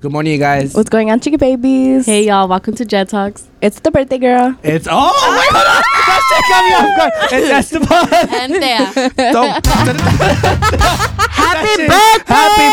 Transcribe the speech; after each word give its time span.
Good 0.00 0.12
morning, 0.12 0.32
you 0.34 0.38
guys. 0.38 0.74
What's 0.76 0.90
going 0.90 1.10
on, 1.10 1.18
chicken 1.18 1.38
babies? 1.40 2.06
Hey 2.06 2.24
y'all, 2.28 2.46
welcome 2.46 2.72
to 2.76 2.84
Jet 2.84 3.08
Talks. 3.08 3.48
it's 3.60 3.80
the 3.80 3.90
birthday 3.90 4.18
girl. 4.18 4.54
It's 4.62 4.86
oh 4.88 5.10
wait, 5.36 5.50
hold 5.50 5.66
on. 5.66 5.82
That 6.06 6.22
shit 6.28 6.44
got 6.48 6.62
me 6.64 6.72
off 6.78 6.90
guard. 6.96 7.12
It's 7.32 7.50
Esteban. 7.72 8.06
And 8.40 8.52
there. 8.62 9.32
Don't- 9.32 9.66
Happy 11.38 11.82
That 11.88 12.14
shit- 12.14 12.28
Happy 12.28 12.66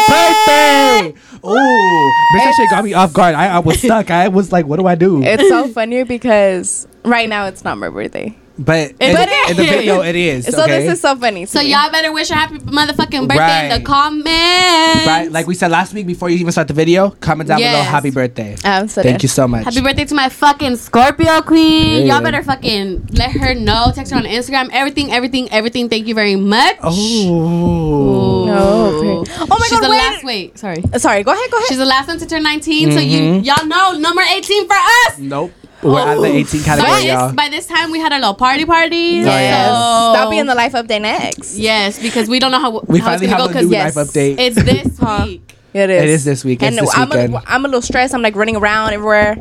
birthday! 1.12 1.20
Ooh, 1.48 2.12
bitch, 2.36 2.44
that 2.44 2.54
shit 2.58 2.70
got 2.70 2.84
me 2.84 2.94
off 2.94 3.12
guard. 3.14 3.34
I, 3.34 3.48
I 3.56 3.60
was 3.60 3.80
stuck. 3.80 4.12
I 4.12 4.28
was 4.28 4.52
like, 4.52 4.66
what 4.68 4.78
do 4.80 4.86
I 4.86 4.94
do? 4.96 5.24
It's 5.24 5.48
so 5.50 5.68
funny 5.68 6.04
because 6.04 6.88
right 7.04 7.28
now 7.30 7.46
it's 7.48 7.64
not 7.64 7.78
my 7.80 7.90
birthday. 7.90 8.36
But 8.58 8.92
in, 9.00 9.14
But 9.14 9.30
in 9.50 9.58
the 9.58 9.64
video, 9.66 10.02
it 10.02 10.16
is. 10.16 10.46
So 10.48 10.64
okay? 10.64 10.80
this 10.86 10.94
is 10.94 11.02
so 11.02 11.16
funny. 11.16 11.46
So 11.46 11.60
me. 11.60 11.72
y'all 11.72 11.92
better 11.92 12.12
wish 12.14 12.30
her 12.30 12.36
happy 12.36 12.58
motherfucking 12.60 13.28
birthday 13.28 13.70
in 13.74 13.80
the 13.82 13.86
comments. 13.86 15.06
right, 15.08 15.28
like 15.32 15.46
we 15.48 15.56
said 15.56 15.72
last 15.72 15.94
week 15.94 16.08
before 16.08 16.30
you 16.30 16.38
even 16.38 16.52
start 16.52 16.68
the 16.68 16.74
video. 16.74 17.10
Comment 17.20 17.48
down 17.48 17.60
below, 17.60 17.82
happy 17.82 18.12
birthday. 18.12 18.56
I'm 18.64 18.88
Thank 18.88 19.24
you 19.24 19.30
so 19.30 19.48
much. 19.48 19.66
Happy 19.66 19.82
birthday 19.82 20.06
to 20.06 20.16
my 20.16 20.30
fucking 20.30 20.78
Scorpio 20.78 21.42
queen. 21.42 22.06
Yeah. 22.08 22.16
Y'all 22.16 22.24
better 22.24 22.42
fucking 22.44 23.08
let 23.14 23.32
her 23.32 23.54
know. 23.54 23.92
Text 23.94 24.12
her 24.14 24.18
on 24.18 24.24
Instagram. 24.26 24.70
Everything, 24.72 25.12
everything, 25.12 25.52
everything. 25.52 25.90
Thank 25.90 26.08
you 26.08 26.16
very 26.16 26.36
much. 26.36 26.78
Oh. 26.82 28.46
No, 28.46 28.86
okay. 29.22 29.32
Oh 29.42 29.48
my 29.60 29.66
She's 29.68 29.72
God, 29.80 29.84
the 29.84 29.90
wait. 29.90 29.98
last. 29.98 30.24
Wait, 30.24 30.58
sorry. 30.58 30.82
Sorry, 30.98 31.24
go 31.24 31.32
ahead, 31.32 31.52
go 31.52 31.58
ahead. 31.58 31.68
She's 31.68 31.78
the 31.78 31.86
last 31.86 32.08
one 32.08 32.20
to 32.20 32.26
turn 32.26 32.44
19. 32.44 32.92
So 32.92 33.00
you 33.00 33.20
Mhm. 33.22 33.46
y'all 33.46 33.66
know 33.66 33.94
number 34.00 34.22
18 34.22 34.68
for 34.68 34.76
us. 34.76 35.18
Nope. 35.20 35.52
We're 35.84 36.00
at 36.00 36.16
the 36.16 36.26
18 36.26 36.62
By 36.62 36.66
category, 36.66 36.92
this, 36.94 37.06
y'all. 37.06 37.34
by 37.34 37.50
this 37.50 37.68
time, 37.68 37.92
we 37.92 38.00
had 38.00 38.12
a 38.12 38.16
little 38.16 38.34
party 38.34 38.66
party. 38.66 38.96
Yeah. 39.24 39.66
So 39.68 40.14
That'll 40.14 40.32
be 40.32 40.40
in 40.40 40.48
the 40.48 40.56
life 40.56 40.74
update 40.74 41.02
next. 41.02 41.58
Yes, 41.58 42.00
because 42.02 42.28
we 42.28 42.40
don't 42.40 42.52
know 42.52 42.60
how 42.60 42.80
We 42.88 43.00
how 43.00 43.14
it's 43.14 43.22
finally 43.22 43.28
gonna 43.28 43.44
have 43.44 43.54
go 43.54 43.60
a 43.60 43.64
new 43.64 43.70
yes. 43.70 43.96
life 43.96 44.08
update. 44.08 44.36
it's 44.40 44.56
this 44.64 44.98
Huh. 45.00 45.24
week. 45.28 45.54
It 45.74 45.90
is. 45.90 46.04
It 46.04 46.10
is 46.10 46.26
this 46.26 46.46
week. 46.46 46.64
It's 46.64 46.80
this 46.80 46.90
I'm 46.98 47.10
weekend. 47.10 47.36
a, 47.36 47.44
I'm 47.48 47.66
a 47.66 47.68
little 47.68 47.82
stressed. 47.82 48.14
I'm 48.16 48.22
like 48.22 48.36
running 48.36 48.56
around 48.56 48.94
everywhere, 48.94 49.36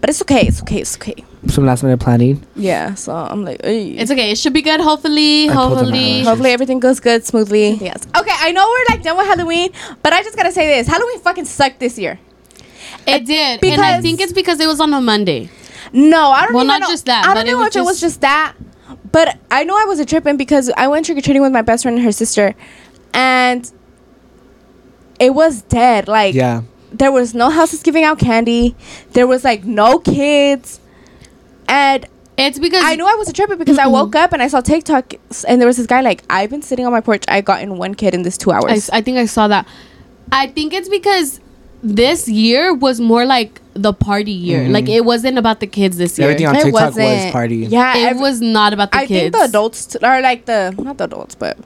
but 0.00 0.10
it's 0.10 0.20
okay. 0.22 0.46
It's 0.46 0.60
okay. 0.62 0.80
It's 0.82 0.96
okay. 0.96 1.14
Some 1.46 1.64
last 1.64 1.82
minute 1.82 1.98
planning. 1.98 2.44
Yeah. 2.54 2.92
So 2.94 3.14
I'm 3.14 3.42
like, 3.44 3.60
Ey. 3.64 3.92
It's 3.92 4.10
okay. 4.10 4.30
It 4.30 4.36
should 4.38 4.52
be 4.52 4.60
good. 4.60 4.80
Hopefully, 4.80 5.48
I 5.48 5.52
hopefully. 5.54 6.22
Hopefully 6.24 6.50
everything 6.50 6.78
goes 6.78 7.00
good 7.00 7.24
smoothly. 7.24 7.70
Yes. 7.80 8.06
Okay, 8.14 8.30
I 8.34 8.52
know 8.52 8.68
we're 8.68 8.94
like 8.94 9.02
done 9.02 9.16
with 9.16 9.26
Halloween, 9.26 9.70
but 10.02 10.12
I 10.12 10.22
just 10.22 10.36
gotta 10.36 10.52
say 10.52 10.66
this: 10.76 10.86
Halloween 10.86 11.20
fucking 11.20 11.46
sucked 11.46 11.80
this 11.80 11.98
year. 11.98 12.18
It 13.06 13.24
did, 13.24 13.64
and 13.64 13.80
I 13.80 14.00
think 14.02 14.20
it's 14.20 14.32
because 14.34 14.60
it 14.60 14.66
was 14.66 14.80
on 14.80 14.92
a 14.92 15.00
Monday. 15.00 15.48
No, 15.92 16.30
I 16.30 16.44
don't. 16.44 16.54
Well, 16.54 16.64
even 16.64 16.68
not 16.68 16.80
know- 16.82 16.88
just 16.90 17.06
that, 17.06 17.24
I 17.24 17.28
but 17.28 17.34
don't 17.34 17.46
it 17.48 17.50
know 17.52 17.58
was 17.58 17.68
if 17.68 17.76
it 17.76 17.80
was 17.84 18.00
just- 18.00 18.14
just 18.14 18.20
that, 18.22 18.54
but 19.12 19.36
I 19.50 19.64
know 19.64 19.74
I 19.76 19.84
was 19.84 19.98
a 20.00 20.04
tripping 20.04 20.36
because 20.36 20.70
I 20.76 20.88
went 20.88 21.06
trick 21.06 21.18
or 21.18 21.20
treating 21.20 21.42
with 21.42 21.52
my 21.52 21.62
best 21.62 21.82
friend 21.84 21.96
and 21.96 22.04
her 22.04 22.12
sister, 22.12 22.54
and 23.14 23.70
it 25.18 25.34
was 25.34 25.62
dead. 25.62 26.08
Like 26.08 26.34
Yeah. 26.34 26.62
there 26.92 27.12
was 27.12 27.34
no 27.34 27.50
houses 27.50 27.82
giving 27.82 28.04
out 28.04 28.18
candy. 28.18 28.76
There 29.12 29.26
was 29.26 29.44
like 29.44 29.64
no 29.64 29.98
kids, 29.98 30.80
and 31.68 32.06
It's 32.40 32.60
because 32.60 32.84
I 32.84 32.94
knew 32.94 33.04
I 33.04 33.16
was 33.16 33.28
a 33.28 33.32
tripping 33.32 33.58
because 33.58 33.78
I 33.78 33.88
woke 33.88 34.14
up 34.14 34.32
and 34.32 34.40
I 34.40 34.46
saw 34.46 34.60
TikTok 34.60 35.14
and 35.48 35.60
there 35.60 35.66
was 35.66 35.76
this 35.76 35.86
guy 35.88 36.02
like 36.02 36.22
I've 36.30 36.50
been 36.50 36.62
sitting 36.62 36.86
on 36.86 36.92
my 36.92 37.00
porch. 37.00 37.24
I 37.26 37.40
got 37.40 37.62
in 37.62 37.78
one 37.78 37.94
kid 37.96 38.14
in 38.14 38.22
this 38.22 38.38
two 38.38 38.52
I, 38.52 38.58
hours. 38.58 38.88
I 38.90 39.00
think 39.00 39.18
I 39.18 39.26
saw 39.26 39.48
that. 39.48 39.66
I 40.30 40.46
think 40.46 40.72
it's 40.72 40.88
because 40.88 41.40
this 41.82 42.28
year 42.28 42.74
was 42.74 43.00
more 43.00 43.24
like 43.24 43.60
the 43.74 43.92
party 43.92 44.32
year. 44.32 44.60
Mhm. 44.64 44.72
Like 44.72 44.88
it 44.88 45.04
wasn't 45.04 45.38
about 45.38 45.60
the 45.60 45.66
kids 45.68 45.96
this 45.96 46.18
year. 46.18 46.28
Everything 46.28 46.46
on 46.48 46.56
It 46.56 46.62
TikTok 46.64 46.72
was 46.74 46.96
wasn't- 46.96 47.32
party. 47.32 47.56
Yeah, 47.56 47.96
it 47.96 48.06
every- 48.06 48.20
was 48.22 48.40
not 48.40 48.72
about 48.72 48.90
the 48.92 48.98
I 48.98 49.06
kids. 49.06 49.12
I 49.18 49.20
think 49.20 49.32
the 49.34 49.42
adults 49.42 49.86
t- 49.86 49.98
are 50.02 50.20
like 50.20 50.46
the 50.46 50.74
not 50.78 50.98
the 50.98 51.04
adults, 51.04 51.34
but 51.36 51.56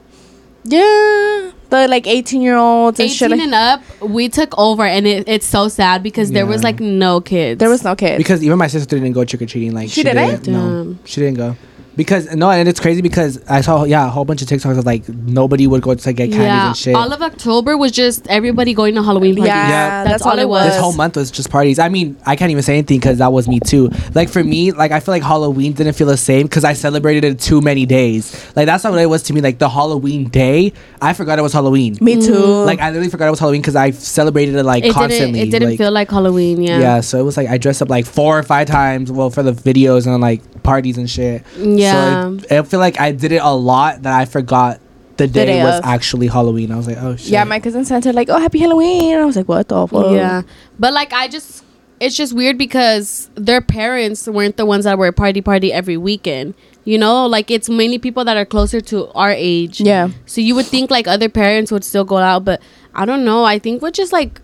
yeah, 0.65 1.49
the 1.69 1.87
like 1.89 2.07
eighteen 2.07 2.41
year 2.41 2.55
olds 2.55 2.99
and 2.99 3.09
shit. 3.11 3.31
18 3.31 3.37
Like, 3.37 3.45
and 3.47 3.55
up, 3.55 4.09
we 4.09 4.29
took 4.29 4.57
over, 4.57 4.85
and 4.85 5.05
it, 5.07 5.27
it's 5.27 5.45
so 5.45 5.67
sad 5.67 6.03
because 6.03 6.31
there 6.31 6.45
was 6.45 6.63
like 6.63 6.79
no 6.79 7.19
kids. 7.19 7.59
there 7.59 7.69
was 7.69 7.83
no 7.83 7.95
kids. 7.95 8.17
Because 8.17 8.43
even 8.43 8.57
my 8.57 8.67
sister 8.67 8.97
didn't 8.97 9.13
go 9.13 9.25
trick 9.25 9.41
or 9.41 9.45
treating. 9.45 9.73
Like 9.73 9.89
She 9.89 10.03
didn't? 10.03 10.47
No, 10.47 10.95
she 11.05 11.21
didn't 11.21 11.37
go. 11.37 11.55
Because 11.95 12.33
no, 12.35 12.49
and 12.49 12.67
it's 12.67 12.79
crazy 12.79 13.01
because 13.01 13.39
I 13.47 13.61
saw 13.61 13.83
yeah 13.83 14.07
a 14.07 14.09
whole 14.09 14.25
bunch 14.25 14.41
of 14.41 14.47
TikToks 14.47 14.79
of 14.79 14.85
like 14.85 15.07
nobody 15.09 15.67
would 15.67 15.81
go 15.83 15.93
to 15.93 16.13
get 16.13 16.31
candies 16.31 16.37
yeah, 16.39 16.67
and 16.67 16.77
shit. 16.77 16.95
all 16.95 17.11
of 17.13 17.21
October 17.21 17.77
was 17.77 17.91
just 17.91 18.27
everybody 18.27 18.73
going 18.73 18.95
to 18.95 19.03
Halloween 19.03 19.35
parties. 19.35 19.47
yeah, 19.49 19.69
Yeah. 19.69 20.03
that's, 20.03 20.23
all 20.25 20.39
it 20.39 20.49
was. 20.49 20.65
this 20.65 20.79
whole 20.79 20.93
month 20.93 21.15
was 21.17 21.29
just 21.29 21.51
parties. 21.51 21.77
I 21.77 21.89
mean, 21.89 22.17
I 22.25 22.35
can't 22.35 22.49
even 22.49 22.63
say 22.63 22.73
anything 22.73 22.99
because 22.99 23.19
that 23.19 23.31
was 23.31 23.47
me 23.47 23.59
too. 23.59 23.91
Like 24.15 24.29
for 24.29 24.43
me, 24.43 24.71
like 24.71 24.91
I 24.91 24.99
feel 24.99 25.13
like 25.13 25.21
Halloween 25.23 25.73
didn't 25.73 25.93
feel 25.93 26.07
the 26.07 26.17
same 26.17 26.47
because 26.47 26.63
I 26.63 26.73
celebrated 26.73 27.23
it 27.25 27.39
too 27.39 27.61
many 27.61 27.85
days. 27.85 28.33
Like 28.55 28.65
that's 28.65 28.83
not 28.83 28.91
what 28.93 29.01
it 29.01 29.05
was 29.09 29.21
to 29.23 29.33
me. 29.33 29.41
Like 29.41 29.59
the 29.59 29.69
Halloween 29.69 30.29
day, 30.29 30.73
I 31.01 31.13
forgot 31.13 31.37
it 31.37 31.43
was 31.43 31.53
Halloween. 31.53 31.97
Me 32.01 32.15
too. 32.15 32.31
Mm-hmm. 32.33 32.65
Like 32.65 32.79
I 32.79 32.89
literally 32.89 33.09
forgot 33.09 33.27
it 33.27 33.31
was 33.31 33.39
Halloween 33.39 33.61
because 33.61 33.75
I 33.75 33.91
celebrated 33.91 34.55
it 34.55 34.63
like 34.63 34.79
It 34.83 34.87
didn't. 34.87 34.95
constantly. 34.95 35.39
It 35.41 35.51
didn't 35.51 35.69
like, 35.69 35.77
feel 35.77 35.91
like 35.91 36.09
Halloween. 36.09 36.63
Yeah. 36.63 36.79
yeah. 36.79 37.01
so 37.01 37.19
it 37.19 37.23
was 37.23 37.37
like 37.37 37.49
I 37.49 37.57
dressed 37.59 37.81
up 37.83 37.89
like 37.89 38.05
four 38.07 38.39
or 38.39 38.43
five 38.43 38.67
times. 38.67 39.11
Well, 39.11 39.29
for 39.29 39.43
the 39.43 39.51
videos 39.51 40.07
and 40.07 40.19
like 40.21 40.41
parties 40.63 40.97
and 40.97 41.09
shit. 41.09 41.43
Yeah. 41.57 41.82
So 41.91 42.45
it, 42.49 42.59
I 42.59 42.63
feel 42.63 42.79
like 42.79 42.99
I 42.99 43.11
did 43.11 43.31
it 43.31 43.41
a 43.41 43.53
lot 43.53 44.03
that 44.03 44.13
I 44.13 44.25
forgot 44.25 44.79
the 45.17 45.27
day, 45.27 45.45
day 45.45 45.63
was 45.63 45.79
of. 45.79 45.85
actually 45.85 46.27
Halloween. 46.27 46.71
I 46.71 46.77
was 46.77 46.87
like, 46.87 46.97
oh 46.97 47.15
shit. 47.15 47.29
yeah, 47.29 47.43
my 47.43 47.59
cousin 47.59 47.85
sent 47.85 48.05
her 48.05 48.13
like, 48.13 48.29
"Oh, 48.29 48.39
happy 48.39 48.59
Halloween!" 48.59 49.15
I 49.15 49.25
was 49.25 49.35
like, 49.35 49.47
"What 49.47 49.67
the 49.67 49.87
fuck?" 49.87 50.11
Yeah. 50.11 50.41
But 50.79 50.93
like 50.93 51.13
I 51.13 51.27
just 51.27 51.63
it's 51.99 52.17
just 52.17 52.33
weird 52.33 52.57
because 52.57 53.29
their 53.35 53.61
parents 53.61 54.27
weren't 54.27 54.57
the 54.57 54.65
ones 54.65 54.83
that 54.85 54.97
were 54.97 55.11
party 55.11 55.41
party 55.41 55.71
every 55.71 55.97
weekend. 55.97 56.53
You 56.85 56.97
know, 56.97 57.25
like 57.27 57.49
it's 57.49 57.69
mainly 57.69 57.97
people 57.97 58.25
that 58.25 58.35
are 58.35 58.45
closer 58.45 58.81
to 58.81 59.07
our 59.13 59.31
age. 59.31 59.79
Yeah. 59.79 60.09
So 60.25 60.41
you 60.41 60.53
would 60.55 60.65
think 60.65 60.91
like 60.91 61.07
other 61.07 61.29
parents 61.29 61.71
would 61.71 61.83
still 61.83 62.03
go 62.03 62.17
out, 62.17 62.43
but 62.43 62.61
I 62.93 63.05
don't 63.05 63.23
know. 63.23 63.45
I 63.45 63.57
think 63.59 63.81
we're 63.81 63.91
just 63.91 64.11
like 64.11 64.41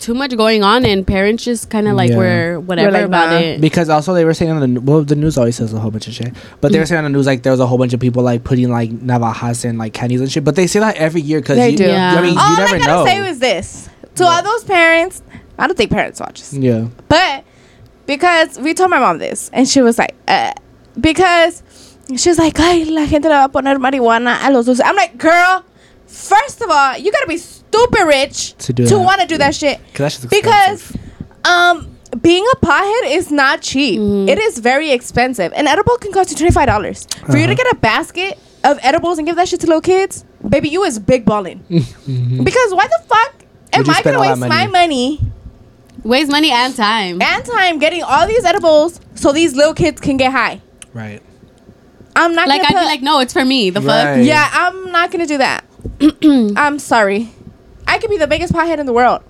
too 0.00 0.14
much 0.14 0.34
going 0.36 0.62
on 0.64 0.84
and 0.86 1.06
parents 1.06 1.44
just 1.44 1.68
kind 1.70 1.86
of 1.86 1.94
like 1.94 2.10
Yeah. 2.10 2.16
were 2.16 2.60
whatever 2.60 2.90
like, 2.90 3.04
about 3.04 3.30
nah. 3.30 3.38
it. 3.38 3.60
Because 3.60 3.88
also 3.88 4.14
they 4.14 4.24
were 4.24 4.34
saying 4.34 4.50
on 4.50 4.74
the 4.74 4.80
well 4.80 5.04
the 5.04 5.14
news 5.14 5.36
always 5.38 5.56
says 5.56 5.72
a 5.72 5.78
whole 5.78 5.90
bunch 5.90 6.08
of 6.08 6.14
shit, 6.14 6.32
but 6.60 6.72
they 6.72 6.78
were 6.78 6.86
saying 6.86 7.04
on 7.04 7.12
the 7.12 7.16
news 7.16 7.26
like 7.26 7.42
there 7.42 7.52
was 7.52 7.60
a 7.60 7.66
whole 7.66 7.78
bunch 7.78 7.92
of 7.92 8.00
people 8.00 8.22
like 8.22 8.42
putting 8.42 8.70
like 8.70 8.90
navajas 8.90 9.64
and 9.64 9.78
like 9.78 9.92
candies 9.94 10.20
and 10.20 10.32
shit. 10.32 10.42
But 10.44 10.56
they 10.56 10.66
say 10.66 10.80
that 10.80 10.96
every 10.96 11.20
year 11.20 11.40
because 11.40 11.56
They 11.58 11.70
you, 11.70 11.76
do. 11.76 11.84
Yeah. 11.86 12.14
I 12.18 12.22
mean 12.22 12.36
All 12.38 12.50
you 12.50 12.56
never 12.56 12.74
I 12.76 12.78
gotta 12.78 12.92
know. 12.92 13.04
say 13.06 13.20
was 13.28 13.38
this 13.38 13.88
to 14.16 14.24
all 14.24 14.42
those 14.42 14.64
parents. 14.64 15.22
I 15.58 15.66
don't 15.66 15.76
think 15.76 15.90
parents 15.90 16.18
watch 16.20 16.40
this. 16.40 16.54
yeah, 16.54 16.88
But 17.08 17.44
because 18.06 18.58
we 18.58 18.72
told 18.74 18.90
my 18.90 18.98
mom 18.98 19.18
this, 19.18 19.50
and 19.52 19.68
she 19.68 19.82
was 19.82 19.98
like, 19.98 20.14
uh, 20.26 20.52
because 20.98 21.62
she 22.16 22.28
was 22.30 22.38
like, 22.38 22.58
ay, 22.58 22.84
la 22.88 23.04
gente 23.06 23.24
le 23.28 23.34
va 23.34 23.44
a 23.44 23.48
poner 23.48 23.76
marihuana 23.78 24.38
a 24.42 24.50
los 24.50 24.64
dulces. 24.66 24.80
I'm 24.84 24.96
like, 24.96 25.16
girl, 25.18 25.64
first 26.10 26.60
of 26.60 26.70
all, 26.70 26.96
you 26.98 27.10
gotta 27.12 27.26
be 27.28 27.38
stupid 27.38 28.04
rich 28.06 28.54
To 28.58 28.72
do 28.72 28.84
to 28.86 28.94
that. 28.96 29.00
want 29.00 29.20
to 29.20 29.26
do 29.26 29.38
that 29.38 29.54
shit. 29.54 29.78
because 29.92 30.18
that's 30.18 30.26
Because, 30.34 30.96
um, 31.44 31.96
being 32.20 32.44
a 32.52 32.56
pothead 32.56 33.10
is 33.16 33.30
not 33.30 33.62
cheap. 33.62 34.00
Mhm. 34.00 34.28
It 34.28 34.38
is 34.38 34.58
very 34.58 34.90
expensive. 34.90 35.52
An 35.54 35.66
edible 35.68 35.96
can 35.98 36.12
cost 36.12 36.30
you 36.30 36.36
twenty 36.36 36.52
five 36.52 36.66
dollars. 36.66 37.06
For 37.30 37.36
you 37.38 37.46
to 37.46 37.52
Uh-huh. 37.52 37.62
get 37.62 37.72
a 37.72 37.76
basket 37.76 38.38
of 38.64 38.78
edibles 38.82 39.18
and 39.18 39.26
give 39.26 39.36
that 39.36 39.48
shit 39.48 39.60
to 39.60 39.66
little 39.66 39.80
kids, 39.80 40.24
baby, 40.46 40.68
you 40.68 40.82
is 40.84 40.98
big 40.98 41.24
balling. 41.24 41.60
Mhm. 41.70 42.44
Because 42.44 42.74
why 42.74 42.86
the 42.88 43.00
fuck 43.08 43.34
am 43.72 43.88
I 43.88 44.02
gonna 44.02 44.16
all 44.18 44.24
that 44.24 44.38
waste 44.38 44.48
my 44.48 44.66
money 44.66 45.20
Waste 46.02 46.30
money 46.30 46.50
and 46.50 46.74
time. 46.74 47.20
and 47.22 47.44
time 47.44 47.78
getting 47.78 48.02
all 48.02 48.26
these 48.26 48.44
edibles 48.44 49.00
so 49.14 49.32
these 49.32 49.54
little 49.54 49.74
kids 49.74 50.00
can 50.00 50.16
get 50.16 50.32
high? 50.32 50.60
right. 50.92 51.22
I'm 52.16 52.34
not 52.34 52.48
Like 52.48 52.60
I'd 52.62 52.68
gonna 52.74 52.80
be 52.80 52.86
like, 52.86 53.02
no, 53.02 53.20
it's 53.20 53.32
for 53.32 53.44
me. 53.44 53.70
The 53.70 53.80
Right. 53.80 54.16
fuck. 54.16 54.26
yeah, 54.26 54.48
I'm 54.52 54.90
not 54.90 55.12
gonna 55.12 55.26
do 55.28 55.38
that. 55.38 55.62
I'm 56.56 56.78
sorry. 56.78 57.30
I 57.86 57.98
could 57.98 58.10
be 58.10 58.16
the 58.18 58.26
biggest 58.26 58.52
pothead 58.52 58.78
in 58.78 58.86
the 58.86 58.92
world. 58.92 59.22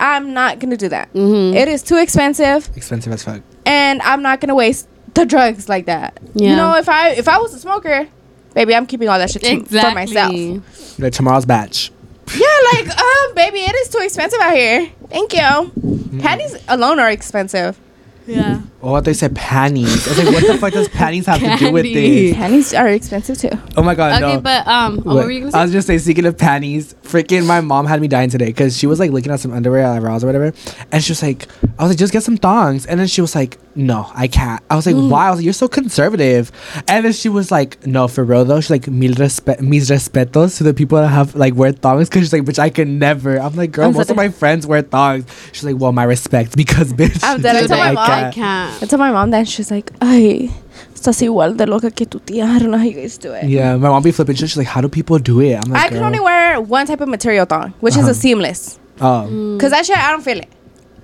I'm 0.00 0.32
not 0.34 0.58
gonna 0.58 0.76
do 0.76 0.88
that. 0.88 1.12
Mhm. 1.12 1.54
It 1.54 1.68
is 1.68 1.82
too 1.82 1.96
expensive, 1.96 2.68
Expensive 2.76 3.12
as 3.12 3.22
fuck. 3.22 3.40
and 3.66 4.02
I'm 4.02 4.22
not 4.22 4.40
gonna 4.40 4.54
waste 4.54 4.88
the 5.14 5.24
drugs 5.24 5.68
like 5.68 5.86
that. 5.86 6.18
Yeah. 6.34 6.50
You 6.50 6.56
know, 6.56 6.74
if 6.76 6.88
I 6.88 7.10
if 7.10 7.28
I 7.28 7.38
was 7.38 7.54
a 7.54 7.58
smoker, 7.58 8.08
baby, 8.54 8.74
I'm 8.74 8.86
keeping 8.86 9.08
all 9.08 9.18
that 9.18 9.30
shit 9.30 9.44
Exactly. 9.46 9.90
for 9.90 9.94
myself. 9.94 10.98
Like 10.98 11.12
tomorrow's 11.12 11.44
batch. 11.46 11.92
Yeah, 12.34 12.46
like 12.72 12.88
um, 12.98 13.34
baby, 13.34 13.58
it 13.60 13.74
is 13.76 13.88
too 13.90 13.98
expensive 14.02 14.40
out 14.40 14.54
here. 14.54 14.90
Thank 15.08 15.32
you. 15.34 16.20
Candies 16.20 16.56
alone 16.68 16.98
are 16.98 17.10
expensive. 17.10 17.78
Yeah. 18.26 18.60
Oh, 18.82 18.94
I 18.94 18.98
thought 18.98 19.04
they 19.04 19.14
said 19.14 19.34
panties. 19.36 20.06
I 20.06 20.10
was 20.10 20.18
like, 20.18 20.34
what 20.34 20.46
the 20.46 20.58
fuck 20.58 20.72
does 20.72 20.88
panties 20.88 21.26
have 21.26 21.38
to 21.40 21.56
do 21.56 21.72
with 21.72 21.84
Candy. 21.84 22.28
this? 22.30 22.36
Candies 22.36 22.74
are 22.74 22.88
expensive 22.88 23.38
too. 23.38 23.50
Oh 23.76 23.82
my 23.82 23.94
god, 23.94 24.22
Okay, 24.22 24.34
no. 24.34 24.40
but 24.40 24.66
um, 24.66 24.98
what 24.98 25.24
were 25.24 25.30
you 25.30 25.40
gonna 25.40 25.52
say? 25.52 25.58
I 25.58 25.62
was 25.62 25.72
just 25.72 25.86
saying, 25.86 26.00
speaking 26.00 26.26
of 26.26 26.36
panties, 26.38 26.94
freaking 27.04 27.46
my 27.46 27.60
mom 27.60 27.86
had 27.86 28.00
me 28.00 28.08
dying 28.08 28.30
today 28.30 28.46
because 28.46 28.76
she 28.76 28.86
was 28.86 28.98
like 29.00 29.10
looking 29.10 29.30
at 29.32 29.40
some 29.40 29.52
underwear 29.52 29.82
at 29.84 30.02
Ross 30.02 30.22
or 30.24 30.26
whatever, 30.26 30.52
and 30.90 31.02
she 31.02 31.12
was 31.12 31.22
like, 31.22 31.46
I 31.78 31.82
was 31.84 31.90
like, 31.92 31.98
just 31.98 32.12
get 32.12 32.22
some 32.22 32.36
thongs, 32.36 32.86
and 32.86 32.98
then 32.98 33.06
she 33.06 33.20
was 33.20 33.34
like, 33.34 33.58
no, 33.74 34.10
I 34.14 34.28
can't. 34.28 34.62
I 34.70 34.76
was 34.76 34.86
like, 34.86 34.96
why? 34.96 35.26
I 35.28 35.30
was 35.30 35.38
like, 35.38 35.44
you're 35.44 35.52
so 35.54 35.68
conservative, 35.68 36.50
and 36.88 37.04
then 37.04 37.12
she 37.12 37.28
was 37.28 37.50
like, 37.50 37.86
no, 37.86 38.08
for 38.08 38.24
real 38.24 38.44
though. 38.44 38.60
She's 38.60 38.70
like, 38.70 38.88
mil 38.88 39.12
respe- 39.14 39.60
mis 39.60 39.90
respetos 39.90 40.56
to 40.58 40.64
the 40.64 40.74
people 40.74 40.98
that 40.98 41.08
have 41.08 41.34
like 41.36 41.54
wear 41.54 41.72
thongs, 41.72 42.08
because 42.08 42.22
she's 42.22 42.32
like, 42.32 42.42
bitch, 42.42 42.58
I 42.58 42.70
can 42.70 42.98
never. 42.98 43.38
I'm 43.38 43.54
like, 43.54 43.70
girl, 43.72 43.86
I'm 43.88 43.94
most 43.94 44.08
so 44.08 44.12
of 44.12 44.16
my 44.16 44.28
friends 44.28 44.66
wear 44.66 44.82
thongs. 44.82 45.24
She's 45.52 45.64
like, 45.64 45.76
well, 45.78 45.92
my 45.92 46.04
respect 46.04 46.56
because 46.56 46.92
bitch. 46.92 47.20
I'm 47.22 47.40
dead. 47.40 47.56
I 47.56 47.60
she's 47.62 47.70
told 48.12 48.22
like, 48.22 48.36
my 48.36 48.42
mom, 48.52 48.68
I 48.68 48.70
can't. 48.70 48.82
I 48.82 48.86
told 48.86 49.00
my 49.00 49.10
mom 49.12 49.30
that 49.30 49.48
she's 49.48 49.70
like, 49.70 49.92
ay, 50.00 50.50
estás 50.94 51.22
igual 51.22 51.56
de 51.56 51.66
loca 51.66 51.90
que 51.90 52.06
tu 52.06 52.18
tía. 52.20 52.44
I 52.56 52.58
don't 52.58 52.70
know 52.70 52.78
how 52.78 52.84
you 52.84 52.94
guys 52.94 53.18
do 53.18 53.32
it. 53.32 53.44
Yeah, 53.48 53.76
my 53.76 53.88
mom 53.88 54.02
be 54.02 54.12
flipping 54.12 54.36
shit. 54.36 54.48
She's 54.50 54.56
like, 54.56 54.66
how 54.66 54.80
do 54.80 54.88
people 54.88 55.18
do 55.18 55.40
it? 55.40 55.54
I'm 55.64 55.70
like, 55.72 55.84
I 55.84 55.88
can 55.88 56.02
only 56.02 56.20
wear 56.20 56.60
one 56.60 56.86
type 56.86 57.00
of 57.00 57.08
material 57.08 57.46
thong, 57.46 57.72
which 57.80 57.94
is 57.94 58.02
Uh-huh. 58.02 58.10
a 58.10 58.14
seamless. 58.14 58.78
Oh, 59.00 59.56
Cause 59.60 59.70
that 59.70 59.84
shit, 59.86 59.96
I 59.98 60.10
don't 60.10 60.22
feel 60.22 60.38
it. 60.38 60.48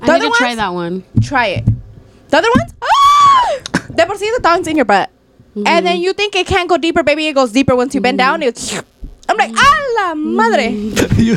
I 0.01 0.07
The 0.07 0.19
need 0.19 0.31
to 0.33 0.39
try 0.39 0.55
that 0.55 0.73
one. 0.73 1.03
Try 1.21 1.47
it. 1.59 1.65
The 2.29 2.37
other 2.39 2.49
ones, 2.55 2.73
ah! 2.83 3.59
de 3.95 4.07
por 4.07 4.15
sí 4.17 4.29
the 4.37 4.41
thong's 4.43 4.67
in 4.69 4.77
your 4.77 4.85
butt, 4.85 5.11
and 5.57 5.67
Mm-hmm. 5.67 5.85
then 5.85 6.01
you 6.01 6.13
think 6.13 6.37
it 6.37 6.47
can't 6.47 6.69
go 6.69 6.77
deeper, 6.77 7.03
baby. 7.03 7.27
It 7.27 7.33
goes 7.35 7.51
deeper 7.51 7.75
once 7.75 7.95
you 7.95 8.01
bend 8.01 8.19
down. 8.19 8.43
It's, 8.43 8.81
I'm 9.29 9.37
like, 9.37 9.51
a 9.51 10.01
la 10.01 10.15
madre. 10.15 10.71
you, 11.19 11.37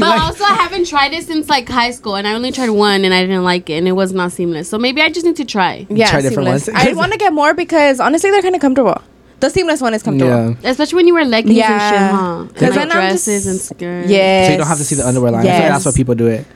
like- 0.00 0.20
also, 0.22 0.44
I 0.44 0.54
haven't 0.54 0.86
tried 0.86 1.12
it 1.12 1.24
since 1.24 1.48
like 1.48 1.68
high 1.68 1.90
school, 1.92 2.16
and 2.16 2.26
I 2.26 2.34
only 2.34 2.50
tried 2.52 2.70
one, 2.70 3.04
and 3.04 3.14
I 3.14 3.22
didn't 3.22 3.44
like 3.44 3.70
it, 3.70 3.74
and 3.74 3.86
it 3.88 3.92
was 3.92 4.12
not 4.12 4.32
seamless. 4.32 4.68
So 4.68 4.78
maybe 4.78 5.00
I 5.02 5.08
just 5.08 5.24
need 5.24 5.36
to 5.36 5.44
try, 5.44 5.86
Yeah, 5.88 6.10
Try 6.10 6.20
different 6.22 6.46
seamless. 6.48 6.66
ones. 6.68 6.78
I 6.88 6.92
want 6.94 7.12
to 7.12 7.18
get 7.18 7.32
more 7.32 7.54
because 7.54 8.00
honestly, 8.00 8.30
they're 8.30 8.42
kind 8.42 8.54
of 8.56 8.60
comfortable. 8.60 9.00
The 9.40 9.50
seamless 9.50 9.80
one 9.80 9.92
is 9.94 10.02
comfortable. 10.02 10.56
yeah. 10.62 10.70
especially 10.70 10.96
when 10.96 11.06
you 11.08 11.14
wear 11.14 11.24
leggings 11.24 11.56
Yeah. 11.56 11.72
and 11.72 11.80
shit, 11.90 12.00
huh? 12.00 12.18
'Cause 12.54 12.62
And, 12.62 12.76
then 12.76 12.88
like 12.88 12.96
I'm 12.96 13.08
dresses 13.10 13.44
just- 13.44 13.46
and 13.46 13.60
skirts. 13.78 14.08
Yes. 14.10 14.46
So 14.46 14.52
you 14.52 14.58
don't 14.58 14.66
have 14.68 14.78
to 14.78 14.84
see 14.84 14.94
the 14.94 15.06
underwear 15.06 15.32
line. 15.32 15.40
I 15.40 15.44
feel 15.44 15.52
like 15.52 15.62
that's 15.62 15.80
Yes. 15.80 15.86
what 15.86 15.94
people 15.96 16.14
do 16.14 16.26
it. 16.28 16.46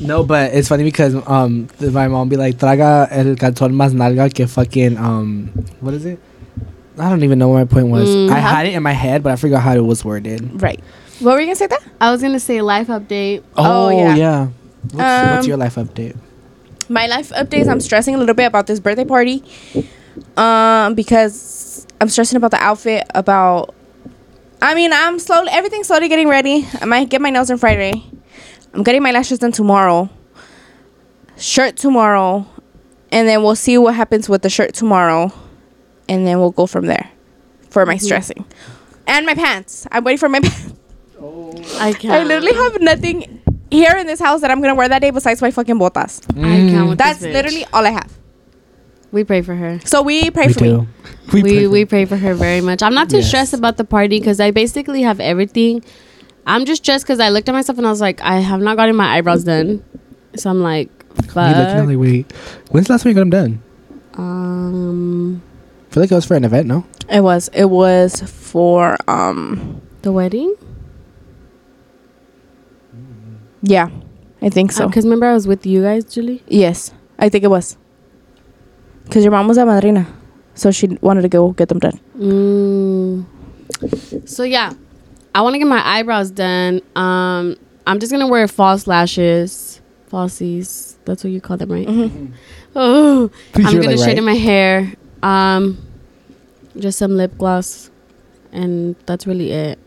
No, 0.00 0.22
but 0.22 0.52
it's 0.54 0.68
funny 0.68 0.84
because 0.84 1.14
um 1.26 1.68
my 1.80 2.06
mom 2.08 2.28
be 2.28 2.36
like 2.36 2.56
traga 2.58 3.08
el 3.10 3.34
calzón 3.34 3.72
más 3.74 3.92
nalga 3.94 4.32
que 4.32 4.46
fucking 4.46 4.96
um 4.96 5.50
what 5.80 5.92
is 5.94 6.04
it? 6.06 6.18
I 6.98 7.08
don't 7.10 7.22
even 7.24 7.38
know 7.38 7.48
what 7.48 7.58
my 7.58 7.64
point 7.64 7.88
was. 7.88 8.08
Mm. 8.08 8.30
I 8.30 8.38
had 8.38 8.66
it 8.66 8.74
in 8.74 8.82
my 8.82 8.92
head, 8.92 9.22
but 9.22 9.32
I 9.32 9.36
forgot 9.36 9.62
how 9.62 9.74
it 9.74 9.84
was 9.84 10.04
worded. 10.04 10.60
Right. 10.60 10.80
What 11.20 11.34
were 11.34 11.40
you 11.40 11.46
gonna 11.46 11.56
say? 11.56 11.66
That 11.66 11.82
I 12.00 12.10
was 12.10 12.22
gonna 12.22 12.40
say 12.40 12.60
life 12.62 12.88
update. 12.88 13.42
Oh, 13.56 13.88
yeah. 13.90 14.46
What's, 14.82 14.94
what's 14.94 15.44
Um, 15.44 15.48
your 15.48 15.56
life 15.56 15.74
update? 15.76 16.16
my 16.88 17.06
life 17.06 17.30
updates. 17.30 17.68
I'm 17.68 17.80
stressing 17.80 18.14
a 18.14 18.18
little 18.18 18.34
bit 18.34 18.46
about 18.46 18.66
this 18.66 18.80
birthday 18.80 19.04
party, 19.04 19.44
um, 20.36 20.94
because 20.94 21.86
I'm 22.00 22.08
stressing 22.08 22.36
about 22.36 22.50
the 22.52 22.62
outfit. 22.62 23.06
About, 23.14 23.74
I 24.62 24.74
mean, 24.74 24.92
I'm 24.92 25.18
slowly 25.18 25.50
everything's 25.50 25.86
slowly 25.88 26.08
getting 26.08 26.28
ready. 26.28 26.66
I 26.80 26.84
might 26.86 27.08
get 27.10 27.20
my 27.20 27.30
nails 27.30 27.50
on 27.50 27.58
Friday. 27.58 28.02
I'm 28.72 28.82
getting 28.82 29.02
my 29.02 29.10
lashes 29.12 29.38
done 29.38 29.52
tomorrow. 29.52 30.08
Shirt 31.36 31.76
tomorrow, 31.76 32.46
and 33.12 33.28
then 33.28 33.42
we'll 33.42 33.54
see 33.56 33.76
what 33.78 33.94
happens 33.94 34.28
with 34.28 34.42
the 34.42 34.50
shirt 34.50 34.74
tomorrow, 34.74 35.32
and 36.08 36.26
then 36.26 36.38
we'll 36.38 36.50
go 36.50 36.66
from 36.66 36.86
there 36.86 37.10
for 37.70 37.84
my 37.86 37.96
stressing. 37.96 38.44
And 39.06 39.24
my 39.26 39.34
pants. 39.34 39.86
I'm 39.90 40.04
waiting 40.04 40.18
for 40.18 40.28
my 40.28 40.40
pants. 40.48 40.74
I 41.80 41.92
can't. 41.92 42.12
I 42.14 42.22
literally 42.24 42.54
have 42.54 42.80
nothing 42.80 43.40
here 43.70 43.96
in 43.96 44.06
this 44.06 44.20
house 44.20 44.40
that 44.42 44.50
I'm 44.50 44.60
gonna 44.60 44.74
wear 44.74 44.88
that 44.88 45.00
day 45.00 45.10
besides 45.10 45.40
my 45.42 45.50
fucking 45.50 45.78
botas. 45.78 46.22
I 46.38 46.70
can't 46.70 46.88
with 46.88 46.98
That's 46.98 47.18
this 47.20 47.28
bitch. 47.28 47.32
literally 47.34 47.64
all 47.72 47.86
I 47.86 47.90
have. 47.90 48.12
We 49.10 49.24
pray 49.24 49.40
for 49.42 49.54
her. 49.54 49.80
So 49.84 50.02
we 50.02 50.30
pray 50.30 50.48
Me 50.48 50.52
for 50.52 50.60
me. 50.62 50.68
too. 50.70 50.86
We 51.32 51.42
pray 51.42 51.66
we, 51.66 51.84
for- 51.84 51.88
pray 51.88 52.04
for 52.04 52.16
her 52.16 52.34
very 52.34 52.60
much. 52.60 52.82
I'm 52.82 52.94
not 52.94 53.08
too 53.10 53.18
Yes. 53.18 53.28
stressed 53.28 53.54
about 53.54 53.76
the 53.76 53.84
party 53.84 54.18
because 54.20 54.38
I 54.40 54.50
basically 54.50 55.02
have 55.02 55.18
everything. 55.20 55.82
I'm 56.46 56.64
just 56.64 56.82
stressed 56.84 57.04
because 57.04 57.20
I 57.20 57.28
looked 57.30 57.48
at 57.48 57.52
myself 57.52 57.76
and 57.78 57.86
I 57.86 57.90
was 57.90 58.00
like, 58.00 58.20
I 58.22 58.40
have 58.40 58.60
not 58.60 58.76
gotten 58.76 58.96
my 58.96 59.16
eyebrows 59.16 59.44
done. 59.44 59.82
So 60.36 60.48
I'm 60.50 60.62
like, 60.62 60.88
Me 61.16 61.24
looking 61.26 61.38
at 61.42 61.86
like, 61.86 61.98
wait, 61.98 62.32
when's 62.70 62.86
the 62.86 62.92
last 62.94 63.02
time 63.02 63.10
you 63.10 63.14
got 63.14 63.20
them 63.20 63.30
done? 63.30 63.62
Um, 64.14 65.42
I 65.88 65.94
feel 65.94 66.02
like 66.02 66.12
it 66.12 66.14
was 66.14 66.26
for 66.26 66.36
an 66.36 66.44
event, 66.44 66.66
no? 66.66 66.84
It 67.08 67.22
was. 67.22 67.48
It 67.54 67.64
was 67.66 68.20
for 68.20 68.96
um. 69.08 69.80
the 70.02 70.12
wedding. 70.12 70.54
Yeah, 73.62 73.90
I 74.40 74.50
think 74.50 74.72
so. 74.72 74.86
Because 74.86 75.04
remember 75.04 75.26
I 75.26 75.34
was 75.34 75.48
with 75.48 75.66
you 75.66 75.82
guys, 75.82 76.04
Julie. 76.04 76.42
yes, 76.46 76.92
I 77.18 77.28
think 77.28 77.44
it 77.44 77.48
was. 77.48 77.76
Cause 79.10 79.24
your 79.24 79.32
mom 79.32 79.48
was 79.48 79.56
a 79.56 79.64
madrina, 79.64 80.06
so 80.54 80.70
she 80.70 80.86
wanted 81.00 81.22
to 81.22 81.28
go 81.28 81.52
get 81.52 81.70
them 81.70 81.78
done. 81.78 81.98
Mm. 82.18 84.28
So 84.28 84.42
yeah, 84.42 84.74
I 85.34 85.40
want 85.40 85.54
to 85.54 85.58
get 85.58 85.66
my 85.66 85.82
eyebrows 85.86 86.30
done. 86.30 86.82
Um, 86.94 87.56
I'm 87.86 87.98
just 88.00 88.12
gonna 88.12 88.28
wear 88.28 88.46
false 88.46 88.86
lashes, 88.86 89.80
falsies. 90.10 90.96
That's 91.06 91.24
what 91.24 91.32
you 91.32 91.40
call 91.40 91.56
them, 91.56 91.72
right? 91.72 91.88
Oh, 92.76 93.30
I'm 93.54 93.62
You're 93.62 93.82
gonna 93.82 93.96
like, 93.96 93.98
straighten 93.98 94.26
right? 94.26 94.34
my 94.34 94.38
hair. 94.38 94.92
Um, 95.22 95.78
just 96.78 96.98
some 96.98 97.16
lip 97.16 97.36
gloss, 97.38 97.90
and 98.52 98.94
that's 99.06 99.26
really 99.26 99.50
it. 99.52 99.78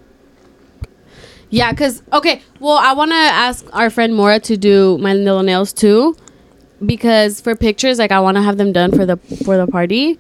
Yeah, 1.50 1.74
cause 1.74 2.01
okay. 2.13 2.42
Well, 2.60 2.78
I 2.78 2.94
want 2.94 3.12
to 3.12 3.16
ask 3.16 3.66
our 3.74 3.89
friend 3.89 4.16
Mora 4.16 4.39
to 4.42 4.56
do 4.57 4.98
my 5.00 5.13
little 5.13 5.44
nails 5.44 5.74
too, 5.74 6.16
because 6.86 7.42
for 7.42 7.56
pictures, 7.56 8.00
like 8.00 8.12
I 8.12 8.19
want 8.19 8.38
to 8.38 8.42
have 8.42 8.57
them 8.57 8.72
done 8.72 8.92
for 8.92 9.06
the 9.06 9.18
for 9.45 9.57
the 9.57 9.68
party. 9.68 10.18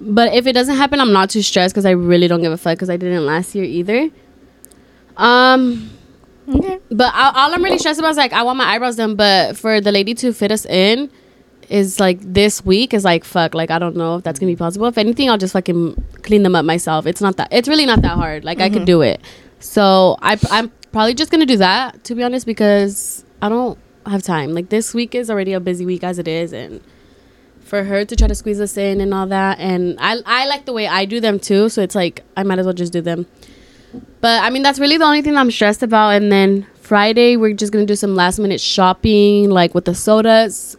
But 0.00 0.34
if 0.34 0.46
it 0.46 0.52
doesn't 0.54 0.76
happen, 0.76 0.98
I'm 1.00 1.12
not 1.12 1.30
too 1.30 1.42
stressed 1.42 1.74
because 1.74 1.84
I 1.86 1.90
really 1.90 2.26
don't 2.26 2.42
give 2.42 2.52
a 2.52 2.56
fuck 2.56 2.76
because 2.76 2.90
I 2.90 2.96
didn't 2.96 3.24
last 3.24 3.54
year 3.54 3.64
either. 3.64 4.10
Um, 5.16 5.90
Okay. 6.48 6.80
but 6.90 7.14
all, 7.14 7.32
all 7.36 7.54
I'm 7.54 7.62
really 7.62 7.78
stressed 7.78 8.00
about 8.00 8.10
is 8.10 8.16
like 8.16 8.32
I 8.32 8.42
want 8.42 8.58
my 8.58 8.64
eyebrows 8.64 8.96
done, 8.96 9.14
but 9.14 9.56
for 9.56 9.80
the 9.80 9.92
lady 9.92 10.12
to 10.14 10.32
fit 10.32 10.50
us 10.50 10.66
in 10.66 11.08
is 11.68 12.00
like 12.00 12.18
this 12.20 12.64
week 12.64 12.94
is 12.94 13.04
like 13.04 13.24
fuck. 13.24 13.54
Like 13.54 13.70
I 13.70 13.78
don't 13.78 13.96
know 13.96 14.16
if 14.16 14.24
that's 14.24 14.38
gonna 14.38 14.50
be 14.50 14.54
mm-hmm. 14.54 14.64
possible. 14.64 14.86
If 14.86 14.98
anything, 14.98 15.30
I'll 15.30 15.38
just 15.38 15.52
fucking 15.52 16.02
clean 16.22 16.42
them 16.42 16.54
up 16.54 16.64
myself. 16.64 17.06
It's 17.06 17.20
not 17.20 17.36
that. 17.36 17.48
It's 17.50 17.68
really 17.68 17.86
not 17.86 18.02
that 18.02 18.16
hard. 18.16 18.44
Like 18.44 18.60
I 18.60 18.68
could 18.68 18.78
mm-hmm. 18.78 18.86
do 18.86 19.02
it. 19.02 19.20
So 19.60 20.16
I 20.20 20.38
I'm 20.50 20.70
probably 20.90 21.14
just 21.14 21.30
gonna 21.30 21.46
do 21.46 21.56
that 21.58 22.04
to 22.04 22.14
be 22.14 22.22
honest 22.22 22.46
because 22.46 23.24
I 23.40 23.48
don't 23.48 23.78
have 24.06 24.22
time. 24.22 24.52
Like 24.52 24.68
this 24.68 24.94
week 24.94 25.14
is 25.14 25.30
already 25.30 25.52
a 25.52 25.60
busy 25.60 25.86
week 25.86 26.04
as 26.04 26.18
it 26.18 26.28
is, 26.28 26.52
and 26.52 26.80
for 27.60 27.84
her 27.84 28.04
to 28.04 28.16
try 28.16 28.28
to 28.28 28.34
squeeze 28.34 28.60
us 28.60 28.76
in 28.76 29.00
and 29.00 29.14
all 29.14 29.26
that, 29.26 29.58
and 29.58 29.96
I 30.00 30.18
I 30.26 30.46
like 30.46 30.64
the 30.64 30.72
way 30.72 30.86
I 30.86 31.04
do 31.04 31.20
them 31.20 31.38
too. 31.38 31.68
So 31.68 31.82
it's 31.82 31.94
like 31.94 32.22
I 32.36 32.42
might 32.42 32.58
as 32.58 32.66
well 32.66 32.74
just 32.74 32.92
do 32.92 33.00
them. 33.00 33.26
But 34.20 34.42
I 34.42 34.50
mean, 34.50 34.62
that's 34.62 34.78
really 34.78 34.96
the 34.96 35.04
only 35.04 35.22
thing 35.22 35.36
I'm 35.36 35.50
stressed 35.50 35.82
about. 35.82 36.10
And 36.10 36.32
then 36.32 36.66
Friday, 36.80 37.36
we're 37.36 37.54
just 37.54 37.72
gonna 37.72 37.86
do 37.86 37.96
some 37.96 38.14
last 38.14 38.38
minute 38.38 38.60
shopping, 38.60 39.50
like 39.50 39.74
with 39.74 39.84
the 39.84 39.94
sodas, 39.94 40.76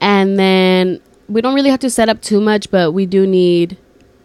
and 0.00 0.38
then 0.38 1.00
we 1.28 1.40
don't 1.40 1.54
really 1.54 1.70
have 1.70 1.80
to 1.80 1.90
set 1.90 2.08
up 2.08 2.20
too 2.22 2.40
much, 2.40 2.70
but 2.70 2.92
we 2.92 3.06
do 3.06 3.26
need 3.26 3.76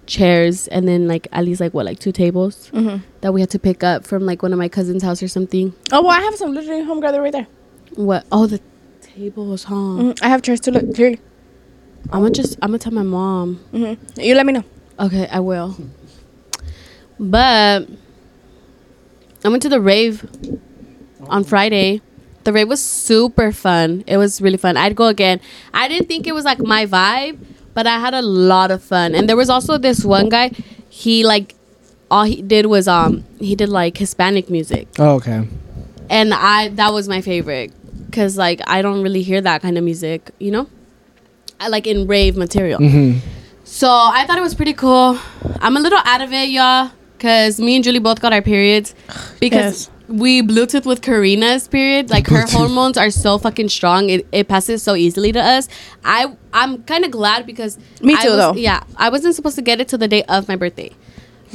chairs 0.08 0.68
and 0.68 0.88
then 0.88 1.08
like 1.08 1.28
at 1.32 1.46
least 1.46 1.62
like 1.62 1.74
what 1.74 1.86
like 1.86 1.98
two 2.00 2.12
tables 2.12 2.70
Mhm. 2.74 3.02
that 3.22 3.34
we 3.34 3.40
had 3.40 3.50
to 3.52 3.60
pick 3.60 3.82
up 3.84 4.06
from 4.06 4.26
like 4.26 4.44
one 4.44 4.52
of 4.52 4.60
my 4.60 4.68
cousin's 4.68 5.04
house 5.04 5.24
or 5.24 5.28
something. 5.28 5.74
Oh 5.92 6.02
well, 6.02 6.12
I 6.12 6.20
have 6.22 6.36
some 6.36 6.54
literally 6.54 6.84
home 6.84 7.00
gathered 7.00 7.22
right 7.22 7.32
there. 7.32 7.48
What? 7.96 8.26
Oh, 8.32 8.46
the 8.46 8.60
tables, 9.02 9.64
huh? 9.66 9.76
Mhm. 9.76 10.20
I 10.22 10.28
have 10.30 10.42
chairs 10.42 10.60
to 10.62 10.72
look 10.72 10.96
here. 10.98 11.16
I'm 12.12 12.22
gonna 12.22 12.32
just 12.32 12.58
I'm 12.62 12.70
gonna 12.70 12.80
tell 12.80 12.92
my 12.94 13.04
mom. 13.04 13.56
hmm 13.72 13.94
You 14.18 14.36
let 14.36 14.46
me 14.46 14.54
know. 14.54 14.64
Okay, 15.00 15.28
I 15.32 15.40
will. 15.40 15.78
But 17.20 17.88
I 19.46 19.50
went 19.50 19.62
to 19.64 19.70
the 19.70 19.80
rave 19.82 20.26
on 21.28 21.44
Friday. 21.44 22.02
The 22.44 22.52
rave 22.54 22.68
was 22.68 22.82
super 22.82 23.52
fun. 23.52 24.04
It 24.08 24.18
was 24.18 24.42
really 24.42 24.58
fun. 24.58 24.76
I'd 24.78 24.96
go 24.96 25.06
again. 25.08 25.40
I 25.74 25.88
didn't 25.88 26.08
think 26.08 26.25
it 26.27 26.34
was 26.34 26.44
like 26.46 26.60
my 26.60 26.86
vibe, 26.86 27.38
but 27.74 27.86
I 27.88 28.00
had 28.00 28.13
a 28.13 28.22
lot 28.22 28.72
of 28.72 28.82
fun. 28.84 29.13
And 29.15 29.30
there 29.30 29.38
was 29.38 29.50
also 29.50 29.77
this 29.77 30.04
one 30.04 30.30
guy. 30.30 30.51
He 30.89 31.24
like 31.24 31.56
all 32.10 32.24
he 32.24 32.42
did 32.42 32.65
was 32.65 32.88
um 32.88 33.24
he 33.39 33.56
did 33.56 33.70
like 33.70 33.98
Hispanic 33.98 34.50
music, 34.50 34.88
Oh, 35.00 35.15
okay. 35.15 35.48
and 36.10 36.34
I 36.34 36.70
that 36.70 36.92
was 36.94 37.08
my 37.08 37.22
favorite 37.22 37.72
because 38.08 38.38
like 38.38 38.60
I 38.68 38.82
don't 38.82 39.01
really 39.01 39.22
hear 39.22 39.39
that 39.42 39.62
kind 39.62 39.77
of 39.77 39.84
music, 39.84 40.32
you 40.39 40.51
know. 40.51 40.68
I 41.60 41.68
like 41.70 41.86
in 41.88 42.08
rave 42.08 42.36
material. 42.36 42.80
Mm-hmm. 42.80 43.20
So 43.63 43.88
I 43.89 44.25
thought 44.25 44.38
it 44.38 44.42
was 44.42 44.56
pretty 44.56 44.74
cool. 44.74 45.18
I'm 45.62 45.77
a 45.77 45.80
little 45.80 46.00
out 46.04 46.22
of 46.22 46.34
it, 46.34 46.50
y'all, 46.50 46.92
because 47.18 47.60
me 47.62 47.75
and 47.75 47.84
Julie 47.84 48.00
both 48.00 48.20
got 48.20 48.34
our 48.34 48.42
periods 48.42 48.94
because 49.39 49.88
Yes. 49.88 49.89
We 50.12 50.41
Bluetooth 50.41 50.86
with 50.86 51.01
Karina's 51.01 51.68
period. 51.68 52.10
Like 52.10 52.27
her 52.27 52.44
Bluetooth. 52.44 52.53
hormones 52.53 52.98
are 52.98 53.10
so 53.12 53.38
fucking 53.38 53.70
strong; 53.70 54.10
it, 54.10 54.27
it 54.32 54.48
passes 54.48 54.84
so 54.84 54.96
easily 54.96 55.32
to 55.32 55.39
us. 55.41 55.68
I 56.06 56.36
I'm 56.53 56.84
kind 56.84 57.06
of 57.06 57.12
glad 57.12 57.46
because 57.46 57.77
Me 58.01 58.15
too, 58.22 58.30
was- 58.30 58.38
though. 58.38 58.53
Yeah, 58.53 58.84
I 58.98 59.10
wasn't 59.10 59.36
supposed 59.36 59.56
to 59.56 59.62
get 59.62 59.82
it 59.82 59.88
till 59.88 60.00
the 60.00 60.08
day 60.08 60.24
of 60.24 60.48
my 60.48 60.56
birthday, 60.56 60.91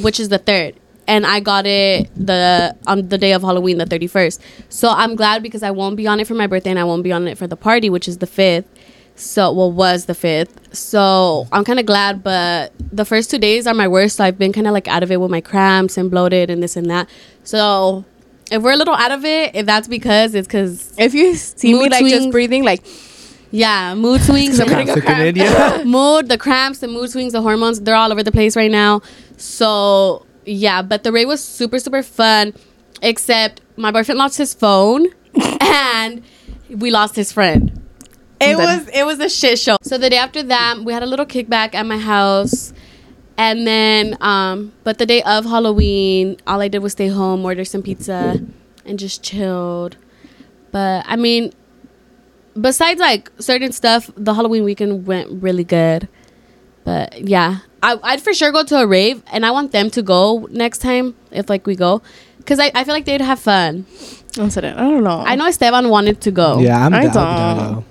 which 0.01 0.19
is 0.19 0.29
the 0.31 0.39
third. 0.39 0.75
And 1.09 1.25
I 1.25 1.39
got 1.39 1.67
it 1.67 2.11
the 2.17 2.77
on 2.89 3.09
the 3.09 3.19
day 3.19 3.33
of 3.33 3.43
Halloween, 3.43 3.79
the 3.79 3.87
thirty 3.87 4.09
first. 4.09 4.43
So 4.69 4.89
I'm 4.89 5.15
glad 5.15 5.43
because 5.43 5.63
I 5.63 5.71
won't 5.71 5.97
be 5.97 6.09
on 6.09 6.19
it 6.19 6.27
for 6.27 6.35
my 6.35 6.49
birthday 6.49 6.71
and 6.71 6.79
I 6.81 6.85
won't 6.85 7.05
be 7.05 7.13
on 7.13 7.29
it 7.29 7.39
for 7.39 7.47
the 7.47 7.57
party, 7.57 7.89
which 7.91 8.09
is 8.09 8.19
the 8.19 8.27
fifth. 8.27 8.67
So 9.15 9.53
well 9.53 9.71
was 9.71 10.07
the 10.07 10.15
fifth. 10.15 10.75
So 10.75 11.47
I'm 11.53 11.65
kind 11.65 11.79
of 11.79 11.87
glad, 11.87 12.25
but 12.25 12.73
the 12.93 13.05
first 13.05 13.31
two 13.31 13.39
days 13.39 13.67
are 13.69 13.73
my 13.75 13.87
worst. 13.87 14.17
So 14.17 14.25
I've 14.25 14.37
been 14.37 14.53
kind 14.53 14.67
of 14.67 14.73
like 14.73 14.89
out 14.89 15.03
of 15.05 15.13
it 15.13 15.21
with 15.21 15.31
my 15.31 15.41
cramps 15.41 15.97
and 15.97 16.11
bloated 16.11 16.51
and 16.51 16.61
this 16.61 16.77
and 16.77 16.91
that. 16.91 17.09
So 17.45 18.05
if 18.51 18.63
we're 18.63 18.73
a 18.73 18.77
little 18.77 18.95
out 18.95 19.13
of 19.13 19.25
it, 19.25 19.55
if 19.55 19.67
that's 19.67 19.89
because 19.89 20.35
it's 20.35 20.47
because 20.47 20.93
If 20.99 21.15
you 21.15 21.35
see 21.35 21.75
me 21.75 21.89
like 21.89 22.07
just 22.07 22.31
breathing, 22.31 22.65
like 22.65 22.83
yeah, 23.51 23.95
mood 23.95 24.21
swings, 24.21 24.61
I'm 24.61 24.69
gonna 24.69 24.85
go 24.85 24.95
Took 24.95 25.09
an 25.09 25.35
cramp. 25.35 25.87
Mood, 25.87 26.29
the 26.29 26.39
cramps, 26.39 26.81
the 26.81 26.89
mood 26.89 27.11
swings, 27.11 27.33
the 27.33 27.43
hormones, 27.43 27.81
they're 27.81 27.95
all 27.95 28.13
over 28.13 28.23
the 28.23 28.33
place 28.33 28.57
right 28.57 28.71
now. 28.71 29.03
So 29.37 30.27
yeah, 30.45 30.83
but 30.83 31.03
the 31.05 31.13
raid 31.13 31.27
was 31.27 31.43
super 31.43 31.79
super 31.79 32.03
fun, 32.03 32.55
except 33.03 33.61
my 33.77 33.91
boyfriend 33.91 34.19
lost 34.19 34.39
his 34.39 34.55
phone 34.55 35.07
and 35.61 36.23
we 36.69 36.91
lost 36.91 37.17
his 37.17 37.33
friend. 37.33 37.83
It 38.41 38.57
was 38.57 38.89
it 38.89 39.07
was 39.07 39.19
a 39.21 39.29
shit 39.29 39.59
show. 39.59 39.77
So 39.83 39.97
the 39.97 40.11
day 40.11 40.19
after 40.19 40.43
that, 40.43 40.81
we 40.85 40.93
had 40.93 41.03
a 41.03 41.07
little 41.07 41.27
kickback 41.27 41.75
at 41.75 41.87
my 41.87 41.99
house. 41.99 42.73
And 43.39 43.67
then 43.67 44.17
um 44.21 44.73
but 44.85 44.99
the 44.99 45.07
day 45.07 45.23
of 45.23 45.45
Halloween, 45.45 46.37
all 46.47 46.61
I 46.61 46.69
did 46.69 46.79
was 46.79 46.93
stay 46.93 47.09
home, 47.09 47.45
order 47.45 47.65
some 47.65 47.83
pizza 47.83 48.41
and 48.85 48.99
just 48.99 49.23
chilled. 49.23 49.97
But 50.73 51.05
I 51.07 51.17
mean, 51.17 51.53
besides 52.59 53.01
like 53.01 53.31
certain 53.39 53.73
stuff, 53.73 54.11
the 54.17 54.35
Halloween 54.35 54.65
weekend 54.65 55.07
went 55.07 55.43
really 55.43 55.65
good. 55.65 56.09
But 56.85 57.29
yeah, 57.29 57.59
I, 57.83 57.99
I'd 58.03 58.23
for 58.23 58.33
sure 58.33 58.53
go 58.53 58.63
to 58.65 58.77
a 58.79 58.87
rave, 58.87 59.23
and 59.33 59.45
I 59.45 59.51
want 59.51 59.73
them 59.73 59.91
to 59.91 60.03
go 60.03 60.47
next 60.51 60.79
time 60.79 61.17
if 61.33 61.51
like 61.51 61.67
we 61.67 61.75
go, 61.75 62.01
because 62.39 62.61
I, 62.61 62.71
I 62.75 62.85
feel 62.85 62.95
like 62.95 63.05
they'd 63.07 63.21
have 63.21 63.41
fun. 63.41 63.87
Answer 64.39 64.61
it. 64.61 64.77
I 64.77 64.81
don't 64.83 65.03
know. 65.03 65.25
I 65.27 65.35
know 65.35 65.47
Esteban 65.47 65.89
wanted 65.89 66.21
to 66.21 66.31
go. 66.31 66.61
Yeah, 66.61 66.85
I'm 66.87 66.95
I 66.95 67.09
down. 67.09 67.17
I'm 67.17 67.57
don't. 67.57 67.75
down. 67.75 67.85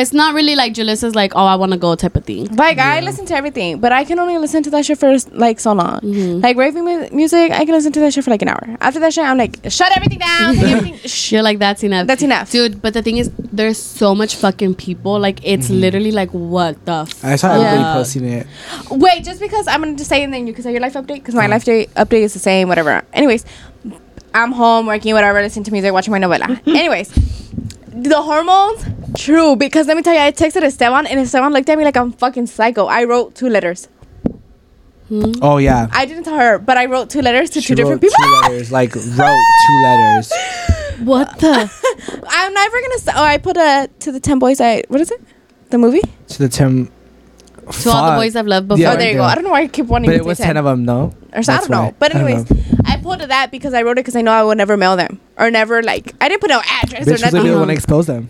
It's 0.00 0.12
not 0.12 0.34
really 0.34 0.54
like 0.56 0.72
Julissa's 0.74 1.14
like, 1.14 1.32
oh, 1.36 1.44
I 1.44 1.54
want 1.56 1.72
to 1.72 1.78
go 1.78 1.94
type 1.94 2.16
of 2.16 2.24
thing. 2.24 2.46
Like 2.56 2.78
I 2.78 3.00
listen 3.00 3.26
to 3.26 3.34
everything, 3.36 3.80
but 3.80 3.92
I 3.92 4.04
can 4.04 4.18
only 4.18 4.38
listen 4.38 4.62
to 4.64 4.70
that 4.70 4.84
shit 4.86 4.98
for 4.98 5.14
like 5.32 5.60
so 5.60 5.72
long. 5.72 6.00
Mhm. 6.00 6.42
Like 6.42 6.56
raving 6.56 6.84
mu- 6.84 7.08
music, 7.12 7.52
I 7.52 7.64
can 7.64 7.74
listen 7.74 7.92
to 7.92 8.00
that 8.00 8.12
shit 8.14 8.24
for 8.24 8.30
like 8.30 8.42
an 8.42 8.48
hour. 8.48 8.76
After 8.80 9.00
that 9.00 9.12
shit, 9.14 9.24
I'm 9.24 9.38
like, 9.38 9.58
shut 9.68 9.94
everything 9.96 10.18
down. 10.18 10.54
Take 10.54 10.64
everything. 10.76 11.08
Shh. 11.08 11.32
You're 11.32 11.42
like, 11.42 11.58
that's 11.58 11.82
enough. 11.84 12.06
That's 12.06 12.22
enough. 12.22 12.50
Dude, 12.50 12.80
but 12.82 12.94
the 12.94 13.02
thing 13.02 13.18
is, 13.18 13.30
there's 13.52 13.78
so 13.78 14.14
much 14.14 14.36
fucking 14.36 14.74
people. 14.76 15.18
Like, 15.20 15.40
it's 15.44 15.70
literally 15.70 16.12
like, 16.12 16.30
what 16.30 16.84
the 16.86 17.04
f- 17.08 17.24
I 17.24 17.36
saw 17.36 17.52
everybody 17.52 17.80
Yeah. 17.82 17.94
posting 17.94 18.24
it. 18.24 18.46
Wait, 18.90 19.22
just 19.24 19.40
because 19.40 19.66
I'm 19.68 19.80
gonna 19.82 19.96
just 19.96 20.08
say 20.08 20.22
and 20.22 20.32
then 20.32 20.46
you 20.46 20.52
can 20.52 20.62
say 20.62 20.72
your 20.72 20.80
life 20.80 20.94
update 20.94 21.16
because 21.20 21.34
my 21.34 21.46
life 21.46 21.64
day 21.64 21.86
update 21.96 22.22
is 22.22 22.32
the 22.32 22.38
same, 22.38 22.68
whatever. 22.68 23.02
Anyways, 23.12 23.44
I'm 24.32 24.52
home 24.52 24.86
working, 24.86 25.12
whatever, 25.14 25.42
listening 25.42 25.64
to 25.64 25.72
music, 25.72 25.92
watching 25.92 26.12
my 26.12 26.18
novela. 26.20 26.60
Anyways, 26.66 27.10
the 27.88 28.22
hormones, 28.22 28.84
true. 29.16 29.56
Because 29.56 29.86
let 29.86 29.96
me 29.96 30.02
tell 30.02 30.14
you, 30.14 30.20
I 30.20 30.32
texted 30.32 30.62
Esteban 30.62 31.06
and 31.06 31.20
Esteban 31.20 31.52
looked 31.52 31.68
at 31.68 31.78
me 31.78 31.84
like 31.84 31.96
I'm 31.96 32.12
fucking 32.12 32.46
psycho. 32.46 32.86
I 32.86 33.04
wrote 33.04 33.34
two 33.34 33.48
letters. 33.48 33.88
Hmm? 35.08 35.32
Oh 35.42 35.58
yeah. 35.58 35.88
I 35.92 36.06
didn't 36.06 36.24
tell 36.24 36.36
her, 36.36 36.58
but 36.58 36.76
I 36.78 36.86
wrote 36.86 37.10
two 37.10 37.20
letters 37.20 37.50
to 37.50 37.60
She 37.60 37.68
two 37.68 37.74
different 37.74 38.00
people. 38.00 38.16
Two 38.22 38.40
letters, 38.42 38.70
like 38.70 38.94
wrote 38.94 39.44
two 39.66 39.78
letters. 39.82 40.32
What 41.00 41.38
the? 41.38 41.48
I'm 42.28 42.52
never 42.52 42.80
gonna. 42.82 42.98
Say, 42.98 43.12
oh, 43.16 43.24
I 43.24 43.38
put 43.38 43.56
a 43.56 43.88
to 44.00 44.12
the 44.12 44.20
ten 44.20 44.38
boys. 44.38 44.60
I 44.60 44.82
what 44.88 45.00
is 45.00 45.10
it? 45.10 45.18
The 45.70 45.78
movie? 45.78 46.02
To 46.28 46.38
the 46.38 46.48
ten. 46.50 46.90
to 47.72 47.90
all 47.90 48.10
the 48.10 48.16
boys 48.18 48.36
I've 48.36 48.46
loved 48.46 48.68
before. 48.68 48.82
Yeah, 48.82 48.92
oh, 48.92 48.96
there 48.98 49.10
you 49.10 49.16
go. 49.16 49.22
I 49.22 49.34
don't 49.34 49.44
know 49.44 49.50
why 49.50 49.62
I 49.62 49.66
keep 49.68 49.86
wanting 49.86 50.10
to. 50.10 50.16
But 50.18 50.22
to 50.22 50.24
it 50.24 50.28
was 50.28 50.36
10. 50.36 50.46
ten 50.48 50.56
of 50.58 50.66
them, 50.66 50.84
no. 50.84 51.14
or 51.32 51.42
so, 51.42 51.54
I 51.54 51.56
don't 51.56 51.70
know. 51.70 51.82
why. 51.84 51.94
But 51.98 52.14
I 52.14 52.18
don't 52.18 52.28
anyways, 52.30 52.52
I 52.84 52.98
pulled 52.98 53.20
that 53.20 53.50
because 53.50 53.72
I 53.72 53.80
wrote 53.82 53.92
it 53.96 54.02
because 54.04 54.14
I 54.14 54.20
know 54.20 54.32
I 54.32 54.42
would 54.44 54.58
never 54.58 54.76
mail 54.76 54.94
them 54.96 55.20
or 55.38 55.50
never 55.50 55.82
like 55.82 56.12
I 56.20 56.28
didn't 56.28 56.42
put 56.42 56.50
no 56.50 56.60
address 56.82 57.06
Bitch 57.08 57.16
or 57.16 57.24
nothing. 57.24 57.32
literally 57.32 57.48
the 57.48 57.54
one 57.54 57.62
Uh-huh. 57.62 57.66
that 57.68 57.72
exposed 57.72 58.08
them. 58.08 58.28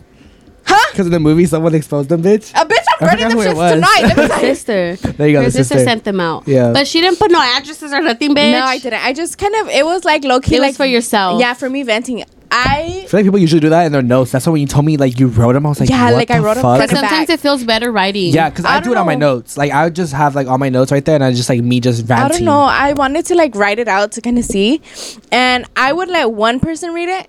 Huh? 0.66 0.86
Because 0.92 1.06
in 1.06 1.12
the 1.12 1.20
movie, 1.20 1.46
someone 1.46 1.74
exposed 1.74 2.08
them, 2.08 2.22
bitch. 2.22 2.50
A 2.52 2.64
bitch, 2.66 2.84
I'm 3.00 3.08
I 3.08 3.16
burning 3.16 3.18
forgot 3.18 3.28
them 3.28 3.30
who 3.32 3.40
it 3.42 3.48
shits 3.48 3.56
was. 3.56 3.72
tonight. 3.72 4.02
Let 4.02 4.16
me 4.16 4.22
Her 4.22 4.28
tell 4.28 4.40
you. 4.42 4.54
sister. 4.54 4.96
There 5.12 5.28
you 5.28 5.32
go, 5.34 5.38
Her 5.40 5.44
the 5.46 5.50
sister 5.52 5.74
sister. 5.74 5.84
sent 5.88 6.04
them 6.04 6.20
out. 6.20 6.46
Yeah. 6.46 6.72
But 6.72 6.86
she 6.86 7.00
didn't 7.00 7.18
put 7.18 7.30
no 7.30 7.40
addresses 7.40 7.92
or 7.92 8.00
nothing, 8.02 8.34
bitch. 8.34 8.52
No, 8.52 8.64
I 8.64 8.78
didn't. 8.78 9.04
I 9.04 9.12
just 9.12 9.38
kind 9.38 9.54
of 9.56 9.68
it 9.68 9.84
was 9.84 10.04
like 10.04 10.24
low 10.24 10.40
key 10.40 10.56
It 10.56 10.60
like 10.60 10.68
was 10.70 10.76
for 10.76 10.84
yourself. 10.86 11.40
Yeah, 11.40 11.54
for 11.54 11.68
me 11.70 11.82
venting. 11.82 12.24
I 12.52 13.02
I 13.04 13.06
feel 13.06 13.18
like 13.18 13.24
people 13.26 13.38
usually 13.38 13.60
do 13.60 13.68
that 13.68 13.86
in 13.86 13.92
their 13.92 14.02
notes. 14.02 14.32
That's 14.32 14.44
why 14.44 14.50
when 14.52 14.60
you 14.60 14.66
told 14.66 14.84
me 14.84 14.96
like 14.96 15.20
you 15.20 15.28
wrote 15.28 15.52
them, 15.52 15.64
I 15.66 15.68
was 15.68 15.78
like, 15.78 15.88
Yeah, 15.88 16.06
what 16.06 16.14
like, 16.14 16.30
I 16.32 16.38
the 16.38 16.42
wrote 16.44 16.56
'em 16.56 16.62
fuck? 16.62 16.76
front 16.78 16.90
But 16.90 16.96
sometimes 16.98 17.28
back. 17.28 17.34
it 17.34 17.40
feels 17.40 17.62
better 17.62 17.92
writing. 17.92 18.32
Yeah, 18.32 18.50
because 18.50 18.64
I 18.64 18.76
I, 18.76 18.80
do 18.80 18.86
don't 18.86 18.96
it 18.96 19.00
on 19.00 19.06
my 19.06 19.14
know. 19.14 19.34
notes. 19.36 19.56
Like 19.56 19.70
I 19.70 19.84
would 19.84 19.94
just 19.94 20.12
have 20.12 20.34
like 20.34 20.48
all 20.48 20.58
my 20.58 20.68
notes 20.68 20.90
right 20.90 21.04
there, 21.04 21.14
and 21.14 21.22
I 21.22 21.32
just 21.32 21.48
like 21.48 21.60
me 21.62 21.78
just 21.78 22.08
ranting. 22.08 22.24
I 22.26 22.28
don't 22.28 22.44
know. 22.44 22.60
I 22.62 22.92
wanted 22.94 23.24
to 23.26 23.36
like 23.36 23.54
write 23.54 23.78
it 23.78 23.86
out 23.88 24.10
to 24.12 24.20
kind 24.20 24.36
of 24.36 24.44
see, 24.44 24.82
and 25.30 25.64
I 25.76 25.92
would 25.92 26.08
let 26.08 26.32
one 26.32 26.58
person 26.58 26.92
read 26.92 27.08
it, 27.08 27.28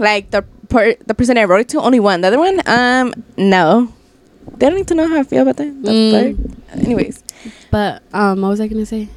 like 0.00 0.30
the 0.32 0.44
per- 0.66 0.96
the 1.06 1.14
person 1.14 1.38
I 1.38 1.44
wrote 1.44 1.60
it 1.60 1.68
to. 1.70 1.80
Only 1.80 2.00
one. 2.00 2.20
The 2.20 2.28
other 2.28 2.38
one, 2.38 2.60
um, 2.66 3.14
no. 3.36 3.92
They 4.56 4.66
don't 4.66 4.76
need 4.76 4.88
to 4.88 4.94
know 4.94 5.08
how 5.08 5.18
I 5.18 5.22
feel 5.24 5.42
about 5.42 5.56
that. 5.56 5.66
Mm. 5.66 6.56
Anyways, 6.72 7.22
But 7.70 8.02
um, 8.12 8.40
what 8.42 8.48
was 8.48 8.60
I 8.60 8.68
gonna 8.68 8.86
say? 8.86 9.08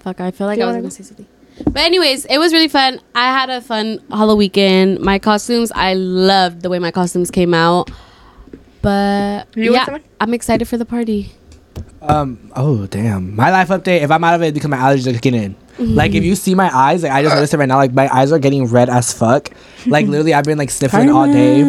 Fuck, 0.00 0.20
I 0.20 0.30
feel 0.30 0.46
like 0.46 0.60
I 0.60 0.66
was 0.66 0.76
gonna 0.76 0.90
say 0.90 1.04
something. 1.04 1.26
But 1.64 1.78
anyways, 1.82 2.24
it 2.26 2.38
was 2.38 2.52
really 2.52 2.68
fun. 2.68 3.00
I 3.14 3.26
had 3.26 3.50
a 3.50 3.60
fun 3.60 4.00
Halloween 4.10 4.38
weekend. 4.38 5.00
My 5.00 5.18
costumes, 5.18 5.70
I 5.74 5.94
loved 5.94 6.62
the 6.62 6.70
way 6.70 6.78
my 6.78 6.90
costumes 6.90 7.30
came 7.30 7.54
out. 7.54 7.90
But 8.80 9.46
You 9.54 9.74
yeah. 9.74 9.98
I'm 10.20 10.34
excited 10.34 10.66
for 10.66 10.76
the 10.76 10.84
party. 10.84 11.32
Um. 12.00 12.50
Oh 12.56 12.86
damn. 12.86 13.36
My 13.36 13.50
life 13.50 13.68
update. 13.68 14.02
If 14.02 14.10
I'm 14.10 14.24
out 14.24 14.34
of 14.34 14.42
it, 14.42 14.54
because 14.54 14.68
my 14.68 14.76
allergies 14.76 15.06
are 15.06 15.12
kicking 15.12 15.34
in. 15.34 15.56
Like 15.78 16.14
if 16.14 16.22
you 16.22 16.34
see 16.36 16.54
my 16.54 16.70
eyes, 16.76 17.02
like 17.02 17.12
I 17.12 17.22
just 17.22 17.34
noticed 17.34 17.54
it 17.54 17.58
right 17.58 17.68
now. 17.68 17.76
Like 17.76 17.92
my 17.92 18.08
eyes 18.14 18.30
are 18.32 18.38
getting 18.38 18.66
red 18.66 18.88
as 18.90 19.12
fuck. 19.12 19.50
Like 19.86 20.06
literally, 20.08 20.34
I've 20.34 20.44
been 20.44 20.58
like 20.58 20.70
sniffling 20.70 21.10
all 21.10 21.26
day. 21.26 21.62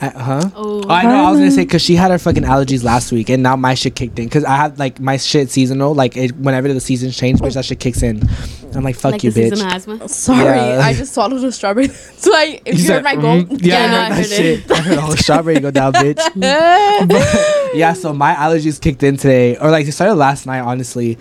Uh 0.00 0.10
huh. 0.10 0.50
Oh, 0.54 0.82
Oh, 0.84 0.88
I 0.90 1.02
know. 1.04 1.24
I 1.26 1.30
was 1.30 1.40
gonna 1.40 1.50
say 1.50 1.64
because 1.64 1.82
she 1.82 1.96
had 1.96 2.10
her 2.10 2.18
fucking 2.18 2.44
allergies 2.44 2.84
last 2.84 3.10
week, 3.10 3.28
and 3.30 3.42
now 3.42 3.56
my 3.56 3.74
shit 3.74 3.94
kicked 3.96 4.18
in. 4.18 4.26
Because 4.26 4.44
I 4.44 4.54
have 4.56 4.78
like 4.78 5.00
my 5.00 5.16
shit 5.16 5.50
seasonal. 5.50 5.94
Like 5.94 6.16
it, 6.16 6.36
whenever 6.36 6.72
the 6.72 6.80
seasons 6.80 7.16
change, 7.16 7.40
bitch, 7.40 7.54
that 7.54 7.64
shit 7.64 7.80
kicks 7.80 8.02
in. 8.02 8.20
I'm 8.78 8.84
like, 8.84 8.96
fuck 8.96 9.12
like 9.12 9.24
you, 9.24 9.32
bitch. 9.32 9.60
asthma. 9.60 10.08
sorry, 10.08 10.56
Yeah. 10.56 10.80
I 10.82 10.94
just 10.94 11.12
swallowed 11.12 11.42
a 11.42 11.50
strawberry. 11.50 11.88
so 12.16 12.32
I, 12.32 12.60
if 12.64 12.78
you, 12.78 12.92
heard 12.92 13.02
my 13.02 13.16
goal, 13.16 13.42
mm, 13.42 13.60
yeah, 13.62 13.78
Yeah, 13.80 13.84
I 13.84 13.90
no, 13.90 13.96
heard 13.98 14.12
I 14.12 14.14
heard 14.14 14.24
it. 14.24 14.28
shit. 14.28 14.70
I 14.70 14.80
heard 14.80 14.98
the 14.98 15.16
strawberry 15.16 15.60
go 15.60 15.70
down, 15.70 15.92
bitch. 15.94 16.18
yeah, 17.74 17.92
so 17.92 18.12
my 18.12 18.34
allergies 18.34 18.80
kicked 18.80 19.02
in 19.02 19.16
today, 19.16 19.56
or 19.56 19.70
like 19.70 19.86
it 19.86 19.92
started 19.92 20.14
last 20.14 20.46
night, 20.46 20.60
honestly. 20.60 21.18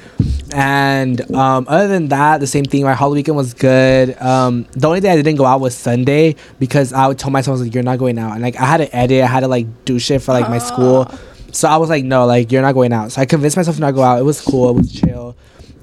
And 0.54 1.20
um, 1.36 1.66
other 1.68 1.88
than 1.88 2.08
that, 2.10 2.40
the 2.40 2.48
same 2.48 2.64
thing. 2.66 2.84
My 2.84 2.94
Halloween 2.94 3.18
weekend 3.18 3.38
was 3.38 3.54
good. 3.54 4.20
Um, 4.22 4.66
the 4.74 4.88
only 4.88 5.00
day 5.02 5.10
I 5.12 5.16
didn't 5.16 5.36
go 5.36 5.46
out 5.46 5.60
was 5.60 5.76
Sunday 5.76 6.36
because 6.60 6.94
I 6.94 7.08
would 7.08 7.20
tell 7.20 7.32
myself 7.32 7.54
I 7.54 7.60
was 7.60 7.62
like, 7.64 7.74
"You're 7.74 7.84
not 7.84 7.98
going 8.00 8.18
out," 8.18 8.34
and 8.34 8.42
like 8.42 8.56
I 8.56 8.66
had 8.66 8.78
to 8.78 8.96
edit, 8.96 9.24
I 9.24 9.28
had 9.28 9.42
to 9.42 9.48
like 9.48 9.66
do 9.86 10.00
shit 10.00 10.22
for 10.22 10.32
like 10.34 10.50
my 10.50 10.60
school. 10.60 11.10
So 11.50 11.68
I 11.68 11.78
was 11.78 11.90
like, 11.90 12.04
"No, 12.04 12.26
like 12.28 12.52
you're 12.52 12.62
not 12.62 12.74
going 12.74 12.94
out." 12.94 13.14
So 13.14 13.22
I 13.22 13.26
convinced 13.26 13.58
myself 13.58 13.78
to 13.78 13.82
not 13.82 13.92
go 13.96 14.04
out. 14.04 14.20
It 14.20 14.24
was 14.24 14.40
cool. 14.42 14.70
It 14.70 14.74
was 14.76 14.92
chill. 14.92 15.36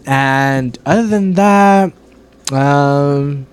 And 0.06 0.78
other 0.84 1.06
than 1.06 1.34
that, 1.34 1.92
um, 2.52 3.46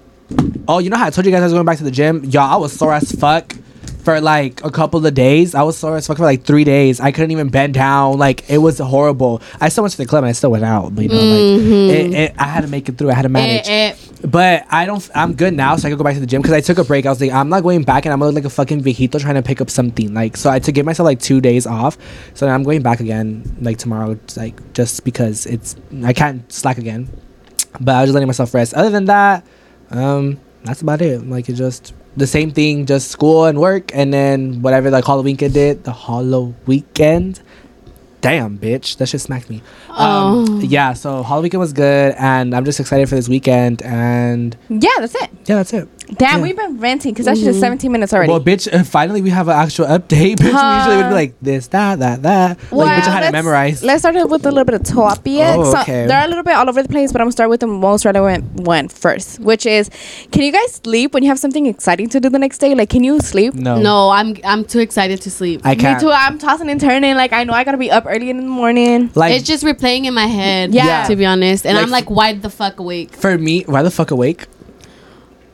oh, 0.67 0.79
you 0.79 0.89
know 0.89 0.97
how 0.97 1.07
I 1.07 1.09
told 1.09 1.25
you 1.25 1.31
guys 1.31 1.41
I 1.41 1.45
was 1.45 1.53
going 1.53 1.65
back 1.65 1.77
to 1.77 1.83
the 1.83 1.91
gym? 1.91 2.25
Y'all, 2.25 2.53
I 2.53 2.55
was 2.57 2.73
sore 2.73 2.93
as 2.93 3.11
fuck 3.11 3.55
for 4.03 4.19
like 4.19 4.63
a 4.63 4.71
couple 4.71 5.05
of 5.05 5.13
days. 5.13 5.55
I 5.55 5.63
was 5.63 5.77
sore 5.77 5.95
as 5.97 6.07
fuck 6.07 6.17
for 6.17 6.23
like 6.23 6.43
three 6.43 6.63
days. 6.63 6.99
I 6.99 7.11
couldn't 7.11 7.31
even 7.31 7.49
bend 7.49 7.73
down. 7.73 8.17
Like 8.17 8.49
it 8.49 8.57
was 8.57 8.79
horrible. 8.79 9.41
I 9.59 9.69
still 9.69 9.83
went 9.83 9.91
to 9.91 9.97
the 9.97 10.05
club 10.05 10.23
and 10.23 10.29
I 10.29 10.33
still 10.33 10.51
went 10.51 10.63
out. 10.63 10.95
But 10.95 11.03
you 11.03 11.09
know, 11.09 11.15
like 11.15 11.95
it, 11.95 12.13
it, 12.13 12.35
I 12.37 12.45
had 12.45 12.61
to 12.61 12.67
make 12.67 12.89
it 12.89 12.97
through. 12.97 13.11
I 13.11 13.13
had 13.13 13.23
to 13.23 13.29
manage. 13.29 13.67
Eh, 13.67 13.71
eh. 13.71 13.95
But 14.27 14.65
I 14.69 14.85
don't. 14.85 15.07
I'm 15.15 15.33
good 15.33 15.53
now, 15.53 15.75
so 15.75 15.87
I 15.87 15.91
can 15.91 15.97
go 15.97 16.03
back 16.03 16.15
to 16.15 16.19
the 16.19 16.25
gym 16.25 16.41
because 16.41 16.55
I 16.55 16.61
took 16.61 16.77
a 16.77 16.83
break. 16.83 17.05
I 17.05 17.09
was 17.09 17.21
like, 17.21 17.31
I'm 17.31 17.49
not 17.49 17.63
going 17.63 17.83
back, 17.83 18.05
and 18.05 18.13
I'm 18.13 18.19
gonna 18.19 18.31
look 18.31 18.35
like 18.35 18.45
a 18.45 18.49
fucking 18.49 18.81
viejito 18.81 19.19
trying 19.19 19.35
to 19.35 19.41
pick 19.41 19.61
up 19.61 19.69
something. 19.69 20.13
Like, 20.13 20.37
so 20.37 20.49
I 20.49 20.53
had 20.53 20.63
to 20.65 20.71
give 20.71 20.85
myself 20.85 21.05
like 21.05 21.19
two 21.19 21.41
days 21.41 21.65
off. 21.65 21.97
So 22.33 22.47
now 22.47 22.53
I'm 22.53 22.63
going 22.63 22.81
back 22.81 22.99
again, 22.99 23.43
like 23.61 23.77
tomorrow, 23.77 24.19
like 24.35 24.73
just 24.73 25.03
because 25.03 25.45
it's 25.45 25.75
I 26.03 26.13
can't 26.13 26.51
slack 26.51 26.77
again. 26.77 27.09
But 27.79 27.95
I 27.95 28.01
was 28.01 28.07
just 28.09 28.13
letting 28.15 28.27
myself 28.27 28.53
rest. 28.53 28.73
Other 28.73 28.89
than 28.89 29.05
that, 29.05 29.45
um, 29.89 30.39
that's 30.63 30.81
about 30.81 31.01
it. 31.01 31.27
Like 31.27 31.49
it 31.49 31.53
just 31.53 31.93
the 32.15 32.27
same 32.27 32.51
thing, 32.51 32.85
just 32.85 33.09
school 33.09 33.45
and 33.45 33.59
work, 33.59 33.95
and 33.95 34.13
then 34.13 34.61
whatever 34.61 34.89
like 34.89 35.05
Halloween 35.05 35.35
did. 35.35 35.83
The 35.83 35.91
Hollow 35.91 36.53
weekend. 36.65 37.41
Damn, 38.21 38.59
bitch, 38.59 38.97
that 38.97 39.07
shit 39.07 39.21
smacked 39.21 39.49
me. 39.49 39.63
Oh. 39.93 40.45
Um, 40.47 40.61
yeah, 40.61 40.93
so 40.93 41.23
Halloween 41.23 41.43
weekend 41.43 41.59
was 41.61 41.73
good, 41.73 42.15
and 42.17 42.53
I'm 42.55 42.65
just 42.65 42.79
excited 42.79 43.09
for 43.09 43.15
this 43.15 43.27
weekend. 43.29 43.81
And 43.83 44.55
yeah, 44.69 44.89
that's 44.99 45.15
it. 45.15 45.29
yeah, 45.45 45.55
that's 45.55 45.73
it. 45.73 45.87
Damn, 46.17 46.37
Yeah. 46.39 46.43
we've 46.43 46.57
been 46.57 46.77
venting 46.77 47.13
because 47.13 47.25
that 47.25 47.37
shit 47.37 47.47
is 47.47 47.55
Mhm. 47.55 47.61
17 47.61 47.91
minutes 47.91 48.13
already. 48.13 48.29
Well, 48.31 48.41
bitch, 48.41 48.67
uh, 48.73 48.83
finally 48.83 49.21
we 49.21 49.29
have 49.29 49.47
an 49.47 49.55
actual 49.55 49.85
update. 49.85 50.35
Bitch, 50.41 50.51
we 50.51 50.77
usually 50.77 50.97
would 50.97 51.07
be 51.09 51.15
like 51.15 51.33
this, 51.41 51.67
that, 51.67 51.99
that, 51.99 52.21
that. 52.23 52.57
Well, 52.69 52.85
like, 52.85 53.01
bitch, 53.03 53.07
I 53.07 53.11
had 53.11 53.19
to 53.19 53.25
let's- 53.27 53.31
memorize. 53.33 53.83
Let's 53.83 54.01
start 54.01 54.15
with 54.15 54.45
a 54.45 54.49
little 54.51 54.65
bit 54.65 54.75
of 54.75 54.83
topic. 54.83 55.39
Oh, 55.41 55.71
So 55.71 55.79
okay. 55.81 56.05
they're 56.07 56.25
a 56.25 56.27
little 56.27 56.43
bit 56.43 56.55
all 56.55 56.67
over 56.67 56.83
the 56.83 56.89
place, 56.89 57.13
but 57.13 57.21
I'm 57.21 57.25
gonna 57.27 57.31
start 57.31 57.49
with 57.49 57.61
the 57.61 57.67
most 57.67 58.03
relevant 58.03 58.43
one 58.59 58.89
first, 58.89 59.39
which 59.39 59.65
is, 59.65 59.89
can 60.31 60.41
you 60.43 60.51
guys 60.51 60.81
sleep 60.83 61.13
when 61.13 61.23
you 61.23 61.29
have 61.29 61.39
something 61.39 61.65
exciting 61.65 62.09
to 62.09 62.19
do 62.19 62.27
the 62.29 62.39
next 62.39 62.57
day? 62.57 62.75
Like, 62.75 62.89
can 62.89 63.05
you 63.05 63.19
sleep? 63.21 63.53
No, 63.53 63.79
No, 63.79 64.09
I'm 64.09 64.35
I'm 64.43 64.65
too 64.65 64.79
excited 64.79 65.21
to 65.21 65.31
sleep. 65.31 65.61
I 65.63 65.75
can't. 65.75 66.01
Me 66.01 66.07
too. 66.07 66.11
I'm 66.13 66.37
tossing 66.37 66.69
and 66.69 66.81
turning. 66.81 67.15
Like, 67.15 67.31
I 67.31 67.45
know 67.45 67.53
I 67.53 67.63
gotta 67.63 67.77
be 67.77 67.89
up 67.89 68.03
early 68.05 68.29
in 68.29 68.37
the 68.37 68.43
morning. 68.43 69.11
Like 69.15 69.33
it's 69.33 69.47
just 69.47 69.63
replaying 69.81 70.05
in 70.05 70.13
my 70.13 70.27
head. 70.27 70.73
Yeah. 70.73 71.07
To 71.07 71.15
be 71.15 71.25
honest, 71.25 71.65
and 71.65 71.75
Like- 71.75 71.83
I'm 71.85 71.91
like 71.91 72.09
wide 72.09 72.41
the 72.41 72.49
fuck 72.49 72.79
awake. 72.79 73.13
for 73.13 73.37
me, 73.37 73.63
why 73.63 73.81
the 73.83 73.91
fuck 73.91 74.11
awake? 74.11 74.47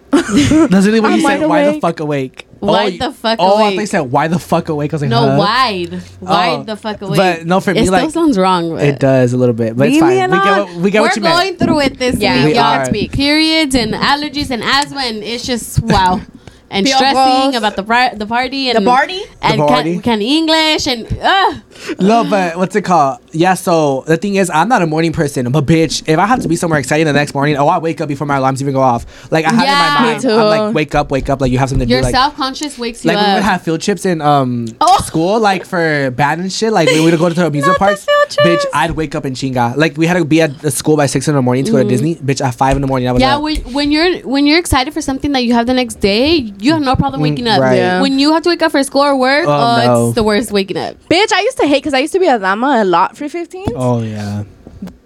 That's 0.12 0.86
really 0.86 1.00
what 1.02 1.12
I'm 1.12 1.20
you 1.20 1.28
said. 1.28 1.42
wide 1.42 1.50
Why 1.50 1.72
the 1.74 1.82
fuck 1.82 2.00
awake? 2.00 2.48
Wide 2.60 2.94
you- 2.94 3.00
oh, 3.04 3.10
the 3.10 3.14
fuck 3.14 3.38
oh, 3.40 3.46
I 3.58 3.62
awake. 3.62 3.76
thought 3.76 3.82
you 3.82 3.86
said 3.88 4.00
why 4.02 4.28
the 4.30 4.40
fuck 4.40 4.70
awake. 4.70 4.94
I 4.94 4.96
was 4.96 5.02
like, 5.02 5.12
No, 5.12 5.30
huh? 5.32 5.38
wide, 5.38 6.02
wide 6.22 6.60
Oh, 6.60 6.64
the 6.64 6.76
fuck 6.78 7.02
awake. 7.02 7.18
but 7.18 7.46
no, 7.46 7.60
for 7.60 7.72
it 7.72 7.76
me, 7.76 7.82
still 7.82 7.92
like- 7.94 8.10
sounds 8.12 8.38
wrong. 8.38 8.70
But 8.72 8.84
It 8.86 9.00
does 9.00 9.34
a 9.34 9.38
little 9.38 9.54
bit, 9.54 9.76
but 9.76 9.90
it's 9.90 10.00
fine. 10.00 10.32
We 10.32 10.38
get, 10.38 10.58
what, 10.58 10.74
we 10.76 10.92
get 10.92 11.02
We're 11.02 11.08
what 11.10 11.16
you 11.18 11.22
meant. 11.22 11.36
going 11.36 11.58
through 11.58 11.80
it 11.82 12.00
this 12.00 12.16
Yeah, 12.18 12.38
week. 12.38 12.46
We 12.46 12.54
y'all. 12.56 12.64
are. 12.88 13.08
Periods 13.10 13.76
and 13.76 13.94
allergies 13.94 14.50
and 14.50 14.64
asthma, 14.64 15.02
and 15.02 15.18
it's 15.24 15.46
just 15.46 15.82
wow. 15.84 16.22
And 16.70 16.86
Feel 16.86 16.98
stressing 16.98 17.52
gross. 17.52 17.56
about 17.56 17.76
the 17.78 17.84
pri- 17.84 18.14
the 18.16 18.26
party 18.26 18.70
and 18.70 18.78
The 18.84 18.90
party? 18.90 19.22
and 19.42 19.54
The 19.60 19.66
can, 19.66 19.74
party. 19.74 20.00
can 20.00 20.22
English 20.22 20.86
and 20.86 21.08
uh, 21.22 21.54
No, 22.00 22.26
but 22.30 22.58
what's 22.58 22.76
it 22.76 22.82
called? 22.84 23.20
Yeah, 23.32 23.54
so 23.54 24.04
the 24.06 24.18
thing 24.18 24.36
is, 24.36 24.50
I'm 24.50 24.68
not 24.68 24.82
a 24.82 24.88
morning 24.88 25.14
person, 25.14 25.50
but 25.52 25.66
bitch, 25.66 26.04
if 26.10 26.20
I 26.20 26.26
have 26.26 26.42
to 26.42 26.48
be 26.50 26.56
somewhere 26.58 26.80
exciting 26.80 27.06
the 27.06 27.14
next 27.14 27.34
morning, 27.34 27.56
oh, 27.56 27.68
I 27.68 27.78
wake 27.78 28.02
up 28.02 28.10
before 28.10 28.28
my 28.28 28.36
alarms 28.38 28.62
even 28.62 28.74
go 28.74 28.82
off. 28.82 29.06
Like 29.32 29.46
I 29.46 29.54
have 29.54 29.64
Yeah. 29.64 29.72
in 29.88 29.94
my 29.94 30.02
Me 30.02 30.08
mind, 30.12 30.22
too. 30.22 30.30
I'm 30.32 30.66
like, 30.68 30.76
wake 30.76 30.94
up, 30.96 31.10
wake 31.12 31.30
up, 31.30 31.40
like 31.40 31.52
you 31.54 31.58
have 31.58 31.70
something 31.70 31.88
to 31.88 31.92
your 31.92 32.02
do. 32.02 32.06
Like, 32.06 32.16
self 32.16 32.36
conscious 32.36 32.78
wakes 32.78 33.06
you 33.06 33.10
like 33.12 33.18
we 33.18 33.32
would 33.34 33.40
up. 33.40 33.44
have 33.46 33.62
field 33.62 33.80
trips 33.82 34.06
in 34.06 34.22
um 34.22 34.68
Oh. 34.82 34.98
school, 35.06 35.40
like 35.40 35.66
for 35.66 36.12
band 36.12 36.42
and 36.42 36.52
shit. 36.52 36.74
Like 36.74 36.90
we 36.90 37.00
would 37.00 37.18
go 37.18 37.30
to 37.30 37.36
the 37.36 37.48
amusement 37.52 37.80
Not 37.80 37.90
the 37.92 37.96
parks. 37.96 38.06
field 38.06 38.28
Bitch, 38.46 38.62
trips. 38.62 38.66
I'd 38.74 38.92
wake 38.92 39.16
up 39.16 39.26
in 39.26 39.34
chinga. 39.36 39.78
Like 39.78 39.96
we 39.98 40.06
had 40.06 40.16
to 40.18 40.26
be 40.26 40.42
at 40.42 40.60
the 40.60 40.72
school 40.72 40.98
by 40.98 41.06
six 41.06 41.28
in 41.30 41.36
the 41.36 41.42
morning 41.42 41.64
to 41.66 41.72
go 41.72 41.82
to 41.82 41.88
Disney. 41.88 42.16
Bitch, 42.16 42.44
at 42.46 42.56
five 42.56 42.76
in 42.76 42.82
the 42.82 42.88
morning, 42.88 43.08
I 43.08 43.14
was 43.14 43.22
yeah, 43.22 43.38
up. 43.38 43.44
when, 43.44 43.56
when 43.72 43.92
you're 43.92 44.20
when 44.28 44.46
you're 44.46 44.60
excited 44.60 44.94
for 44.94 45.02
something 45.02 45.32
that 45.32 45.44
you 45.46 45.54
have 45.54 45.66
the 45.68 45.74
next 45.74 46.02
day, 46.02 46.52
you 46.60 46.74
have 46.74 46.82
no 46.82 46.96
problem 46.96 47.22
waking 47.22 47.48
up. 47.48 47.60
right. 47.62 47.76
Yeah. 47.78 48.02
When 48.02 48.20
you 48.20 48.34
have 48.34 48.44
to 48.44 48.50
wake 48.50 48.62
up 48.62 48.72
for 48.72 48.84
school 48.84 49.02
or 49.04 49.16
work, 49.18 49.46
Oh, 49.48 49.52
oh, 49.52 49.86
no. 49.86 50.06
it's 50.08 50.16
the 50.16 50.24
worst 50.24 50.52
waking 50.52 50.78
up. 50.78 50.96
Bitch, 51.10 51.32
I 51.34 51.42
used 51.42 51.58
to 51.58 51.68
hate 51.68 51.78
because 51.84 51.94
I 51.94 52.00
used 52.00 52.14
to 52.14 52.20
be 52.20 52.28
a 52.28 52.40
dama 52.40 52.80
a 52.82 52.86
lot 52.86 53.16
for 53.18 53.28
15. 53.30 53.66
Oh 53.76 54.02
yeah. 54.02 54.44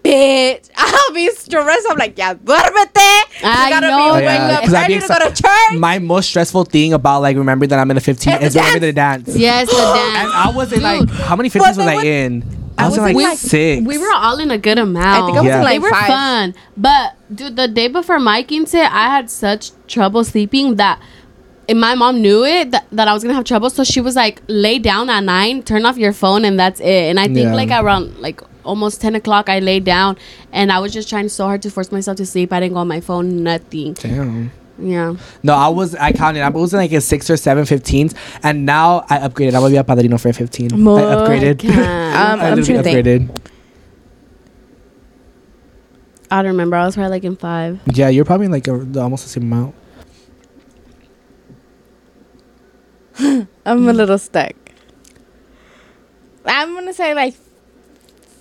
Bitch, 0.03 0.70
I'll 0.75 1.13
be 1.13 1.29
stressed. 1.29 1.88
I'm 1.89 1.98
like, 1.98 2.17
yeah, 2.17 2.34
duérmete. 2.34 2.98
I 3.43 3.65
you 3.67 3.70
gotta 3.70 3.88
know. 3.88 4.15
be 4.17 4.24
yeah, 4.24 4.58
up 4.58 4.63
'cause 4.63 4.74
I'd 4.74 4.81
ready 4.89 5.00
to 5.00 5.08
go 5.08 5.20
to 5.29 5.41
church. 5.43 5.77
My 5.79 6.00
most 6.00 6.29
stressful 6.29 6.65
thing 6.65 6.93
about 6.93 7.22
like 7.22 7.38
remembering 7.38 7.70
that 7.70 7.79
I'm 7.79 7.89
in 7.91 7.98
a 7.98 8.01
15 8.01 8.34
And 8.34 8.43
is 8.43 8.53
the 8.55 8.60
remember 8.62 8.79
the 8.79 8.93
dance. 8.93 9.36
Yes, 9.38 9.70
the 9.70 9.77
And 9.77 10.13
dance. 10.15 10.31
I 10.34 10.51
was 10.55 10.74
in 10.74 10.81
like 10.81 11.08
how 11.10 11.36
many 11.36 11.50
15s 11.50 11.60
was 11.60 11.77
they 11.77 11.84
I 11.84 11.96
would- 11.96 12.05
in? 12.05 12.43
I 12.77 12.86
I 12.86 12.88
was 12.88 12.98
in 12.98 13.03
was 13.03 13.13
like 13.13 13.24
like, 13.24 13.38
six. 13.38 13.86
We 13.86 13.98
were 14.00 14.12
all 14.12 14.39
in 14.39 14.50
a 14.50 14.58
good 14.58 14.79
amount. 14.79 15.24
I 15.24 15.25
think 15.27 15.38
I 15.38 15.41
was 15.41 15.48
Yeah. 15.50 15.60
in 15.62 15.67
they 15.67 15.77
were 15.79 15.89
five. 15.91 16.08
fun. 16.08 16.55
But 16.75 17.13
dude, 17.36 17.55
the 17.55 17.67
day 17.67 17.88
before 17.89 18.17
my 18.17 18.41
quince, 18.43 18.74
I 18.74 18.88
had 18.88 19.29
such 19.29 19.72
trouble 19.88 20.24
sleeping 20.24 20.77
that 20.77 21.00
and 21.72 21.80
my 21.80 21.96
mom 21.96 22.22
knew 22.22 22.44
it 22.46 22.72
that, 22.72 22.86
that 22.92 23.08
I 23.08 23.13
was 23.13 23.24
gonna 23.24 23.34
have 23.34 23.46
trouble. 23.46 23.70
So 23.70 23.84
she 23.84 24.00
was 24.01 24.16
like, 24.16 24.42
lay 24.48 24.78
down 24.80 25.10
at 25.10 25.24
nine, 25.24 25.63
turn 25.63 25.86
off 25.86 25.98
your 25.98 26.13
phone, 26.13 26.46
and 26.46 26.60
that's 26.60 26.80
it. 26.80 27.10
And 27.10 27.20
I 27.20 27.25
think 27.25 27.38
Yeah. 27.50 27.56
like 27.56 27.72
around 27.72 28.18
like 28.20 28.42
almost 28.63 29.01
ten 29.01 29.16
o'clock, 29.16 29.50
I 29.50 29.60
laid 29.60 29.84
down, 29.86 30.18
and 30.51 30.72
I 30.72 30.80
was 30.80 30.94
just 30.94 31.10
trying 31.10 31.30
so 31.30 31.46
hard 31.46 31.62
to 31.63 31.72
force 31.72 31.92
myself 31.92 32.18
to 32.18 32.25
sleep. 32.25 32.54
I 32.54 32.60
didn't 32.60 32.74
go 32.74 32.80
on 32.80 32.88
my 32.88 33.01
phone, 33.01 33.44
nothing. 33.44 33.94
Damn. 33.94 34.51
Yeah. 34.80 35.16
No, 35.44 35.54
I 35.54 35.68
was 35.68 35.94
I 35.96 36.12
counted. 36.12 36.42
I 36.42 36.50
was 36.50 36.74
in 36.74 36.80
like 36.80 36.92
a 36.92 37.01
six 37.01 37.30
or 37.30 37.38
seven 37.38 37.66
15s, 37.66 38.16
and 38.44 38.66
now 38.66 39.06
I 39.10 39.20
upgraded. 39.20 39.50
I'm 39.56 39.62
gonna 39.62 39.70
be 39.70 39.78
a 39.78 39.84
padrino 39.84 40.18
for 40.20 40.30
a 40.30 40.34
15. 40.34 40.70
Mo- 40.82 40.98
I 40.98 41.16
upgraded. 41.16 41.60
can't. 41.60 41.78
Um, 42.12 42.40
I 42.42 42.50
I'm 42.50 42.56
literally 42.60 42.84
trying 42.84 43.04
to 43.04 43.04
think. 43.28 43.50
I 46.30 46.38
don't 46.42 46.51
remember. 46.51 46.75
I 46.78 46.86
was 46.86 46.96
probably 46.96 47.12
like 47.12 47.24
in 47.24 47.36
five. 47.36 47.80
Yeah, 47.94 48.10
you're 48.10 48.25
probably 48.25 48.46
in 48.48 48.51
like 48.51 48.68
a, 48.68 48.74
almost 49.00 49.24
the 49.24 49.30
same 49.30 49.44
amount. 49.44 49.75
I'm 53.65 53.88
a 53.88 53.94
little 53.94 54.18
stuck. 54.18 54.53
I'm 56.46 56.74
gonna 56.74 56.94
say 56.94 57.13
like 57.13 57.36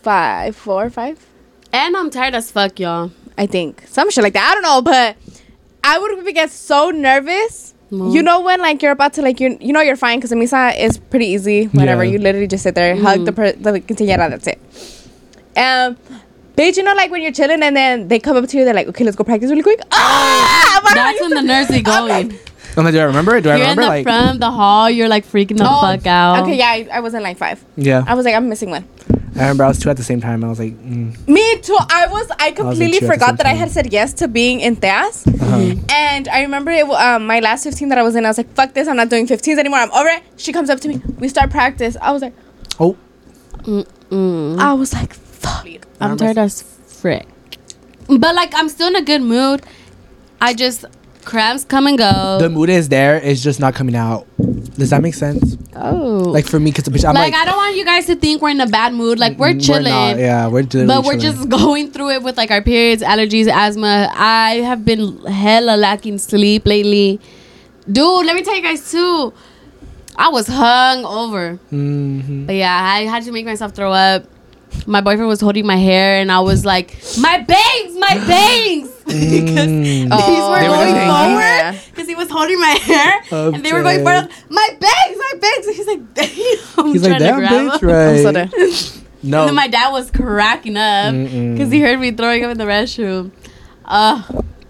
five, 0.03 0.57
four, 0.57 0.89
five. 0.91 1.25
And 1.73 1.97
I'm 1.97 2.11
tired 2.11 2.35
as 2.35 2.51
fuck, 2.51 2.79
y'all. 2.81 3.11
I 3.39 3.47
think 3.47 3.85
some 3.87 4.11
shit 4.11 4.25
like 4.25 4.33
that. 4.35 4.49
I 4.51 4.55
don't 4.55 4.63
know, 4.63 4.83
but 4.83 5.17
I 5.85 5.99
would 5.99 6.35
get 6.35 6.51
so 6.51 6.91
nervous. 6.91 7.75
Mm. 7.93 8.13
You 8.15 8.23
know 8.23 8.41
when 8.41 8.61
like 8.61 8.83
you're 8.83 8.93
about 8.93 9.15
to 9.15 9.23
like 9.23 9.41
you 9.41 9.59
you 9.61 9.73
know 9.73 9.81
you're 9.81 9.97
fine 9.97 10.19
because 10.19 10.31
the 10.31 10.37
misa 10.37 10.79
is 10.79 10.99
pretty 10.99 11.27
easy. 11.27 11.67
Whatever 11.67 12.05
Yeah. 12.05 12.13
you 12.13 12.19
literally 12.19 12.47
just 12.47 12.63
sit 12.63 12.75
there, 12.75 12.97
hug 12.97 13.25
the 13.25 13.33
per- 13.33 13.53
the 13.53 13.81
quinceañera. 13.81 14.31
That's 14.31 14.47
it. 14.47 14.61
Um, 15.57 15.97
bitch, 16.57 16.77
you 16.77 16.83
know 16.85 16.95
like 16.95 17.11
when 17.11 17.21
you're 17.23 17.33
chilling 17.33 17.63
and 17.63 17.77
then 17.77 18.09
they 18.09 18.19
come 18.21 18.37
up 18.37 18.49
to 18.49 18.57
you, 18.59 18.65
they're 18.65 18.75
like, 18.75 18.87
okay, 18.89 19.05
let's 19.05 19.17
go 19.17 19.25
practice 19.25 19.51
really 19.51 19.63
quick. 19.63 19.81
Ah, 19.93 20.81
but 20.85 20.95
That's 20.95 21.21
when 21.21 21.31
the 21.31 21.37
to- 21.41 21.47
nerves 21.47 21.69
be 21.71 21.77
I'm 21.87 22.29
going. 22.29 22.39
Like, 22.71 22.79
I'm 22.79 22.85
like, 22.85 22.95
do 22.95 23.01
I 23.01 23.05
remember 23.05 23.37
it? 23.37 23.43
Do 23.43 23.51
I 23.51 23.57
You're 23.57 23.65
in 23.65 23.71
remember 23.71 23.83
the 23.83 23.89
like? 23.89 24.03
front 24.05 24.31
of 24.35 24.41
the 24.41 24.51
hall. 24.51 24.89
You're 24.91 25.09
like 25.09 25.27
freaking 25.27 25.57
the 25.59 25.65
oh, 25.69 25.81
fuck 25.81 26.07
out. 26.07 26.43
Okay, 26.43 26.57
yeah, 26.57 26.67
I, 26.69 26.89
I 26.93 27.01
was 27.01 27.15
in 27.15 27.23
like 27.23 27.37
five. 27.39 27.65
Yeah, 27.77 28.05
I 28.07 28.15
was 28.15 28.25
like, 28.25 28.35
I'm 28.35 28.49
missing 28.49 28.71
one. 28.71 28.87
I 29.37 29.43
remember 29.45 29.65
I 29.65 29.69
was 29.69 29.79
two 29.79 29.89
at 29.89 29.97
the 29.97 30.03
same 30.03 30.21
time. 30.21 30.43
I 30.45 30.49
was 30.49 30.59
like, 30.59 30.75
mm, 30.75 31.17
Me 31.29 31.59
too. 31.61 31.77
I 31.89 32.07
was. 32.09 32.31
I 32.39 32.51
completely 32.51 32.99
two 32.99 33.07
at 33.07 33.09
the 33.09 33.15
forgot 33.15 33.29
same 33.29 33.37
that 33.37 33.47
I 33.47 33.51
time. 33.51 33.59
had 33.59 33.71
said 33.71 33.93
yes 33.93 34.13
to 34.15 34.29
being 34.29 34.61
in 34.61 34.77
Theas. 34.77 35.27
uh-huh. 35.27 35.75
And 35.89 36.29
I 36.29 36.43
remember 36.43 36.71
it, 36.73 36.85
um, 36.89 37.27
my 37.27 37.41
last 37.41 37.65
15 37.65 37.89
that 37.91 37.99
I 37.99 38.03
was 38.03 38.17
in, 38.17 38.25
I 38.27 38.29
was 38.29 38.39
like, 38.39 38.53
fuck 38.55 38.75
this, 38.75 38.87
I'm 38.89 38.97
not 38.97 39.09
doing 39.09 39.27
15s 39.27 39.57
anymore. 39.59 39.79
I'm 39.79 39.93
over 39.93 40.09
it. 40.09 40.23
She 40.37 40.53
comes 40.53 40.69
up 40.69 40.81
to 40.81 40.89
me. 40.89 41.01
We 41.19 41.29
start 41.29 41.51
practice. 41.51 41.97
I 42.03 42.11
was 42.13 42.23
like, 42.23 42.35
oh, 42.79 42.97
Mm-mm. 43.63 44.59
I 44.59 44.73
was 44.75 44.93
like, 44.93 45.15
fuck. 45.15 45.67
I'm 46.01 46.17
tired 46.17 46.39
as 46.39 46.63
frick. 46.63 47.27
But 48.09 48.35
like, 48.35 48.53
I'm 48.55 48.69
still 48.69 48.89
in 48.89 48.97
a 48.97 49.03
good 49.03 49.23
mood. 49.23 49.63
I 50.41 50.55
just 50.55 50.85
cramps 51.31 51.65
come 51.65 51.87
and 51.87 51.97
go. 51.97 52.39
the 52.41 52.49
mood 52.49 52.69
is 52.69 52.89
there. 52.89 53.17
It's 53.17 53.41
just 53.43 53.61
not 53.61 53.75
coming 53.75 53.95
out. 53.97 54.27
Does 54.81 54.91
that 54.91 55.03
make 55.03 55.15
sense? 55.15 55.57
oh, 55.77 56.25
Like 56.37 56.47
for 56.47 56.59
me, 56.59 56.71
because 56.73 56.87
I'm 57.05 57.15
like, 57.15 57.33
like, 57.33 57.41
I 57.41 57.45
don't 57.45 57.57
want 57.57 57.77
you 57.77 57.85
guys 57.85 58.07
to 58.07 58.17
think 58.17 58.43
we're 58.43 58.51
in 58.51 58.61
a 58.61 58.67
bad 58.67 58.93
mood. 58.95 59.19
Like 59.19 59.39
we're 59.39 59.55
mm, 59.55 59.65
chilling. 59.65 59.85
not, 59.93 60.19
yeah, 60.19 60.49
we're 60.49 60.63
But 60.65 61.05
we're 61.05 61.19
chilling. 61.19 61.21
just 61.21 61.49
going 61.61 61.91
through 61.93 62.11
it 62.11 62.23
with 62.23 62.37
like 62.37 62.51
our 62.51 62.63
periods, 62.63 63.03
allergies, 63.03 63.47
asthma. 63.47 64.11
I 64.15 64.57
have 64.71 64.85
been 64.85 65.19
hella 65.27 65.77
lacking 65.77 66.19
sleep 66.19 66.67
lately. 66.67 67.21
Dude, 67.91 68.27
let 68.27 68.35
me 68.37 68.43
tell 68.43 68.57
you 68.57 68.63
guys 68.63 68.91
too. 68.91 69.33
I 70.17 70.29
was 70.29 70.47
hung 70.49 71.05
over. 71.05 71.59
Mhm. 71.73 72.47
But 72.47 72.57
yeah, 72.57 72.75
I 72.77 73.05
had 73.07 73.23
to 73.25 73.33
make 73.33 73.47
myself 73.47 73.73
throw 73.75 73.93
up. 73.93 74.25
My 74.87 75.01
boyfriend 75.01 75.29
was 75.29 75.41
holding 75.41 75.67
my 75.67 75.77
hair, 75.77 76.21
and 76.21 76.31
I 76.31 76.41
was 76.41 76.65
like, 76.65 76.97
"My 77.19 77.39
bangs, 77.39 77.93
my 77.99 78.15
bangs!" 78.33 78.91
because 79.47 79.69
Mm. 79.69 80.09
these 80.09 80.09
Oh, 80.11 80.51
were 80.51 80.61
They 80.61 80.69
were 80.69 80.75
going 80.75 80.95
just 80.95 81.07
forward. 81.07 81.81
Because 81.91 82.09
he 82.09 82.15
was 82.15 82.31
holding 82.31 82.61
my 82.61 82.75
hair, 82.89 83.23
I'm 83.33 83.55
and 83.55 83.65
they 83.65 83.73
were 83.73 83.83
going 83.83 84.05
dead. 84.05 84.29
forward. 84.29 84.31
My 84.49 84.69
bags, 84.81 85.17
my 85.19 85.33
bags. 85.41 85.67
And 85.67 85.77
he's 85.77 85.87
like, 85.87 86.03
"Damn!" 86.15 86.93
He's 86.93 87.03
like, 87.03 87.11
trying 87.11 87.19
to 87.21 87.27
damn, 87.27 87.39
grab 87.39 87.53
bitch, 87.53 87.83
him. 87.83 87.89
right? 87.89 88.27
I'm 88.27 88.71
so 88.71 89.01
no, 89.23 89.41
And 89.41 89.49
then 89.51 89.55
my 89.55 89.69
dad 89.69 89.91
was 89.91 90.11
cracking 90.11 90.77
up 90.77 91.13
because 91.13 91.71
he 91.71 91.81
heard 91.81 92.01
me 92.01 92.11
throwing 92.13 92.45
up 92.45 92.51
in 92.53 92.59
the 92.59 92.65
restroom. 92.65 93.33
Uh, 93.85 94.23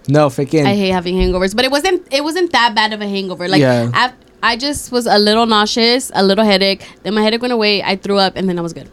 no, 0.09 0.27
freaking. 0.27 0.65
I 0.65 0.75
hate 0.75 0.89
having 0.89 1.15
hangovers, 1.15 1.55
but 1.55 1.63
it 1.63 1.71
wasn't. 1.71 2.05
It 2.11 2.23
wasn't 2.23 2.51
that 2.51 2.73
bad 2.75 2.91
of 2.93 3.01
a 3.01 3.07
hangover. 3.07 3.47
Like, 3.47 3.61
Yeah. 3.61 3.89
af- 3.93 4.15
I 4.43 4.57
just 4.57 4.91
was 4.91 5.05
a 5.05 5.17
little 5.19 5.45
nauseous, 5.45 6.11
a 6.15 6.23
little 6.23 6.43
headache. 6.43 6.85
Then 7.03 7.13
my 7.13 7.21
headache 7.21 7.41
went 7.41 7.53
away. 7.53 7.83
I 7.83 7.95
threw 7.95 8.17
up, 8.17 8.35
and 8.35 8.49
then 8.49 8.57
I 8.57 8.61
was 8.61 8.73
good. 8.73 8.89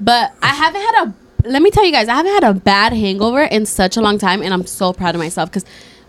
But 0.00 0.32
I 0.42 0.48
haven't 0.48 0.80
had 0.80 1.06
a. 1.06 1.14
Let 1.44 1.62
me 1.62 1.70
tell 1.70 1.84
you 1.84 1.92
guys, 1.92 2.08
I 2.08 2.14
haven't 2.14 2.32
had 2.32 2.44
a 2.44 2.54
bad 2.54 2.92
hangover 2.92 3.42
in 3.42 3.66
such 3.66 3.96
a 3.96 4.00
long 4.00 4.18
time, 4.18 4.40
and 4.42 4.52
I'm 4.54 4.66
so 4.66 4.92
proud 4.92 5.14
of 5.14 5.20
myself 5.20 5.50
because. 5.50 5.64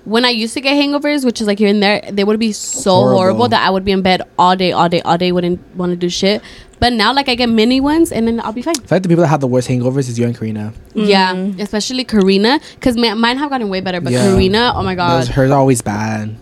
When 0.06 0.24
I 0.24 0.30
used 0.30 0.54
to 0.54 0.62
get 0.62 0.76
hangovers, 0.76 1.26
which 1.26 1.42
is 1.42 1.48
like 1.48 1.58
here 1.58 1.68
and 1.68 1.82
there, 1.82 2.00
they 2.12 2.24
would 2.24 2.40
be 2.40 2.52
so 2.52 2.92
Horrible. 2.92 3.18
horrible. 3.18 3.48
that 3.50 3.66
I 3.66 3.72
would 3.72 3.84
be 3.84 3.92
in 3.92 4.04
bed 4.04 4.22
all 4.38 4.56
day, 4.56 4.72
all 4.72 4.88
day, 4.88 5.02
all 5.02 5.18
day, 5.18 5.32
wouldn't 5.32 5.60
want 5.76 5.94
to 5.94 5.96
do 5.96 6.10
shit. 6.10 6.44
But 6.80 6.94
now, 6.94 7.12
like, 7.12 7.28
I 7.28 7.34
get 7.34 7.50
mini 7.50 7.82
ones 7.82 8.12
and 8.12 8.28
then 8.28 8.40
I'll 8.40 8.54
be 8.54 8.62
fine. 8.62 8.76
I 8.78 8.82
feel 8.82 8.88
like 8.98 9.02
the 9.02 9.10
people 9.10 9.24
that 9.24 9.30
have 9.30 9.40
the 9.42 9.48
worst 9.48 9.68
hangovers 9.68 10.08
is 10.08 10.20
you 10.20 10.28
and 10.28 10.38
Karina. 10.38 10.74
Yeah, 10.94 11.34
especially 11.58 12.04
Karina, 12.04 12.60
because 12.76 12.96
mine 12.96 13.38
have 13.40 13.50
gotten 13.50 13.68
way 13.70 13.82
better. 13.82 14.00
But 14.00 14.14
Yeah. 14.14 14.30
Karina, 14.32 14.74
oh 14.76 14.84
my 14.84 14.94
Those, 14.94 15.28
god, 15.28 15.28
hers 15.30 15.50
are 15.50 15.58
always 15.58 15.82
bad. 15.82 16.36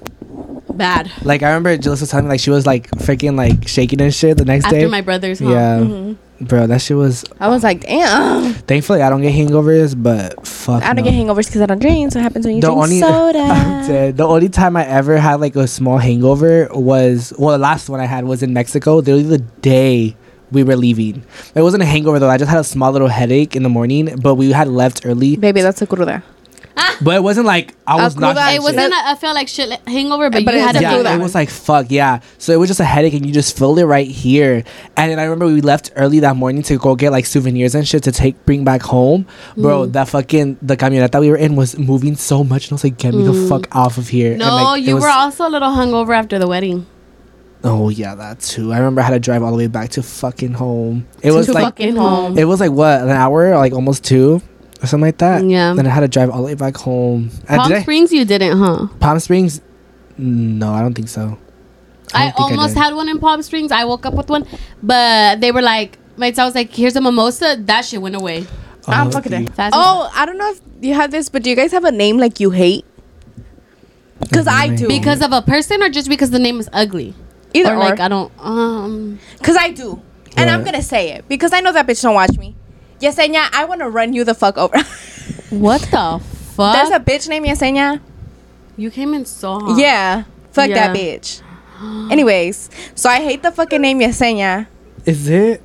bad. 0.73 1.09
Like 1.23 1.41
I 1.41 1.47
remember 1.47 1.77
Jill 1.77 1.93
was 1.93 2.09
telling 2.09 2.25
me 2.25 2.31
like 2.31 2.41
she 2.41 2.49
was 2.49 2.65
like 2.65 2.91
freaking 2.91 3.37
like 3.37 3.65
shaking 3.69 4.01
and 4.01 4.13
shit 4.13 4.37
the 4.37 4.43
next 4.43 4.65
After 4.65 4.75
day. 4.75 4.81
After 4.83 4.91
my 4.91 4.99
brother's, 4.99 5.39
huh? 5.39 5.49
yeah, 5.49 5.79
mm-hmm. 5.79 5.93
Mm-hmm. 5.93 6.22
Bro, 6.47 6.67
that 6.67 6.81
shit 6.81 6.97
was. 6.97 7.25
I 7.39 7.47
was 7.47 7.63
like, 7.63 7.81
damn. 7.81 8.53
Thankfully, 8.53 9.01
I 9.01 9.09
don't 9.09 9.21
get 9.21 9.33
hangovers, 9.33 10.01
but 10.01 10.45
fuck. 10.45 10.83
I 10.83 10.93
don't 10.93 11.03
no. 11.05 11.11
get 11.11 11.13
hangovers 11.13 11.47
because 11.47 11.61
I 11.61 11.65
don't 11.65 11.79
drink. 11.79 12.11
So 12.11 12.19
what 12.19 12.23
happens 12.23 12.45
when 12.45 12.55
you 12.55 12.61
The 12.61 12.67
drink 12.67 12.83
only 12.83 12.99
soda? 12.99 14.13
The 14.15 14.25
only 14.25 14.49
time 14.49 14.75
I 14.77 14.85
ever 14.85 15.17
had 15.17 15.39
like 15.41 15.55
a 15.55 15.67
small 15.67 15.97
hangover 15.97 16.67
was 16.71 17.33
well, 17.37 17.51
the 17.51 17.57
last 17.57 17.89
one 17.89 17.99
I 17.99 18.05
had 18.05 18.25
was 18.25 18.43
in 18.43 18.53
Mexico. 18.53 18.95
Literally 18.95 19.23
the 19.23 19.39
day 19.39 20.15
we 20.51 20.63
were 20.63 20.75
leaving. 20.75 21.23
It 21.55 21.61
wasn't 21.61 21.83
a 21.83 21.85
hangover 21.85 22.19
though. 22.19 22.29
I 22.29 22.37
just 22.37 22.49
had 22.49 22.59
a 22.59 22.63
small 22.63 22.91
little 22.91 23.07
headache 23.07 23.55
in 23.55 23.63
the 23.63 23.69
morning, 23.69 24.15
but 24.21 24.35
we 24.35 24.51
had 24.51 24.67
left 24.67 25.05
early. 25.05 25.35
Baby, 25.35 25.61
that's 25.61 25.81
a 25.81 25.87
cruda. 25.87 26.23
But 27.01 27.15
it 27.15 27.23
wasn't 27.23 27.45
like 27.47 27.75
I 27.85 27.95
was 28.03 28.15
not. 28.15 28.35
It 28.53 28.61
wasn't. 28.61 28.93
A, 28.93 28.97
I 29.09 29.15
felt 29.15 29.35
like 29.35 29.47
shit 29.47 29.69
like 29.69 29.85
hangover, 29.87 30.29
but, 30.29 30.45
But 30.45 30.53
you 30.55 30.59
had 30.61 30.75
it's 30.75 30.83
a 30.83 30.87
a 30.87 30.91
yeah, 30.91 30.97
cruda. 31.03 31.15
it 31.15 31.19
was 31.21 31.35
like 31.35 31.49
fuck 31.49 31.87
yeah. 31.89 32.19
So 32.37 32.51
it 32.53 32.57
was 32.57 32.69
just 32.69 32.79
a 32.79 32.83
headache, 32.85 33.13
and 33.13 33.25
you 33.25 33.31
just 33.33 33.57
filled 33.57 33.77
it 33.79 33.85
right 33.85 34.07
here. 34.07 34.63
And 34.97 35.11
then 35.11 35.19
I 35.19 35.23
remember 35.23 35.45
we 35.47 35.61
left 35.61 35.91
early 35.95 36.19
that 36.21 36.35
morning 36.35 36.63
to 36.63 36.77
go 36.77 36.95
get 36.95 37.11
like 37.11 37.25
souvenirs 37.25 37.75
and 37.75 37.87
shit 37.87 38.03
to 38.03 38.11
take 38.11 38.43
bring 38.45 38.63
back 38.63 38.81
home, 38.81 39.25
bro. 39.57 39.87
Mm. 39.87 39.93
That 39.93 40.07
fucking 40.09 40.57
the 40.61 40.77
camioneta 40.77 41.19
we 41.19 41.29
were 41.29 41.37
in 41.37 41.55
was 41.55 41.77
moving 41.77 42.15
so 42.15 42.43
much, 42.43 42.65
and 42.67 42.73
I 42.73 42.75
was 42.75 42.83
like, 42.83 42.97
get 42.97 43.13
me 43.13 43.23
the 43.23 43.47
fuck 43.49 43.73
off 43.75 43.97
of 43.97 44.07
here. 44.09 44.33
And, 44.33 44.41
Mm. 44.41 44.45
No, 44.47 44.55
like, 44.55 44.83
you 44.83 44.95
was- 44.95 45.03
were 45.03 45.09
also 45.09 45.47
a 45.47 45.49
little 45.51 45.69
hungover 45.71 46.15
after 46.15 46.39
the 46.39 46.47
wedding. 46.47 46.85
Oh 47.65 47.89
yeah, 47.89 48.13
that 48.15 48.39
too. 48.41 48.73
I 48.73 48.77
remember 48.77 49.01
I 49.01 49.05
had 49.05 49.11
to 49.13 49.19
drive 49.19 49.41
all 49.41 49.51
the 49.51 49.57
way 49.57 49.67
back 49.67 49.89
to 49.91 50.03
fucking 50.03 50.53
home. 50.53 51.07
It 51.21 51.31
was 51.31 51.45
To 51.47 51.53
like 51.53 51.63
fucking 51.63 51.95
home. 51.95 52.37
it 52.37 52.43
was 52.45 52.59
like 52.59 52.71
what 52.71 53.01
an 53.01 53.09
hour, 53.09 53.55
like 53.57 53.71
almost 53.73 54.03
two, 54.03 54.41
or 54.83 54.87
something 54.87 55.05
like 55.07 55.17
that. 55.19 55.43
Yeah. 55.45 55.73
Then 55.73 55.87
I 55.87 55.89
had 55.89 56.01
to 56.01 56.07
drive 56.07 56.29
all 56.29 56.39
the 56.41 56.47
way 56.47 56.55
back 56.55 56.75
home. 56.77 57.29
Uh, 57.33 57.45
and 57.49 57.57
Palm 57.61 57.69
did 57.69 57.77
I- 57.77 57.81
Springs, 57.81 58.11
you 58.11 58.25
didn't, 58.25 58.57
huh? 58.57 58.87
Palm 58.99 59.19
Springs. 59.19 59.61
No, 60.17 60.71
I 60.73 60.81
don't 60.81 60.93
think 60.93 61.07
so. 61.09 61.37
I, 62.13 62.25
don't 62.25 62.41
almost 62.51 62.75
did. 62.75 62.81
had 62.83 62.93
one 62.93 63.09
in 63.09 63.17
Palm 63.17 63.41
Springs. 63.41 63.71
I 63.71 63.85
woke 63.85 64.05
up 64.05 64.13
with 64.13 64.29
one, 64.29 64.45
but 64.83 65.41
they 65.41 65.51
were 65.51 65.63
like, 65.63 65.97
my 66.17 66.31
I 66.37 66.45
was 66.45 66.53
like, 66.53 66.71
"Here's 66.71 66.95
a 66.95 67.01
mimosa." 67.01 67.55
That 67.59 67.85
shit 67.85 67.99
went 67.99 68.15
away. 68.15 68.45
Uh, 68.87 68.91
I'm 68.91 69.07
Oh, 69.07 69.11
fucking 69.11 69.31
dude. 69.31 69.55
dead. 69.55 69.71
Oh, 69.73 70.11
I 70.13 70.27
don't 70.27 70.37
know 70.37 70.51
if 70.51 70.61
you 70.81 70.93
have 70.93 71.09
this, 71.09 71.29
but 71.29 71.41
do 71.41 71.49
you 71.49 71.55
guys 71.55 71.71
have 71.71 71.85
a 71.85 71.91
name 71.91 72.19
like 72.19 72.39
you 72.39 72.51
hate? 72.51 72.85
Because 74.19 74.45
I 74.45 74.67
do. 74.75 74.87
Because 74.87 75.21
of 75.23 75.31
a 75.31 75.41
person, 75.41 75.81
or 75.81 75.89
just 75.89 76.07
because 76.09 76.29
the 76.29 76.37
name 76.39 76.59
is 76.59 76.69
ugly, 76.71 77.15
Either 77.55 77.71
or 77.73 77.77
or. 77.77 77.79
like 77.79 77.99
I 77.99 78.07
don't. 78.07 78.31
Um, 78.37 79.17
Because 79.39 79.57
I 79.57 79.71
do. 79.71 79.99
And 80.37 80.49
I'm 80.51 80.61
going 80.61 80.75
to 80.75 80.81
say 80.83 81.11
it. 81.13 81.27
Because 81.27 81.53
I 81.53 81.59
know 81.61 81.71
that 81.71 81.85
bitch 81.87 82.01
don't 82.01 82.15
watch 82.15 82.37
me. 82.37 82.55
Yesenia, 83.03 83.49
I 83.51 83.65
want 83.65 83.81
to 83.81 83.89
run 83.89 84.13
you 84.13 84.23
the 84.23 84.33
fuck 84.33 84.57
over. 84.57 84.77
what 85.49 85.81
the 85.81 86.21
fuck? 86.55 86.75
There's 86.75 86.89
a 86.89 86.99
bitch 86.99 87.27
named 87.27 87.45
Yesenia. 87.45 87.99
you 88.77 88.89
came 88.89 89.13
in 89.13 89.25
so 89.25 89.59
hot. 89.59 89.77
Yeah. 89.77 90.23
Fuck 90.51 90.69
that 90.69 90.95
bitch. 90.95 91.41
Anyways, 92.11 92.69
so 92.95 93.09
I 93.09 93.19
hate 93.19 93.43
the 93.43 93.51
fucking 93.51 93.81
name 93.81 93.99
Yesenia. 93.99 94.67
Is 95.05 95.27
it? 95.27 95.61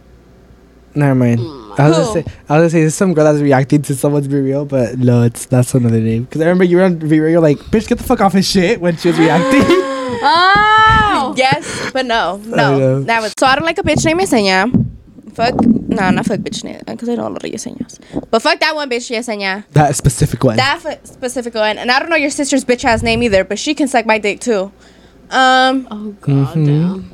Never 0.95 1.15
mind. 1.15 1.39
I 1.79 1.89
was 1.89 1.97
Who? 1.97 2.03
gonna 2.03 2.13
say, 2.13 2.33
I 2.49 2.59
was 2.59 2.61
gonna 2.61 2.71
say, 2.71 2.81
there's 2.81 2.95
some 2.97 3.15
girl 3.15 3.25
that's 3.25 3.41
reacting 3.41 3.83
to 3.83 3.95
someone's 3.95 4.27
BeReal, 4.27 4.67
but 4.67 4.99
no, 4.99 5.23
it's 5.23 5.47
that's 5.47 5.73
another 5.75 6.01
name. 6.01 6.25
Because 6.25 6.41
I 6.41 6.45
remember 6.47 6.65
you 6.65 6.79
were 6.79 6.83
on 6.83 6.99
BeReal, 6.99 7.41
like, 7.41 7.59
bitch, 7.71 7.87
get 7.87 7.99
the 7.99 8.05
fuck 8.05 8.21
off 8.21 8.33
his 8.33 8.49
shit 8.51 8.81
when 8.81 8.97
she 8.97 9.11
was 9.11 9.19
reacting. 9.21 9.63
Oh. 10.21 11.35
Yes, 11.37 11.91
but 11.93 12.05
no, 12.05 12.39
no. 12.45 13.03
That 13.05 13.23
was 13.23 13.33
so. 13.39 13.47
I 13.47 13.55
don't 13.55 13.65
like 13.65 13.79
a 13.79 13.83
bitch 13.83 14.05
named 14.05 14.21
Yesenia. 14.21 14.73
Fuck, 15.35 15.55
no, 15.89 16.11
not 16.11 16.27
fuck 16.27 16.41
bitch 16.41 16.63
name 16.65 16.81
because 16.87 17.09
I 17.09 17.15
don't 17.17 17.25
know 17.25 17.31
a 17.33 17.35
lot 17.35 17.45
of 17.45 17.51
Yesenias. 17.51 17.99
But 18.31 18.43
fuck 18.43 18.61
that 18.61 18.75
one 18.75 18.89
bitch 18.91 19.11
Yesenia. 19.11 19.65
that 19.73 19.97
specific 19.97 20.45
one. 20.45 20.57
That 20.57 20.85
f- 20.85 21.05
specific 21.07 21.55
one, 21.55 21.79
and 21.79 21.91
I 21.91 21.99
don't 21.99 22.11
know 22.11 22.17
your 22.17 22.31
sister's 22.31 22.65
bitch 22.65 22.85
ass 22.85 23.03
name 23.03 23.23
either, 23.23 23.43
but 23.45 23.59
she 23.59 23.75
can 23.75 23.89
suck 23.89 24.07
my 24.07 24.19
dick 24.19 24.41
too. 24.41 24.71
Um, 25.31 25.89
Oh 25.91 26.15
god 26.21 26.55
damn. 26.55 27.11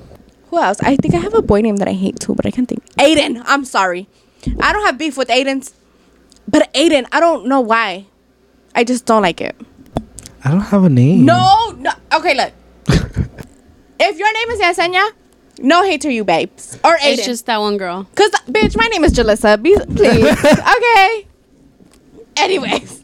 who 0.51 0.59
else? 0.59 0.79
I 0.83 0.97
think 0.97 1.15
I 1.15 1.19
have 1.19 1.35
a 1.35 1.43
boy 1.43 1.61
name 1.63 1.77
that 1.77 1.89
I 1.89 1.93
hate 1.93 2.21
too, 2.21 2.35
but 2.35 2.47
I 2.47 2.51
can't 2.51 2.69
think. 2.69 2.85
Aiden. 2.97 3.43
I'm 3.47 3.65
sorry. 3.65 4.09
I 4.61 4.73
don't 4.73 4.85
have 4.87 4.99
beef 4.99 5.17
with 5.17 5.29
Aiden's, 5.29 5.73
but 6.47 6.73
Aiden, 6.75 7.07
I 7.13 7.19
don't 7.21 7.47
know 7.47 7.61
why. 7.61 8.07
I 8.75 8.85
just 8.85 9.07
don't 9.07 9.23
like 9.23 9.41
it. 9.41 9.57
I 10.45 10.51
don't 10.51 10.61
have 10.61 10.85
a 10.85 10.89
name. 10.91 11.25
No, 11.25 11.73
no. 11.79 11.91
Okay, 12.13 12.35
look. 12.35 12.53
if 14.01 14.19
your 14.19 14.33
name 14.33 14.51
is 14.51 14.61
Yesenia, 14.61 15.11
no 15.59 15.83
hate 15.85 16.01
to 16.03 16.13
you, 16.13 16.25
babes. 16.25 16.79
Or 16.85 16.97
Aiden. 16.97 17.15
It's 17.15 17.25
just 17.25 17.47
that 17.47 17.61
one 17.61 17.77
girl. 17.77 18.07
Cause 18.15 18.31
bitch, 18.47 18.77
my 18.77 18.87
name 18.89 19.05
is 19.05 19.13
Jalissa. 19.13 19.61
Be 19.63 19.77
please. 19.95 20.45
okay. 20.45 21.27
Anyways. 22.37 23.03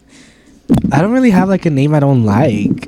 I 0.92 1.00
don't 1.00 1.12
really 1.12 1.30
have 1.30 1.48
like 1.48 1.66
a 1.66 1.70
name 1.70 1.94
I 1.94 2.00
don't 2.00 2.24
like. 2.24 2.86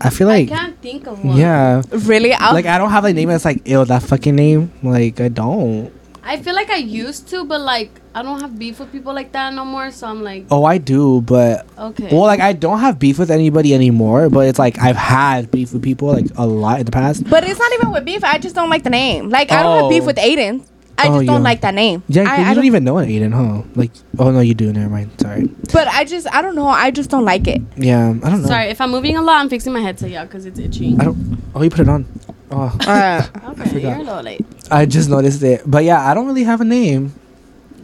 I 0.00 0.10
feel 0.10 0.26
like, 0.26 0.50
I 0.50 0.56
can't 0.56 0.80
think 0.80 1.06
of 1.06 1.24
one. 1.24 1.36
yeah, 1.36 1.82
Really? 1.90 2.32
I'll, 2.32 2.54
like 2.54 2.66
I 2.66 2.78
don't 2.78 2.90
have 2.90 3.04
a 3.04 3.12
name 3.12 3.28
that's 3.28 3.44
like, 3.44 3.66
ew, 3.66 3.84
that 3.84 4.02
fucking 4.02 4.34
name. 4.34 4.72
Like 4.82 5.20
I 5.20 5.28
don't. 5.28 5.92
I 6.26 6.40
feel 6.40 6.54
like 6.54 6.70
I 6.70 6.76
used 6.76 7.28
to, 7.28 7.44
but 7.44 7.60
like 7.60 8.00
I 8.14 8.22
don't 8.22 8.40
have 8.40 8.58
beef 8.58 8.80
with 8.80 8.90
people 8.92 9.12
like 9.12 9.32
that 9.32 9.52
no 9.52 9.64
more. 9.64 9.90
So 9.90 10.06
I'm 10.06 10.22
like, 10.22 10.46
Oh, 10.50 10.64
I 10.64 10.78
do, 10.78 11.20
but 11.20 11.66
okay. 11.78 12.08
well, 12.10 12.22
like 12.22 12.40
I 12.40 12.52
don't 12.54 12.78
have 12.80 12.98
beef 12.98 13.18
with 13.18 13.30
anybody 13.30 13.74
anymore. 13.74 14.30
But 14.30 14.48
it's 14.48 14.58
like 14.58 14.78
I've 14.80 14.96
had 14.96 15.50
beef 15.50 15.72
with 15.72 15.82
people 15.82 16.08
like 16.08 16.26
a 16.36 16.46
lot 16.46 16.80
in 16.80 16.86
the 16.86 16.92
past. 16.92 17.28
but 17.28 17.44
it's 17.44 17.58
not 17.58 17.72
even 17.74 17.90
with 17.92 18.04
beef. 18.04 18.24
I 18.24 18.38
just 18.38 18.54
don't 18.54 18.70
like 18.70 18.84
the 18.84 18.90
name. 18.90 19.28
Like 19.28 19.52
I 19.52 19.62
don't 19.62 19.82
have 19.82 19.90
beef 19.90 20.02
Oh. 20.02 20.06
with 20.06 20.16
Aiden. 20.16 20.64
I 20.96 21.08
Oh, 21.08 21.14
just 21.18 21.26
don't 21.26 21.40
yeah. 21.42 21.50
like 21.50 21.60
that 21.62 21.74
name. 21.74 22.04
Yeah, 22.06 22.22
I 22.30 22.48
you 22.50 22.54
don't 22.54 22.66
even 22.66 22.84
know 22.84 22.98
an 22.98 23.08
Aiden, 23.08 23.32
huh? 23.34 23.62
Like, 23.74 23.90
oh 24.16 24.30
no, 24.30 24.38
you 24.38 24.54
do. 24.54 24.72
Never 24.72 24.88
mind. 24.88 25.10
Sorry. 25.20 25.48
But 25.72 25.88
I 25.88 26.04
just 26.04 26.32
I 26.32 26.40
don't 26.40 26.54
know. 26.54 26.68
I 26.68 26.92
just 26.92 27.10
don't 27.10 27.24
like 27.24 27.48
it. 27.48 27.60
Yeah, 27.76 28.10
I 28.22 28.30
don't 28.30 28.42
know. 28.42 28.46
Sorry 28.48 28.66
if 28.70 28.80
I'm 28.80 28.92
moving 28.92 29.16
a 29.16 29.22
lot. 29.22 29.40
I'm 29.40 29.48
fixing 29.50 29.72
my 29.72 29.80
headset, 29.80 30.10
yeah, 30.10 30.24
because 30.24 30.46
it's 30.46 30.58
itchy. 30.58 30.96
I 31.00 31.04
don't. 31.04 31.42
Oh, 31.54 31.62
you 31.62 31.68
put 31.70 31.80
it 31.80 31.88
on. 31.88 32.06
Oh, 32.50 32.76
Uh, 32.86 33.26
Okay, 33.50 33.64
forgot. 33.70 33.82
you're 33.82 33.92
a 33.94 33.98
little 33.98 34.22
late. 34.22 34.44
I 34.70 34.86
just 34.86 35.08
noticed 35.08 35.42
it. 35.42 35.62
But 35.66 35.84
yeah, 35.84 36.00
I 36.08 36.14
don't 36.14 36.26
really 36.26 36.44
have 36.44 36.60
a 36.60 36.64
name. 36.64 37.14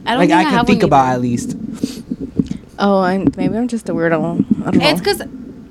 I 0.06 0.10
don't 0.12 0.18
like 0.20 0.28
think 0.30 0.46
I 0.46 0.48
I, 0.48 0.50
can 0.56 0.66
think 0.66 0.82
about 0.82 1.04
either. 1.06 1.14
at 1.14 1.20
least. 1.20 1.56
oh, 2.78 3.02
and 3.02 3.36
maybe 3.36 3.56
I'm 3.56 3.68
just 3.68 3.88
a 3.88 3.94
weirdo. 3.94 4.12
I 4.66 4.70
don't 4.70 4.76
know. 4.76 4.88
It's 4.88 5.00
because 5.00 5.22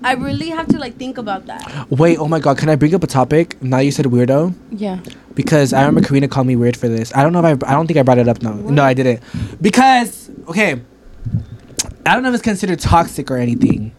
I 0.04 0.14
really 0.14 0.50
have 0.50 0.68
to 0.68 0.78
like 0.80 0.98
think 0.98 1.18
about 1.18 1.46
that. 1.48 1.90
Wait, 1.90 2.18
oh 2.20 2.28
my 2.28 2.40
god, 2.40 2.58
can 2.58 2.70
I 2.70 2.76
bring 2.76 2.94
up 2.96 3.04
a 3.04 3.08
topic? 3.08 3.62
Now 3.62 3.80
you 3.80 3.92
said 3.92 4.06
weirdo 4.06 4.54
yeah. 4.72 5.00
because 5.34 5.74
I 5.74 5.82
remember 5.86 6.08
Karina 6.08 6.28
called 6.28 6.48
me 6.48 6.56
weird 6.56 6.78
for 6.78 6.88
this. 6.88 7.14
I 7.16 7.24
don't 7.24 7.34
know 7.34 7.44
if 7.44 7.64
I. 7.64 7.70
I 7.70 7.74
don't 7.74 7.88
think 7.88 7.98
I 7.98 8.04
brought 8.04 8.18
it 8.20 8.28
up. 8.28 8.42
No, 8.42 8.54
no, 8.54 8.84
I 8.84 8.94
didn't. 8.94 9.22
Because 9.62 10.30
okay, 10.48 10.80
I 12.06 12.14
don't 12.14 12.24
know 12.24 12.30
if 12.30 12.36
it's 12.36 12.44
considered 12.44 12.80
toxic 12.80 13.30
or 13.32 13.38
anything. 13.38 13.94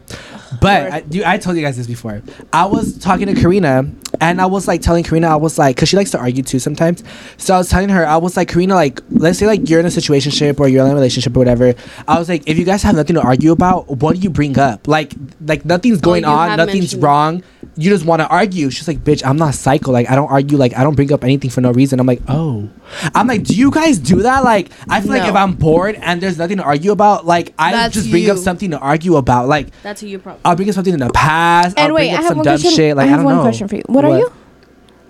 But 0.60 0.92
I, 0.92 1.04
you, 1.10 1.22
I 1.24 1.38
told 1.38 1.56
you 1.56 1.62
guys 1.62 1.76
this 1.76 1.86
before. 1.86 2.22
I 2.52 2.64
was 2.66 2.98
talking 2.98 3.26
to 3.26 3.34
Karina, 3.34 3.90
and 4.20 4.40
I 4.40 4.46
was 4.46 4.66
like 4.66 4.82
telling 4.82 5.04
Karina, 5.04 5.28
I 5.28 5.36
was 5.36 5.58
like, 5.58 5.76
cause 5.76 5.88
she 5.88 5.96
likes 5.96 6.10
to 6.12 6.18
argue 6.18 6.42
too 6.42 6.58
sometimes. 6.58 7.04
So 7.36 7.54
I 7.54 7.58
was 7.58 7.68
telling 7.68 7.88
her, 7.90 8.06
I 8.06 8.16
was 8.16 8.36
like, 8.36 8.48
Karina, 8.48 8.74
like, 8.74 9.00
let's 9.10 9.38
say 9.38 9.46
like 9.46 9.68
you're 9.68 9.80
in 9.80 9.86
a 9.86 9.90
situationship 9.90 10.58
or 10.58 10.68
you're 10.68 10.84
in 10.84 10.90
a 10.90 10.94
relationship 10.94 11.36
or 11.36 11.40
whatever. 11.40 11.74
I 12.08 12.18
was 12.18 12.28
like, 12.28 12.48
if 12.48 12.58
you 12.58 12.64
guys 12.64 12.82
have 12.82 12.96
nothing 12.96 13.14
to 13.14 13.22
argue 13.22 13.52
about, 13.52 13.88
what 13.88 14.16
do 14.16 14.22
you 14.22 14.30
bring 14.30 14.58
up? 14.58 14.88
Like, 14.88 15.14
like 15.46 15.64
nothing's 15.64 15.98
oh, 15.98 16.02
going 16.02 16.24
you 16.24 16.30
on, 16.30 16.56
nothing's 16.56 16.94
mentioned- 16.94 17.02
wrong. 17.02 17.42
You 17.76 17.90
just 17.90 18.04
want 18.04 18.20
to 18.20 18.28
argue. 18.28 18.70
She's 18.70 18.88
like, 18.88 18.98
bitch, 19.04 19.24
I'm 19.24 19.36
not 19.36 19.54
psycho. 19.54 19.90
Like, 19.92 20.10
I 20.10 20.14
don't 20.14 20.30
argue. 20.30 20.56
Like, 20.56 20.76
I 20.76 20.82
don't 20.82 20.94
bring 20.94 21.12
up 21.12 21.24
anything 21.24 21.50
for 21.50 21.60
no 21.60 21.72
reason. 21.72 22.00
I'm 22.00 22.06
like, 22.06 22.22
oh. 22.28 22.68
I'm 23.14 23.26
like, 23.26 23.44
do 23.44 23.54
you 23.54 23.70
guys 23.70 23.98
do 23.98 24.22
that? 24.22 24.44
Like, 24.44 24.70
I 24.88 25.00
feel 25.00 25.10
like 25.10 25.28
if 25.28 25.34
I'm 25.34 25.54
bored 25.54 25.96
and 25.96 26.20
there's 26.20 26.38
nothing 26.38 26.56
to 26.56 26.62
argue 26.62 26.92
about, 26.92 27.26
like, 27.26 27.52
I 27.58 27.72
That's 27.72 27.94
just 27.94 28.10
bring 28.10 28.28
up 28.30 28.38
something 28.38 28.70
to 28.70 28.78
argue 28.78 29.16
about. 29.16 29.48
Like, 29.48 29.68
That's 29.82 30.00
who 30.00 30.06
you 30.06 30.18
probably. 30.18 30.40
I'll 30.44 30.56
bring 30.56 30.68
up 30.68 30.74
something 30.74 30.94
in 30.94 31.00
the 31.00 31.10
past. 31.10 31.78
And 31.78 31.88
I'll 31.88 31.94
wait, 31.94 32.08
bring 32.08 32.12
I 32.12 32.14
up 32.14 32.20
have 32.22 32.28
some 32.28 32.36
one 32.38 32.44
dumb 32.44 32.60
question. 32.60 32.76
shit. 32.76 32.96
Like, 32.96 33.04
I 33.04 33.06
I, 33.06 33.10
have 33.10 33.18
don't 33.18 33.24
one 33.26 33.36
know. 33.36 33.42
question 33.42 33.68
for 33.68 33.76
you. 33.76 33.82
What, 33.86 34.04
are 34.04 34.18
you? 34.18 34.32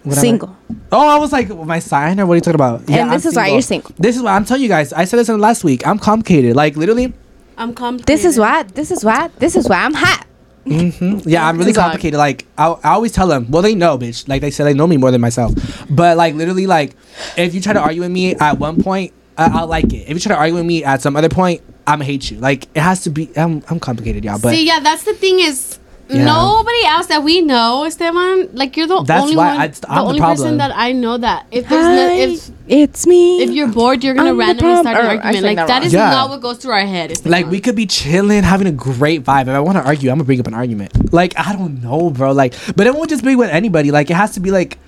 What 0.02 0.12
am 0.16 0.18
I? 0.18 0.20
Single. 0.20 0.56
Oh, 0.92 1.08
I 1.08 1.18
was 1.18 1.32
like, 1.32 1.48
my 1.50 1.78
sign 1.78 2.18
or 2.20 2.26
what 2.26 2.32
are 2.32 2.36
you 2.36 2.40
talking 2.40 2.54
about? 2.54 2.80
And 2.88 2.94
I'm 3.00 3.10
this 3.10 3.26
is 3.26 3.36
why 3.36 3.48
you're 3.48 3.62
single. 3.62 3.92
This 3.98 4.16
is 4.16 4.22
why 4.22 4.34
I'm 4.34 4.44
telling 4.44 4.62
you 4.62 4.68
guys. 4.68 4.92
I 4.92 5.04
said 5.04 5.18
this 5.18 5.28
in 5.28 5.36
the 5.36 5.40
last 5.42 5.62
week. 5.62 5.86
I'm 5.86 5.98
complicated. 5.98 6.56
Like 6.56 6.76
literally. 6.76 7.12
I'm 7.58 7.74
complicated. 7.74 8.06
This 8.06 8.24
is 8.24 8.38
why. 8.38 8.62
This 8.62 8.90
is 8.90 9.04
why. 9.04 9.28
This 9.38 9.56
is 9.56 9.68
why 9.68 9.84
I'm 9.84 9.94
hot. 9.94 10.26
Hmm 10.64 11.18
Yeah, 11.24 11.46
I'm 11.46 11.58
really 11.58 11.72
complicated. 11.72 12.18
Like 12.18 12.46
I, 12.56 12.68
I 12.68 12.90
always 12.90 13.12
tell 13.12 13.26
them. 13.26 13.50
Well, 13.50 13.62
they 13.62 13.74
know, 13.74 13.98
bitch. 13.98 14.28
Like 14.28 14.40
they 14.40 14.50
said, 14.50 14.64
they 14.64 14.74
know 14.74 14.86
me 14.86 14.96
more 14.96 15.10
than 15.10 15.20
myself. 15.20 15.52
But 15.90 16.16
like 16.16 16.34
literally, 16.34 16.66
like 16.66 16.96
if 17.36 17.54
you 17.54 17.60
try 17.60 17.72
to 17.72 17.80
argue 17.80 18.02
with 18.02 18.10
me 18.10 18.34
at 18.36 18.58
one 18.58 18.82
point, 18.82 19.12
I, 19.36 19.46
I'll 19.60 19.66
like 19.66 19.92
it. 19.92 20.08
If 20.08 20.10
you 20.10 20.20
try 20.20 20.34
to 20.34 20.38
argue 20.38 20.54
with 20.54 20.66
me 20.66 20.84
at 20.84 21.02
some 21.02 21.16
other 21.16 21.28
point, 21.28 21.62
I'm 21.86 21.94
gonna 21.94 22.04
hate 22.04 22.30
you. 22.30 22.38
Like 22.38 22.64
it 22.74 22.80
has 22.80 23.02
to 23.02 23.10
be. 23.10 23.30
I'm, 23.36 23.64
I'm 23.68 23.80
complicated, 23.80 24.24
y'all. 24.24 24.38
But 24.38 24.50
See, 24.54 24.66
yeah, 24.66 24.80
that's 24.80 25.02
the 25.04 25.14
thing 25.14 25.40
is. 25.40 25.79
Yeah. 26.12 26.24
Nobody 26.24 26.84
else 26.86 27.06
that 27.06 27.22
we 27.22 27.40
know, 27.40 27.84
Esteban, 27.84 28.48
like 28.52 28.76
you're 28.76 28.86
the 28.88 29.02
That's 29.02 29.22
only 29.22 29.36
why 29.36 29.52
one, 29.52 29.60
I- 29.60 29.66
the 29.68 29.90
I'm 29.90 29.94
the 29.96 30.02
only 30.08 30.18
problem. 30.20 30.36
person 30.38 30.56
that 30.58 30.72
I 30.76 30.92
know 30.92 31.18
that 31.18 31.46
if 31.52 31.68
there's 31.68 31.86
no, 31.86 32.14
if 32.14 32.50
it's 32.68 33.06
me. 33.06 33.42
if 33.42 33.50
you're 33.50 33.68
bored, 33.68 34.02
you're 34.02 34.14
gonna 34.14 34.30
I'm 34.30 34.38
randomly 34.38 34.76
start 34.80 34.96
or, 34.96 35.00
an 35.00 35.18
argument. 35.20 35.44
Like 35.44 35.56
that 35.56 35.66
that 35.68 35.78
wrong. 35.78 35.86
is 35.86 35.92
Yeah. 35.92 36.10
not 36.10 36.30
what 36.30 36.40
goes 36.40 36.58
through 36.58 36.72
our 36.72 36.86
head. 36.86 37.12
Esteban. 37.12 37.30
like 37.32 37.46
we 37.46 37.60
could 37.60 37.76
be 37.76 37.86
chilling, 37.86 38.42
having 38.42 38.66
a 38.66 38.72
great 38.72 39.22
vibe. 39.24 39.42
If 39.42 39.48
I 39.50 39.60
want 39.60 39.78
to 39.78 39.84
argue, 39.84 40.10
I'm 40.10 40.16
gonna 40.18 40.24
bring 40.24 40.40
up 40.40 40.46
an 40.48 40.54
argument. 40.54 41.12
Like 41.12 41.38
I 41.38 41.52
don't 41.52 41.82
know, 41.82 42.10
bro. 42.10 42.32
Like, 42.32 42.54
but 42.76 42.86
it 42.86 42.94
won't 42.94 43.08
just 43.10 43.24
be 43.24 43.36
with 43.36 43.50
anybody. 43.50 43.90
Like 43.92 44.10
it 44.10 44.14
has 44.14 44.32
to 44.32 44.40
be 44.40 44.50
like, 44.50 44.78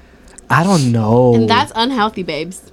I 0.51 0.65
don't 0.65 0.91
know. 0.93 1.35
and 1.35 1.49
that's 1.49 1.73
unhealthy, 1.75 2.23
babes. 2.25 2.71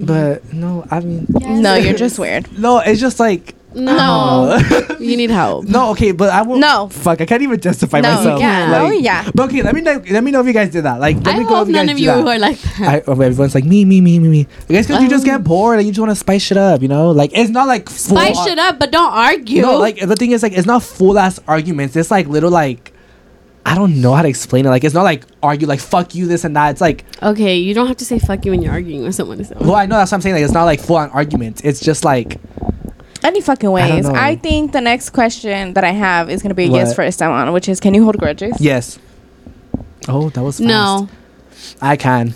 But 0.00 0.52
no, 0.52 0.84
I 0.90 1.00
mean, 1.00 1.26
no, 1.30 1.74
you're 1.76 1.94
just 1.94 2.18
weird. 2.18 2.58
no. 2.58 2.78
It's 2.80 3.00
just 3.00 3.20
like 3.20 3.54
No, 3.74 4.58
you 5.00 5.16
need 5.16 5.30
help. 5.30 5.64
no. 5.66 5.90
Okay, 5.90 6.12
but 6.12 6.30
I 6.30 6.42
won't. 6.42 6.60
No. 6.60 6.88
fuck. 6.88 7.20
I 7.20 7.26
can't 7.26 7.42
even 7.42 7.58
justify 7.60 8.00
No, 8.00 8.14
myself. 8.14 8.40
yeah, 8.40 8.70
Like, 8.70 8.82
no, 8.82 8.90
yeah. 8.90 9.30
But 9.34 9.48
okay, 9.48 9.62
let 9.62 9.74
me 9.74 9.80
know. 9.80 10.02
Let 10.10 10.22
me 10.24 10.30
know 10.30 10.40
if 10.40 10.46
you 10.46 10.52
guys 10.52 10.70
did 10.70 10.82
that. 10.84 11.00
Like, 11.00 11.16
let 11.24 11.34
I 11.34 11.38
me 11.38 11.44
go 11.44 11.56
hope 11.56 11.62
if 11.62 11.68
you 11.68 11.74
guys 11.74 11.86
none 11.86 11.90
of 11.90 11.96
do 11.96 12.02
you 12.02 12.08
that. 12.10 12.26
are 12.26 12.38
like 12.38 12.58
that. 12.60 12.80
I, 12.80 13.02
oh, 13.06 13.12
everyone's 13.20 13.54
like 13.54 13.64
me, 13.64 13.84
me, 13.84 14.00
me, 14.00 14.18
me, 14.18 14.28
me. 14.28 14.46
I 14.68 14.72
guess 14.72 14.86
because 14.86 15.02
you 15.02 15.08
just 15.08 15.24
Um, 15.26 15.30
get 15.38 15.44
bored 15.44 15.78
and 15.78 15.86
you 15.86 15.92
just 15.92 16.00
want 16.00 16.10
to 16.10 16.16
spice 16.16 16.42
shit 16.42 16.56
up, 16.58 16.82
you 16.82 16.88
know? 16.88 17.10
Like 17.10 17.30
it's 17.34 17.50
not 17.50 17.66
like 17.68 17.88
full 17.88 18.16
Spice 18.16 18.36
ar- 18.38 18.48
shit 18.48 18.58
up, 18.58 18.78
but 18.78 18.90
don't 18.92 19.12
argue. 19.12 19.62
No, 19.62 19.78
like 19.78 19.98
the 20.00 20.16
thing 20.16 20.32
is 20.32 20.42
like 20.42 20.52
it's 20.52 20.66
not 20.66 20.82
full 20.82 21.18
ass 21.18 21.38
arguments. 21.48 21.96
It's 21.96 22.10
like 22.10 22.26
little 22.28 22.50
like 22.50 22.92
I 23.64 23.76
don't 23.76 24.00
know 24.00 24.12
how 24.12 24.22
to 24.22 24.28
explain 24.28 24.66
it. 24.66 24.70
Like 24.70 24.82
it's 24.82 24.94
not 24.94 25.04
like 25.04 25.24
argue 25.42 25.68
like 25.68 25.78
fuck 25.80 26.14
you 26.16 26.26
this 26.26 26.42
and 26.44 26.56
that. 26.56 26.70
It's 26.72 26.80
like 26.80 27.04
okay, 27.22 27.56
you 27.56 27.74
don't 27.74 27.86
have 27.86 27.96
to 27.98 28.04
say 28.04 28.18
fuck 28.18 28.44
you 28.44 28.50
when 28.50 28.60
you're 28.60 28.72
arguing 28.72 29.02
with 29.04 29.14
someone. 29.14 29.46
Well 29.60 29.76
I 29.76 29.86
know 29.86 29.96
that's 29.96 30.10
what 30.10 30.16
I'm 30.16 30.22
saying. 30.22 30.34
Like 30.34 30.44
it's 30.44 30.52
not 30.52 30.64
like 30.64 30.80
full 30.80 30.96
on 30.96 31.10
arguments. 31.10 31.60
It's 31.62 31.78
just 31.80 32.04
like 32.04 32.38
Any 33.24 33.40
fucking 33.40 33.70
ways. 33.70 34.04
know. 34.06 34.14
I, 34.14 34.36
think 34.36 34.72
the 34.72 34.80
next 34.80 35.10
question 35.10 35.74
that 35.74 35.84
I 35.84 35.90
have 35.90 36.28
is 36.30 36.42
gonna 36.42 36.54
be 36.54 36.64
a 36.64 36.68
yes 36.68 36.88
What? 36.88 36.96
for 36.96 37.02
Esteban, 37.02 37.52
which 37.52 37.68
is, 37.68 37.80
can 37.80 37.94
you 37.94 38.04
hold 38.04 38.18
grudges? 38.18 38.60
yes. 38.60 38.98
Oh, 40.08 40.30
that 40.30 40.42
was 40.42 40.58
fast. 40.58 40.66
no, 40.66 41.08
I 41.80 41.96
can. 41.96 42.34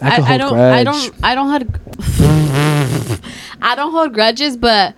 I, 0.00 0.08
I, 0.08 0.16
can 0.16 0.22
I, 0.24 0.26
hold 0.26 0.40
don't. 0.40 0.52
grudge. 0.54 0.74
I 0.74 0.84
don't. 0.84 1.14
I 1.22 1.34
don't 1.34 1.50
hold. 1.50 3.20
I 3.62 3.74
don't 3.74 3.92
hold 3.92 4.14
grudges, 4.14 4.56
but 4.56 4.94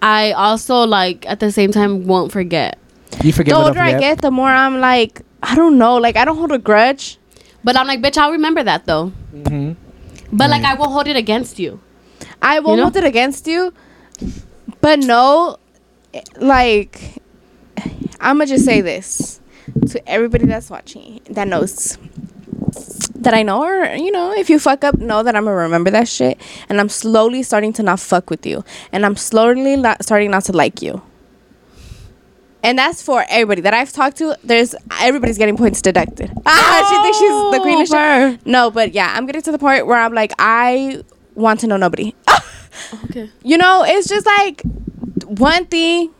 I 0.00 0.32
also 0.32 0.86
like 0.86 1.28
at 1.28 1.40
the 1.40 1.52
same 1.52 1.70
time 1.70 2.06
won't 2.06 2.32
forget. 2.32 2.78
You 3.22 3.32
forget. 3.32 3.54
The 3.54 3.60
older 3.62 3.80
I 3.80 3.98
get, 3.98 4.22
the 4.22 4.30
more 4.30 4.48
I'm 4.48 4.80
like, 4.80 5.20
I 5.42 5.54
don't 5.54 5.76
know. 5.76 5.96
Like 5.96 6.16
I 6.16 6.24
don't 6.24 6.36
hold 6.38 6.52
a 6.52 6.58
grudge. 6.58 7.18
But 7.64 7.76
I'm 7.76 7.86
like, 7.86 8.00
bitch, 8.00 8.16
I'll 8.16 8.32
remember 8.32 8.62
that 8.62 8.86
though. 8.86 9.12
Mhm. 9.34 9.76
But 10.32 10.48
like, 10.50 10.64
I 10.64 10.74
won't 10.74 10.92
hold 10.92 11.06
it 11.08 11.16
against 11.16 11.58
you. 11.58 11.78
I 12.40 12.58
won't 12.60 12.78
know? 12.78 12.84
hold 12.84 12.96
it 12.96 13.04
against 13.04 13.46
you, 13.46 13.72
but 14.80 14.98
no, 15.00 15.58
like 16.36 17.22
I'm 18.20 18.36
gonna 18.36 18.46
just 18.46 18.64
say 18.64 18.80
this 18.80 19.40
to 19.88 20.08
everybody 20.08 20.46
that's 20.46 20.70
watching 20.70 21.20
that 21.30 21.48
knows 21.48 21.98
that 23.16 23.34
I 23.34 23.42
know, 23.42 23.62
or 23.62 23.84
you 23.94 24.10
know, 24.10 24.32
if 24.32 24.50
you 24.50 24.58
fuck 24.58 24.84
up, 24.84 24.98
know 24.98 25.22
that 25.22 25.36
I'm 25.36 25.44
gonna 25.44 25.56
remember 25.56 25.90
that 25.90 26.08
shit, 26.08 26.40
and 26.68 26.80
I'm 26.80 26.88
slowly 26.88 27.42
starting 27.42 27.72
to 27.74 27.82
not 27.82 28.00
fuck 28.00 28.30
with 28.30 28.44
you, 28.46 28.64
and 28.90 29.06
I'm 29.06 29.16
slowly 29.16 29.76
not 29.76 30.02
starting 30.04 30.30
not 30.30 30.44
to 30.44 30.52
like 30.52 30.82
you. 30.82 31.02
And 32.64 32.78
that's 32.78 33.02
for 33.02 33.24
everybody 33.28 33.60
that 33.62 33.74
I've 33.74 33.92
talked 33.92 34.18
to. 34.18 34.38
There's 34.44 34.74
everybody's 35.00 35.36
getting 35.36 35.56
points 35.56 35.82
deducted. 35.82 36.30
Ah, 36.46 36.86
she 36.88 37.02
thinks 37.02 37.18
she's 37.18 37.28
the 37.52 37.60
queen 37.60 37.80
of 37.80 37.88
shit. 37.88 38.46
No, 38.46 38.70
but 38.70 38.92
yeah, 38.92 39.12
I'm 39.16 39.26
getting 39.26 39.42
to 39.42 39.52
the 39.52 39.58
point 39.58 39.86
where 39.86 39.98
I'm 39.98 40.12
like, 40.12 40.32
I 40.38 41.02
want 41.34 41.60
to 41.60 41.66
know 41.66 41.76
nobody. 41.76 42.14
Okay. 43.04 43.30
You 43.42 43.58
know, 43.58 43.84
it's 43.86 44.08
just 44.08 44.26
like 44.26 44.62
one 45.24 45.66
thing 45.66 46.10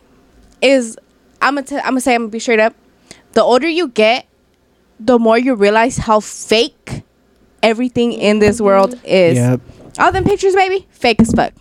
is 0.61 0.99
I'm 1.41 1.55
gonna 1.57 1.67
t- 1.67 1.77
I'm 1.77 1.83
gonna 1.83 2.01
say 2.01 2.15
I'm 2.15 2.23
gonna 2.23 2.31
be 2.31 2.39
straight 2.39 2.61
up. 2.61 2.75
The 3.33 3.43
older 3.43 3.69
you 3.69 3.89
get, 3.89 4.27
the 5.01 5.19
more 5.19 5.39
you 5.39 5.55
realize 5.55 5.97
how 5.97 6.21
fake 6.21 7.03
everything 7.63 8.13
in 8.13 8.39
this 8.39 8.57
mm-hmm. 8.57 8.67
world 8.67 9.01
is. 9.05 9.37
Yep. 9.37 9.61
All 9.99 10.13
them 10.13 10.25
pictures, 10.25 10.55
baby, 10.55 10.87
fake 10.91 11.21
as 11.21 11.33
fuck. 11.33 11.53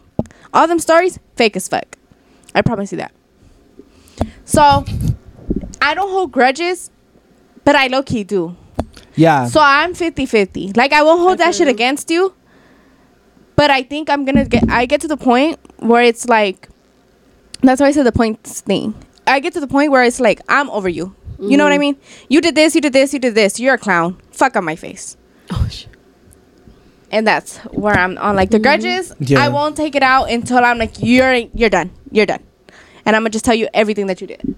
All 0.54 0.68
them 0.68 0.80
stories, 0.80 1.20
fake 1.36 1.56
as 1.56 1.68
fuck. 1.68 1.98
I 2.54 2.62
promise 2.62 2.92
you 2.92 2.98
that. 2.98 3.12
So, 4.46 4.86
I 5.82 5.94
don't 5.94 6.10
hold 6.10 6.32
grudges, 6.32 6.92
but 7.64 7.76
I 7.76 7.88
low 7.88 8.04
key 8.04 8.24
do. 8.24 8.56
Yeah. 9.16 9.48
So 9.48 9.60
I'm 9.62 9.94
50 9.94 10.26
50. 10.26 10.74
Like, 10.74 10.94
I 10.94 11.04
won't 11.04 11.20
hold 11.20 11.42
I 11.42 11.46
that 11.46 11.56
shit 11.56 11.68
mm-hmm. 11.68 11.76
against 11.76 12.10
you, 12.10 12.34
but 13.56 13.70
I 13.72 13.84
think 13.84 14.10
I'm 14.10 14.26
gonna 14.26 14.46
get, 14.46 14.70
I 14.70 14.86
get 14.86 15.02
to 15.02 15.08
the 15.08 15.18
point 15.18 15.60
where 15.78 16.04
it's 16.04 16.28
like, 16.28 16.68
that's 17.62 17.80
why 17.82 17.88
I 17.88 17.92
said 17.92 18.04
the 18.06 18.12
points 18.12 18.62
thing. 18.62 18.94
I 19.28 19.40
get 19.40 19.54
to 19.54 19.60
the 19.60 19.68
point 19.68 19.92
where 19.92 20.04
it's 20.04 20.20
like, 20.20 20.42
I'm 20.50 20.70
over 20.72 20.90
you. 20.90 21.16
You 21.40 21.58
know 21.58 21.64
what 21.64 21.74
I 21.74 21.78
Mhm. 21.78 21.80
mean? 21.80 21.98
You 22.30 22.40
did 22.42 22.54
this, 22.56 22.76
you 22.76 22.82
did 22.82 22.94
this, 22.94 23.14
you 23.14 23.20
did 23.20 23.34
this. 23.34 23.60
You're 23.60 23.74
a 23.76 23.78
clown. 23.78 24.18
Fuck 24.32 24.56
on 24.56 24.64
my 24.64 24.76
face. 24.76 25.18
Oh 25.52 25.68
shit. 25.70 25.88
and 27.14 27.28
that's 27.28 27.58
where 27.74 27.94
I'm 27.94 28.18
on 28.20 28.36
like 28.38 28.52
the 28.52 28.60
grudges. 28.60 29.14
Yeah. 29.20 29.44
I 29.44 29.50
won't 29.50 29.76
take 29.76 29.96
it 29.96 30.04
out 30.04 30.30
until 30.30 30.60
I'm 30.64 30.78
like 30.78 30.94
you're 31.02 31.34
you're 31.54 31.70
done, 31.70 31.92
you're 32.12 32.26
done, 32.26 32.42
and 33.06 33.16
I'm 33.16 33.22
gonna 33.24 33.32
just 33.32 33.44
tell 33.44 33.54
you 33.56 33.68
everything 33.74 34.08
that 34.08 34.22
you 34.22 34.28
did. 34.28 34.56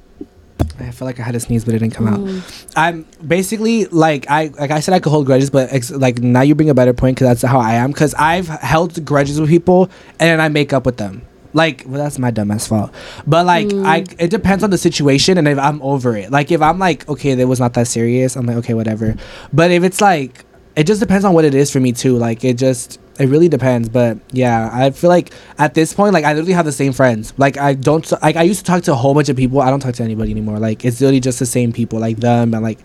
I 0.84 0.92
feel 0.92 1.06
like 1.06 1.20
I 1.20 1.24
had 1.24 1.36
a 1.36 1.40
sneeze, 1.40 1.66
but 1.66 1.74
it 1.74 1.80
didn't 1.80 1.94
come 1.94 2.08
out. 2.08 2.20
Mm. 2.20 2.74
I'm 2.76 3.06
basically 3.26 3.86
like 3.86 4.30
I 4.30 4.48
like 4.60 4.72
I 4.72 4.80
said 4.80 4.94
I 4.94 5.00
could 5.00 5.10
hold 5.10 5.26
grudges, 5.26 5.50
but 5.50 5.72
ex- 5.72 5.92
like 5.92 6.20
now 6.20 6.42
you 6.42 6.56
bring 6.56 6.70
a 6.70 6.74
better 6.74 6.94
point 6.94 7.16
because 7.16 7.28
that's 7.28 7.42
how 7.42 7.60
I 7.60 7.74
am. 7.74 7.92
Because 7.92 8.14
I've 8.16 8.48
held 8.48 9.04
grudges 9.06 9.40
with 9.40 9.50
people 9.50 9.90
and 10.20 10.30
then 10.30 10.42
I 10.42 10.50
make 10.50 10.74
up 10.74 10.86
with 10.86 10.98
them. 10.98 11.26
Like 11.54 11.84
well, 11.86 12.04
that's 12.04 12.18
my 12.18 12.32
dumbass 12.32 12.68
fault. 12.68 12.94
But 13.28 13.46
like 13.46 13.72
I, 13.74 14.06
it 14.18 14.30
depends 14.30 14.64
on 14.64 14.70
the 14.70 14.78
situation 14.78 15.38
and 15.38 15.48
if 15.48 15.60
I'm 15.60 15.82
over 15.82 16.18
it. 16.18 16.32
Like 16.32 16.52
if 16.52 16.62
I'm 16.62 16.80
like 16.80 17.08
okay, 17.08 17.36
that 17.36 17.48
was 17.48 17.60
not 17.60 17.74
that 17.74 17.88
serious. 17.88 18.36
I'm 18.36 18.46
like 18.46 18.58
okay, 18.58 18.74
whatever. 18.74 19.16
But 19.52 19.72
if 19.72 19.84
it's 19.84 20.02
like 20.02 20.46
it 20.76 20.86
just 20.86 21.00
depends 21.00 21.26
on 21.26 21.34
what 21.34 21.46
it 21.46 21.54
is 21.54 21.72
for 21.72 21.80
me 21.80 21.92
too. 21.92 22.18
Like 22.18 22.44
it 22.44 22.58
just 22.58 23.00
it 23.20 23.28
really 23.28 23.48
depends. 23.48 23.90
But 23.90 24.18
yeah, 24.32 24.70
I 24.74 24.90
feel 24.92 25.10
like 25.10 25.34
at 25.60 25.74
this 25.74 25.94
point, 25.94 26.14
like 26.14 26.26
I 26.26 26.34
literally 26.34 26.54
have 26.54 26.66
the 26.66 26.72
same 26.72 26.94
friends. 26.94 27.34
Like 27.38 27.58
I 27.58 27.74
don't 27.74 28.10
like 28.22 28.36
I 28.36 28.44
used 28.44 28.60
to 28.60 28.66
talk 28.66 28.84
to 28.84 28.92
a 28.92 28.96
whole 28.96 29.14
bunch 29.14 29.30
of 29.30 29.36
people. 29.38 29.62
I 29.62 29.70
don't 29.70 29.80
talk 29.80 29.94
to 29.96 30.04
anybody 30.04 30.32
anymore. 30.32 30.60
Like 30.60 30.84
it's 30.86 31.00
literally 31.02 31.20
just 31.20 31.40
the 31.40 31.46
same 31.46 31.72
people, 31.74 32.00
like 32.00 32.18
them 32.18 32.54
and 32.54 32.64
like 32.64 32.80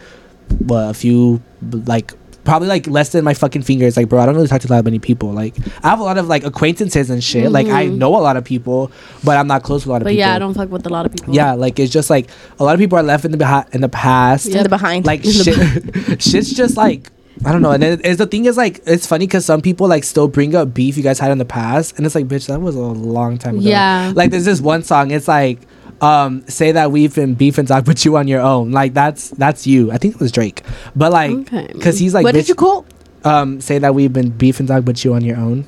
what 0.66 0.90
a 0.90 0.94
few 0.94 1.42
like 1.86 2.12
probably 2.44 2.66
like 2.68 2.86
less 2.86 3.10
than 3.12 3.24
my 3.24 3.34
fucking 3.34 3.60
fingers. 3.62 3.96
Like 3.96 4.08
bro, 4.08 4.20
I 4.20 4.26
don't 4.26 4.34
really 4.34 4.48
talk 4.48 4.62
to 4.62 4.68
that 4.68 4.84
many 4.84 4.98
people. 4.98 5.30
Like 5.32 5.54
I 5.84 5.90
have 5.90 6.00
a 6.00 6.02
lot 6.02 6.16
of 6.16 6.28
like 6.28 6.44
acquaintances 6.44 7.10
and 7.10 7.22
shit. 7.22 7.50
Like 7.52 7.66
I 7.66 7.86
Mhm. 7.88 7.96
know 7.98 8.16
a 8.16 8.20
lot 8.20 8.36
of 8.38 8.44
people, 8.44 8.90
but 9.24 9.36
I'm 9.36 9.46
not 9.46 9.62
close 9.62 9.82
with 9.82 9.88
a 9.88 9.92
lot 9.92 9.96
of 10.02 10.04
But 10.04 10.10
people. 10.10 10.20
yeah, 10.20 10.34
I 10.34 10.38
don't 10.38 10.54
fuck 10.54 10.70
with 10.70 10.86
a 10.86 10.88
lot 10.88 11.04
of 11.04 11.12
people. 11.12 11.34
Yeah, 11.34 11.52
like 11.52 11.78
it's 11.78 11.92
just 11.92 12.08
like 12.10 12.28
a 12.58 12.64
lot 12.64 12.72
of 12.74 12.78
people 12.80 12.98
are 12.98 13.02
left 13.02 13.24
in 13.26 13.32
the 13.32 13.38
behi- 13.38 13.74
in 13.74 13.80
the 13.82 13.88
past 13.90 14.46
In 14.46 14.62
the 14.62 14.68
behind, 14.70 15.04
like 15.04 15.22
shit, 15.24 16.22
shit's 16.22 16.50
just 16.52 16.76
like 16.78 17.10
I 17.44 17.52
don't 17.52 17.62
know. 17.62 17.70
And 17.70 17.82
then 17.82 18.00
is 18.00 18.16
the 18.18 18.26
thing 18.26 18.46
is 18.46 18.56
like 18.56 18.80
it's 18.86 19.06
funny 19.06 19.26
because 19.26 19.44
some 19.44 19.60
people 19.60 19.86
like 19.88 20.04
still 20.04 20.28
bring 20.28 20.54
up 20.54 20.74
beef 20.74 20.96
you 20.96 21.02
guys 21.02 21.18
had 21.18 21.30
in 21.30 21.38
the 21.38 21.44
past, 21.44 21.96
and 21.96 22.04
it's 22.06 22.14
like 22.14 22.26
bitch 22.26 22.46
that 22.48 22.60
was 22.60 22.74
a 22.74 22.80
long 22.80 23.38
time 23.38 23.58
ago. 23.58 23.68
Yeah. 23.68 24.12
Like 24.14 24.30
there's 24.30 24.44
this 24.44 24.60
one 24.60 24.82
song. 24.82 25.10
It's 25.10 25.28
like 25.28 25.60
um 26.00 26.42
say 26.48 26.72
that 26.72 26.92
we've 26.92 27.14
been 27.14 27.34
beef 27.34 27.58
and 27.58 27.66
talk, 27.68 27.84
but 27.84 28.04
you 28.04 28.16
on 28.16 28.28
your 28.28 28.40
own. 28.40 28.70
Like 28.72 28.94
that's 28.94 29.30
that's 29.30 29.66
you. 29.66 29.90
I 29.92 29.98
think 29.98 30.14
it 30.14 30.20
was 30.20 30.32
Drake, 30.32 30.62
but 30.96 31.12
like 31.12 31.30
Okay. 31.32 31.68
because 31.72 31.98
he's 31.98 32.14
like 32.14 32.24
what 32.24 32.34
bitch, 32.34 32.38
did 32.40 32.48
you 32.50 32.54
call? 32.54 32.86
um 33.24 33.60
say 33.60 33.78
that 33.78 33.94
we've 33.94 34.12
been 34.12 34.30
beef 34.30 34.60
and 34.60 34.68
talk, 34.68 34.84
but 34.84 35.04
you 35.04 35.14
on 35.14 35.24
your 35.24 35.36
own. 35.36 35.66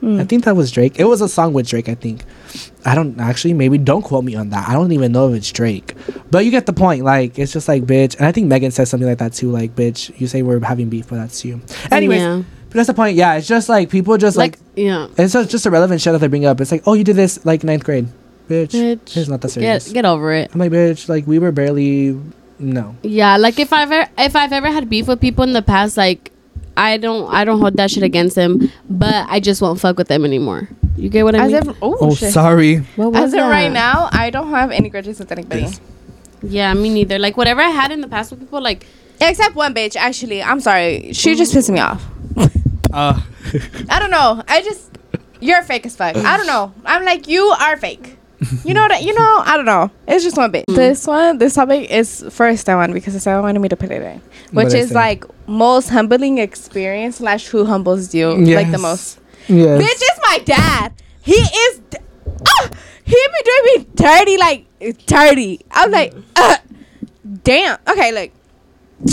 Hmm. 0.00 0.20
I 0.20 0.24
think 0.24 0.44
that 0.44 0.54
was 0.54 0.70
Drake. 0.70 1.00
It 1.00 1.04
was 1.04 1.20
a 1.20 1.28
song 1.28 1.52
with 1.52 1.68
Drake, 1.68 1.88
I 1.88 1.94
think. 1.96 2.24
I 2.84 2.94
don't 2.94 3.18
actually 3.20 3.52
maybe 3.54 3.78
don't 3.78 4.02
quote 4.02 4.24
me 4.24 4.36
on 4.36 4.50
that. 4.50 4.68
I 4.68 4.72
don't 4.74 4.92
even 4.92 5.10
know 5.12 5.28
if 5.30 5.36
it's 5.36 5.50
Drake. 5.50 5.94
But 6.30 6.44
you 6.44 6.50
get 6.52 6.66
the 6.66 6.72
point. 6.72 7.04
Like 7.04 7.38
it's 7.38 7.52
just 7.52 7.66
like 7.68 7.84
bitch. 7.84 8.16
And 8.16 8.24
I 8.26 8.32
think 8.32 8.46
Megan 8.46 8.70
says 8.70 8.90
something 8.90 9.08
like 9.08 9.18
that 9.18 9.32
too. 9.32 9.50
Like, 9.50 9.74
bitch, 9.74 10.18
you 10.20 10.26
say 10.28 10.42
we're 10.42 10.60
having 10.64 10.88
beef, 10.88 11.08
but 11.08 11.16
that's 11.16 11.44
you. 11.44 11.60
Anyways, 11.90 12.20
Yeah. 12.20 12.42
but 12.68 12.74
that's 12.74 12.86
the 12.86 12.94
point. 12.94 13.16
Yeah, 13.16 13.34
it's 13.34 13.48
just 13.48 13.68
like 13.68 13.90
people 13.90 14.16
just 14.18 14.36
like, 14.36 14.52
like, 14.52 14.60
yeah. 14.76 15.08
it's 15.18 15.32
just, 15.32 15.50
just 15.50 15.66
irrelevant 15.66 16.00
shit 16.00 16.12
that 16.12 16.20
they 16.20 16.28
bring 16.28 16.44
up. 16.46 16.60
It's 16.60 16.70
like, 16.70 16.82
oh, 16.86 16.94
you 16.94 17.02
did 17.04 17.16
this 17.16 17.44
like 17.44 17.64
ninth 17.64 17.82
grade. 17.84 18.06
Bitch. 18.48 18.70
Bitch. 18.70 19.16
It's 19.16 19.28
not 19.28 19.40
that 19.40 19.48
serious. 19.50 19.86
Get 19.88 19.94
get 19.94 20.04
over 20.04 20.32
it. 20.32 20.50
I'm 20.54 20.60
like, 20.60 20.70
bitch, 20.72 21.08
like 21.08 21.26
we 21.26 21.38
were 21.38 21.52
barely 21.52 22.18
no. 22.60 22.96
Yeah, 23.02 23.36
like 23.36 23.58
if 23.58 23.72
I've 23.72 23.90
ever 23.90 24.08
if 24.16 24.36
I've 24.36 24.52
ever 24.52 24.70
had 24.70 24.88
beef 24.88 25.08
with 25.08 25.20
people 25.20 25.44
in 25.44 25.52
the 25.52 25.62
past, 25.62 25.96
like 25.96 26.30
I 26.78 26.96
don't 26.96 27.26
I 27.34 27.44
don't 27.44 27.58
hold 27.60 27.74
that 27.76 27.90
shit 27.90 28.04
against 28.04 28.36
them, 28.36 28.70
but 28.88 29.26
I 29.28 29.40
just 29.40 29.60
won't 29.60 29.80
fuck 29.80 29.98
with 29.98 30.06
them 30.08 30.24
anymore. 30.24 30.68
You 30.96 31.08
get 31.08 31.24
what 31.24 31.34
I 31.34 31.44
As 31.44 31.52
mean? 31.52 31.70
if, 31.70 31.76
oh, 31.82 31.96
Oh, 32.00 32.14
shit. 32.14 32.32
sorry. 32.32 32.76
What 32.96 33.12
was 33.12 33.22
As 33.22 33.32
of 33.34 33.40
right 33.50 33.70
now, 33.72 34.08
I 34.12 34.30
don't 34.30 34.50
have 34.50 34.70
any 34.70 34.88
grudges 34.88 35.18
with 35.18 35.30
anybody. 35.32 35.62
Yes. 35.62 35.80
Yeah, 36.42 36.72
me 36.74 36.88
neither. 36.90 37.18
Like 37.18 37.36
whatever 37.36 37.60
I 37.60 37.70
had 37.70 37.90
in 37.90 38.00
the 38.00 38.08
past 38.08 38.30
with 38.30 38.40
people, 38.40 38.60
like 38.62 38.86
Except 39.20 39.56
one 39.56 39.74
bitch, 39.74 39.96
actually. 39.96 40.40
I'm 40.42 40.60
sorry. 40.60 41.12
She 41.12 41.34
just 41.34 41.52
pissed 41.52 41.70
me 41.70 41.80
off. 41.80 42.04
Uh 42.92 43.20
I 43.90 43.98
don't 43.98 44.10
know. 44.10 44.42
I 44.46 44.62
just 44.62 44.90
you're 45.40 45.62
fake 45.62 45.86
as 45.86 45.96
fuck. 45.96 46.16
I 46.16 46.36
don't 46.36 46.46
know. 46.46 46.72
I'm 46.84 47.04
like 47.04 47.26
you 47.28 47.42
are 47.58 47.76
fake. 47.76 48.17
You 48.64 48.72
know 48.74 48.86
that 48.86 49.02
You 49.02 49.14
know. 49.14 49.42
I 49.44 49.56
don't 49.56 49.66
know. 49.66 49.90
It's 50.06 50.22
just 50.22 50.36
one 50.36 50.52
bitch. 50.52 50.64
This 50.68 51.06
one, 51.06 51.38
this 51.38 51.54
topic 51.54 51.90
is 51.90 52.24
first 52.30 52.66
that 52.66 52.76
one 52.76 52.92
because 52.92 53.26
I 53.26 53.40
wanted 53.40 53.58
me 53.60 53.68
to 53.68 53.76
put 53.76 53.90
it 53.90 54.00
in, 54.02 54.20
which 54.52 54.66
What'd 54.66 54.74
is 54.78 54.92
like 54.92 55.24
most 55.48 55.88
humbling 55.88 56.38
experience 56.38 57.16
slash 57.16 57.48
who 57.48 57.64
humbles 57.64 58.14
you 58.14 58.36
like 58.54 58.70
the 58.70 58.78
most. 58.78 59.18
yes. 59.48 59.82
Bitch 59.82 60.02
is 60.02 60.20
my 60.22 60.38
dad. 60.44 60.92
He 61.22 61.32
is. 61.34 61.80
D- 61.90 61.98
ah, 62.46 62.70
he 63.04 63.16
be 63.16 63.42
doing 63.44 63.62
me 63.64 63.86
dirty, 63.96 64.36
like 64.36 64.66
dirty. 65.06 65.60
I'm 65.72 65.90
like, 65.90 66.14
uh, 66.36 66.58
damn. 67.42 67.78
Okay, 67.88 68.12
like 68.12 68.32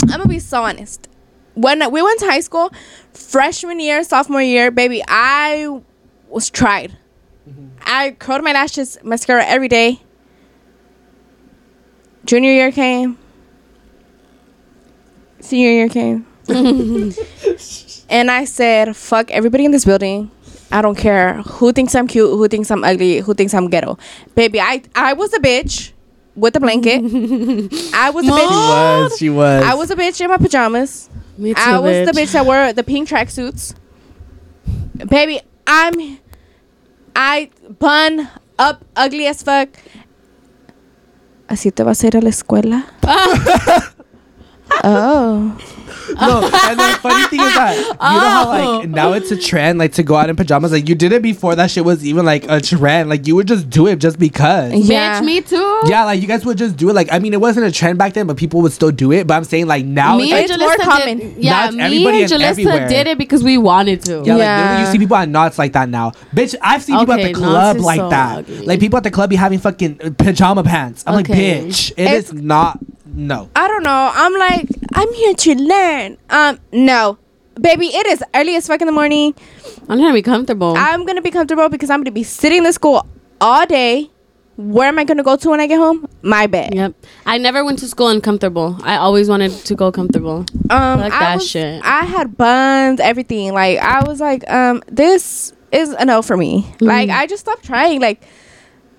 I'm 0.02 0.08
gonna 0.08 0.26
be 0.28 0.38
so 0.38 0.62
honest. 0.62 1.08
When 1.54 1.90
we 1.90 2.00
went 2.02 2.20
to 2.20 2.26
high 2.26 2.40
school, 2.40 2.70
freshman 3.12 3.80
year, 3.80 4.04
sophomore 4.04 4.42
year, 4.42 4.70
baby, 4.70 5.02
I 5.08 5.80
was 6.28 6.48
tried. 6.50 6.96
Mm-hmm. 7.48 7.66
I 7.84 8.10
curled 8.18 8.42
my 8.44 8.52
lashes, 8.52 8.98
mascara 9.04 9.44
every 9.44 9.68
day. 9.68 10.00
Junior 12.24 12.50
year 12.50 12.72
came. 12.72 13.18
Senior 15.40 15.70
year 15.70 15.88
came. 15.88 16.26
and 18.08 18.30
I 18.30 18.44
said, 18.46 18.96
fuck 18.96 19.30
everybody 19.30 19.64
in 19.64 19.70
this 19.70 19.84
building. 19.84 20.30
I 20.72 20.82
don't 20.82 20.96
care 20.96 21.34
who 21.42 21.72
thinks 21.72 21.94
I'm 21.94 22.08
cute, 22.08 22.28
who 22.30 22.48
thinks 22.48 22.70
I'm 22.70 22.82
ugly, 22.82 23.20
who 23.20 23.34
thinks 23.34 23.54
I'm 23.54 23.68
ghetto. 23.70 23.98
Baby, 24.34 24.60
I 24.60 24.82
I 24.96 25.12
was 25.12 25.32
a 25.32 25.38
bitch 25.38 25.92
with 26.34 26.56
a 26.56 26.60
blanket. 26.60 26.98
I 27.94 28.10
was 28.10 28.24
a 28.26 28.28
She 28.28 28.34
bitch. 28.34 28.48
was. 28.50 29.18
She 29.18 29.30
was. 29.30 29.62
I 29.64 29.74
was 29.74 29.90
a 29.92 29.96
bitch 29.96 30.20
in 30.20 30.28
my 30.28 30.36
pajamas. 30.38 31.08
me 31.38 31.54
too. 31.54 31.60
I 31.60 31.78
was 31.78 32.06
the 32.06 32.12
bitch 32.20 32.32
that 32.32 32.44
wore 32.44 32.72
the 32.72 32.82
pink 32.82 33.08
tracksuits. 33.08 33.74
Baby, 35.08 35.40
I'm 35.68 36.18
I 37.18 37.50
bun 37.78 38.28
up 38.58 38.84
ugly 38.94 39.26
as 39.26 39.42
fuck. 39.42 39.70
Así 41.48 41.72
te 41.72 41.82
vas 41.82 42.04
a 42.04 42.08
ir 42.08 42.16
a 42.18 42.20
la 42.20 42.28
escuela. 42.28 42.84
oh. 44.84 45.58
no, 46.20 46.50
and 46.70 46.78
the 46.78 46.98
funny 47.02 47.26
thing 47.26 47.40
is 47.40 47.54
that 47.54 47.76
you 47.76 47.92
know 47.92 47.96
how 47.98 48.44
Oh. 48.46 48.78
like 48.78 48.88
now 48.88 49.12
it's 49.12 49.30
a 49.32 49.36
trend 49.36 49.78
like 49.78 49.92
to 49.94 50.02
go 50.02 50.14
out 50.14 50.30
in 50.30 50.36
pajamas. 50.36 50.70
Like 50.72 50.88
you 50.88 50.94
did 50.94 51.12
it 51.12 51.20
before 51.20 51.54
that 51.56 51.70
shit 51.70 51.84
was 51.84 52.06
even 52.06 52.24
like 52.24 52.44
a 52.48 52.60
trend. 52.60 53.08
Like 53.10 53.26
you 53.26 53.34
would 53.34 53.48
just 53.48 53.68
do 53.68 53.86
it 53.88 53.96
just 53.98 54.18
because. 54.18 54.72
Yeah. 54.72 55.20
Bitch, 55.20 55.24
me 55.24 55.40
too. 55.40 55.80
Yeah, 55.86 56.04
like 56.04 56.20
you 56.22 56.28
guys 56.28 56.44
would 56.46 56.58
just 56.58 56.76
do 56.76 56.88
it. 56.90 56.94
Like 56.94 57.08
I 57.12 57.18
mean, 57.18 57.32
it 57.34 57.40
wasn't 57.40 57.66
a 57.66 57.72
trend 57.72 57.98
back 57.98 58.12
then, 58.14 58.26
but 58.28 58.36
people 58.36 58.62
would 58.62 58.72
still 58.72 58.92
do 58.92 59.10
it. 59.12 59.26
But 59.26 59.34
I'm 59.34 59.44
saying 59.44 59.66
like 59.66 59.84
now 59.84 60.16
me 60.16 60.32
it's 60.32 60.50
and 60.52 60.60
like, 60.62 60.78
It's 60.78 60.86
more 60.86 60.94
common. 60.96 61.18
did. 61.18 61.36
Yeah, 61.44 61.50
Now 61.50 61.66
it's 61.66 61.76
me 61.76 61.82
everybody 61.82 62.22
and 62.22 62.32
and 62.32 62.42
Jalissa 62.42 62.88
did 62.88 63.06
it 63.08 63.18
because 63.18 63.42
we 63.42 63.58
wanted 63.58 64.02
to. 64.04 64.22
yeah, 64.24 64.36
Yeah. 64.36 64.60
literally 64.60 64.80
you 64.86 64.92
see 64.92 64.98
people 64.98 65.16
at 65.16 65.28
Knott's 65.28 65.58
like 65.58 65.72
that 65.72 65.88
now. 65.88 66.12
Bitch, 66.34 66.54
I've 66.62 66.82
seen 66.82 66.98
people 66.98 67.14
at 67.14 67.22
the 67.24 67.32
club 67.32 67.78
like 67.78 67.98
so 67.98 68.10
that. 68.10 68.38
ugly. 68.38 68.58
Like 68.60 68.80
people 68.80 68.96
at 68.96 69.02
the 69.02 69.10
club 69.10 69.28
be 69.30 69.36
having 69.36 69.58
fucking 69.58 70.14
pajama 70.18 70.62
pants. 70.62 71.02
I'm 71.06 71.14
like, 71.14 71.26
bitch, 71.26 71.90
it 71.92 71.98
It's- 71.98 72.24
is 72.26 72.32
not. 72.32 72.78
No. 73.16 73.50
I 73.56 73.66
don't 73.66 73.82
know. 73.82 74.10
I'm 74.14 74.34
like, 74.34 74.68
I'm 74.94 75.12
here 75.14 75.34
to 75.34 75.54
learn. 75.54 76.18
Um, 76.30 76.60
no. 76.72 77.18
Baby, 77.60 77.86
it 77.86 78.06
is 78.06 78.22
early 78.34 78.54
as 78.56 78.66
fuck 78.66 78.80
in 78.82 78.86
the 78.86 78.92
morning. 78.92 79.34
I'm 79.88 79.98
gonna 79.98 80.12
be 80.12 80.20
comfortable. 80.22 80.74
I'm 80.76 81.06
gonna 81.06 81.22
be 81.22 81.30
comfortable 81.30 81.68
because 81.70 81.88
I'm 81.88 82.00
gonna 82.00 82.10
be 82.10 82.22
sitting 82.22 82.58
in 82.58 82.64
the 82.64 82.72
school 82.72 83.06
all 83.40 83.64
day. 83.66 84.10
Where 84.58 84.88
am 84.88 84.98
I 84.98 85.04
gonna 85.04 85.22
go 85.22 85.36
to 85.36 85.50
when 85.50 85.60
I 85.60 85.66
get 85.66 85.78
home? 85.78 86.06
My 86.22 86.46
bed. 86.46 86.74
Yep. 86.74 86.94
I 87.24 87.38
never 87.38 87.64
went 87.64 87.78
to 87.80 87.88
school 87.88 88.08
uncomfortable. 88.08 88.76
I 88.82 88.96
always 88.96 89.28
wanted 89.30 89.52
to 89.52 89.74
go 89.74 89.90
comfortable. 89.90 90.44
Um, 90.70 91.00
Fuck 91.00 91.12
I 91.12 91.18
that 91.18 91.34
was- 91.36 91.48
shit. 91.48 91.80
I 91.84 92.04
had 92.04 92.36
buns, 92.36 93.00
everything. 93.00 93.54
Like 93.54 93.78
I 93.78 94.04
was 94.06 94.20
like, 94.20 94.48
um, 94.50 94.82
this 94.88 95.54
is 95.72 95.90
a 95.92 96.04
no 96.04 96.20
for 96.20 96.36
me. 96.36 96.62
Mm-hmm. 96.62 96.84
Like 96.84 97.08
I 97.10 97.26
just 97.26 97.40
stopped 97.40 97.64
trying. 97.64 98.00
Like, 98.02 98.22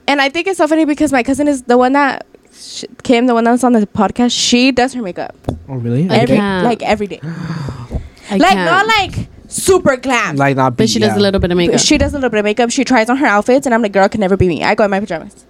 and 0.07 0.19
I 0.21 0.29
think 0.29 0.47
it's 0.47 0.57
so 0.57 0.67
funny 0.67 0.85
because 0.85 1.11
my 1.11 1.21
cousin 1.21 1.47
is 1.47 1.63
the 1.63 1.77
one 1.77 1.93
that 1.93 2.25
sh- 2.57 2.85
Kim, 3.03 3.27
the 3.27 3.33
one 3.33 3.43
that's 3.43 3.63
on 3.63 3.73
the 3.73 3.85
podcast. 3.87 4.31
She 4.37 4.71
does 4.71 4.93
her 4.93 5.01
makeup 5.01 5.35
Oh 5.69 5.75
really? 5.75 6.09
I 6.09 6.17
every 6.17 6.35
can't. 6.37 6.65
like 6.65 6.81
every 6.83 7.07
day. 7.07 7.19
I 7.23 8.37
like 8.37 8.51
can't. 8.53 8.65
not 8.65 8.85
like 8.87 9.27
super 9.47 9.95
glam. 9.97 10.35
like 10.35 10.55
not. 10.57 10.75
but 10.77 10.89
she 10.89 10.99
does 10.99 11.15
a 11.15 11.19
little 11.19 11.39
bit 11.39 11.51
of 11.51 11.57
makeup. 11.57 11.79
She 11.79 11.97
does 11.97 12.13
a 12.13 12.17
little 12.17 12.29
bit 12.29 12.39
of 12.39 12.43
makeup. 12.45 12.69
She 12.71 12.83
tries 12.83 13.09
on 13.09 13.17
her 13.17 13.25
outfits, 13.27 13.65
and 13.65 13.73
I'm 13.73 13.81
like, 13.81 13.93
girl, 13.93 14.09
can 14.09 14.19
never 14.21 14.35
be 14.37 14.47
me. 14.47 14.63
I 14.63 14.75
go 14.75 14.83
in 14.83 14.91
my 14.91 14.99
pajamas. 14.99 15.45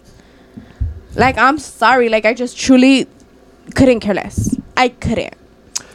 Like 1.16 1.38
I'm 1.38 1.58
sorry. 1.58 2.10
Like 2.10 2.26
I 2.26 2.34
just 2.34 2.58
truly 2.58 3.08
couldn't 3.76 4.00
care 4.02 4.14
less. 4.14 4.56
I 4.76 4.90
couldn't. 4.90 5.34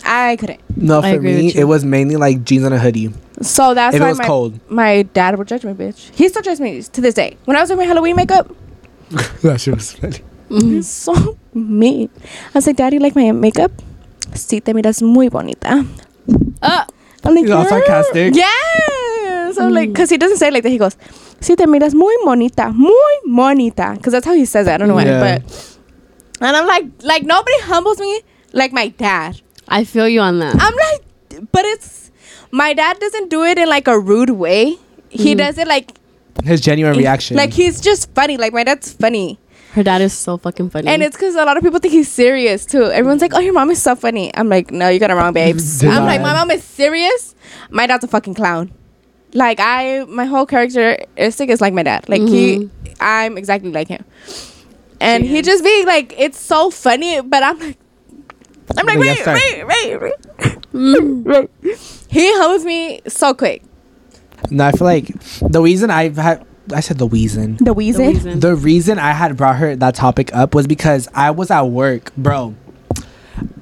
I 0.05 0.37
couldn't. 0.37 0.61
No, 0.77 1.01
for 1.01 1.21
me, 1.21 1.53
it 1.55 1.65
was 1.65 1.85
mainly 1.85 2.17
like 2.17 2.43
jeans 2.45 2.65
and 2.65 2.75
a 2.75 2.79
hoodie. 2.79 3.13
So 3.41 3.75
that's 3.75 3.95
If 3.95 4.01
it 4.01 4.05
why 4.05 4.09
was 4.11 4.19
my, 4.19 4.27
cold. 4.27 4.71
my 4.71 5.03
dad 5.03 5.39
would 5.39 5.47
judge 5.49 5.65
me, 5.65 5.73
bitch. 5.73 6.11
He 6.15 6.29
still 6.29 6.43
judges 6.43 6.61
me 6.61 6.83
to 6.83 7.01
this 7.01 7.15
day. 7.15 7.37
When 7.45 7.57
I 7.57 7.61
was 7.61 7.69
doing 7.69 7.79
my 7.79 7.85
Halloween 7.85 8.17
makeup, 8.17 8.51
that 9.43 9.61
shit 9.61 9.75
was 9.75 9.93
funny. 9.93 10.19
It's 10.53 10.89
so 10.89 11.37
mean. 11.55 12.11
I 12.55 12.59
was 12.59 12.67
like, 12.67 12.77
Daddy, 12.77 12.99
like 12.99 13.15
my 13.17 13.33
makeup? 13.33 13.73
Sí, 14.35 14.63
te 14.63 14.73
miras 14.73 15.03
muy 15.03 15.29
bonita. 15.29 15.85
Uh, 16.63 16.85
I'm 17.25 17.35
like, 17.35 17.45
He's 17.45 17.51
all 17.53 17.63
"Huh?" 17.65 17.69
sarcastic. 17.69 18.35
Yeah. 18.37 19.53
So 19.53 19.69
like, 19.69 19.95
cause 19.95 20.09
he 20.11 20.17
doesn't 20.17 20.39
say 20.39 20.49
it 20.49 20.55
like 20.55 20.63
that. 20.63 20.71
He 20.71 20.79
goes, 20.79 20.97
"Sí 21.41 21.57
te 21.57 21.67
miras 21.67 21.95
muy 21.95 22.15
bonita, 22.25 22.73
muy 22.73 23.19
bonita," 23.27 23.99
cause 24.03 24.13
that's 24.13 24.25
how 24.27 24.35
he 24.35 24.45
says 24.47 24.67
it. 24.67 24.73
I 24.73 24.77
don't 24.79 24.89
know 24.89 24.95
why, 24.95 25.05
Yeah. 25.05 25.21
but 25.39 25.79
and 26.41 26.57
I'm 26.57 26.67
like, 26.67 26.87
like 27.03 27.23
nobody 27.25 27.59
humbles 27.63 27.99
me 27.99 28.21
like 28.53 28.73
my 28.73 28.89
dad. 28.89 29.41
I 29.69 29.85
feel 29.85 30.09
you 30.09 30.21
on 30.21 30.39
that. 30.39 30.55
I'm 30.59 30.75
like, 30.75 31.51
but 31.53 31.65
it's 31.67 32.11
my 32.51 32.73
dad 32.75 32.99
doesn't 32.99 33.29
do 33.31 33.45
it 33.45 33.59
in 33.59 33.69
like 33.69 33.87
a 33.89 33.99
rude 33.99 34.31
way. 34.31 34.77
He 35.11 35.35
Mhm. 35.35 35.39
does 35.39 35.59
it 35.59 35.69
like 35.69 35.93
His 36.45 36.61
genuine 36.63 36.97
reaction. 36.97 37.37
Like 37.37 37.53
he's 37.53 37.81
just 37.81 38.11
funny. 38.15 38.37
Like 38.39 38.53
my 38.55 38.65
dad's 38.65 38.93
funny, 38.93 39.39
Her 39.73 39.83
dad 39.83 40.03
is 40.03 40.13
so 40.13 40.37
fucking 40.37 40.69
funny. 40.71 40.89
and 40.89 41.03
it's 41.03 41.17
because 41.17 41.35
a 41.35 41.45
lot 41.45 41.57
of 41.57 41.63
people 41.63 41.79
think 41.81 41.93
he's 41.93 42.11
serious 42.11 42.67
too. 42.67 42.85
Everyone's 42.85 43.23
like, 43.23 43.33
"Oh, 43.35 43.39
your 43.41 43.55
mom 43.55 43.71
is 43.71 43.81
so 43.83 43.95
funny." 43.97 44.31
I'm 44.37 44.49
like, 44.49 44.71
"No, 44.71 44.89
you 44.89 44.99
got 45.01 45.11
it 45.11 45.15
wrong, 45.15 45.33
babes." 45.33 45.81
Did 45.81 45.91
I'm 45.91 46.05
like, 46.05 46.21
my 46.21 46.33
mom 46.35 46.51
is 46.51 46.63
serious. 46.63 47.35
My 47.71 47.87
dad's 47.87 48.05
a 48.05 48.09
fucking 48.09 48.35
clown. 48.35 48.71
Like 49.33 49.61
I, 49.61 50.05
my 50.09 50.27
whole 50.27 50.45
characteristic 50.45 51.49
is 51.49 51.61
like 51.63 51.73
my 51.73 51.83
dad. 51.83 52.07
Like 52.09 52.21
he, 52.21 52.69
I'm 53.01 53.39
exactly 53.39 53.71
like 53.71 53.89
him, 53.89 54.05
and 55.01 55.25
he 55.25 55.41
just 55.41 55.65
being 55.65 55.87
like, 55.87 56.15
it's 56.19 56.39
so 56.39 56.69
funny. 56.71 57.23
But 57.23 57.43
I'm 57.43 57.59
like, 57.59 57.79
I'm 58.77 58.85
like, 58.87 58.99
But 58.99 58.99
wait, 58.99 59.07
yes, 59.19 59.25
sir. 59.25 59.35
wait, 59.35 59.65
wait, 59.67 60.01
wait. 60.03 60.59
Mm. 60.73 61.27
Right. 61.27 61.51
He 62.13 62.31
humbles 62.37 62.67
me 62.67 63.01
so 63.09 63.33
quick. 63.33 63.63
no, 64.51 64.67
I 64.67 64.73
feel 64.73 64.85
like 64.87 65.09
the 65.41 65.63
reason 65.63 65.89
I've 65.91 66.17
had. 66.17 66.45
I 66.73 66.81
said 66.81 66.99
the 66.99 67.09
reason. 67.09 67.57
The 67.57 67.65
The 67.65 67.75
reason. 67.75 68.41
The 68.41 68.55
reason 68.55 68.99
I 68.99 69.13
had 69.13 69.37
brought 69.37 69.57
her 69.57 69.75
that 69.77 69.95
topic 69.95 70.35
up 70.35 70.55
was 70.55 70.67
because 70.67 71.09
I 71.15 71.31
was 71.31 71.51
at 71.51 71.63
work, 71.63 72.15
bro. 72.17 72.55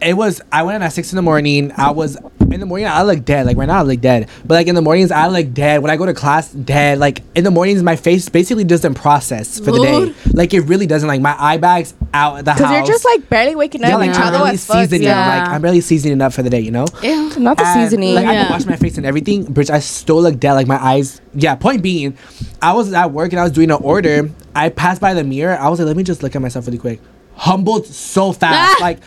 It 0.02 0.14
was 0.16 0.40
I 0.52 0.62
went 0.62 0.76
in 0.76 0.82
at 0.82 0.92
six 0.92 1.12
in 1.12 1.16
the 1.16 1.22
morning. 1.22 1.72
I 1.76 1.90
was 1.90 2.16
in 2.54 2.60
the 2.60 2.66
morning. 2.66 2.86
I 2.88 3.02
look 3.02 3.24
dead. 3.24 3.46
Like 3.46 3.56
right 3.56 3.66
now, 3.66 3.78
I 3.78 3.82
look 3.82 4.00
dead. 4.00 4.28
But 4.44 4.54
like 4.54 4.66
in 4.66 4.74
the 4.74 4.82
mornings, 4.82 5.10
I 5.10 5.26
look 5.28 5.52
dead. 5.52 5.82
When 5.82 5.90
I 5.90 5.96
go 5.96 6.06
to 6.06 6.14
class, 6.14 6.50
dead. 6.52 6.98
Like 6.98 7.22
in 7.34 7.44
the 7.44 7.50
mornings, 7.50 7.82
my 7.82 7.96
face 7.96 8.28
basically 8.28 8.64
doesn't 8.64 8.94
process 8.94 9.58
for 9.58 9.72
the 9.72 9.78
day. 9.82 10.14
Like 10.32 10.52
it 10.54 10.60
really 10.60 10.86
doesn't. 10.86 11.08
Like 11.08 11.20
my 11.20 11.36
eye 11.38 11.56
bags 11.58 11.94
out 12.14 12.44
the 12.44 12.52
house. 12.52 12.60
Because 12.60 12.72
you're 12.76 12.86
just 12.86 13.04
like 13.04 13.28
barely 13.28 13.54
waking 13.54 13.84
up. 13.84 13.90
yeah, 13.90 13.96
like 13.96 14.14
Yeah. 14.14 14.22
I'm 14.24 14.32
barely 14.32 14.56
seasoning. 14.56 15.02
yeah. 15.02 15.38
Like 15.40 15.48
I'm 15.48 15.62
barely 15.62 15.80
seasoning 15.80 16.20
up 16.20 16.32
for 16.32 16.42
the 16.42 16.50
day. 16.50 16.60
You 16.60 16.70
know. 16.70 16.86
Ew. 17.02 17.38
Not 17.38 17.56
the 17.56 17.66
And, 17.66 17.88
seasoning. 17.90 18.14
Like 18.14 18.26
I 18.26 18.34
can 18.34 18.50
wash 18.50 18.66
my 18.66 18.76
face 18.76 18.96
and 18.96 19.06
everything, 19.06 19.46
bitch. 19.46 19.70
I 19.70 19.78
still 19.80 20.20
look 20.22 20.38
dead. 20.40 20.54
Like 20.54 20.66
my 20.66 20.82
eyes. 20.82 21.20
Yeah. 21.34 21.54
Point 21.54 21.82
being, 21.82 22.16
I 22.60 22.72
was 22.72 22.92
at 22.92 23.12
work 23.12 23.32
and 23.32 23.40
I 23.40 23.44
was 23.44 23.52
doing 23.52 23.70
an 23.70 23.78
order. 23.82 24.30
I 24.54 24.68
passed 24.70 25.00
by 25.00 25.14
the 25.14 25.22
mirror. 25.24 25.56
I 25.56 25.68
was 25.68 25.78
like, 25.78 25.86
let 25.86 25.96
me 25.96 26.02
just 26.02 26.22
look 26.22 26.34
at 26.34 26.42
myself 26.42 26.66
really 26.66 26.78
quick. 26.78 27.00
Humbled 27.42 27.86
so 27.86 28.32
fast. 28.32 28.76
Ah. 28.76 28.76
like 28.82 28.98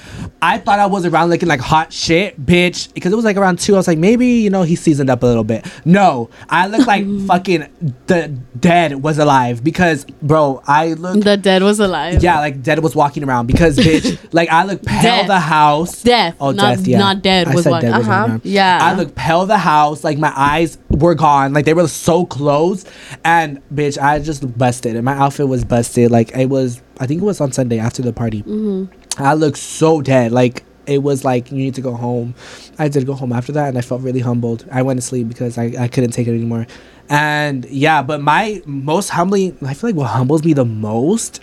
I 0.41 0.57
thought 0.57 0.79
I 0.79 0.87
was 0.87 1.05
around 1.05 1.29
looking 1.29 1.47
like 1.47 1.59
hot 1.59 1.93
shit, 1.93 2.43
bitch. 2.43 2.91
Because 2.93 3.13
it 3.13 3.15
was 3.15 3.23
like 3.25 3.37
around 3.37 3.59
two. 3.59 3.75
I 3.75 3.77
was 3.77 3.87
like, 3.87 3.99
maybe 3.99 4.25
you 4.25 4.49
know 4.49 4.63
he 4.63 4.75
seasoned 4.75 5.11
up 5.11 5.21
a 5.21 5.25
little 5.27 5.43
bit. 5.43 5.65
No, 5.85 6.31
I 6.49 6.65
look 6.65 6.87
like 6.87 7.05
fucking 7.27 7.67
the 8.07 8.29
dead 8.59 9.03
was 9.03 9.19
alive. 9.19 9.63
Because 9.63 10.05
bro, 10.23 10.63
I 10.65 10.93
look. 10.93 11.23
The 11.23 11.37
dead 11.37 11.61
was 11.61 11.79
alive. 11.79 12.23
yeah, 12.23 12.39
like 12.39 12.63
dead 12.63 12.79
was 12.79 12.95
walking 12.95 13.23
around 13.23 13.45
because 13.45 13.77
bitch, 13.77 14.17
like 14.33 14.49
I 14.49 14.63
look 14.65 14.81
pale 14.83 15.25
the 15.25 15.39
house. 15.39 16.01
Death. 16.01 16.35
Oh, 16.41 16.49
not, 16.49 16.77
death, 16.77 16.87
yeah. 16.87 16.97
Not 16.97 17.21
dead 17.21 17.47
I 17.49 17.53
was 17.53 17.63
said 17.65 17.69
what. 17.69 17.81
dead 17.81 17.95
was 17.97 18.07
Uh-huh. 18.07 18.27
walking. 18.31 18.51
Yeah. 18.51 18.79
I 18.81 18.93
look 18.95 19.13
pale 19.13 19.45
the 19.45 19.59
house, 19.59 20.03
like 20.03 20.17
my 20.17 20.33
eyes 20.35 20.79
were 20.93 21.15
gone, 21.15 21.53
like 21.53 21.65
they 21.65 21.73
were 21.73 21.87
so 21.87 22.25
close. 22.25 22.85
and 23.25 23.61
bitch, 23.73 24.01
I 24.01 24.19
just 24.19 24.57
busted, 24.57 24.95
and 24.95 25.03
my 25.05 25.13
outfit 25.13 25.47
was 25.47 25.65
busted. 25.65 26.11
Like 26.11 26.35
it 26.35 26.47
was, 26.49 26.81
I 26.99 27.05
think 27.07 27.21
it 27.21 27.25
was 27.25 27.41
on 27.41 27.51
Sunday 27.51 27.79
after 27.79 28.01
the 28.01 28.13
party. 28.13 28.41
Mm-hmm. 28.43 29.21
I 29.23 29.33
looked 29.33 29.57
so 29.57 30.01
dead, 30.01 30.31
like 30.31 30.63
it 30.85 31.01
was 31.01 31.23
like 31.23 31.51
you 31.51 31.57
need 31.57 31.75
to 31.75 31.81
go 31.81 31.93
home. 31.93 32.35
I 32.77 32.87
did 32.89 33.05
go 33.05 33.13
home 33.13 33.31
after 33.33 33.51
that, 33.53 33.69
and 33.69 33.77
I 33.77 33.81
felt 33.81 34.01
really 34.01 34.19
humbled. 34.19 34.67
I 34.71 34.81
went 34.81 34.97
to 34.99 35.05
sleep 35.05 35.27
because 35.27 35.57
I, 35.57 35.73
I 35.79 35.87
couldn't 35.87 36.11
take 36.11 36.27
it 36.27 36.31
anymore. 36.31 36.67
And 37.09 37.65
yeah, 37.65 38.01
but 38.03 38.21
my 38.21 38.61
most 38.65 39.09
humbling, 39.09 39.57
I 39.65 39.73
feel 39.73 39.89
like 39.89 39.95
what 39.95 40.07
humbles 40.07 40.43
me 40.43 40.53
the 40.53 40.65
most, 40.65 41.41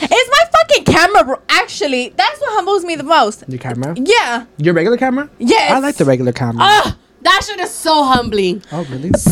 It's 0.00 0.30
my 0.30 0.58
fucking 0.58 0.84
camera, 0.84 1.24
bro. 1.24 1.36
Actually, 1.48 2.10
that's 2.16 2.40
what 2.40 2.50
humbles 2.54 2.84
me 2.84 2.94
the 2.96 3.02
most. 3.04 3.44
your 3.48 3.58
camera, 3.58 3.94
Yeah. 3.96 4.46
your 4.58 4.74
regular 4.74 4.96
camera. 4.96 5.28
Yes. 5.38 5.72
I 5.72 5.78
like 5.80 5.96
the 5.96 6.04
regular 6.04 6.32
camera. 6.32 6.62
Ah, 6.64 6.96
that 7.22 7.42
shit 7.46 7.60
is 7.60 7.70
so 7.70 8.02
humbling. 8.04 8.62
oh 8.72 8.84
really? 8.90 9.10
So 9.14 9.30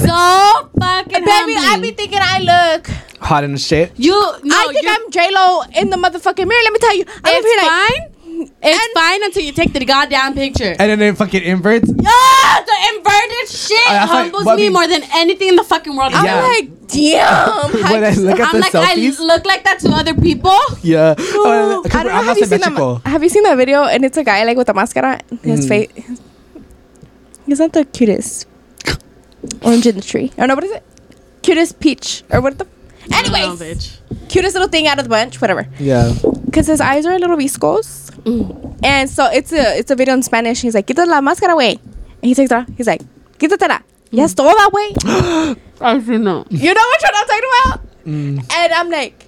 fucking 0.79 1.25
humbling. 1.25 1.25
Baby, 1.25 1.55
humbling. 1.55 1.59
I 1.59 1.79
be 1.81 1.91
thinking 1.93 2.19
I 2.21 2.39
look. 2.77 2.89
Hot 3.21 3.45
in 3.45 3.53
the 3.53 3.59
shit. 3.59 3.93
you. 3.97 4.13
No, 4.13 4.57
I 4.57 4.65
think 4.73 4.83
you're- 4.83 4.97
I'm 4.97 5.11
J 5.11 5.31
Lo 5.33 5.63
in 5.77 5.91
the 5.91 5.97
motherfucking 5.97 6.47
mirror. 6.47 6.63
Let 6.65 6.73
me 6.73 6.79
tell 6.79 6.97
you, 6.97 7.05
I'm 7.25 7.35
It's 7.37 7.47
here 7.47 7.59
like, 7.59 7.71
fine. 7.71 8.17
It's 8.63 8.93
fine 8.95 9.23
until 9.25 9.43
you 9.43 9.53
take 9.53 9.73
the 9.75 9.85
goddamn 9.85 10.33
picture. 10.35 10.75
And 10.79 10.91
then 10.91 11.03
it 11.03 11.17
fucking 11.19 11.43
inverts. 11.43 11.89
Yeah, 11.91 12.65
the 12.65 12.77
inverted 12.95 13.49
shit 13.51 13.79
Oh, 13.87 13.93
that's 13.93 14.11
like- 14.11 14.23
humbles 14.25 14.45
but 14.45 14.57
me 14.57 14.63
we- 14.69 14.69
more 14.71 14.87
than 14.87 15.03
anything 15.15 15.49
in 15.49 15.57
the 15.57 15.65
fucking 15.65 15.95
world. 15.95 16.13
I'm 16.15 16.25
Yeah. 16.25 16.41
like, 16.47 16.71
damn. 16.89 17.71
when 17.93 18.05
I 18.05 18.11
look 18.15 18.41
at 18.41 18.47
I'm 18.49 18.53
the 18.55 18.61
like, 18.61 18.73
selfies. 18.73 19.21
I 19.21 19.25
look 19.25 19.45
like 19.45 19.65
that 19.65 19.81
to 19.81 19.91
other 19.91 20.15
people. 20.15 20.57
yeah. 20.83 21.15
Oh, 21.19 21.83
I 21.85 21.89
don't 21.93 22.05
know. 22.05 22.11
I'm 22.11 22.25
Have 22.25 22.27
not 22.27 22.37
you, 22.39 22.45
seen 22.47 22.59
symmetrical. 22.59 22.95
that, 23.05 23.11
have 23.11 23.23
you 23.23 23.29
seen 23.29 23.43
that 23.43 23.57
video? 23.59 23.85
And 23.85 24.05
it's 24.07 24.17
a 24.17 24.25
guy 24.25 24.45
like 24.45 24.57
with 24.57 24.71
a 24.71 24.75
mascara. 24.75 25.21
His 25.43 25.67
Mm. 25.67 25.69
face. 25.69 26.21
He's 27.51 27.59
not 27.59 27.73
the 27.73 27.85
cutest. 27.85 28.47
Orange 29.63 29.85
in 29.87 29.97
the 29.97 30.01
tree. 30.03 30.31
Or 30.39 30.47
no, 30.47 30.55
what 30.55 30.63
is 30.63 30.71
it? 30.71 30.85
Cutest 31.43 31.81
peach. 31.81 32.23
Or 32.31 32.41
what 32.41 32.59
the. 32.59 32.67
Anyways, 33.13 33.59
No, 33.59 33.67
bitch. 33.67 34.29
cutest 34.29 34.55
little 34.55 34.69
thing 34.69 34.87
out 34.87 34.99
of 35.01 35.05
the 35.05 35.09
bunch. 35.11 35.41
Whatever. 35.41 35.67
Yeah. 35.81 36.15
Because 36.45 36.69
his 36.69 36.81
eyes 36.81 37.07
are 37.07 37.15
a 37.15 37.19
little 37.19 37.37
viscos. 37.37 38.13
Mm. 38.23 38.79
And 38.85 39.11
so 39.11 39.25
it's 39.27 39.53
a 39.53 39.79
it's 39.79 39.91
a 39.91 39.97
video 39.97 40.15
in 40.15 40.23
Spanish. 40.23 40.61
He's 40.63 40.77
like, 40.77 40.87
Quita 40.87 41.05
la 41.07 41.21
máscara, 41.21 41.57
way. 41.57 41.73
And 41.73 42.29
he 42.31 42.35
takes 42.37 42.53
it 42.53 42.55
off. 42.55 42.69
He's 42.77 42.87
like, 42.87 43.03
Quítatela. 43.39 43.83
Yes, 44.13 44.33
toda, 44.35 44.69
way. 44.73 44.95
I 45.81 45.99
do 45.99 46.19
not. 46.19 46.53
You 46.53 46.73
know 46.73 46.87
which 46.93 47.03
one 47.03 47.15
I'm 47.17 47.27
talking 47.27 47.51
about? 47.65 47.81
Mm. 48.07 48.53
And 48.53 48.73
I'm 48.75 48.91
like, 48.91 49.27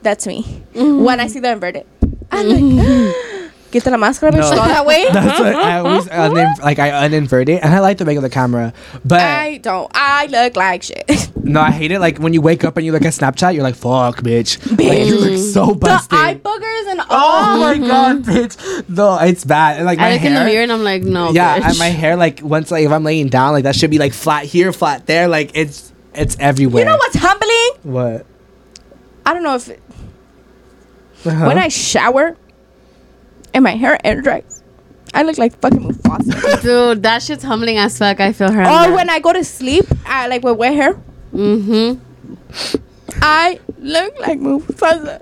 that's 0.00 0.26
me. 0.26 0.44
Mm. 0.72 1.04
When 1.04 1.20
I 1.20 1.26
see 1.26 1.40
the 1.40 1.52
inverted. 1.52 1.84
I'm 2.32 2.48
like, 2.48 3.14
Quita 3.70 3.90
la 3.90 3.96
máscara, 3.98 4.32
bitch. 4.32 4.50
No. 4.50 4.56
that 4.56 4.84
way. 4.84 5.06
That's 5.12 5.38
what 5.38 5.54
I 5.54 5.78
always 5.78 6.06
unin- 6.06 6.62
like 6.62 6.78
I 6.80 6.90
uninvert 7.08 7.48
it, 7.48 7.62
and 7.62 7.72
I 7.72 7.78
like 7.80 7.98
the 7.98 8.04
regular 8.04 8.28
camera, 8.28 8.72
but 9.04 9.20
I 9.20 9.58
don't. 9.58 9.90
I 9.94 10.26
look 10.26 10.56
like 10.56 10.82
shit. 10.82 11.30
no, 11.44 11.60
I 11.60 11.70
hate 11.70 11.92
it. 11.92 12.00
Like 12.00 12.18
when 12.18 12.34
you 12.34 12.40
wake 12.40 12.64
up 12.64 12.76
and 12.76 12.84
you 12.84 12.90
look 12.92 13.02
at 13.04 13.12
Snapchat, 13.12 13.54
you're 13.54 13.62
like, 13.62 13.76
"Fuck, 13.76 14.22
bitch!" 14.22 14.58
Like 14.76 15.06
you 15.06 15.18
look 15.18 15.38
so 15.38 15.74
busted. 15.74 16.10
the 16.10 16.16
eye 16.16 16.34
boogers 16.34 16.90
and 16.90 17.00
all. 17.00 17.06
oh 17.10 17.58
my 17.60 17.78
god, 17.78 18.24
bitch! 18.24 18.88
No, 18.88 19.18
it's 19.20 19.44
bad. 19.44 19.76
And 19.76 19.86
like 19.86 19.98
my 19.98 20.08
I 20.08 20.12
look 20.14 20.20
hair, 20.22 20.30
in 20.32 20.34
the 20.38 20.44
mirror 20.44 20.62
and 20.64 20.72
I'm 20.72 20.82
like, 20.84 21.02
no. 21.02 21.30
yeah, 21.30 21.60
bitch. 21.60 21.68
and 21.70 21.78
my 21.78 21.88
hair, 21.88 22.16
like 22.16 22.40
once 22.42 22.70
like 22.70 22.84
if 22.84 22.90
I'm 22.90 23.04
laying 23.04 23.28
down, 23.28 23.52
like 23.52 23.64
that 23.64 23.76
should 23.76 23.90
be 23.90 23.98
like 23.98 24.12
flat 24.12 24.44
here, 24.46 24.72
flat 24.72 25.06
there. 25.06 25.28
Like 25.28 25.52
it's 25.54 25.92
it's 26.14 26.36
everywhere. 26.40 26.82
You 26.82 26.90
know 26.90 26.96
what's 26.96 27.16
humbling? 27.16 27.70
What? 27.94 28.26
I 29.24 29.32
don't 29.34 29.44
know 29.44 29.54
if 29.54 29.68
it, 29.68 29.80
Uh-huh. 31.24 31.46
when 31.46 31.58
I 31.58 31.68
shower 31.68 32.36
and 33.54 33.64
my 33.64 33.76
hair 33.76 33.98
air 34.04 34.20
dries, 34.20 34.62
I 35.14 35.22
look 35.22 35.38
like 35.38 35.58
fucking 35.60 35.80
Mufasa. 35.80 36.62
Dude, 36.62 37.02
that 37.02 37.22
shit's 37.22 37.42
humbling 37.44 37.78
as 37.78 37.98
fuck. 37.98 38.20
I 38.20 38.32
feel 38.32 38.50
her. 38.52 38.62
or 38.62 38.92
when 38.94 39.10
I 39.10 39.18
go 39.18 39.32
to 39.32 39.42
sleep, 39.44 39.84
I 40.06 40.26
like 40.28 40.42
with 40.44 40.56
wet 40.56 40.74
hair, 40.74 40.94
Mm-hmm. 41.34 42.78
I 43.22 43.58
look 43.78 44.18
like 44.20 44.38
Mufasa. 44.38 45.20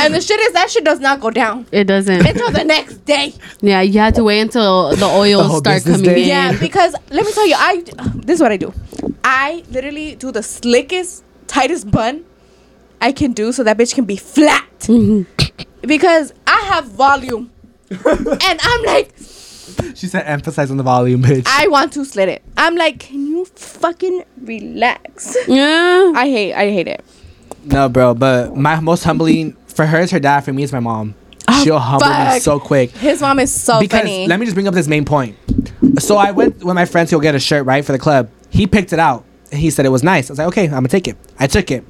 and 0.00 0.14
the 0.14 0.20
shit 0.20 0.40
is 0.40 0.52
that 0.54 0.70
shit 0.70 0.84
does 0.84 0.98
not 1.00 1.20
go 1.20 1.30
down 1.30 1.66
It 1.70 1.84
doesn't. 1.84 2.26
until 2.26 2.50
the 2.50 2.64
next 2.64 3.04
day. 3.04 3.34
yeah, 3.60 3.80
you 3.82 3.98
have 4.00 4.14
to 4.14 4.24
wait 4.24 4.40
until 4.40 4.90
the 4.90 4.96
The 4.96 5.06
oils 5.06 5.58
start 5.58 5.84
coming 5.84 6.02
day. 6.02 6.22
in. 6.22 6.28
Yeah, 6.28 6.58
because 6.58 6.94
let 7.10 7.24
me 7.26 7.32
tell 7.32 7.46
you, 7.46 7.54
I 7.56 7.82
this 8.14 8.36
is 8.36 8.40
what 8.40 8.50
I 8.52 8.56
do. 8.56 8.72
I 9.22 9.62
literally 9.70 10.14
do 10.14 10.32
the 10.32 10.42
slickest, 10.42 11.22
tightest 11.46 11.90
bun 11.90 12.24
I 13.00 13.12
can 13.12 13.32
do 13.32 13.52
so 13.52 13.62
that 13.62 13.76
bitch 13.78 13.94
can 13.94 14.04
be 14.06 14.16
flat. 14.16 14.64
because 15.82 16.32
I 16.46 16.60
have 16.72 16.86
volume. 16.86 17.50
And 17.90 18.60
I'm 18.62 18.82
like, 18.84 19.14
She 19.94 20.06
said, 20.06 20.24
"Emphasize 20.26 20.70
on 20.70 20.76
the 20.76 20.82
volume, 20.82 21.22
bitch." 21.22 21.44
I 21.46 21.68
want 21.68 21.92
to 21.94 22.04
slit 22.04 22.28
it. 22.28 22.42
I'm 22.56 22.76
like, 22.76 22.98
can 23.00 23.26
you 23.26 23.44
fucking 23.44 24.24
relax? 24.42 25.36
Yeah. 25.46 26.12
I 26.14 26.26
hate, 26.28 26.54
I 26.54 26.70
hate 26.70 26.88
it. 26.88 27.04
No, 27.64 27.88
bro, 27.88 28.14
but 28.14 28.56
my 28.56 28.80
most 28.80 29.04
humbling 29.04 29.52
for 29.66 29.86
her 29.86 30.00
is 30.00 30.10
her 30.10 30.20
dad. 30.20 30.40
For 30.40 30.52
me, 30.52 30.62
it's 30.62 30.72
my 30.72 30.80
mom. 30.80 31.14
Oh, 31.50 31.64
She'll 31.64 31.78
humble 31.78 32.08
me 32.08 32.40
so 32.40 32.60
quick. 32.60 32.90
His 32.90 33.20
mom 33.20 33.38
is 33.38 33.52
so 33.52 33.80
because 33.80 34.00
funny. 34.00 34.26
let 34.26 34.38
me 34.38 34.46
just 34.46 34.54
bring 34.54 34.68
up 34.68 34.74
this 34.74 34.88
main 34.88 35.04
point. 35.04 35.36
So 35.98 36.16
I 36.16 36.30
went 36.32 36.62
with 36.62 36.74
my 36.74 36.84
friends 36.84 37.10
to 37.10 37.16
go 37.16 37.20
get 37.20 37.34
a 37.34 37.40
shirt 37.40 37.64
right 37.64 37.84
for 37.84 37.92
the 37.92 37.98
club. 37.98 38.28
He 38.50 38.66
picked 38.66 38.92
it 38.92 38.98
out. 38.98 39.24
He 39.50 39.70
said 39.70 39.86
it 39.86 39.90
was 39.90 40.02
nice. 40.02 40.28
I 40.28 40.32
was 40.32 40.38
like, 40.38 40.48
okay, 40.48 40.64
I'm 40.64 40.70
gonna 40.70 40.88
take 40.88 41.08
it. 41.08 41.16
I 41.38 41.46
took 41.46 41.70
it. 41.70 41.84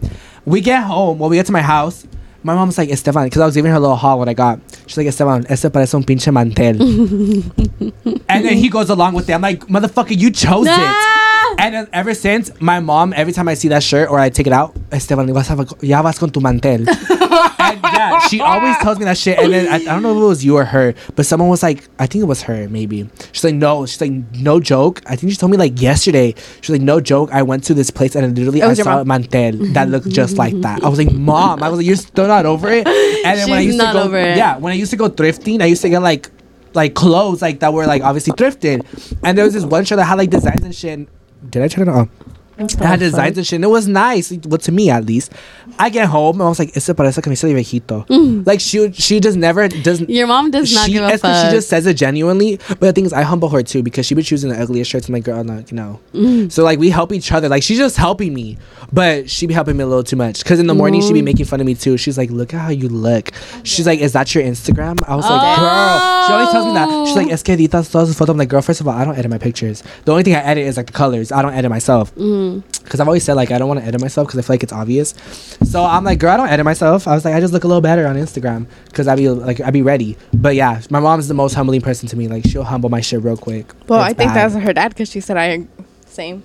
We 0.44 0.61
get 0.61 0.84
home. 0.84 1.18
When 1.18 1.30
we 1.30 1.36
get 1.36 1.46
to 1.46 1.53
my 1.53 1.61
house, 1.62 2.07
my 2.43 2.55
mom's 2.55 2.78
like, 2.78 2.91
Esteban, 2.91 3.24
because 3.24 3.43
I 3.43 3.47
was 3.47 3.55
giving 3.55 3.70
her 3.70 3.76
a 3.76 3.80
little 3.80 3.97
haul 3.97 4.18
when 4.20 4.28
I 4.28 4.34
got. 4.34 4.61
She's 4.86 4.97
like, 4.97 5.07
Esteban, 5.09 5.45
este 5.49 5.70
parece 5.72 5.95
un 5.95 6.05
pinche 6.05 6.32
mantel. 6.32 6.80
and 8.28 8.45
then 8.45 8.57
he 8.57 8.68
goes 8.68 8.91
along 8.91 9.14
with 9.14 9.28
it. 9.28 9.32
I'm 9.32 9.41
like, 9.43 9.66
motherfucker, 9.66 10.16
you 10.16 10.30
chose 10.30 10.66
it. 10.68 10.97
And 11.61 11.74
then 11.74 11.89
ever 11.93 12.14
since, 12.14 12.51
my 12.61 12.78
mom, 12.80 13.12
every 13.16 13.32
time 13.32 13.49
I 13.49 13.55
see 13.55 13.68
that 13.68 13.82
shirt 13.82 14.09
or 14.11 14.20
I 14.20 14.30
take 14.30 14.47
it 14.47 14.53
out, 14.53 14.76
Esteban, 14.93 15.32
vas, 15.32 15.51
a- 15.51 15.66
ya 15.82 16.03
vas 16.03 16.18
con 16.18 16.30
tu 16.30 16.41
mantel. 16.41 16.84
and 17.59 17.80
yeah, 17.82 18.18
she 18.28 18.41
always 18.41 18.76
tells 18.78 18.99
me 18.99 19.05
that 19.05 19.16
shit. 19.18 19.39
And 19.39 19.53
then 19.53 19.68
I, 19.68 19.76
I 19.76 19.78
don't 19.84 20.03
know 20.03 20.16
if 20.16 20.22
it 20.22 20.26
was 20.26 20.45
you 20.45 20.57
or 20.57 20.64
her, 20.64 20.95
but 21.16 21.26
someone 21.26 21.49
was 21.49 21.62
like, 21.62 21.89
I 21.99 22.07
think 22.07 22.22
it 22.22 22.26
was 22.26 22.43
her, 22.43 22.68
maybe. 22.68 23.09
She's 23.32 23.45
like, 23.45 23.55
no, 23.55 23.86
she's 23.86 24.01
like, 24.01 24.12
no 24.34 24.61
joke. 24.61 25.03
I 25.07 25.16
think 25.16 25.32
she 25.32 25.36
told 25.39 25.51
me 25.53 25.59
like 25.59 25.80
yesterday. 25.80 26.34
She's 26.61 26.70
like, 26.70 26.82
no 26.82 27.01
joke. 27.01 27.30
I 27.32 27.43
went 27.43 27.64
to 27.64 27.74
this 27.74 27.91
place 27.91 28.14
and 28.16 28.36
literally 28.36 28.62
I 28.62 28.74
saw 28.74 29.01
a 29.01 29.05
mom. 29.05 29.09
mantel 29.22 29.59
that 29.74 29.89
looked 29.89 30.09
just 30.09 30.36
like 30.36 30.59
that. 30.62 30.82
I 30.84 30.89
was 30.89 30.99
like, 30.99 31.12
mom, 31.12 31.62
I 31.62 31.68
was 31.68 31.78
like, 31.78 31.86
you're 31.86 31.97
still 31.97 32.26
not 32.26 32.47
over 32.47 32.68
it. 32.70 32.86
And 32.86 33.39
then 33.39 33.49
when 33.51 33.59
I 33.59 33.62
She's 33.62 33.66
used 33.74 33.78
not 33.78 33.93
to 33.95 33.99
go, 33.99 34.05
over 34.05 34.18
it. 34.18 34.36
yeah, 34.36 34.57
when 34.59 34.72
I 34.72 34.76
used 34.76 34.91
to 34.91 34.97
go 34.97 35.09
thrifting, 35.09 35.61
I 35.62 35.66
used 35.66 35.82
to 35.82 35.89
get 35.89 36.01
like 36.03 36.30
like 36.74 36.95
clothes 36.95 37.41
like 37.43 37.61
that 37.61 37.72
were 37.72 37.86
like 37.86 38.03
obviously 38.03 38.32
thrifted. 38.34 38.84
And 39.24 39.36
there 39.36 39.45
was 39.45 39.55
this 39.55 39.64
one 39.64 39.84
shirt 39.84 39.97
that 39.97 40.05
had 40.05 40.18
like 40.18 40.30
designs 40.30 40.62
and 40.62 40.74
shit. 40.74 40.93
and- 40.99 41.51
Did 41.51 41.62
I 41.62 41.68
turn 41.68 41.89
it 41.89 41.93
on? 41.93 42.11
It 42.59 42.74
had 42.74 42.98
designs 42.98 43.38
and 43.38 43.46
shit. 43.46 43.56
And 43.56 43.64
it 43.64 43.68
was 43.68 43.86
nice, 43.86 44.32
well 44.44 44.59
to 44.59 44.72
me 44.72 44.90
at 44.90 45.04
least. 45.04 45.32
I 45.78 45.90
get 45.90 46.09
home 46.09 46.36
and 46.36 46.42
I 46.42 46.48
was 46.48 46.59
like, 46.59 46.76
"Ese 46.76 46.88
parece 46.88 47.20
camisa 47.22 47.46
de 47.46 47.54
viejito." 47.54 48.46
Like 48.46 48.61
she 48.61 48.90
she 48.92 49.20
just 49.20 49.36
never 49.36 49.68
doesn't. 49.68 50.11
Your 50.11 50.26
mom 50.26 50.50
does 50.50 50.74
not 50.74 50.86
she, 50.86 50.92
give 50.92 51.04
a 51.04 51.18
fuck. 51.18 51.46
She 51.46 51.54
just 51.54 51.68
says 51.68 51.86
it 51.86 51.94
genuinely. 51.94 52.59
But 52.68 52.80
the 52.80 52.92
thing 52.92 53.06
is, 53.06 53.12
I 53.12 53.22
humble 53.22 53.48
her 53.50 53.62
too 53.62 53.82
because 53.82 54.06
she 54.06 54.14
be 54.14 54.22
choosing 54.22 54.50
the 54.50 54.61
ugliest 54.61 54.90
shirts. 54.90 55.09
I'm 55.09 55.14
like, 55.14 55.24
girl, 55.24 55.44
no, 55.44 55.64
you 55.68 55.76
know. 55.76 56.00
Mm. 56.12 56.50
So 56.50 56.64
like 56.64 56.78
we 56.78 56.90
help 56.90 57.12
each 57.12 57.30
other. 57.30 57.48
Like 57.48 57.62
she's 57.62 57.78
just 57.78 57.96
helping 57.96 58.34
me, 58.34 58.59
but 58.92 59.30
she 59.30 59.46
be 59.46 59.54
helping 59.54 59.76
me 59.76 59.84
a 59.84 59.86
little 59.86 60.04
too 60.04 60.16
much. 60.16 60.44
Cause 60.44 60.59
in 60.59 60.66
the 60.66 60.74
morning 60.74 61.00
she 61.00 61.12
be 61.12 61.22
making 61.22 61.46
fun 61.46 61.61
of 61.61 61.66
me 61.66 61.74
too. 61.74 61.96
She's 61.96 62.18
like, 62.18 62.30
look 62.30 62.52
at 62.54 62.61
how 62.61 62.70
you 62.70 62.88
look. 62.88 63.30
She's 63.62 63.86
like, 63.86 64.00
is 64.00 64.12
that 64.14 64.34
your 64.34 64.42
Instagram? 64.42 65.00
I 65.06 65.14
was 65.14 65.24
like, 65.24 65.59
girl. 65.59 66.26
She 66.26 66.32
always 66.32 66.50
tells 66.50 66.66
me 66.66 66.72
that. 66.74 67.06
She's 67.06 67.16
like, 67.16 67.28
es 67.28 67.42
que 67.42 67.56
editas 67.56 67.90
todas 67.90 68.09
sus 68.09 68.18
fotos. 68.18 68.30
I'm 68.30 68.38
like, 68.38 68.48
girl, 68.48 68.62
first 68.62 68.80
of 68.80 68.88
all, 68.88 68.94
I 68.94 69.04
don't 69.04 69.16
edit 69.16 69.30
my 69.30 69.38
pictures. 69.38 69.82
The 70.04 70.12
only 70.12 70.24
thing 70.24 70.34
I 70.34 70.40
edit 70.40 70.66
is 70.66 70.76
like 70.76 70.86
the 70.86 70.92
colors. 70.92 71.30
I 71.30 71.42
don't 71.42 71.54
edit 71.54 71.70
myself. 71.70 72.14
Mm. 72.16 72.47
Cause 72.88 73.01
I've 73.01 73.07
always 73.09 73.22
said 73.22 73.34
like 73.34 73.51
I 73.51 73.59
don't 73.59 73.68
want 73.68 73.80
to 73.80 73.86
edit 73.86 74.01
myself 74.01 74.26
because 74.28 74.38
I 74.38 74.42
feel 74.42 74.55
like 74.55 74.62
it's 74.62 74.72
obvious. 74.72 75.14
So 75.64 75.84
I'm 75.84 76.05
like, 76.05 76.18
girl, 76.18 76.30
I 76.32 76.36
don't 76.38 76.49
edit 76.49 76.64
myself. 76.64 77.07
I 77.07 77.14
was 77.14 77.24
like, 77.24 77.34
I 77.34 77.40
just 77.40 77.53
look 77.53 77.64
a 77.64 77.68
little 77.68 77.82
better 77.82 78.07
on 78.07 78.16
Instagram 78.16 78.66
because 78.86 79.07
I'd 79.07 79.16
be 79.18 79.28
like, 79.28 79.61
I'd 79.61 79.72
be 79.74 79.82
ready. 79.82 80.16
But 80.32 80.55
yeah, 80.55 80.80
my 80.90 80.99
mom's 81.01 81.28
the 81.28 81.34
most 81.34 81.53
humbling 81.55 81.82
person 81.82 82.09
to 82.09 82.16
me. 82.16 82.28
Like 82.28 82.44
she'll 82.46 82.64
humble 82.64 82.88
my 82.88 83.01
shit 83.03 83.22
real 83.22 83.36
quick. 83.36 83.66
Well, 83.88 84.01
It's 84.03 84.11
I 84.11 84.14
think 84.14 84.32
bad. 84.32 84.53
that's 84.53 84.64
her 84.64 84.72
dad 84.72 84.88
because 84.90 85.11
she 85.11 85.20
said 85.20 85.36
I 85.36 85.66
same. 86.07 86.42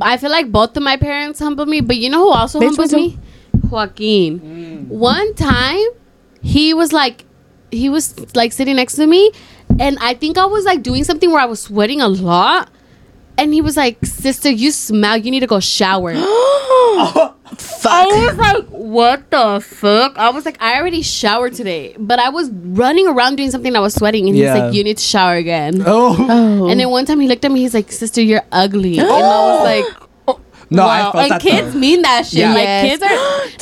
I 0.00 0.16
feel 0.18 0.30
like 0.30 0.52
both 0.52 0.76
of 0.76 0.82
my 0.84 0.96
parents 0.96 1.40
humbled 1.40 1.68
me, 1.68 1.80
but 1.80 1.96
you 1.96 2.08
know 2.10 2.20
who 2.24 2.30
also 2.30 2.60
Bitch, 2.60 2.66
humbled 2.66 2.92
me 2.92 3.08
me? 3.08 3.18
Joaquin. 3.68 4.40
Mm. 4.40 4.86
One 4.88 5.34
time, 5.34 5.84
he 6.42 6.72
was 6.74 6.92
like, 6.92 7.24
he 7.72 7.88
was 7.88 8.14
like 8.36 8.52
sitting 8.52 8.76
next 8.76 8.94
to 8.96 9.06
me, 9.06 9.32
and 9.80 9.98
I 10.00 10.14
think 10.14 10.38
I 10.38 10.46
was 10.46 10.64
like 10.64 10.82
doing 10.82 11.02
something 11.04 11.30
where 11.30 11.40
I 11.40 11.46
was 11.46 11.60
sweating 11.60 12.00
a 12.00 12.08
lot, 12.08 12.70
and 13.40 13.52
he 13.54 13.60
was 13.60 13.76
like, 13.76 13.98
"Sister, 14.04 14.50
you 14.50 14.70
smell. 14.70 15.16
You 15.16 15.30
need 15.30 15.40
to 15.40 15.46
go 15.46 15.60
shower." 15.60 16.12
oh, 16.16 17.34
I 17.84 18.06
was 18.06 18.36
like, 18.36 18.66
"What 18.68 19.30
the 19.30 19.60
fuck?" 19.60 20.16
I 20.18 20.30
was 20.30 20.44
like, 20.44 20.60
"I 20.62 20.76
already 20.78 21.02
showered 21.02 21.54
today, 21.54 21.94
but 21.98 22.18
I 22.18 22.28
was 22.28 22.50
running 22.50 23.06
around 23.08 23.36
doing 23.36 23.50
something. 23.50 23.74
I 23.74 23.80
was 23.80 23.94
sweating, 23.94 24.28
and 24.28 24.36
Yeah. 24.36 24.54
he's 24.54 24.62
like, 24.62 24.74
"You 24.74 24.84
need 24.84 24.98
to 24.98 25.02
shower 25.02 25.34
again." 25.34 25.82
Oh 25.86 26.16
Oh. 26.28 26.68
And 26.68 26.78
then 26.78 26.90
one 26.90 27.06
time 27.06 27.20
he 27.20 27.28
looked 27.28 27.44
at 27.44 27.50
me, 27.50 27.60
he's 27.60 27.74
like, 27.74 27.90
"Sister, 27.92 28.22
you're 28.22 28.44
ugly," 28.52 28.98
and 29.02 29.08
I 29.08 29.18
was 29.18 29.64
like. 29.64 30.09
No, 30.70 30.84
I 30.84 31.00
Wow. 31.02 31.12
felt 31.12 31.22
and 31.24 31.30
that. 31.32 31.40
kids 31.40 31.72
though. 31.72 31.78
mean 31.78 32.02
that 32.02 32.26
shit. 32.26 32.40
Yeah. 32.40 32.54
Like 32.54 32.62
Yes. 32.64 32.98
kids 32.98 33.02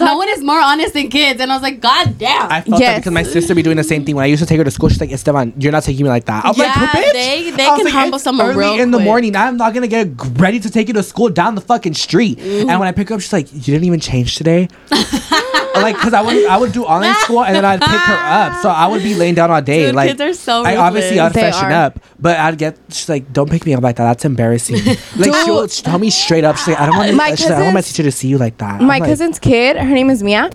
are 0.00 0.04
no 0.04 0.16
one 0.18 0.28
is 0.28 0.42
more 0.42 0.61
honest 0.61 0.92
than 0.94 1.09
kids. 1.09 1.40
And 1.40 1.50
I 1.50 1.54
was 1.56 1.62
like, 1.62 1.80
God 1.80 2.18
damn. 2.18 2.50
I 2.52 2.61
felt 2.61 2.80
Yes. 2.80 2.88
that 2.90 2.96
because 2.98 3.12
my 3.12 3.22
sister 3.22 3.54
be 3.54 3.62
doing 3.62 3.76
the 3.76 3.84
same 3.84 4.04
thing. 4.04 4.14
When 4.16 4.24
I 4.24 4.26
used 4.26 4.42
to 4.42 4.46
take 4.46 4.59
her 4.59 4.64
to 4.64 4.70
school, 4.70 4.88
she's 4.88 5.00
like, 5.00 5.11
Esteban, 5.12 5.52
you're 5.59 5.72
not 5.72 5.82
taking 5.84 6.04
me 6.04 6.11
like 6.11 6.26
that. 6.26 6.44
I'm 6.44 6.50
like, 6.56 6.68
Yeah, 6.76 6.86
bitch. 6.88 7.12
they- 7.12 7.50
they 7.50 7.66
I 7.66 7.70
was 7.70 7.82
can 7.82 7.90
humble 7.92 8.18
someone 8.18 8.46
early 8.46 8.59
real 8.59 8.80
in 8.80 8.90
the 8.90 8.98
morning. 9.00 9.34
I'm 9.36 9.56
not 9.56 9.74
gonna 9.74 9.86
get 9.88 10.09
ready 10.36 10.61
to 10.61 10.70
take 10.70 10.88
you 10.88 10.94
to 10.94 11.02
school 11.02 11.28
down 11.28 11.54
the 11.54 11.61
fucking 11.62 11.94
street. 11.94 12.38
Mm-hmm. 12.38 12.68
And 12.70 12.78
when 12.80 12.88
I 12.88 12.92
pick 12.92 13.09
her 13.09 13.14
up, 13.14 13.20
she's 13.20 13.32
like, 13.32 13.50
you 13.52 13.61
didn't 13.74 13.84
even 13.84 14.00
change 14.00 14.36
today. 14.36 14.68
like, 15.83 15.97
cause 15.97 16.12
I 16.12 16.20
would 16.22 16.47
I 16.47 16.57
would 16.57 16.72
do 16.72 16.85
online 16.85 17.14
school 17.22 17.45
and 17.45 17.55
then 17.55 17.64
I'd 17.64 17.81
pick 17.81 17.89
her 17.91 18.14
up, 18.14 18.62
so 18.62 18.68
I 18.68 18.87
would 18.87 19.03
be 19.03 19.14
laying 19.14 19.35
down 19.35 19.51
all 19.51 19.61
day. 19.62 19.87
Dude, 19.87 19.95
like, 19.95 20.09
kids 20.11 20.20
are 20.20 20.35
so 20.35 20.64
I 20.64 20.76
obviously 20.76 21.18
I'd 21.18 21.26
ruthless. 21.29 21.35
They 21.45 21.51
freshen 21.53 21.72
are. 21.72 21.85
up, 21.87 22.01
but 22.18 22.39
I'd 22.39 22.59
get. 22.59 22.79
She's 22.91 23.09
like, 23.09 23.33
don't 23.33 23.51
pick 23.51 23.64
me 23.66 23.74
up 23.74 23.83
like 23.83 23.97
that. 23.97 24.05
That's 24.05 24.24
embarrassing. 24.24 24.76
like 24.85 24.99
Dude. 25.16 25.35
she'll 25.45 25.66
tell 25.68 25.99
me 25.99 26.11
straight 26.11 26.45
up. 26.45 26.57
She's 26.57 26.68
like, 26.68 26.81
I 26.81 26.87
don't 26.87 26.97
want. 26.97 27.14
My 27.14 27.31
She's 27.35 27.41
like, 27.47 27.53
I 27.53 27.55
don't 27.57 27.64
want 27.66 27.74
my 27.74 27.81
cousins- 27.81 27.97
teacher 27.97 28.03
to 28.05 28.12
see 28.12 28.29
you 28.29 28.39
like 28.39 28.59
that. 28.59 28.81
I'm 28.81 28.87
My 28.87 28.99
like, 28.99 29.05
cousin's 29.05 29.39
kid, 29.39 29.76
her 29.76 29.85
name 29.95 30.11
is 30.11 30.22
Mia. 30.22 30.51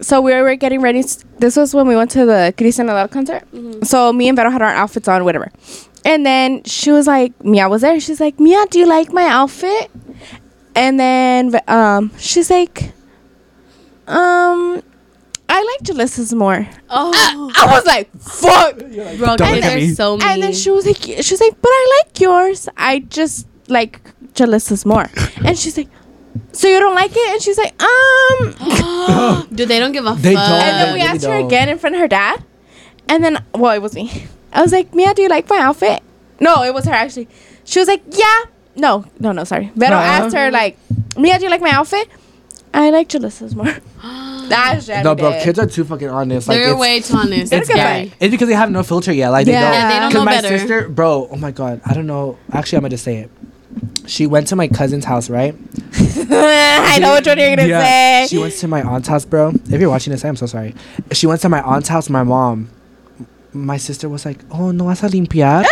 So 0.00 0.20
we 0.22 0.32
were 0.32 0.54
getting 0.56 0.80
ready. 0.80 1.00
s- 1.00 1.24
This 1.38 1.56
was 1.56 1.74
when 1.74 1.86
we 1.86 1.94
went 1.94 2.10
to 2.12 2.24
the 2.24 2.54
Christian 2.56 2.86
Nodal 2.86 3.08
concert. 3.08 3.42
So 3.84 4.12
me 4.12 4.28
and 4.28 4.36
Vero 4.36 4.48
had 4.50 4.62
our 4.62 4.70
outfits 4.70 5.08
on, 5.08 5.24
whatever. 5.24 5.50
And 6.06 6.24
then 6.24 6.62
she 6.64 6.90
was 6.90 7.06
like, 7.06 7.32
Mia 7.44 7.68
was 7.68 7.82
there. 7.82 8.00
She's 8.00 8.18
like, 8.20 8.40
Mia, 8.40 8.64
do 8.70 8.78
you 8.78 8.86
like 8.86 9.12
my 9.12 9.26
outfit? 9.26 9.90
And 10.74 10.98
then 10.98 11.60
um, 11.68 12.10
she's 12.16 12.48
like, 12.48 12.92
um, 14.10 14.82
I 15.48 15.62
like 15.62 15.82
Julysa's 15.82 16.32
more. 16.34 16.66
oh, 16.90 17.52
I 17.56 17.66
was 17.66 17.84
like, 17.86 18.10
fuck. 18.18 18.78
bro, 18.78 19.36
Don't 19.36 19.48
kids 19.48 19.56
look 19.56 19.64
at 19.64 19.72
are 19.72 19.76
me. 19.76 19.94
so 19.94 20.16
mean. 20.16 20.26
And 20.26 20.42
then 20.42 20.52
she 20.52 20.70
was 20.70 20.86
like, 20.86 20.96
she's 20.98 21.40
like, 21.40 21.60
but 21.60 21.68
I 21.70 22.02
like 22.04 22.20
yours. 22.20 22.68
I 22.76 23.00
just 23.00 23.46
like 23.68 24.00
Julysa's 24.34 24.84
more. 24.86 25.06
And 25.44 25.58
she's 25.58 25.76
like, 25.76 25.88
so 26.52 26.68
you 26.68 26.78
don't 26.78 26.94
like 26.94 27.10
it? 27.14 27.32
And 27.32 27.42
she's 27.42 27.58
like, 27.58 27.74
um. 27.82 29.46
Dude, 29.54 29.68
they 29.68 29.78
don't 29.80 29.92
give 29.92 30.06
a 30.06 30.14
They 30.14 30.34
fuck. 30.34 30.48
don't. 30.48 30.60
And 30.60 30.76
then 30.80 30.92
we 30.94 31.00
Yeah, 31.00 31.06
asked 31.12 31.24
her 31.24 31.38
don't. 31.38 31.46
again 31.46 31.68
in 31.68 31.78
front 31.78 31.94
of 31.96 32.00
her 32.00 32.08
dad. 32.08 32.44
And 33.08 33.24
then, 33.24 33.42
well, 33.54 33.72
it 33.74 33.82
was 33.82 33.94
me. 33.94 34.26
I 34.52 34.62
was 34.62 34.72
like, 34.72 34.94
Mia, 34.94 35.14
do 35.14 35.22
you 35.22 35.28
like 35.28 35.48
my 35.48 35.58
outfit? 35.58 36.02
No, 36.38 36.62
it 36.62 36.72
was 36.72 36.84
her 36.84 36.92
actually. 36.92 37.28
She 37.64 37.78
was 37.80 37.88
like, 37.88 38.02
yeah. 38.10 38.44
No, 38.76 39.04
no, 39.18 39.32
no, 39.32 39.44
sorry. 39.44 39.70
Vero 39.74 39.90
No. 39.90 39.96
asked 39.96 40.34
her, 40.36 40.50
like, 40.50 40.78
Mia, 41.16 41.38
do 41.38 41.44
you 41.44 41.50
like 41.50 41.60
my 41.60 41.70
outfit? 41.70 42.08
I 42.72 42.90
like 42.90 43.08
Julysa's 43.08 43.54
more. 43.56 43.66
That's 44.48 44.88
No, 44.88 45.14
bro, 45.14 45.32
kids 45.42 45.58
are 45.58 45.66
too 45.66 45.84
fucking 45.84 46.08
honest. 46.08 46.48
Like, 46.48 46.58
They're 46.58 46.70
it's, 46.70 46.78
way 46.80 47.00
too 47.00 47.16
honest. 47.16 47.50
They're 47.50 47.60
It's 47.60 47.68
good 47.68 47.76
scary. 47.76 48.12
It's 48.20 48.30
because 48.30 48.48
they 48.48 48.54
have 48.54 48.70
no 48.70 48.82
filter 48.82 49.12
yet. 49.12 49.30
Like 49.30 49.46
they 49.46 49.52
Yeah. 49.52 49.60
don't. 49.62 49.72
Yeah, 49.72 49.88
they 49.88 49.94
don't 50.00 50.12
'Cause 50.12 50.14
know 50.14 50.24
my 50.24 50.30
better. 50.40 50.58
sister, 50.58 50.88
bro. 50.88 51.28
Oh 51.30 51.36
my 51.36 51.50
god, 51.50 51.80
I 51.84 51.94
don't 51.94 52.06
know. 52.06 52.36
Actually, 52.52 52.76
I'm 52.78 52.82
gonna 52.82 52.90
just 52.90 53.04
say 53.04 53.16
it. 53.18 53.30
She 54.06 54.26
went 54.26 54.48
to 54.48 54.56
my 54.56 54.66
cousin's 54.66 55.04
house, 55.04 55.30
right? 55.30 55.54
I 56.30 56.98
know 57.00 57.10
what 57.12 57.24
you're 57.26 57.36
gonna 57.36 57.66
Yeah. 57.68 58.24
say. 58.24 58.26
She 58.28 58.38
went 58.38 58.54
to 58.54 58.68
my 58.68 58.82
aunt's 58.82 59.08
house, 59.08 59.24
bro. 59.24 59.52
If 59.70 59.80
you're 59.80 59.90
watching 59.90 60.10
this, 60.12 60.24
I'm 60.24 60.36
so 60.36 60.46
sorry. 60.46 60.74
She 61.12 61.26
went 61.26 61.40
to 61.42 61.48
my 61.48 61.62
aunt's 61.62 61.88
house. 61.88 62.08
My 62.10 62.24
mom, 62.24 62.70
my 63.52 63.76
sister 63.76 64.08
was 64.08 64.24
like, 64.24 64.38
"Oh, 64.50 64.72
no 64.72 64.84
vas 64.86 65.02
a 65.04 65.08
limpiar." 65.08 65.64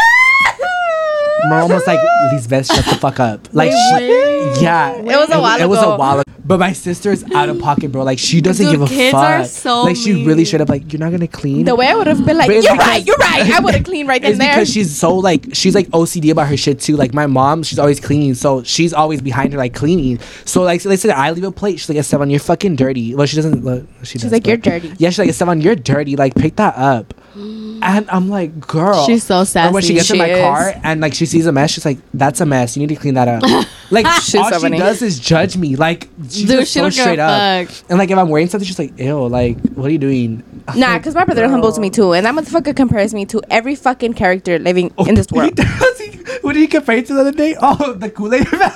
my 1.49 1.61
mom 1.61 1.71
was 1.71 1.87
like, 1.87 2.01
"Lisbeth, 2.33 2.67
shut 2.67 2.85
the 2.85 2.95
fuck 2.97 3.19
up." 3.19 3.49
Like, 3.53 3.71
she, 3.73 4.61
yeah, 4.63 4.93
It 4.95 5.05
was 5.05 5.31
a 5.31 5.41
while 5.41 5.57
ago. 5.57 5.65
It 5.65 5.69
was 5.69 5.83
a 5.83 5.97
while. 5.97 6.21
ago. 6.21 6.28
But 6.49 6.59
my 6.59 6.73
sister's 6.73 7.23
out 7.33 7.49
of 7.51 7.59
pocket, 7.69 7.93
bro. 7.93 8.03
Like, 8.03 8.19
she 8.19 8.41
doesn't 8.41 8.65
Dude, 8.65 8.73
give 8.73 8.83
a 8.83 8.87
kids 8.87 9.13
fuck. 9.13 9.23
are 9.23 9.45
so 9.45 9.83
like, 9.83 9.97
she 9.97 10.15
mean. 10.15 10.27
really 10.27 10.45
straight 10.47 10.63
up 10.63 10.69
like, 10.71 10.91
"You're 10.93 10.99
not 11.01 11.11
gonna 11.13 11.29
clean." 11.29 11.67
the 11.67 11.75
way 11.77 11.87
I 11.87 11.95
would 11.95 12.07
have 12.07 12.25
been 12.25 12.39
like, 12.39 12.49
you're 12.49 12.59
it's 12.59 12.69
right, 12.71 13.07
you're 13.07 13.17
right. 13.19 13.51
I 13.53 13.61
would 13.61 13.75
have 13.75 13.85
cleaned 13.85 14.09
right 14.09 14.21
then 14.23 14.33
it's 14.33 14.41
and 14.41 14.49
there. 14.49 14.55
because 14.55 14.73
she's 14.73 14.97
so 14.97 15.15
like 15.15 15.55
she's 15.55 15.75
like 15.75 15.87
OCD 15.89 16.31
about 16.33 16.49
her 16.49 16.57
shit 16.57 16.81
too. 16.81 16.97
Like 16.97 17.13
my 17.13 17.27
mom, 17.27 17.63
she's 17.63 17.79
always 17.79 18.01
cleaning, 18.01 18.35
so 18.35 18.63
she's 18.63 18.95
always 18.95 19.21
behind 19.21 19.53
her 19.53 19.59
like 19.59 19.75
cleaning. 19.75 20.19
So 20.47 20.63
like 20.63 20.81
so 20.81 20.89
they 20.89 20.97
said 20.97 21.11
I 21.11 21.31
leave 21.33 21.45
a 21.45 21.53
plate. 21.53 21.81
She's 21.81 21.89
like 21.91 21.99
Esteban, 21.99 22.31
you're 22.31 22.41
fucking 22.41 22.77
dirty. 22.77 23.15
Well, 23.15 23.27
she 23.27 23.37
doesn't. 23.37 23.63
Well, 23.63 23.87
she 24.03 24.13
She's 24.13 24.23
does, 24.23 24.33
like, 24.33 24.45
but- 24.45 24.49
you're 24.49 24.57
dirty. 24.57 24.95
Yeah, 24.99 25.11
she's 25.11 25.19
like 25.19 25.29
Esteban, 25.29 25.61
you're 25.61 25.77
dirty. 25.77 26.17
Like 26.17 26.35
pick 26.35 26.57
that 26.57 26.75
up. 26.77 27.13
And 27.81 28.11
I'm 28.11 28.29
like, 28.29 28.59
girl. 28.67 29.07
She's 29.07 29.23
so 29.23 29.45
sad. 29.45 29.67
And 29.67 29.75
when 29.75 29.85
she 29.85 29.97
sassy. 29.99 29.99
gets 29.99 30.11
in 30.11 30.19
my 30.19 30.27
is. 30.31 30.43
car 30.43 30.73
and 30.83 31.01
like 31.01 31.15
she 31.15 31.27
sees 31.27 31.47
a 31.47 31.53
mess, 31.53 31.71
she's 31.71 31.85
like, 31.85 31.99
"That's 32.13 32.41
a 32.41 32.45
mess. 32.47 32.77
You 32.77 32.81
need 32.85 32.93
to 32.93 33.01
clean 33.01 33.15
that 33.15 33.29
up." 33.29 33.45
like 33.93 34.05
She's 34.21 34.35
all 34.35 34.51
so 34.51 34.57
she 34.57 34.63
funny. 34.63 34.79
does 34.79 35.01
is 35.01 35.21
judge 35.21 35.57
me. 35.57 35.77
Like 35.77 36.09
she's 36.39 36.49
Dude, 36.49 36.61
just 36.61 36.73
she 36.73 36.79
so 36.79 36.83
don't 36.83 36.91
give 36.91 36.99
a 36.99 37.03
straight 37.03 37.19
up. 37.19 37.69
fuck. 37.69 37.91
And 37.91 37.99
like 37.99 38.11
if 38.11 38.19
I'm 38.19 38.29
wearing 38.29 38.49
something, 38.49 38.67
she's 38.67 38.79
like, 38.79 38.99
"Ew, 38.99 39.27
like 39.29 39.59
what 39.75 39.87
are 39.89 39.93
you 39.93 39.99
doing?" 39.99 40.43
I'm 40.69 40.79
Nah, 40.81 40.87
like, 40.93 41.03
because 41.03 41.15
my 41.15 41.25
brother 41.25 41.43
girl. 41.47 41.51
humbles 41.51 41.79
me 41.79 41.91
too, 41.91 42.13
and 42.15 42.25
that 42.27 42.35
motherfucker 42.35 42.75
compares 42.77 43.13
me 43.15 43.25
to 43.27 43.41
every 43.51 43.75
fucking 43.75 44.15
character 44.15 44.59
living 44.59 44.93
Oh, 44.99 45.05
in 45.07 45.15
this 45.15 45.27
world. 45.33 45.51
He 45.59 45.63
does. 45.65 46.01
What 46.43 46.53
did 46.55 46.61
he 46.61 46.67
compare 46.67 47.03
to 47.03 47.15
the 47.15 47.21
other 47.21 47.33
day? 47.33 47.57
Oh, 47.61 47.93
the 47.95 48.11
Kool 48.11 48.33
Aid 48.35 48.51
man. 48.53 48.73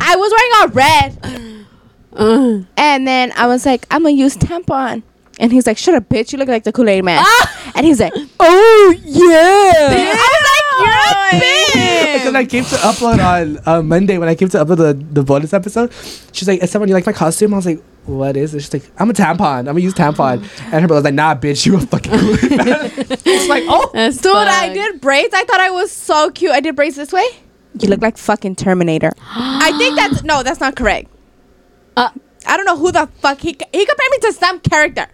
I 0.00 0.16
was 0.16 0.32
wearing 0.32 0.52
all 0.60 0.68
red, 0.68 1.66
Uh, 2.12 2.64
and 2.76 3.06
then 3.06 3.32
I 3.36 3.46
was 3.46 3.64
like, 3.66 3.86
I'm 3.90 4.02
gonna 4.02 4.14
use 4.14 4.36
tampon, 4.36 5.02
and 5.38 5.52
he's 5.52 5.66
like, 5.66 5.78
Shut 5.78 5.94
up, 5.94 6.08
bitch! 6.08 6.32
You 6.32 6.38
look 6.38 6.48
like 6.48 6.64
the 6.64 6.72
Kool 6.72 6.88
Aid 6.88 7.04
man. 7.04 7.24
and 7.74 7.86
he's 7.86 8.00
like, 8.00 8.12
Oh 8.40 8.94
yeah. 9.04 10.14
I 10.86 11.32
was 11.32 11.74
You're 11.74 12.14
a. 12.14 12.18
Because 12.18 12.34
I 12.34 12.44
came 12.44 12.64
to 12.64 12.76
upload 12.76 13.18
on 13.24 13.58
uh, 13.66 13.82
Monday 13.82 14.18
when 14.18 14.28
I 14.28 14.34
came 14.34 14.48
to 14.50 14.58
upload 14.58 14.76
the, 14.78 14.94
the 15.12 15.22
bonus 15.22 15.52
episode. 15.52 15.92
She's 16.32 16.48
like, 16.48 16.62
"Is 16.62 16.70
someone 16.70 16.88
you 16.88 16.94
like 16.94 17.06
my 17.06 17.12
costume?" 17.12 17.54
I 17.54 17.56
was 17.56 17.66
like, 17.66 17.82
"What 18.04 18.36
is 18.36 18.54
it?" 18.54 18.60
She's 18.60 18.72
like, 18.72 18.90
"I'm 18.98 19.10
a 19.10 19.12
tampon. 19.12 19.58
I'm 19.60 19.64
gonna 19.66 19.80
use 19.80 19.94
tampon." 19.94 20.42
And 20.72 20.82
her 20.82 20.88
brother's 20.88 21.04
like, 21.04 21.14
"Nah, 21.14 21.34
bitch, 21.34 21.66
you 21.66 21.76
a 21.76 21.80
fucking." 21.80 22.12
Kool 22.12 22.34
Aid 22.34 22.56
man." 22.66 22.90
It's 23.10 23.48
like, 23.48 23.64
oh, 23.66 23.90
that's 23.92 24.18
Dude, 24.18 24.34
I 24.34 24.72
did 24.72 25.00
braids. 25.00 25.34
I 25.34 25.44
thought 25.44 25.60
I 25.60 25.70
was 25.70 25.90
so 25.90 26.30
cute. 26.30 26.52
I 26.52 26.60
did 26.60 26.76
braids 26.76 26.96
this 26.96 27.12
way. 27.12 27.26
You 27.78 27.88
look 27.88 28.02
like 28.02 28.18
fucking 28.18 28.56
Terminator. 28.56 29.12
I 29.20 29.72
think 29.78 29.96
that's 29.96 30.22
no, 30.24 30.42
that's 30.42 30.60
not 30.60 30.76
correct. 30.76 31.10
Uh, 31.96 32.10
I 32.46 32.56
don't 32.56 32.66
know 32.66 32.76
who 32.76 32.90
the 32.92 33.08
fuck 33.20 33.38
he 33.40 33.48
he 33.50 33.86
compared 33.86 34.10
me 34.10 34.18
to 34.22 34.32
some 34.32 34.60
character. 34.60 35.06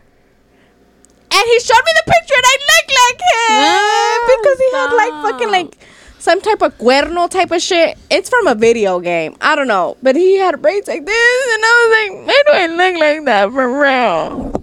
And 1.33 1.45
he 1.47 1.61
showed 1.61 1.83
me 1.85 1.93
the 1.97 2.12
picture 2.12 2.35
and 2.37 2.47
I 2.47 2.57
looked 2.70 2.93
like 3.03 3.20
him 3.20 3.51
Ah, 3.51 4.18
because 4.37 4.59
he 4.59 4.70
had 4.72 4.93
like 4.93 5.33
fucking 5.33 5.51
like 5.51 5.79
some 6.18 6.41
type 6.41 6.62
of 6.62 6.77
cuerno 6.79 7.29
type 7.31 7.51
of 7.51 7.61
shit. 7.62 7.99
It's 8.11 8.29
from 8.29 8.47
a 8.47 8.55
video 8.55 9.01
game. 9.01 9.37
I 9.41 9.55
don't 9.55 9.68
know, 9.68 9.97
but 10.03 10.16
he 10.16 10.37
had 10.39 10.61
braids 10.62 10.89
like 10.89 11.05
this, 11.07 11.55
and 11.55 11.62
I 11.64 11.72
was 11.79 11.91
like, 12.18 12.27
why 12.27 12.43
do 12.47 12.53
I 12.53 12.66
look 12.91 13.01
like 13.01 13.24
that 13.27 13.51
for 13.51 13.81
real? 13.81 14.62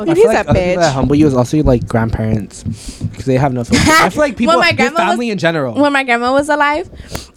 I 0.00 0.02
And 0.02 0.06
feel 0.06 0.14
he's 0.16 0.24
like 0.26 0.46
a 0.46 0.50
other 0.50 0.60
people 0.60 0.80
that 0.82 0.90
bitch. 0.90 0.92
humble 0.94 1.14
you 1.14 1.26
is 1.26 1.34
also 1.34 1.62
like 1.62 1.86
grandparents 1.88 2.62
because 2.64 3.24
they 3.26 3.36
have 3.36 3.52
no 3.52 3.64
filter. 3.68 3.84
I 3.90 4.08
feel 4.10 4.20
like 4.20 4.36
people, 4.36 4.52
When 4.54 4.60
my 4.60 4.68
your 4.68 4.76
grandma 4.76 5.00
was- 5.00 5.10
family 5.12 5.30
in 5.30 5.38
general. 5.38 5.74
When 5.74 5.92
my 5.92 6.04
grandma 6.04 6.32
was 6.32 6.48
alive, 6.48 6.90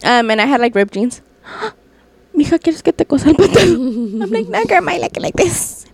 um, 0.03 0.31
and 0.31 0.41
I 0.41 0.45
had 0.45 0.59
like 0.61 0.73
ripped 0.75 0.93
jeans. 0.93 1.21
Mija, 2.35 2.57
¿quieres 2.59 2.81
que 2.81 2.93
te 2.93 3.03
cosa 3.05 3.29
el 3.29 3.35
pantalón? 3.35 4.21
I'm 4.23 4.29
like, 4.31 4.47
no, 4.47 4.63
grandma, 4.65 4.93
I 4.93 4.97
like 4.99 5.17
it 5.17 5.21
like 5.23 5.35
this. 5.35 5.85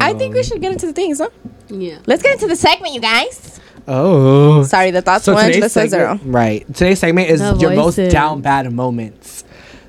I 0.00 0.12
think 0.14 0.34
we 0.34 0.42
should 0.42 0.60
get 0.60 0.72
into 0.72 0.86
the 0.86 0.92
things, 0.92 1.18
huh? 1.18 1.30
Yeah. 1.68 1.98
Let's 2.06 2.22
get 2.22 2.34
into 2.34 2.46
the 2.46 2.56
segment, 2.56 2.94
you 2.94 3.00
guys. 3.00 3.60
Oh. 3.88 4.62
Sorry, 4.64 4.90
the 4.90 5.02
thoughts 5.02 5.24
So 5.24 5.34
went 5.34 5.52
today's 5.54 5.72
to 5.72 5.88
zero. 5.88 6.14
segment, 6.16 6.32
right? 6.34 6.66
Today's 6.74 6.98
segment 6.98 7.30
is 7.30 7.40
The 7.40 7.56
your 7.56 7.74
most 7.74 7.96
down 8.10 8.40
bad 8.40 8.70
moments. 8.72 9.44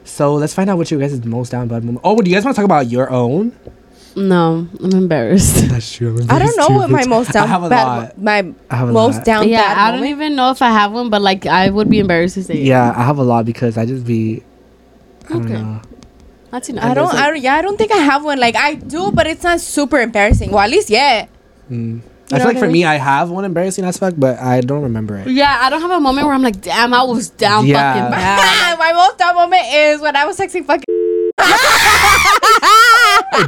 So 0.06 0.36
let's 0.36 0.54
find 0.54 0.70
out 0.70 0.78
what 0.78 0.90
you 0.92 1.00
guys' 1.00 1.24
most 1.26 1.52
down 1.52 1.68
bad 1.68 1.84
moment. 1.84 2.02
Oh, 2.04 2.20
do 2.22 2.30
you 2.30 2.36
guys 2.36 2.44
want 2.44 2.56
to 2.56 2.60
talk 2.62 2.66
about 2.66 2.88
your 2.90 3.10
own? 3.12 3.54
No, 4.16 4.68
I'm 4.84 4.92
embarrassed. 4.92 5.56
That's 5.70 5.94
true. 5.94 6.20
I 6.30 6.38
don't 6.40 6.58
know 6.58 6.76
what 6.76 6.90
my 6.90 7.06
most 7.06 7.32
down 7.32 7.44
I 7.44 7.48
have 7.48 7.64
a 7.64 7.70
bad, 7.70 7.86
lot. 7.86 8.18
my 8.22 8.54
I 8.70 8.76
have 8.76 8.90
a 8.90 8.92
most 8.92 9.18
lot. 9.18 9.26
down 9.26 9.48
yeah, 9.48 9.62
bad 9.62 9.78
I 9.78 9.92
don't 9.92 10.02
moment. 10.02 10.12
even 10.18 10.36
know 10.36 10.52
if 10.52 10.62
I 10.62 10.70
have 10.72 10.92
one, 10.92 11.10
but 11.10 11.22
like 11.22 11.46
I 11.46 11.70
would 11.70 11.90
be 11.90 12.00
embarrassed 12.00 12.36
to 12.36 12.44
say. 12.44 12.56
it. 12.56 12.66
Yeah, 12.66 12.94
I 12.96 13.04
have 13.04 13.20
a 13.20 13.24
lot 13.24 13.46
because 13.46 13.78
I 13.78 13.86
just 13.86 14.06
be. 14.06 14.44
I 15.26 15.34
don't 15.34 15.46
Okay. 15.46 15.54
know. 15.54 15.82
That's 16.52 16.70
enough. 16.70 16.84
I 16.84 16.94
don't, 16.94 17.14
I 17.16 17.28
don't, 17.28 17.42
yeah, 17.42 17.56
I 17.56 17.62
don't 17.62 17.78
think 17.78 17.92
I 17.92 17.98
have 17.98 18.24
one. 18.24 18.40
Like 18.40 18.56
I 18.56 18.76
do, 18.76 19.12
but 19.12 19.26
it's 19.28 19.44
not 19.44 19.60
super 19.62 20.00
embarrassing. 20.00 20.52
Well, 20.52 20.60
at 20.64 20.70
least 20.70 20.90
yeah. 20.90 21.28
Mm. 21.70 22.02
I 22.34 22.38
feel 22.38 22.48
like 22.48 22.60
for 22.60 22.70
me, 22.70 22.86
I 22.86 22.96
have 22.96 23.30
one 23.30 23.44
embarrassing 23.44 23.84
aspect, 23.84 24.18
but 24.18 24.40
I 24.40 24.62
don't 24.62 24.84
remember 24.84 25.18
it. 25.18 25.28
Yeah, 25.28 25.58
I 25.62 25.70
don't 25.70 25.82
have 25.82 25.92
a 25.92 26.00
moment 26.00 26.26
where 26.28 26.34
I'm 26.34 26.42
like, 26.42 26.62
damn, 26.62 26.94
I 26.94 27.04
was 27.04 27.30
down 27.30 27.66
Yeah. 27.66 27.94
fucking 27.94 28.12
bad. 28.12 28.80
my 28.80 28.94
most 28.94 29.18
down 29.18 29.36
moment 29.36 29.64
is 29.74 30.00
when 30.00 30.16
I 30.16 30.24
was 30.26 30.38
texting 30.38 30.66
fucking. 30.66 30.86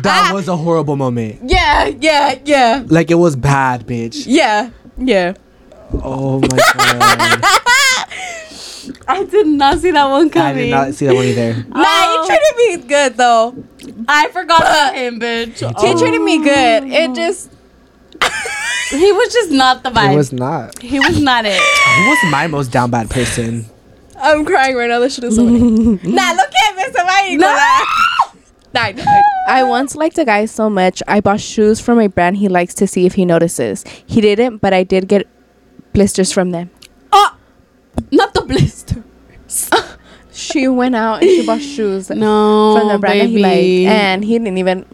that 0.01 0.31
was 0.33 0.47
a 0.49 0.57
horrible 0.57 0.95
moment. 0.97 1.39
yeah, 1.45 1.87
yeah, 1.87 2.37
yeah, 2.43 2.83
Like 2.87 3.09
it 3.11 3.15
was 3.15 3.35
bad, 3.35 3.87
bitch. 3.87 4.23
yeah, 4.27 4.69
yeah. 4.97 5.33
Oh 6.03 6.39
my 6.39 6.47
god. 6.47 7.41
I 9.07 9.23
did 9.25 9.47
not 9.47 9.79
see 9.79 9.91
that 9.91 10.05
one 10.09 10.29
coming. 10.29 10.47
I 10.47 10.53
did 10.53 10.71
not 10.71 10.93
see 10.93 11.05
that 11.07 11.15
one 11.15 11.25
either. 11.25 11.53
Nah, 11.69 11.83
Oh. 11.85 12.21
he 12.21 12.27
treated 12.29 12.83
me 12.83 12.87
good 12.89 13.17
though. 13.17 13.63
I 14.07 14.29
forgot 14.29 14.61
about 14.61 14.95
him, 15.01 15.19
bitch. 15.19 15.61
Oh. 15.63 15.85
He 15.87 15.93
treated 15.99 16.21
me 16.21 16.37
good. 16.43 16.83
It 16.85 17.09
oh. 17.11 17.15
just. 17.15 17.51
He 18.89 19.11
was 19.11 19.33
just 19.33 19.49
not 19.49 19.81
the 19.81 19.89
vibe. 19.89 20.13
It 20.13 20.15
was 20.17 20.31
not. 20.31 20.77
he 20.79 20.99
was 20.99 21.19
not 21.19 21.45
it. 21.45 21.53
He 21.59 22.07
was 22.09 22.31
my 22.31 22.45
most 22.45 22.71
down 22.71 22.91
bad 22.91 23.09
person? 23.09 23.65
I'm 24.17 24.45
crying 24.45 24.75
right 24.75 24.87
now. 24.87 24.99
This 24.99 25.15
shit 25.15 25.23
is 25.23 25.35
so 25.35 25.43
funny. 25.45 25.59
nah, 26.03 26.31
look 26.33 26.51
at 26.53 26.75
me, 26.75 26.83
somebody. 26.93 27.37
No. 27.37 27.47
Nah, 28.73 28.91
I 29.47 29.63
once 29.63 29.95
liked 29.95 30.17
a 30.19 30.25
guy 30.25 30.45
so 30.45 30.69
much, 30.69 31.01
I 31.07 31.21
bought 31.21 31.39
shoes 31.41 31.79
from 31.79 31.99
a 31.99 32.07
brand 32.07 32.37
he 32.37 32.47
likes 32.47 32.73
to 32.75 32.87
see 32.87 33.05
if 33.07 33.15
he 33.15 33.25
notices. 33.25 33.83
He 34.05 34.21
didn't, 34.21 34.57
but 34.57 34.73
I 34.73 34.83
did 34.83 35.07
get 35.07 35.27
blisters 35.93 36.31
from 36.31 36.51
them. 36.51 36.69
Oh, 37.11 37.35
not 38.11 38.33
the 38.35 38.41
blister. 38.41 39.03
She 40.53 40.67
went 40.67 40.95
out 40.95 41.21
and 41.23 41.29
she 41.29 41.45
bought 41.45 41.61
shoes 41.75 42.09
No, 42.11 42.77
from 42.77 42.87
the 42.89 42.99
brand 42.99 43.21
that 43.21 43.25
he 43.27 43.41
baby. 43.41 43.85
liked, 43.85 43.95
and 43.97 44.23
he 44.23 44.37
didn't 44.37 44.57
even. 44.59 44.85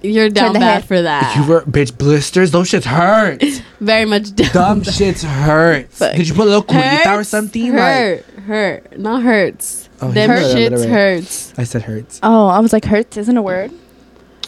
You're 0.00 0.30
down 0.30 0.54
bad 0.54 0.62
head. 0.62 0.84
for 0.86 1.02
that. 1.02 1.36
You 1.36 1.46
were 1.46 1.60
bitch 1.62 1.96
blisters. 1.98 2.50
Those 2.50 2.70
shits 2.70 2.84
hurt. 2.84 3.42
Very 3.80 4.06
much 4.06 4.34
down. 4.34 4.50
Dumb 4.52 4.80
shits 4.82 5.22
hurt. 5.22 5.90
Fuck. 5.92 6.16
Did 6.16 6.28
you 6.28 6.34
put 6.34 6.46
a 6.46 6.50
little 6.50 6.62
curita 6.64 7.18
or 7.18 7.24
something? 7.24 7.72
Hurt, 7.72 8.24
hurt, 8.46 8.98
not 8.98 9.22
hurts. 9.22 9.88
Oh, 10.00 10.10
Them 10.10 10.30
you 10.30 10.36
shits 10.36 10.88
hurts. 10.88 11.52
I 11.58 11.64
said 11.64 11.82
hurts. 11.82 12.18
Oh, 12.22 12.46
I 12.48 12.58
was 12.60 12.72
like, 12.72 12.86
hurts 12.86 13.16
isn't 13.18 13.36
a 13.36 13.42
word. 13.42 13.70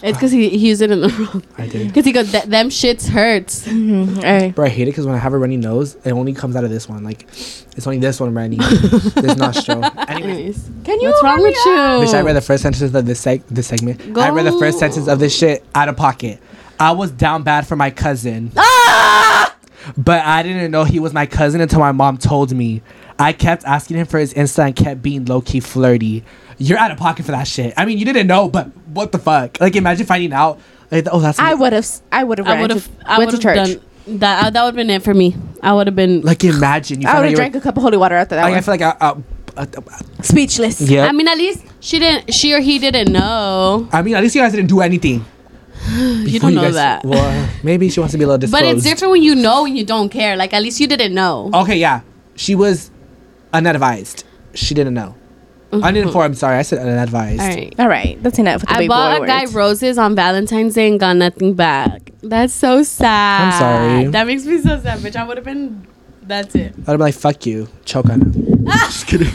It's 0.02 0.18
because 0.18 0.32
he, 0.32 0.50
he 0.50 0.68
used 0.68 0.82
it 0.82 0.90
in 0.90 1.00
the 1.00 1.08
wrong. 1.32 1.42
I 1.56 1.66
did. 1.66 1.86
Because 1.88 2.04
he 2.04 2.12
goes, 2.12 2.30
"Th- 2.30 2.44
them 2.44 2.68
shits 2.68 3.08
hurts. 3.08 3.66
Mm-hmm. 3.74 4.18
All 4.18 4.22
right. 4.24 4.54
Bro, 4.54 4.66
I 4.66 4.68
hate 4.68 4.82
it 4.88 4.90
because 4.92 5.06
when 5.06 5.14
I 5.14 5.18
have 5.18 5.32
a 5.32 5.38
runny 5.38 5.56
nose, 5.56 5.96
it 6.04 6.12
only 6.12 6.32
comes 6.32 6.56
out 6.56 6.64
of 6.64 6.70
this 6.70 6.88
one. 6.88 7.04
Like, 7.04 7.22
it's 7.24 7.86
only 7.86 7.98
this 7.98 8.20
one 8.20 8.34
runny. 8.34 8.56
this 8.56 9.36
nostril. 9.36 9.84
Anyways, 10.08 10.08
Anyways, 10.08 10.70
Can 10.84 11.00
you? 11.00 11.08
what's 11.10 11.22
wrong 11.22 11.40
with 11.42 11.54
you? 11.64 11.72
up? 11.72 12.02
bitch, 12.02 12.14
I 12.14 12.20
read 12.22 12.34
the 12.36 12.40
first 12.40 12.62
sentence 12.62 12.82
of 12.94 13.06
this 13.06 13.24
seg- 13.24 13.44
this 13.48 13.66
segment. 13.68 14.16
I 14.18 14.30
read 14.30 14.46
the 14.46 14.58
first 14.58 14.78
sentence 14.78 15.06
of 15.08 15.18
this 15.18 15.36
shit 15.36 15.64
out 15.74 15.88
of 15.88 15.96
pocket. 15.96 16.40
I 16.78 16.92
was 16.92 17.10
down 17.10 17.42
bad 17.42 17.66
for 17.66 17.76
my 17.76 17.90
cousin, 17.90 18.52
Ah! 18.56 19.54
but 19.96 20.24
I 20.24 20.42
didn't 20.42 20.70
know 20.70 20.84
he 20.84 20.98
was 21.00 21.12
my 21.12 21.26
cousin 21.26 21.60
until 21.60 21.78
my 21.80 21.92
mom 21.92 22.18
told 22.18 22.52
me. 22.52 22.82
I 23.18 23.32
kept 23.32 23.64
asking 23.64 23.98
him 23.98 24.06
for 24.06 24.18
his 24.18 24.34
Insta 24.34 24.66
and 24.66 24.74
kept 24.76 25.00
being 25.02 25.24
low 25.24 25.40
key 25.40 25.60
flirty. 25.60 26.24
You're 26.58 26.78
out 26.78 26.90
of 26.90 26.98
pocket 26.98 27.24
for 27.26 27.32
that 27.32 27.46
shit. 27.48 27.74
I 27.76 27.84
mean, 27.84 27.98
you 27.98 28.04
didn't 28.04 28.26
know, 28.26 28.48
but 28.48 28.66
what 28.88 29.12
the 29.12 29.18
fuck? 29.18 29.60
Like, 29.60 29.76
imagine 29.76 30.06
finding 30.06 30.32
out. 30.32 30.60
Like, 30.90 31.06
oh, 31.10 31.20
that's 31.20 31.38
I 31.38 31.54
would 31.54 31.72
have. 31.72 31.86
I 32.12 32.24
would 32.24 32.38
have. 32.38 32.46
I 32.46 32.60
would 32.60 32.70
have. 32.70 32.88
I 33.04 33.18
went 33.18 33.32
would 33.32 33.40
to 33.40 33.48
have 33.48 33.56
church. 33.68 33.78
done 34.06 34.18
that. 34.20 34.46
Uh, 34.46 34.50
that 34.50 34.62
would 34.64 34.68
have 34.68 34.74
been 34.76 34.90
it 34.90 35.02
for 35.02 35.14
me. 35.14 35.34
I 35.62 35.72
would 35.72 35.86
have 35.86 35.96
been. 35.96 36.20
like 36.22 36.44
imagine 36.44 37.00
you. 37.02 37.08
I 37.08 37.14
would 37.14 37.22
have 37.22 37.30
you 37.30 37.30
were- 37.32 37.36
drank 37.36 37.54
a 37.56 37.60
cup 37.60 37.76
of 37.76 37.82
holy 37.82 37.96
water 37.96 38.14
after 38.14 38.36
that. 38.36 38.44
Like, 38.44 38.54
I 38.54 38.60
feel 38.60 38.74
like 38.74 38.82
I, 38.82 38.90
uh, 39.00 39.14
uh, 39.56 39.66
uh, 39.76 40.22
Speechless. 40.22 40.80
yeah. 40.82 41.06
I 41.06 41.12
mean, 41.12 41.26
at 41.28 41.36
least 41.38 41.64
she 41.80 41.98
didn't. 41.98 42.32
She 42.34 42.52
or 42.54 42.60
he 42.60 42.78
didn't 42.78 43.12
know. 43.12 43.88
I 43.92 44.02
mean, 44.02 44.14
at 44.14 44.22
least 44.22 44.34
you 44.34 44.40
guys 44.42 44.52
didn't 44.52 44.68
do 44.68 44.80
anything. 44.80 45.24
You 45.86 46.40
don't 46.40 46.54
know 46.54 46.62
guys- 46.62 46.74
that. 46.74 47.04
Well, 47.04 47.48
maybe 47.62 47.88
she 47.90 48.00
wants 48.00 48.12
to 48.12 48.18
be 48.18 48.24
a 48.24 48.26
little 48.26 48.38
disclosed. 48.38 48.64
But 48.64 48.74
it's 48.76 48.84
different 48.84 49.12
when 49.12 49.22
you 49.22 49.34
know 49.34 49.66
and 49.66 49.76
you 49.76 49.84
don't 49.84 50.08
care. 50.08 50.36
Like 50.36 50.52
at 50.54 50.62
least 50.62 50.80
you 50.80 50.86
didn't 50.86 51.14
know. 51.14 51.50
Okay, 51.52 51.76
yeah. 51.76 52.00
She 52.36 52.54
was 52.54 52.90
unadvised. 53.52 54.24
She 54.54 54.74
didn't 54.74 54.94
know. 54.94 55.14
Uninformed, 55.82 56.24
I'm 56.24 56.34
sorry. 56.34 56.56
I 56.58 56.62
said 56.62 56.78
unadvised. 56.78 57.40
Mm-hmm. 57.40 57.50
All 57.50 57.56
right. 57.56 57.74
All 57.80 57.88
right, 57.88 58.22
that's 58.22 58.38
enough. 58.38 58.60
With 58.62 58.68
the 58.70 58.74
I 58.74 58.78
big 58.78 58.88
bought 58.88 59.18
boy 59.18 59.24
a 59.24 59.26
guy 59.26 59.40
words. 59.42 59.54
roses 59.54 59.98
on 59.98 60.14
Valentine's 60.14 60.74
Day 60.74 60.88
and 60.88 61.00
got 61.00 61.16
nothing 61.16 61.54
back. 61.54 62.10
That's 62.22 62.52
so 62.52 62.82
sad. 62.82 63.52
I'm 63.52 63.58
sorry. 63.58 64.06
That 64.10 64.26
makes 64.26 64.44
me 64.46 64.58
so 64.58 64.80
sad, 64.80 64.98
bitch. 65.00 65.16
I 65.16 65.24
would 65.24 65.36
have 65.36 65.44
been. 65.44 65.86
That's 66.22 66.54
it. 66.54 66.74
I'd 66.86 66.92
be 66.96 67.02
like, 67.02 67.14
fuck 67.14 67.44
you. 67.46 67.68
Choke 67.84 68.08
on 68.10 68.20
him. 68.22 68.64
Just 68.66 69.06
kidding. 69.06 69.28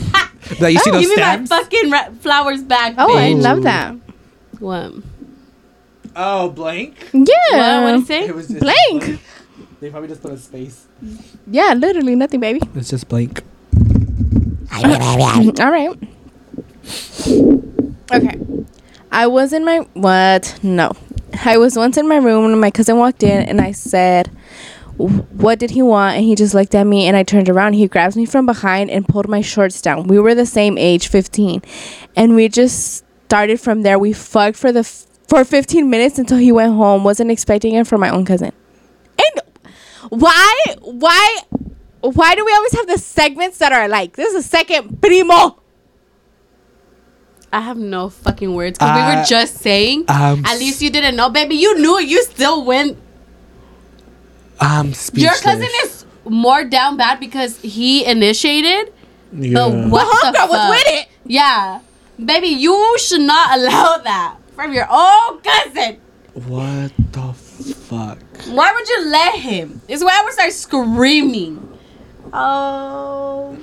like, 0.59 0.73
you 0.73 0.79
see 0.79 0.89
those 0.91 1.01
Give 1.01 1.09
me 1.09 1.15
stamps? 1.17 1.49
my 1.51 1.59
fucking 1.63 1.91
ra- 1.91 2.09
flowers 2.21 2.63
back. 2.63 2.95
Oh, 2.97 3.15
I 3.15 3.31
bitch. 3.33 3.41
love 3.43 3.63
that. 3.63 3.95
What? 4.59 4.93
oh, 6.15 6.49
blank? 6.49 7.09
Yeah. 7.13 7.21
What? 7.51 7.83
What 7.83 7.91
did 7.91 7.99
he 7.99 8.05
say? 8.05 8.25
It 8.27 8.35
was 8.35 8.47
just 8.47 8.59
Blank. 8.59 9.19
They 9.79 9.89
probably 9.91 10.09
just 10.09 10.21
put 10.21 10.31
a 10.33 10.37
space. 10.37 10.87
Yeah, 11.47 11.73
literally 11.77 12.15
nothing, 12.15 12.39
baby. 12.39 12.59
It's 12.75 12.89
just 12.89 13.07
blank. 13.07 13.41
All 14.73 15.71
right. 15.71 15.97
Okay. 18.11 18.39
I 19.11 19.27
was 19.27 19.53
in 19.53 19.65
my 19.65 19.79
what? 19.93 20.57
No. 20.63 20.91
I 21.45 21.57
was 21.57 21.75
once 21.77 21.97
in 21.97 22.07
my 22.07 22.17
room 22.17 22.45
and 22.45 22.59
my 22.59 22.71
cousin 22.71 22.97
walked 22.97 23.23
in 23.23 23.43
and 23.43 23.61
I 23.61 23.71
said, 23.71 24.29
"What 24.97 25.59
did 25.59 25.71
he 25.71 25.81
want?" 25.81 26.17
And 26.17 26.25
he 26.25 26.35
just 26.35 26.53
looked 26.53 26.75
at 26.75 26.85
me 26.85 27.07
and 27.07 27.15
I 27.15 27.23
turned 27.23 27.49
around. 27.49 27.73
He 27.73 27.87
grabs 27.87 28.15
me 28.15 28.25
from 28.25 28.45
behind 28.45 28.89
and 28.89 29.07
pulled 29.07 29.27
my 29.27 29.41
shorts 29.41 29.81
down. 29.81 30.07
We 30.07 30.19
were 30.19 30.35
the 30.35 30.45
same 30.45 30.77
age, 30.77 31.07
15. 31.07 31.61
And 32.15 32.35
we 32.35 32.49
just 32.49 33.03
started 33.25 33.59
from 33.59 33.83
there. 33.83 33.99
We 33.99 34.13
fucked 34.13 34.57
for 34.57 34.71
the 34.71 34.79
f- 34.79 35.05
for 35.27 35.45
15 35.45 35.87
minutes 35.89 36.17
until 36.17 36.37
he 36.37 36.51
went 36.51 36.73
home. 36.73 37.03
Wasn't 37.03 37.29
expecting 37.29 37.75
it 37.75 37.85
from 37.87 38.01
my 38.01 38.09
own 38.09 38.25
cousin. 38.25 38.51
And 39.19 39.41
why 40.09 40.55
why 40.81 41.37
why 42.01 42.35
do 42.35 42.43
we 42.45 42.51
always 42.53 42.73
have 42.73 42.87
the 42.87 42.97
segments 42.97 43.59
that 43.59 43.71
are 43.71 43.87
like 43.87 44.15
this 44.15 44.33
is 44.33 44.45
second 44.45 45.01
primo? 45.01 45.61
I 47.51 47.61
have 47.61 47.77
no 47.77 48.09
fucking 48.09 48.53
words 48.53 48.77
because 48.77 48.95
we 48.95 49.01
were 49.15 49.23
just 49.25 49.55
saying. 49.57 50.05
um, 50.07 50.45
at 50.45 50.59
least 50.59 50.81
you 50.81 50.89
didn't 50.91 51.15
know, 51.15 51.29
baby. 51.29 51.55
You 51.55 51.77
knew. 51.79 51.99
You 51.99 52.23
still 52.23 52.63
went. 52.63 52.97
Um, 54.59 54.87
Your 54.87 54.93
speechless. 54.95 55.41
cousin 55.41 55.69
is 55.83 56.05
more 56.27 56.63
down 56.65 56.97
bad 56.97 57.19
because 57.19 57.59
he 57.61 58.05
initiated. 58.05 58.93
Yeah. 59.33 59.53
But 59.53 59.89
what 59.89 60.05
The 60.25 60.31
the, 60.31 60.37
homegirl 60.37 60.49
was 60.49 60.57
fuck? 60.59 60.69
with 60.69 60.83
it. 60.87 61.07
Yeah, 61.25 61.79
baby, 62.23 62.47
you 62.47 62.97
should 62.99 63.21
not 63.21 63.53
allow 63.57 63.97
that 64.03 64.35
from 64.55 64.73
your 64.73 64.87
own 64.89 65.39
cousin. 65.41 65.97
What 66.33 66.91
the 67.11 67.33
fuck? 67.33 68.19
Why 68.47 68.71
would 68.73 68.87
you 68.89 69.05
let 69.09 69.35
him? 69.39 69.81
Is 69.87 70.03
why 70.03 70.19
I 70.19 70.23
would 70.23 70.33
start 70.33 70.51
screaming. 70.53 71.77
Oh, 72.33 73.57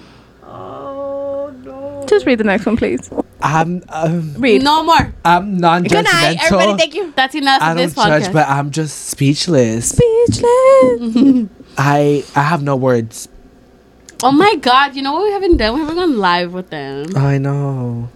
oh 0.44 1.35
no. 1.50 2.04
Just 2.08 2.26
read 2.26 2.38
the 2.38 2.44
next 2.44 2.66
one, 2.66 2.76
please. 2.76 3.10
I'm 3.40 3.82
um, 3.88 4.34
Read. 4.38 4.62
No 4.62 4.82
more. 4.84 5.14
I'm 5.24 5.58
non-judgmental. 5.58 5.90
Good 5.90 6.04
night, 6.04 6.38
everybody. 6.42 6.78
Thank 6.78 6.94
you. 6.94 7.12
That's 7.14 7.34
enough 7.34 7.62
I 7.62 7.72
of 7.72 7.76
don't 7.76 7.86
this 7.86 7.94
podcast. 7.94 8.20
judge, 8.22 8.32
but 8.32 8.48
I'm 8.48 8.70
just 8.70 9.06
speechless. 9.06 9.90
Speechless. 9.90 11.48
I 11.78 12.24
I 12.34 12.42
have 12.42 12.62
no 12.62 12.76
words. 12.76 13.28
oh 14.22 14.32
my 14.32 14.54
god! 14.56 14.96
You 14.96 15.02
know 15.02 15.12
what 15.12 15.24
we 15.24 15.32
haven't 15.32 15.58
done? 15.58 15.74
We 15.74 15.80
haven't 15.80 15.96
gone 15.96 16.18
live 16.18 16.52
with 16.54 16.70
them. 16.70 17.16
I 17.16 17.38
know. 17.38 18.08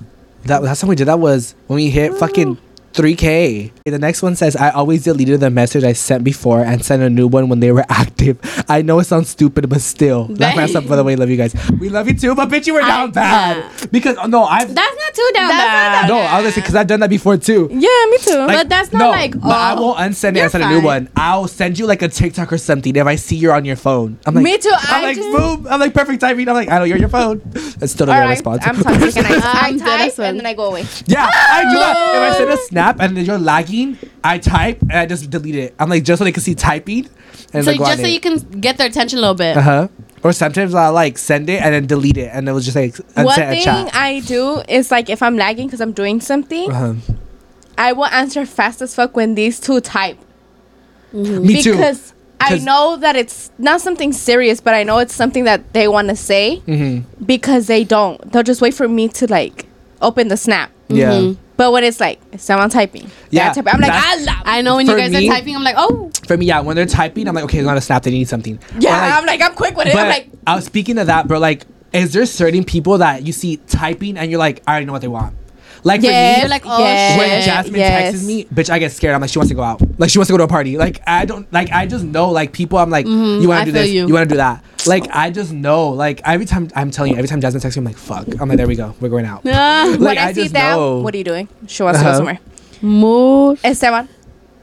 That 0.45 0.63
last 0.63 0.81
time 0.81 0.89
we 0.89 0.97
did 0.97 1.07
that 1.09 1.19
was 1.19 1.55
when 1.67 1.77
we 1.77 1.91
hit 1.91 2.15
fucking 2.15 2.57
3K. 2.93 3.73
The 3.85 3.99
next 3.99 4.23
one 4.23 4.37
says, 4.37 4.57
I 4.57 4.71
always 4.71 5.05
deleted 5.05 5.41
the 5.41 5.51
message 5.51 5.85
I 5.85 5.93
sent 5.93 6.25
before 6.25 6.63
and 6.65 6.85
sent 6.85 7.03
a 7.03 7.11
new 7.11 7.27
one 7.29 7.49
when 7.49 7.61
they 7.61 7.73
were 7.73 7.85
active. 7.89 8.39
I 8.69 8.83
know 8.83 8.99
it 8.99 9.05
sounds 9.05 9.29
stupid, 9.29 9.69
but 9.69 9.81
still. 9.81 10.25
That's 10.27 10.57
my 10.57 10.67
stuff, 10.67 10.87
by 10.89 10.97
the 10.97 11.05
way. 11.05 11.17
Love 11.17 11.31
you 11.31 11.37
guys. 11.37 11.55
We 11.79 11.89
love 11.89 12.09
you 12.09 12.15
too, 12.17 12.35
but 12.35 12.49
bitch, 12.49 12.67
you 12.67 12.75
were 12.75 12.83
I- 12.83 12.89
down 12.89 13.11
bad. 13.13 13.91
Because, 13.91 14.17
oh, 14.21 14.27
no, 14.27 14.45
I've. 14.45 14.75
That's 14.75 14.97
not 14.97 15.15
too 15.15 15.31
down 15.35 15.49
That's 15.49 15.59
not 15.59 15.67
bad. 15.67 16.03
that 16.03 16.09
no, 16.09 16.19
I 16.19 16.41
was 16.43 16.53
gonna 16.55 16.55
because 16.63 16.75
I've 16.75 16.87
done 16.87 17.01
that 17.01 17.11
before 17.11 17.37
too. 17.37 17.69
Yeah, 17.71 17.89
me 18.11 18.19
too. 18.19 18.47
But 18.47 18.69
that's 18.69 18.93
not 18.93 19.11
like, 19.11 19.33
But 19.41 19.51
I 19.51 19.75
oh, 19.77 19.83
won't 19.83 19.99
unsend 19.99 20.23
it 20.23 20.27
and 20.29 20.37
you're 20.39 20.49
send 20.51 20.65
a 20.65 20.69
new 20.69 20.81
one. 20.83 21.09
I'll 21.17 21.49
send 21.49 21.79
you 21.79 21.87
like 21.87 22.03
a 22.03 22.09
TikTok 22.09 22.53
or 22.53 22.59
something 22.59 22.95
if 22.95 23.07
I 23.07 23.17
see 23.17 23.37
you're 23.37 23.55
on 23.55 23.65
your 23.65 23.77
phone. 23.77 24.19
I'm 24.27 24.35
like, 24.35 24.45
Me 24.45 24.59
too, 24.59 24.71
I'm 24.75 24.95
I 24.95 25.03
like, 25.03 25.17
just- 25.17 25.37
boom. 25.37 25.67
I'm 25.69 25.81
like, 25.81 25.95
perfect 25.95 26.21
timing. 26.21 26.49
I'm 26.49 26.55
like, 26.55 26.69
I 26.69 26.79
know 26.79 26.85
you're 26.85 26.97
on 26.97 27.01
your 27.01 27.09
phone. 27.09 27.41
That's 27.79 27.93
still 27.93 28.07
not 28.07 28.19
a 28.19 28.21
right, 28.21 28.31
response. 28.31 28.63
I'm 28.67 28.77
toxic 28.77 29.17
and 29.17 29.27
I, 29.27 29.31
I 29.65 29.69
I'm 29.69 29.79
type 29.79 30.19
and 30.19 30.39
then 30.39 30.47
I 30.47 30.55
go 30.55 30.65
away. 30.67 30.85
yeah, 31.07 31.29
I 31.33 31.63
do 31.65 31.79
that. 31.79 31.97
If 32.15 32.35
I 32.35 32.37
send 32.39 32.51
a 32.51 32.57
snap 32.57 32.80
and 33.01 33.17
then 33.17 33.25
you're 33.25 33.39
lagging, 33.39 33.97
I 34.25 34.39
type 34.39 34.81
and 34.83 34.93
I 34.93 35.07
just 35.07 35.31
delete 35.31 35.55
it. 35.57 35.75
I'm 35.79 35.89
like, 35.89 36.05
just 36.05 36.19
so 36.19 36.25
they 36.25 36.33
can 36.33 36.43
see 36.43 36.55
typing. 36.55 37.09
And 37.53 37.65
So 37.65 37.71
like, 37.73 37.81
just 37.81 38.01
so 38.01 38.07
it. 38.07 38.11
you 38.13 38.21
can 38.21 38.39
get 38.61 38.77
their 38.79 38.87
attention 38.89 39.19
a 39.19 39.23
little 39.23 39.35
bit. 39.35 39.57
Uh 39.57 39.63
huh. 39.63 39.89
Or 40.23 40.33
sometimes 40.33 40.75
I'll 40.75 40.93
like 40.93 41.17
send 41.19 41.49
it 41.49 41.63
and 41.63 41.73
then 41.75 41.87
delete 41.87 42.17
it, 42.19 42.31
and 42.33 42.49
it 42.49 42.53
was 42.53 42.65
just 42.65 42.77
like 42.77 42.95
One 43.15 43.27
unsend 43.29 43.49
a 43.49 43.51
thing 43.55 43.63
chat. 43.65 43.95
I 43.95 44.21
do 44.21 44.63
is 44.69 44.91
like 44.91 45.09
if 45.09 45.23
I'm 45.23 45.37
lagging 45.37 45.67
because 45.67 45.81
I'm 45.81 45.93
doing 45.93 46.21
something, 46.21 46.71
Uh-huh. 46.71 46.95
I 47.79 47.93
will 47.93 48.07
answer 48.07 48.45
fast 48.45 48.83
as 48.83 48.95
fuck 48.95 49.17
when 49.17 49.35
these 49.35 49.59
two 49.59 49.81
type. 49.81 50.19
Me 51.13 51.63
too. 51.63 51.73
because 51.73 52.13
I 52.41 52.59
know 52.59 52.97
that 52.97 53.17
it's 53.17 53.51
not 53.59 53.81
something 53.81 54.13
serious, 54.13 54.61
but 54.61 54.75
I 54.75 54.83
know 54.83 54.99
it's 54.99 55.15
something 55.15 55.45
that 55.45 55.73
they 55.73 55.89
want 55.89 56.09
to 56.09 56.17
say 56.17 56.57
hmm 56.61 57.01
because 57.25 57.67
they 57.67 57.85
don't. 57.85 58.21
They'll 58.33 58.43
just 58.43 58.61
wait 58.61 58.75
for 58.75 58.89
me 58.89 59.09
to 59.09 59.27
like 59.27 59.67
open 60.03 60.29
the 60.29 60.37
snap. 60.37 60.71
Yeah. 60.89 61.13
Mhm. 61.13 61.37
But 61.61 61.73
when 61.73 61.85
it's 61.85 62.01
like 62.01 62.19
someone 62.39 62.71
typing, 62.71 63.11
Yeah, 63.29 63.53
typing, 63.53 63.75
I'm 63.75 63.81
like, 63.83 63.93
ah, 63.93 64.43
I 64.47 64.63
know 64.63 64.77
when 64.77 64.87
you 64.87 64.97
guys 64.97 65.11
me- 65.13 65.29
are 65.29 65.35
typing, 65.35 65.55
I'm 65.55 65.63
like, 65.63 65.75
oh, 65.77 66.11
For 66.27 66.39
me, 66.39 66.47
yeah, 66.47 66.61
when 66.61 66.75
they're 66.75 66.87
typing, 66.87 67.29
I'm 67.29 67.35
like, 67.35 67.45
okay, 67.45 67.59
it's 67.59 67.67
not 67.67 67.77
a 67.77 67.83
snap. 67.83 68.03
They 68.03 68.11
need 68.13 68.31
something. 68.31 68.59
yeah. 68.79 68.93
Like, 68.93 69.13
I'm 69.13 69.27
like, 69.27 69.43
I'm 69.43 69.55
quick 69.55 69.77
with 69.77 69.89
it. 69.89 69.95
I'm 69.95 70.09
like, 70.09 70.31
I 70.47 70.55
was 70.55 70.65
speaking 70.65 70.97
of 70.97 71.09
that, 71.09 71.29
bro. 71.29 71.39
Like, 71.39 71.67
is 71.93 72.15
there 72.15 72.25
certain 72.25 72.65
people 72.65 72.97
that 72.97 73.27
you 73.27 73.35
see 73.35 73.59
typing 73.59 74.17
and 74.17 74.31
you're 74.31 74.41
like, 74.41 74.63
I 74.67 74.71
already 74.71 74.87
know 74.87 74.93
what 74.95 75.03
they 75.03 75.09
want? 75.09 75.37
Like 75.83 76.03
yes, 76.03 76.37
for 76.37 76.37
me, 76.37 76.41
You're 76.43 76.49
like, 76.51 76.63
oh, 76.67 76.79
yes, 76.79 77.19
when. 77.19 77.43
Jasmine 77.43 77.81
yes. 77.81 78.03
texts 78.13 78.27
me, 78.27 78.45
bitch, 78.45 78.71
I 78.71 78.79
get 78.79 78.93
scared. 78.93 79.15
I'm 79.15 79.21
like, 79.21 79.31
she 79.31 79.39
wants 79.39 79.49
to 79.49 79.55
go 79.55 79.63
out. 79.63 79.81
Like, 79.99 80.11
she 80.11 80.19
wants 80.19 80.29
to 80.29 80.33
go 80.35 80.39
to 80.39 80.45
a 80.45 80.49
party. 80.49 80.77
Like, 80.77 81.01
I 81.07 81.25
don't, 81.25 81.51
like, 81.53 81.71
I 81.73 81.87
just 81.87 82.05
know, 82.05 82.31
like, 82.31 82.53
people, 82.53 82.79
I'm 82.79 82.91
like, 82.91 83.07
Mhm, 83.07 83.41
you 83.43 83.49
want 83.49 83.63
I 83.63 83.65
to 83.65 83.73
do 83.73 83.79
this, 83.79 83.91
you. 83.91 84.07
you, 84.07 84.13
want 84.15 84.29
to 84.29 84.35
do 84.35 84.37
that. 84.39 84.63
Like, 84.87 85.07
I 85.11 85.31
just 85.31 85.53
know, 85.53 85.89
like, 85.89 86.21
every 86.25 86.45
time, 86.47 86.69
I'm 86.77 86.91
telling 86.91 87.13
you, 87.13 87.19
every 87.19 87.29
time 87.29 87.41
Jasmine 87.41 87.61
texts 87.63 87.77
me, 87.79 87.81
I'm 87.81 87.85
like, 87.87 87.97
fuck. 87.97 88.27
I'm 88.41 88.49
like, 88.49 88.59
there 88.59 88.67
we 88.69 88.77
go. 88.77 88.95
We're 89.01 89.09
going 89.09 89.25
out. 89.27 89.45
Like, 89.45 89.99
when 90.01 90.19
I, 90.19 90.27
I 90.29 90.33
see 90.33 90.43
just 90.43 90.55
that, 90.55 90.77
know. 90.77 91.01
what 91.01 91.15
are 91.15 91.19
you 91.19 91.25
doing? 91.25 91.49
She 91.67 91.83
wants 91.83 92.01
to 92.01 92.05
Uh-huh. 92.07 92.13
go 92.13 92.19
somewhere. 92.19 92.39
mood. 92.83 93.59
Esteban, 93.65 94.09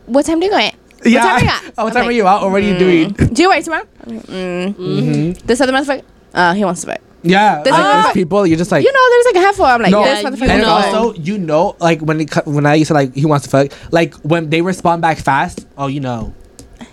what 0.05 0.25
time 0.25 0.39
do 0.39 0.45
you 0.45 0.51
go 0.51 0.57
in? 0.59 0.71
Yeah. 1.05 1.21
time 1.21 1.35
are 1.35 1.41
you 1.43 1.47
at? 1.49 1.63
Oh, 1.77 1.83
what 1.83 1.87
I'm 1.87 1.93
time 1.93 1.95
like, 2.03 2.07
are 2.09 2.11
you 2.11 2.27
out? 2.27 2.43
Or 2.43 2.51
what 2.51 2.61
are 2.61 2.65
you 2.65 2.77
doing? 2.77 3.09
Do 3.13 3.41
you 3.41 3.49
wait 3.49 3.63
tomorrow? 3.63 3.85
Mm. 4.05 4.73
hmm 4.75 5.31
This 5.45 5.61
other 5.61 5.71
motherfucker, 5.73 6.03
uh, 6.33 6.53
he 6.53 6.63
wants 6.65 6.81
to 6.81 6.87
fight. 6.87 7.01
Yeah. 7.29 7.61
There's 7.63 7.73
like, 7.75 8.03
there's 8.03 8.13
people, 8.13 8.45
you're 8.47 8.57
just 8.57 8.71
like, 8.71 8.83
you 8.83 8.91
know, 8.91 9.09
there's 9.09 9.25
like 9.25 9.35
a 9.35 9.39
handful. 9.45 9.65
I'm 9.65 9.81
like, 9.81 9.91
No. 9.91 10.03
this 10.03 10.23
Yeah, 10.23 10.29
motherfucker. 10.29 10.41
you 10.45 10.49
and 10.51 10.61
know. 10.61 10.69
also, 10.69 11.13
you 11.19 11.37
know, 11.37 11.75
like 11.79 12.01
when 12.01 12.21
it, 12.21 12.31
co- 12.31 12.49
when 12.51 12.65
I 12.65 12.75
used 12.75 12.89
to 12.89 12.93
like, 12.93 13.13
he 13.13 13.25
wants 13.25 13.45
to 13.45 13.49
fuck, 13.49 13.71
like 13.91 14.13
when 14.17 14.49
they 14.49 14.61
respond 14.61 15.01
back 15.01 15.17
fast, 15.17 15.65
oh, 15.77 15.87
you 15.87 15.99
know, 15.99 16.33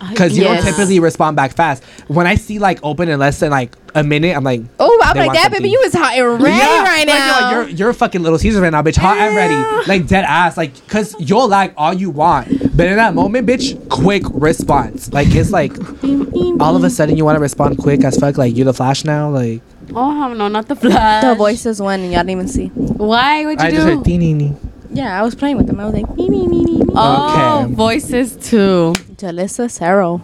because 0.09 0.35
you 0.37 0.43
Yes. 0.43 0.63
don't 0.63 0.73
typically 0.73 0.99
respond 0.99 1.35
back 1.37 1.53
fast. 1.55 1.83
When 2.07 2.27
I 2.27 2.35
see 2.35 2.59
like 2.59 2.79
open 2.83 3.07
in 3.07 3.19
less 3.19 3.39
than 3.39 3.51
like 3.51 3.75
a 3.93 4.03
minute, 4.03 4.35
I'm 4.35 4.43
like, 4.43 4.61
Oh, 4.79 4.99
I'm 5.03 5.13
They 5.13 5.19
like 5.21 5.27
want 5.27 5.37
that, 5.39 5.51
baby. 5.51 5.69
something. 5.69 5.71
You 5.71 5.79
is 5.81 5.93
hot 5.93 6.17
and 6.17 6.41
ready 6.41 6.57
Yeah, 6.57 6.83
right 6.83 6.97
like, 6.97 7.07
now. 7.07 7.15
You're, 7.51 7.59
like, 7.61 7.69
you're, 7.69 7.77
you're 7.87 7.93
fucking 7.93 8.21
little 8.23 8.37
Caesars 8.39 8.61
right 8.61 8.71
now, 8.71 8.81
bitch. 8.81 8.97
Hot 8.97 9.17
and 9.17 9.35
ready, 9.35 9.55
like 9.87 10.07
dead 10.07 10.25
ass, 10.25 10.57
like 10.57 10.73
because 10.85 11.15
you'll 11.19 11.47
like 11.47 11.73
all 11.77 11.93
you 11.93 12.09
want, 12.09 12.49
but 12.75 12.87
in 12.87 12.97
that 12.97 13.13
moment, 13.13 13.47
bitch, 13.47 13.87
quick 13.89 14.23
response. 14.33 15.13
Like 15.13 15.27
it's 15.33 15.51
like 15.51 15.71
all 16.59 16.75
of 16.75 16.83
a 16.83 16.89
sudden 16.89 17.15
you 17.15 17.23
want 17.23 17.35
to 17.37 17.41
respond 17.41 17.77
quick 17.77 18.03
as 18.03 18.17
fuck. 18.17 18.37
Like 18.37 18.55
you 18.55 18.63
the 18.65 18.73
flash 18.73 19.05
now, 19.05 19.29
like 19.29 19.61
Oh, 19.93 20.33
no, 20.33 20.47
not 20.47 20.67
the 20.67 20.75
flash. 20.75 21.23
the 21.23 21.35
voices 21.35 21.81
one, 21.81 21.99
and 22.01 22.11
y'all 22.11 22.21
didn't 22.21 22.31
even 22.31 22.47
see. 22.47 22.67
Why 22.67 23.45
would 23.45 23.59
you 23.59 23.65
I 23.65 23.69
do? 23.69 23.75
just 23.77 23.87
heard 23.87 24.03
ding 24.03 24.57
Yeah, 24.91 25.19
I 25.19 25.23
was 25.23 25.35
playing 25.35 25.57
with 25.57 25.67
them. 25.67 25.79
I 25.79 25.85
was 25.85 25.93
like, 25.93 26.09
me, 26.15 26.29
me, 26.29 26.47
me, 26.47 26.63
me, 26.63 26.77
me. 26.79 26.85
oh, 26.95 27.63
Okay. 27.65 27.73
voices 27.73 28.35
too. 28.35 28.93
Julysa 29.17 29.69
Cero. 29.69 30.21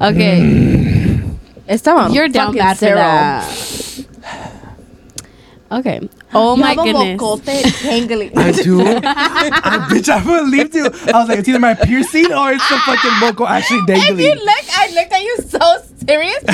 Okay, 0.00 0.40
mm. 0.40 1.36
Esteban, 1.68 2.12
you're 2.12 2.28
down 2.28 2.54
fucking 2.54 2.58
bad 2.58 2.78
for 2.78 2.84
that. 2.86 4.59
Okay. 5.72 6.00
Oh 6.34 6.56
You 6.56 6.62
my 6.62 6.68
have 6.70 6.78
a 6.78 6.82
goodness. 6.82 7.20
mocote 7.20 7.42
tangly. 7.42 8.36
I 8.36 8.50
do. 8.50 8.80
I, 9.04 9.86
bitch, 9.88 10.08
I 10.08 10.22
believed 10.24 10.74
you. 10.74 10.84
I 10.86 11.20
was 11.20 11.28
like, 11.28 11.38
it's 11.38 11.48
either 11.48 11.60
my 11.60 11.74
piercing 11.74 12.32
or 12.32 12.50
it's 12.52 12.68
the 12.68 12.76
fucking 12.78 13.20
moco 13.20 13.46
actually 13.46 13.86
dangling. 13.86 14.18
If 14.18 14.20
you 14.20 14.34
look, 14.34 14.64
I 14.76 14.90
looked 14.94 15.12
at 15.12 15.22
you 15.22 15.36
so 15.46 15.82
serious. 16.06 16.44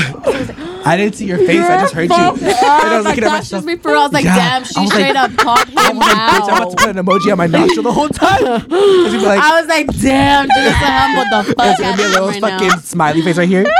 I 0.86 0.96
didn't 0.98 1.14
see 1.14 1.24
your 1.26 1.38
face. 1.38 1.62
I 1.62 1.80
just 1.80 1.94
heard 1.94 2.10
you. 2.10 2.14
and 2.14 2.42
I 2.44 2.96
was 2.98 3.06
looking 3.06 3.24
at 3.24 3.30
myself. 3.30 3.48
just 3.62 3.66
me 3.66 3.76
for 3.76 3.92
real. 3.92 4.00
I 4.00 4.04
was 4.04 4.12
like, 4.12 4.24
Yeah. 4.24 4.36
damn, 4.36 4.64
she 4.64 4.80
was 4.80 4.90
straight 4.90 5.14
like- 5.14 5.30
up 5.30 5.36
caught 5.38 5.68
him 5.68 5.78
I 5.78 5.88
was 5.90 5.98
like, 5.98 6.16
bitch, 6.16 6.48
I'm 6.48 6.56
about 6.62 6.70
to 6.70 6.76
put 6.86 6.96
an 6.96 7.04
emoji 7.04 7.32
on 7.32 7.38
my 7.38 7.46
nostril 7.46 7.82
the 7.84 7.92
whole 7.92 8.08
time. 8.10 8.38
'Cause 8.68 9.12
he'd 9.12 9.18
be 9.18 9.24
like, 9.24 9.40
I 9.42 9.58
was 9.60 9.68
like, 9.68 9.86
damn, 9.98 10.46
Julysa 10.48 10.72
Hum, 10.74 11.16
what 11.16 11.30
the 11.46 11.54
fuck 11.54 11.66
it's 11.70 11.80
gonna 11.80 11.96
be 11.96 12.02
a 12.02 12.08
little 12.08 12.28
right 12.28 12.40
fucking 12.40 12.68
now? 12.68 12.76
smiley 12.78 13.22
face 13.22 13.38
right 13.38 13.48
here. 13.48 13.64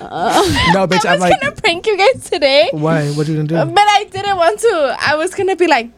no, 0.00 0.86
bitch, 0.86 1.04
I 1.04 1.14
I'm 1.14 1.20
was 1.20 1.30
like, 1.30 1.40
gonna 1.40 1.54
prank 1.54 1.86
you 1.86 1.96
guys 1.96 2.28
today, 2.30 2.68
why? 2.72 3.10
What 3.10 3.28
are 3.28 3.32
you 3.32 3.44
gonna 3.44 3.66
do? 3.66 3.72
but 3.72 3.84
I 3.88 4.04
didn't 4.10 4.36
want 4.36 4.58
to. 4.60 4.96
I 5.00 5.14
was 5.16 5.34
gonna 5.34 5.56
be 5.56 5.66
like, 5.66 5.90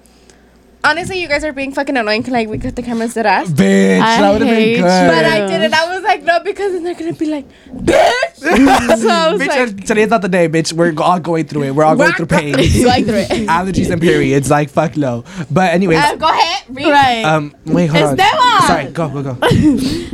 honestly, 0.85 1.21
you 1.21 1.27
guys 1.27 1.43
are 1.45 1.53
being 1.53 1.73
fucking 1.73 1.97
annoying. 1.97 2.23
Like 2.25 2.49
we 2.49 2.59
cut 2.59 2.77
the 2.77 2.83
cameras 2.83 3.15
dead 3.15 3.27
ass. 3.27 3.49
Bitch, 3.51 4.01
I 4.01 4.21
that 4.21 4.31
would 4.33 4.43
have 4.43 4.51
been 4.51 4.61
hate 4.61 4.77
good. 4.77 4.83
But 4.83 5.25
I 5.25 5.47
didn't. 5.47 5.75
I 5.75 5.95
was 5.95 6.05
like, 6.05 6.23
no, 6.23 6.41
because 6.41 6.73
then 6.73 6.85
they're 6.85 6.95
gonna 6.95 7.13
be 7.15 7.27
like, 7.27 7.47
bitch. 7.69 8.35
so 8.37 9.09
I 9.09 9.33
was 9.33 9.41
bitch, 9.41 9.49
like, 9.49 9.87
today's 9.87 10.11
not 10.11 10.23
the 10.23 10.29
day, 10.29 10.49
bitch. 10.49 10.73
We're 10.73 10.95
all 11.03 11.19
going 11.19 11.47
through 11.47 11.63
it. 11.65 11.71
We're 11.75 11.85
all 11.85 11.97
going 11.97 12.13
through 12.13 12.27
pain. 12.27 12.53
Going 12.55 13.05
through 13.05 13.25
it. 13.25 13.29
Allergies 13.49 13.91
and 13.91 14.01
periods, 14.01 14.51
like 14.51 14.71
fuck 14.71 14.97
no. 14.97 15.25
But 15.51 15.73
anyways, 15.73 15.99
Uh, 15.99 16.17
go 16.17 16.29
ahead, 16.29 16.65
read. 16.69 16.91
Right. 16.91 17.25
um, 17.25 17.55
wait, 17.65 17.87
hold 17.87 18.05
on. 18.05 18.21
Esteban! 18.21 18.67
Sorry, 18.67 18.93
go, 18.93 19.09
go, 19.09 19.35
go. 19.35 19.39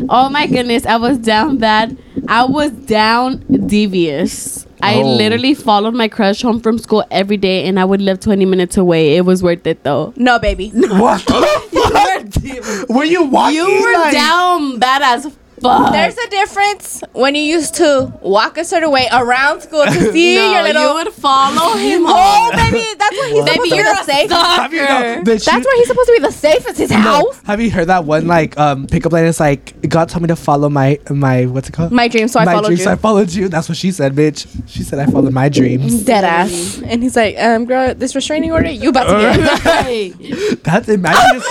Oh 0.08 0.28
my 0.30 0.46
goodness, 0.46 0.86
I 0.86 0.96
was 0.96 1.18
down 1.18 1.58
bad. 1.58 1.98
I 2.28 2.44
was 2.44 2.70
down 2.70 3.44
devious. 3.66 4.66
I 4.83 4.97
Oh. 4.97 5.14
literally 5.16 5.55
followed 5.55 5.95
my 5.95 6.09
crush 6.09 6.43
home 6.43 6.61
from 6.61 6.78
school 6.78 7.05
every 7.11 7.37
day, 7.37 7.66
and 7.66 7.78
I 7.78 7.85
would 7.85 8.01
live 8.01 8.20
20 8.20 8.45
minutes 8.47 8.76
away. 8.76 9.16
It 9.16 9.24
was 9.24 9.43
worth 9.43 9.66
it 9.66 9.83
though. 9.85 10.12
No, 10.16 10.39
baby. 10.39 10.70
what 10.74 11.24
the 11.26 11.41
fuck? 11.72 12.89
Were 12.89 13.05
you 13.05 13.24
walking? 13.24 13.57
You 13.57 13.83
were 13.83 13.93
like- 13.95 14.12
down 14.12 14.78
bad 14.78 15.03
as 15.03 15.26
fuck. 15.61 15.92
There's 15.92 16.16
a 16.18 16.28
difference 16.30 17.02
when 17.12 17.34
you 17.34 17.42
used 17.42 17.74
to 17.76 18.12
walk 18.20 18.58
a 18.58 18.64
certain 18.64 18.90
way 18.90 19.08
around 19.12 19.61
school 19.62 19.84
to 19.84 20.12
see 20.12 20.36
no, 20.36 20.52
your 20.52 20.62
little. 20.62 20.82
you 20.88 20.94
would 20.94 21.12
follow 21.14 21.76
him 21.78 22.04
oh, 22.06 22.12
home. 22.14 22.56
baby, 22.56 22.86
that's 22.98 23.16
where 23.16 23.28
he's 23.28 23.38
What? 23.42 23.48
supposed 23.48 23.56
to 23.56 23.70
be 23.70 23.76
you're 23.76 23.84
the 23.84 24.00
a 24.00 24.04
safe. 24.04 24.30
Have 24.30 24.72
you, 24.72 24.80
no, 24.80 24.86
stalker. 24.86 25.24
That's 25.24 25.46
you- 25.46 25.52
where 25.64 25.76
he's 25.78 25.86
supposed 25.88 26.06
to 26.08 26.12
be 26.12 26.18
the 26.26 26.32
safest. 26.32 26.78
His 26.78 26.90
no. 26.90 26.96
house. 26.98 27.40
Have 27.44 27.61
you 27.61 27.70
heard 27.70 27.86
that 27.88 28.04
one 28.04 28.26
like 28.26 28.58
um 28.58 28.86
pickup 28.86 29.12
line? 29.12 29.26
It's 29.26 29.40
like 29.40 29.88
God 29.88 30.08
told 30.08 30.22
me 30.22 30.28
to 30.28 30.36
follow 30.36 30.68
my 30.68 30.98
my 31.11 31.46
what's 31.46 31.68
it 31.68 31.72
called? 31.72 31.92
My 31.92 32.08
dream, 32.08 32.28
so 32.28 32.40
I 32.40 32.44
my 32.44 32.52
followed 32.52 32.66
dreams. 32.68 32.80
you. 32.80 32.84
So 32.84 32.92
I 32.92 32.96
followed 32.96 33.30
you. 33.32 33.48
That's 33.48 33.68
what 33.68 33.76
she 33.78 33.90
said, 33.92 34.14
bitch. 34.14 34.46
She 34.68 34.82
said 34.82 34.98
I 34.98 35.06
followed 35.06 35.32
my 35.32 35.48
dreams. 35.48 36.02
Dead 36.04 36.24
ass. 36.24 36.80
And 36.84 37.02
he's 37.02 37.16
like, 37.16 37.36
um, 37.38 37.64
girl, 37.66 37.94
this 37.94 38.14
restraining 38.14 38.52
order, 38.52 38.70
you 38.70 38.88
about 38.90 39.04
to 39.04 39.38
get. 39.38 39.64
Right. 39.64 40.14
That's 40.64 40.88
imagine. 40.88 41.42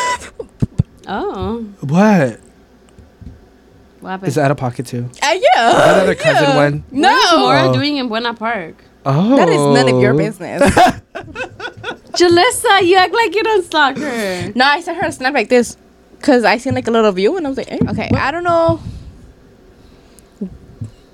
Oh, 1.07 1.61
what 1.81 2.39
what 4.01 4.09
happened? 4.11 4.27
is 4.29 4.37
out 4.37 4.51
of 4.51 4.57
pocket 4.57 4.85
too? 4.87 5.09
Uh, 5.21 5.35
yeah. 5.55 5.93
Another 5.95 6.15
cousin 6.15 6.43
yeah. 6.43 6.55
one. 6.55 6.83
No. 6.91 7.09
What 7.09 7.33
is 7.33 7.39
Mora 7.39 7.69
Oh. 7.69 7.73
doing 7.73 7.97
in 7.97 8.07
Buena 8.07 8.33
Park? 8.33 8.75
Oh, 9.05 9.35
That 9.37 9.49
is 9.49 9.57
none 9.57 9.89
of 9.95 10.01
your 10.01 10.13
business. 10.13 10.61
Julysa, 12.13 12.85
you 12.85 12.95
act 12.97 13.13
like 13.13 13.33
you 13.35 13.43
don't 13.43 13.63
stalk 13.65 13.97
her. 13.97 14.51
no, 14.55 14.65
I 14.65 14.81
sent 14.81 14.97
her 14.97 15.07
a 15.07 15.11
snap 15.11 15.33
like 15.33 15.49
this. 15.49 15.77
Cause 16.21 16.43
I 16.43 16.57
seen 16.57 16.75
like 16.75 16.87
a 16.87 16.91
little 16.91 17.11
view 17.13 17.37
and 17.37 17.45
I 17.45 17.49
was 17.49 17.57
like, 17.57 17.69
hey. 17.69 17.79
okay, 17.87 18.09
I 18.13 18.31
don't 18.31 18.43
know. 18.43 18.81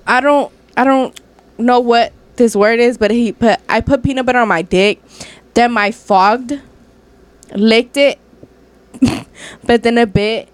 I 0.06 0.20
don't, 0.20 0.52
I 0.76 0.82
don't 0.84 1.18
know 1.58 1.78
what 1.80 2.12
this 2.36 2.56
word 2.56 2.80
is, 2.80 2.98
but 2.98 3.10
he 3.12 3.32
put, 3.32 3.60
I 3.68 3.80
put 3.80 4.02
peanut 4.02 4.26
butter 4.26 4.38
on 4.38 4.48
my 4.48 4.62
dick, 4.62 5.00
then 5.54 5.72
my 5.72 5.90
fogged, 5.92 6.60
licked 7.54 7.96
it, 7.96 8.18
but 9.64 9.82
then 9.84 9.98
a 9.98 10.06
bit. 10.06 10.48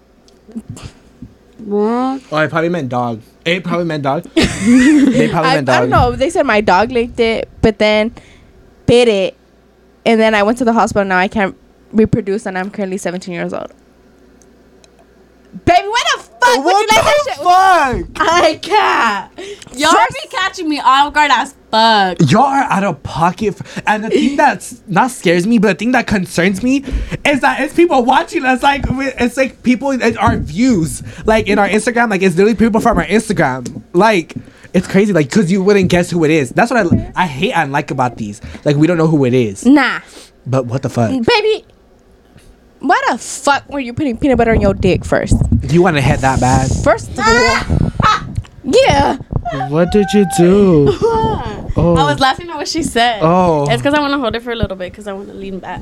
What? 1.65 2.21
Oh, 2.31 2.37
I 2.37 2.47
probably 2.47 2.69
meant 2.69 2.89
dog. 2.89 3.21
It 3.45 3.63
probably 3.63 3.85
meant 3.85 4.03
dog. 4.03 4.23
they 4.35 5.29
probably 5.29 5.49
I, 5.49 5.51
I 5.51 5.55
meant 5.55 5.67
dog. 5.67 5.79
don't 5.81 5.89
know. 5.89 6.15
They 6.15 6.29
said 6.29 6.43
my 6.45 6.61
dog 6.61 6.91
licked 6.91 7.19
it, 7.19 7.49
but 7.61 7.79
then 7.79 8.13
bit 8.85 9.07
it, 9.07 9.37
and 10.05 10.19
then 10.19 10.35
I 10.35 10.43
went 10.43 10.57
to 10.57 10.65
the 10.65 10.73
hospital. 10.73 11.05
Now 11.05 11.17
I 11.17 11.27
can't 11.27 11.57
reproduce, 11.91 12.45
and 12.45 12.57
I'm 12.57 12.69
currently 12.69 12.97
17 12.97 13.33
years 13.33 13.53
old. 13.53 13.73
Baby, 15.65 15.87
what 15.87 16.02
fuck? 16.55 16.65
Would 16.65 16.73
what 16.73 16.81
you 16.81 16.87
like 16.97 17.05
that 17.05 17.23
shit? 17.25 18.15
fuck? 18.17 18.27
I 18.27 18.59
can't. 18.61 19.77
Y'all 19.79 20.05
be 20.09 20.27
catching 20.29 20.69
me 20.69 20.79
off 20.79 21.13
guard 21.13 21.31
as 21.31 21.53
fuck. 21.71 22.17
Y'all 22.31 22.43
are 22.43 22.63
out 22.63 22.83
of 22.83 23.01
pocket. 23.03 23.55
f- 23.59 23.83
And 23.87 24.03
the 24.03 24.09
thing 24.09 24.35
that's 24.37 24.81
not 24.87 25.11
scares 25.11 25.47
me, 25.47 25.57
but 25.57 25.67
the 25.69 25.75
thing 25.75 25.91
that 25.93 26.07
concerns 26.07 26.61
me 26.63 26.83
is 27.25 27.41
that 27.41 27.59
it's 27.61 27.73
people 27.73 28.03
watching 28.05 28.45
us. 28.45 28.61
Like, 28.63 28.83
it's 28.87 29.37
like 29.37 29.63
people, 29.63 29.91
it's 29.91 30.17
our 30.17 30.37
views. 30.37 31.01
Like, 31.25 31.47
in 31.47 31.57
our 31.59 31.67
Instagram, 31.67 32.09
like, 32.09 32.21
it's 32.21 32.35
literally 32.35 32.55
people 32.55 32.79
from 32.81 32.97
our 32.97 33.05
Instagram. 33.05 33.81
Like, 33.93 34.35
it's 34.73 34.87
crazy. 34.87 35.13
Like, 35.13 35.29
because 35.29 35.51
you 35.51 35.63
wouldn't 35.63 35.89
guess 35.89 36.09
who 36.11 36.23
it 36.23 36.31
is. 36.31 36.49
That's 36.51 36.71
what 36.71 36.85
I, 36.93 37.11
I 37.15 37.27
hate 37.27 37.53
and 37.53 37.71
like 37.71 37.91
about 37.91 38.17
these. 38.17 38.41
Like, 38.65 38.75
we 38.75 38.87
don't 38.87 38.97
know 38.97 39.07
who 39.07 39.25
it 39.25 39.33
is. 39.33 39.65
Nah, 39.65 39.99
But 40.45 40.65
what 40.65 40.81
the 40.83 40.89
fuck? 40.89 41.09
baby. 41.09 41.65
Why 42.83 43.01
the 43.09 43.17
fuck 43.17 43.69
were 43.69 43.79
you 43.79 43.93
putting 43.93 44.17
peanut 44.17 44.37
butter 44.37 44.51
on 44.51 44.59
your 44.59 44.73
dick 44.73 45.05
first? 45.05 45.37
You 45.69 45.81
want 45.81 45.95
to 45.95 46.01
hit 46.01 46.19
that 46.19 46.41
bad? 46.41 46.69
First 46.83 47.11
of 47.11 47.19
all, 47.19 48.43
yeah. 48.65 49.17
What 49.69 49.93
did 49.93 50.07
you 50.13 50.25
do? 50.37 50.87
Oh. 50.89 51.71
I 51.77 52.03
was 52.03 52.19
oh. 52.19 52.21
laughing 52.21 52.49
at 52.49 52.57
what 52.57 52.67
she 52.67 52.83
said. 52.83 53.21
Oh. 53.21 53.63
It's 53.69 53.81
because 53.81 53.93
I 53.93 54.01
want 54.01 54.11
to 54.11 54.17
hold 54.17 54.35
it 54.35 54.41
for 54.41 54.51
a 54.51 54.55
little 54.55 54.75
bit 54.75 54.91
because 54.91 55.07
I 55.07 55.13
want 55.13 55.29
to 55.29 55.33
lean 55.33 55.59
back. 55.59 55.81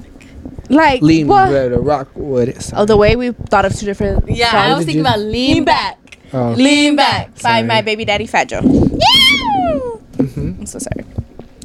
Like 0.69 1.01
Lean 1.01 1.27
what? 1.27 1.49
with 1.49 1.73
a 1.73 1.79
rockwood. 1.79 2.55
Oh, 2.75 2.85
the 2.85 2.95
way 2.95 3.15
we 3.15 3.31
thought 3.31 3.65
of 3.65 3.75
two 3.75 3.87
different. 3.87 4.29
Yeah, 4.29 4.51
songs. 4.51 4.71
I 4.71 4.77
was 4.77 4.85
thinking 4.85 5.01
about 5.01 5.19
lean 5.19 5.65
back. 5.65 6.19
Oh. 6.33 6.51
Lean 6.51 6.95
back. 6.95 7.41
by 7.41 7.63
my 7.63 7.81
baby 7.81 8.05
daddy 8.05 8.27
Fat 8.27 8.47
Joe. 8.47 8.61
Yeah. 8.61 10.19
I'm 10.19 10.67
so 10.67 10.77
sorry. 10.77 11.03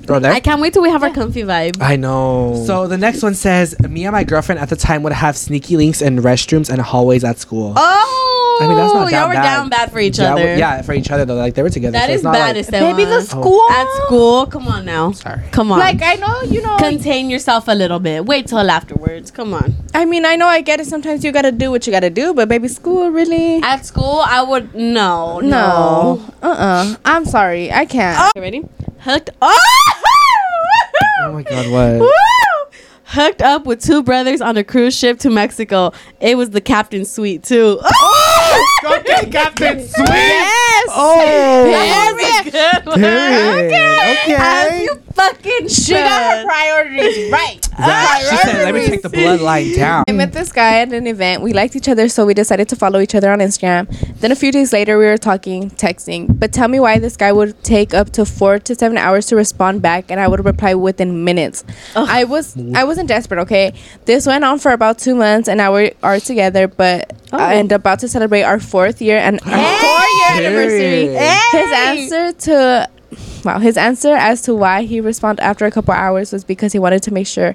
Bro, 0.06 0.20
there? 0.20 0.32
I 0.32 0.40
can't 0.40 0.60
wait 0.60 0.72
till 0.72 0.82
we 0.82 0.90
have 0.90 1.02
our 1.02 1.10
comfy 1.10 1.42
vibe. 1.42 1.82
I 1.82 1.96
know. 1.96 2.62
So 2.66 2.86
the 2.86 2.96
next 2.96 3.22
one 3.22 3.34
says, 3.34 3.74
"Me 3.80 4.04
and 4.04 4.12
my 4.12 4.22
girlfriend 4.24 4.60
at 4.60 4.68
the 4.68 4.76
time 4.76 5.02
would 5.02 5.12
have 5.12 5.36
sneaky 5.36 5.76
links 5.76 6.00
in 6.00 6.18
restrooms 6.18 6.70
and 6.70 6.80
hallways 6.80 7.24
at 7.24 7.38
school." 7.38 7.72
Oh, 7.76 8.58
I 8.62 8.68
mean, 8.68 8.76
that's 8.76 8.94
not 8.94 9.10
y'all 9.10 9.28
were 9.28 9.34
bad. 9.34 9.42
down 9.42 9.68
bad 9.68 9.90
for 9.90 9.98
each 9.98 10.18
yeah, 10.18 10.32
other. 10.32 10.44
we- 10.44 10.58
yeah, 10.58 10.82
for 10.82 10.92
each 10.94 11.10
other 11.10 11.24
though. 11.24 11.34
Like 11.34 11.54
they 11.54 11.62
were 11.62 11.70
together. 11.70 11.92
that 11.92 12.06
so 12.06 12.12
is 12.12 12.14
it's 12.16 12.24
not 12.24 12.34
bad. 12.34 12.56
Like, 12.56 12.64
Esteban. 12.64 12.96
Baby, 12.96 13.10
the 13.10 13.20
school. 13.22 13.66
At 13.70 13.86
school, 14.04 14.46
come 14.46 14.68
on 14.68 14.84
now. 14.84 15.12
Sorry. 15.12 15.42
Come 15.50 15.72
on. 15.72 15.80
Like 15.80 16.00
I 16.02 16.14
know, 16.14 16.42
you 16.42 16.62
know. 16.62 16.76
contain 16.76 17.28
yourself 17.28 17.66
a 17.66 17.74
little 17.74 17.98
bit. 17.98 18.24
Wait 18.26 18.46
till 18.46 18.70
afterwards. 18.70 19.30
Come 19.30 19.52
on. 19.54 19.74
I 19.92 20.04
mean, 20.04 20.24
I 20.24 20.36
know, 20.36 20.46
I 20.46 20.60
get 20.60 20.80
it. 20.80 20.86
Sometimes 20.86 21.24
you 21.24 21.32
gotta 21.32 21.52
do 21.52 21.70
what 21.70 21.86
you 21.86 21.92
gotta 21.92 22.10
do, 22.10 22.32
but 22.32 22.48
baby, 22.48 22.68
school 22.68 23.10
really. 23.10 23.60
At 23.62 23.84
school, 23.84 24.22
I 24.24 24.42
would 24.42 24.74
no, 24.74 25.40
no. 25.40 26.22
Uh. 26.42 26.46
uh 26.46 26.96
I'm 27.04 27.24
sorry. 27.24 27.72
I 27.72 27.86
can't. 27.86 28.30
You 28.36 28.42
ready? 28.42 28.62
Hooked. 29.06 29.30
Oh! 29.40 29.58
Oh 31.22 31.32
my 31.32 31.42
god, 31.42 31.70
what? 31.70 32.00
Woo! 32.00 32.78
Hooked 33.04 33.40
up 33.42 33.64
with 33.66 33.82
two 33.82 34.02
brothers 34.02 34.40
on 34.40 34.56
a 34.56 34.62
cruise 34.64 34.96
ship 34.96 35.18
to 35.20 35.30
Mexico. 35.30 35.92
It 36.20 36.36
was 36.36 36.50
the 36.50 36.60
captain's 36.60 37.10
suite 37.10 37.42
too. 37.42 37.80
okay, 38.84 39.30
Captain 39.30 39.80
Sweet. 39.88 40.08
Yes. 40.08 40.88
Oh, 40.92 42.50
good 42.50 42.86
one. 42.86 42.98
period. 43.00 43.72
Okay. 43.72 44.86
As 45.18 45.32
you 45.32 45.34
fucking 45.52 45.68
She 45.68 45.92
got 45.92 46.38
her 46.38 46.44
priorities 46.44 47.32
right. 47.32 47.60
That- 47.78 48.26
she 48.30 48.36
said, 48.38 48.64
"Let 48.64 48.74
me 48.74 48.86
take 48.86 49.02
the 49.02 49.08
bloodline 49.10 49.76
down." 49.76 50.04
I 50.08 50.12
met 50.12 50.32
this 50.32 50.50
guy 50.50 50.80
at 50.80 50.92
an 50.92 51.06
event. 51.06 51.42
We 51.42 51.52
liked 51.52 51.76
each 51.76 51.88
other, 51.88 52.08
so 52.08 52.24
we 52.24 52.32
decided 52.32 52.68
to 52.70 52.76
follow 52.76 53.00
each 53.00 53.14
other 53.14 53.30
on 53.30 53.40
Instagram. 53.40 53.86
Then 54.20 54.32
a 54.32 54.34
few 54.34 54.50
days 54.50 54.72
later, 54.72 54.96
we 54.98 55.04
were 55.04 55.18
talking, 55.18 55.70
texting. 55.70 56.38
But 56.38 56.52
tell 56.54 56.68
me 56.68 56.80
why 56.80 56.98
this 56.98 57.16
guy 57.18 57.32
would 57.32 57.62
take 57.62 57.92
up 57.92 58.10
to 58.12 58.24
four 58.24 58.58
to 58.60 58.74
seven 58.74 58.96
hours 58.96 59.26
to 59.26 59.36
respond 59.36 59.82
back, 59.82 60.10
and 60.10 60.18
I 60.18 60.26
would 60.26 60.42
reply 60.44 60.72
within 60.74 61.22
minutes. 61.24 61.64
I 61.94 62.24
was 62.24 62.56
I 62.74 62.84
wasn't 62.84 63.08
desperate, 63.08 63.40
okay. 63.40 63.74
This 64.06 64.26
went 64.26 64.42
on 64.44 64.58
for 64.58 64.72
about 64.72 64.98
two 64.98 65.14
months, 65.14 65.46
and 65.48 65.58
now 65.58 65.74
we 65.74 65.92
are 66.02 66.18
together, 66.18 66.68
but 66.68 67.12
Oh. 67.32 67.38
and 67.38 67.70
about 67.72 67.98
to 67.98 68.08
celebrate 68.08 68.42
our 68.44 68.58
fourth 68.60 69.02
year 69.02 69.18
and 69.18 69.38
our 69.44 69.78
four 69.80 70.04
year 70.16 70.30
Period. 70.30 70.46
anniversary. 70.46 71.60
His 71.60 71.72
answer 71.72 72.32
to 72.46 72.88
wow, 73.44 73.58
his 73.58 73.76
answer 73.76 74.14
as 74.14 74.42
to 74.42 74.54
why 74.54 74.82
he 74.82 75.00
responded 75.00 75.42
after 75.42 75.64
a 75.64 75.70
couple 75.70 75.94
hours 75.94 76.32
was 76.32 76.44
because 76.44 76.72
he 76.72 76.78
wanted 76.78 77.02
to 77.04 77.12
make 77.12 77.26
sure 77.26 77.54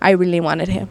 I 0.00 0.10
really 0.10 0.40
wanted 0.40 0.68
him. 0.68 0.88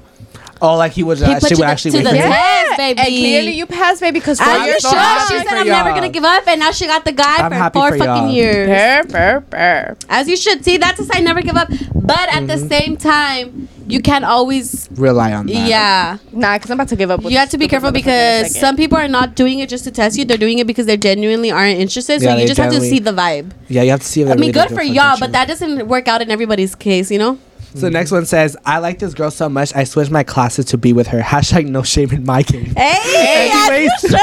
Oh, 0.61 0.75
like 0.75 0.91
he 0.93 1.03
was. 1.03 1.19
He 1.19 1.25
Uh, 1.25 1.39
she 1.39 1.53
you 1.53 1.57
would 1.59 1.67
actually 1.67 1.91
to 1.91 1.97
wait 1.97 2.03
the 2.03 2.09
for 2.09 2.15
you. 2.15 2.21
test, 2.21 2.77
baby. 2.77 2.99
And 2.99 3.07
clearly 3.07 3.51
you 3.51 3.65
passed, 3.65 4.01
baby, 4.01 4.19
because 4.19 4.39
four 4.39 4.49
As 4.49 4.59
you 4.59 4.65
years 4.65 4.81
so 4.83 4.89
should. 4.89 5.27
She 5.27 5.47
said, 5.47 5.57
"I'm 5.57 5.67
never 5.67 5.89
gonna 5.91 6.09
give 6.09 6.23
up," 6.23 6.47
and 6.47 6.59
now 6.59 6.71
she 6.71 6.85
got 6.87 7.05
the 7.05 7.11
guy 7.11 7.37
I'm 7.37 7.71
for 7.71 7.79
four 7.79 7.91
for 7.91 7.97
fucking 7.99 8.29
years. 8.31 8.67
Burr, 8.67 9.03
burr, 9.09 9.39
burr. 9.49 9.95
As 10.09 10.27
you 10.27 10.37
should. 10.37 10.63
See, 10.65 10.77
that's 10.77 10.99
a 10.99 11.05
sign 11.05 11.23
never 11.23 11.41
give 11.41 11.55
up. 11.55 11.69
But 11.93 12.29
at 12.33 12.43
Mm-hmm. 12.43 12.47
the 12.47 12.57
same 12.69 12.97
time, 12.97 13.67
you 13.87 13.99
can't 14.01 14.23
always. 14.25 14.87
Rely 14.95 15.33
on 15.33 15.45
that. 15.47 15.53
Yeah, 15.67 16.17
Nah, 16.31 16.55
because 16.57 16.71
I'm 16.71 16.77
about 16.79 16.87
to 16.89 16.95
give 16.95 17.11
up. 17.11 17.21
you 17.23 17.37
have 17.37 17.49
to 17.49 17.57
be 17.57 17.67
careful 17.67 17.89
motherfucker 17.91 18.07
in 18.07 18.41
a 18.41 18.43
because 18.43 18.59
some 18.59 18.75
people 18.77 18.97
are 18.97 19.07
not 19.07 19.35
doing 19.35 19.59
it 19.59 19.69
just 19.69 19.83
to 19.85 19.91
test 19.91 20.17
you. 20.17 20.23
They're 20.25 20.37
doing 20.37 20.59
it 20.59 20.67
because 20.67 20.85
they 20.85 20.97
genuinely 20.97 21.51
aren't 21.51 21.79
interested. 21.79 22.21
So 22.21 22.27
Yeah, 22.29 22.37
you 22.37 22.47
just 22.47 22.59
have 22.59 22.71
to 22.71 22.81
see 22.81 22.99
the 22.99 23.11
vibe. 23.11 23.51
Yeah, 23.67 23.81
you 23.83 23.91
have 23.91 23.99
to 24.01 24.05
see. 24.07 24.21
If 24.21 24.27
I 24.27 24.31
mean, 24.31 24.39
really 24.39 24.51
good 24.53 24.69
good 24.69 24.75
for 24.77 24.83
y'all, 24.83 25.17
but 25.19 25.31
that 25.33 25.47
doesn't 25.47 25.87
work 25.87 26.07
out 26.07 26.21
in 26.21 26.31
everybody's 26.31 26.73
case, 26.75 27.11
you 27.11 27.19
know. 27.19 27.37
So 27.73 27.81
the 27.81 27.89
next 27.91 28.11
one 28.11 28.25
says, 28.25 28.55
"I 28.65 28.79
like 28.79 28.99
this 28.99 29.13
girl 29.13 29.29
so 29.29 29.49
much, 29.49 29.75
I 29.75 29.83
switched 29.83 30.09
my 30.11 30.23
classes 30.23 30.65
to 30.65 30.77
be 30.77 30.93
with 30.93 31.07
her." 31.07 31.19
Hashtag 31.33 31.67
no 31.67 31.83
shame 31.83 32.11
in 32.11 32.25
my 32.25 32.41
game. 32.41 32.73
Hey, 32.75 33.51
Anyways, 33.69 34.15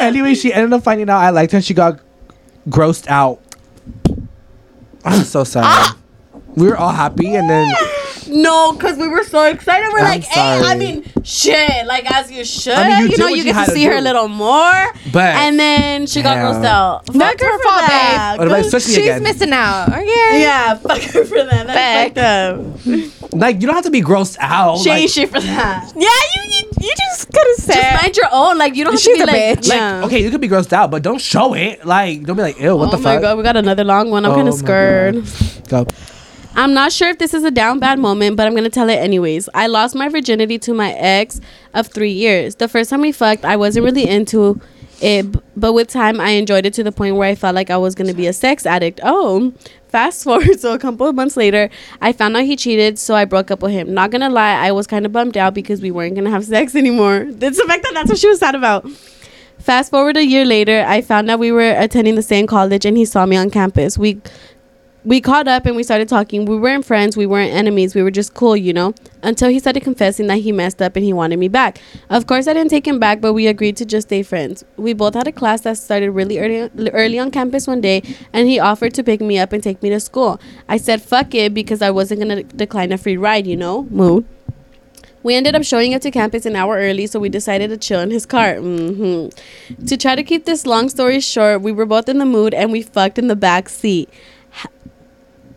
anyway, 0.00 0.34
she 0.34 0.52
ended 0.52 0.72
up 0.72 0.82
finding 0.82 1.08
out 1.08 1.18
I 1.18 1.30
liked 1.30 1.52
her. 1.52 1.56
and 1.56 1.64
She 1.64 1.74
got 1.74 2.00
grossed 2.68 3.06
out. 3.08 3.40
I'm 5.04 5.24
so 5.24 5.44
sorry. 5.44 5.66
Ah! 5.66 5.96
We 6.54 6.66
were 6.66 6.76
all 6.76 6.92
happy, 6.92 7.34
and 7.34 7.48
then 7.48 7.72
No, 8.28 8.72
because 8.72 8.96
we 8.98 9.08
were 9.08 9.24
so 9.24 9.44
excited. 9.44 9.88
We're 9.92 9.98
I'm 10.00 10.04
like, 10.04 10.24
hey, 10.24 10.60
I 10.64 10.74
mean, 10.76 11.04
shit, 11.24 11.86
like 11.86 12.10
as 12.10 12.30
you 12.30 12.44
should. 12.44 12.74
I 12.74 12.88
mean, 12.88 12.98
you 13.02 13.08
you 13.12 13.16
know, 13.18 13.28
you 13.28 13.36
you 13.36 13.44
get 13.44 13.54
had 13.54 13.64
to 13.66 13.70
to 13.70 13.76
see 13.76 13.84
her 13.84 13.96
a 13.96 14.00
little 14.00 14.28
more. 14.28 14.72
But- 15.12 15.34
and 15.36 15.58
then 15.58 16.06
she 16.06 16.22
got 16.22 16.34
Damn. 16.34 16.54
grossed 16.54 16.64
out. 16.66 17.06
Fuck 17.06 17.16
Fuck 17.16 17.40
her 17.40 17.58
for 17.58 17.62
fault, 17.64 17.80
that. 17.88 18.34
What 18.38 18.46
about 18.48 18.70
Good- 18.70 18.82
She's 18.82 18.96
again? 18.98 19.22
missing 19.22 19.52
out. 19.52 19.88
Okay. 19.88 20.40
Yeah, 20.42 20.74
fuck 20.76 21.00
her 21.00 21.24
for 21.24 21.42
that. 21.44 21.66
That's 21.66 22.14
fucked 22.14 22.18
up. 22.18 23.32
like 23.32 23.60
you 23.60 23.66
don't 23.66 23.74
have 23.76 23.84
to 23.84 23.90
be 23.90 24.02
grossed 24.02 24.36
out. 24.40 24.78
She 24.78 24.90
like, 24.90 25.02
ain't 25.02 25.10
shit 25.10 25.30
for 25.30 25.40
that. 25.40 25.92
Yeah, 25.96 26.02
you 26.02 26.42
you, 26.52 26.68
you 26.80 26.94
just 26.96 27.30
gotta 27.32 27.54
say. 27.58 27.74
Just 27.74 28.02
mind 28.02 28.16
your 28.16 28.28
own. 28.32 28.58
Like 28.58 28.74
you 28.76 28.84
don't 28.84 28.92
have 28.94 29.00
She's 29.00 29.18
to 29.18 29.24
be 29.26 29.30
a 29.30 29.34
like, 29.34 29.58
bitch. 29.60 29.68
like, 29.68 29.78
yeah. 29.78 30.04
okay, 30.04 30.22
you 30.22 30.30
could 30.30 30.40
be 30.40 30.48
grossed 30.48 30.72
out, 30.72 30.90
but 30.90 31.02
don't 31.02 31.20
show 31.20 31.54
it. 31.54 31.84
Like, 31.86 32.24
don't 32.24 32.36
be 32.36 32.42
like, 32.42 32.58
ew, 32.60 32.76
what 32.76 32.88
oh 32.88 32.96
the 32.96 33.02
my 33.02 33.20
god, 33.20 33.36
we 33.36 33.42
got 33.42 33.56
another 33.56 33.84
long 33.84 34.10
one. 34.10 34.24
I'm 34.24 34.32
Oh 34.32 34.34
kind 34.36 34.48
of 34.48 34.54
scared. 34.54 35.24
Go. 35.68 35.86
I'm 36.58 36.74
not 36.74 36.90
sure 36.90 37.08
if 37.08 37.18
this 37.18 37.34
is 37.34 37.44
a 37.44 37.52
down 37.52 37.78
bad 37.78 38.00
moment, 38.00 38.36
but 38.36 38.48
I'm 38.48 38.54
gonna 38.56 38.68
tell 38.68 38.88
it 38.88 38.96
anyways. 38.96 39.48
I 39.54 39.68
lost 39.68 39.94
my 39.94 40.08
virginity 40.08 40.58
to 40.58 40.74
my 40.74 40.92
ex 40.92 41.40
of 41.72 41.86
three 41.86 42.10
years. 42.10 42.56
The 42.56 42.66
first 42.66 42.90
time 42.90 43.00
we 43.00 43.12
fucked, 43.12 43.44
I 43.44 43.54
wasn't 43.54 43.84
really 43.84 44.08
into 44.08 44.60
it, 45.00 45.26
but 45.56 45.72
with 45.72 45.86
time, 45.86 46.18
I 46.18 46.30
enjoyed 46.30 46.66
it 46.66 46.74
to 46.74 46.82
the 46.82 46.90
point 46.90 47.14
where 47.14 47.28
I 47.28 47.36
felt 47.36 47.54
like 47.54 47.70
I 47.70 47.76
was 47.76 47.94
gonna 47.94 48.12
be 48.12 48.26
a 48.26 48.32
sex 48.32 48.66
addict. 48.66 48.98
Oh, 49.04 49.52
fast 49.86 50.24
forward, 50.24 50.58
so 50.58 50.74
a 50.74 50.80
couple 50.80 51.06
of 51.06 51.14
months 51.14 51.36
later, 51.36 51.70
I 52.00 52.12
found 52.12 52.36
out 52.36 52.42
he 52.42 52.56
cheated, 52.56 52.98
so 52.98 53.14
I 53.14 53.24
broke 53.24 53.52
up 53.52 53.62
with 53.62 53.70
him. 53.70 53.94
Not 53.94 54.10
gonna 54.10 54.28
lie, 54.28 54.54
I 54.54 54.72
was 54.72 54.88
kind 54.88 55.06
of 55.06 55.12
bummed 55.12 55.36
out 55.36 55.54
because 55.54 55.80
we 55.80 55.92
weren't 55.92 56.16
gonna 56.16 56.30
have 56.30 56.44
sex 56.44 56.74
anymore. 56.74 57.28
It's 57.40 57.58
the 57.58 57.66
fact 57.68 57.84
that 57.84 57.92
that's 57.94 58.08
what 58.10 58.18
she 58.18 58.26
was 58.26 58.40
sad 58.40 58.56
about. 58.56 58.90
Fast 59.60 59.90
forward 59.90 60.16
a 60.16 60.24
year 60.24 60.44
later, 60.44 60.84
I 60.88 61.02
found 61.02 61.30
out 61.30 61.38
we 61.38 61.52
were 61.52 61.70
attending 61.70 62.16
the 62.16 62.22
same 62.22 62.48
college 62.48 62.84
and 62.84 62.96
he 62.96 63.04
saw 63.04 63.26
me 63.26 63.36
on 63.36 63.50
campus. 63.50 63.96
We 63.96 64.20
we 65.04 65.20
caught 65.20 65.46
up 65.46 65.64
and 65.64 65.76
we 65.76 65.82
started 65.82 66.08
talking. 66.08 66.44
We 66.44 66.58
weren't 66.58 66.84
friends, 66.84 67.16
we 67.16 67.26
weren't 67.26 67.52
enemies, 67.52 67.94
we 67.94 68.02
were 68.02 68.10
just 68.10 68.34
cool, 68.34 68.56
you 68.56 68.72
know? 68.72 68.94
Until 69.22 69.48
he 69.48 69.58
started 69.58 69.82
confessing 69.82 70.26
that 70.26 70.38
he 70.38 70.52
messed 70.52 70.82
up 70.82 70.96
and 70.96 71.04
he 71.04 71.12
wanted 71.12 71.38
me 71.38 71.48
back. 71.48 71.80
Of 72.10 72.26
course, 72.26 72.48
I 72.48 72.52
didn't 72.52 72.70
take 72.70 72.86
him 72.86 72.98
back, 72.98 73.20
but 73.20 73.32
we 73.32 73.46
agreed 73.46 73.76
to 73.78 73.84
just 73.84 74.08
stay 74.08 74.22
friends. 74.22 74.64
We 74.76 74.92
both 74.92 75.14
had 75.14 75.26
a 75.28 75.32
class 75.32 75.60
that 75.62 75.78
started 75.78 76.10
really 76.10 76.38
early, 76.38 76.90
early 76.90 77.18
on 77.18 77.30
campus 77.30 77.66
one 77.66 77.80
day, 77.80 78.02
and 78.32 78.48
he 78.48 78.58
offered 78.58 78.94
to 78.94 79.04
pick 79.04 79.20
me 79.20 79.38
up 79.38 79.52
and 79.52 79.62
take 79.62 79.82
me 79.82 79.90
to 79.90 80.00
school. 80.00 80.40
I 80.68 80.76
said 80.76 81.00
fuck 81.00 81.34
it 81.34 81.54
because 81.54 81.80
I 81.80 81.90
wasn't 81.90 82.20
gonna 82.20 82.42
decline 82.42 82.92
a 82.92 82.98
free 82.98 83.16
ride, 83.16 83.46
you 83.46 83.56
know? 83.56 83.84
Mood. 83.90 84.26
We 85.22 85.34
ended 85.34 85.54
up 85.54 85.64
showing 85.64 85.94
up 85.94 86.02
to 86.02 86.10
campus 86.10 86.46
an 86.46 86.54
hour 86.54 86.76
early, 86.76 87.06
so 87.06 87.18
we 87.18 87.28
decided 87.28 87.70
to 87.70 87.76
chill 87.76 88.00
in 88.00 88.10
his 88.10 88.26
car. 88.26 88.56
hmm 88.56 89.28
To 89.86 89.96
try 89.96 90.16
to 90.16 90.22
keep 90.22 90.44
this 90.44 90.66
long 90.66 90.88
story 90.88 91.20
short, 91.20 91.62
we 91.62 91.72
were 91.72 91.86
both 91.86 92.08
in 92.08 92.18
the 92.18 92.24
mood 92.24 92.54
and 92.54 92.72
we 92.72 92.82
fucked 92.82 93.18
in 93.18 93.28
the 93.28 93.36
back 93.36 93.68
seat 93.68 94.08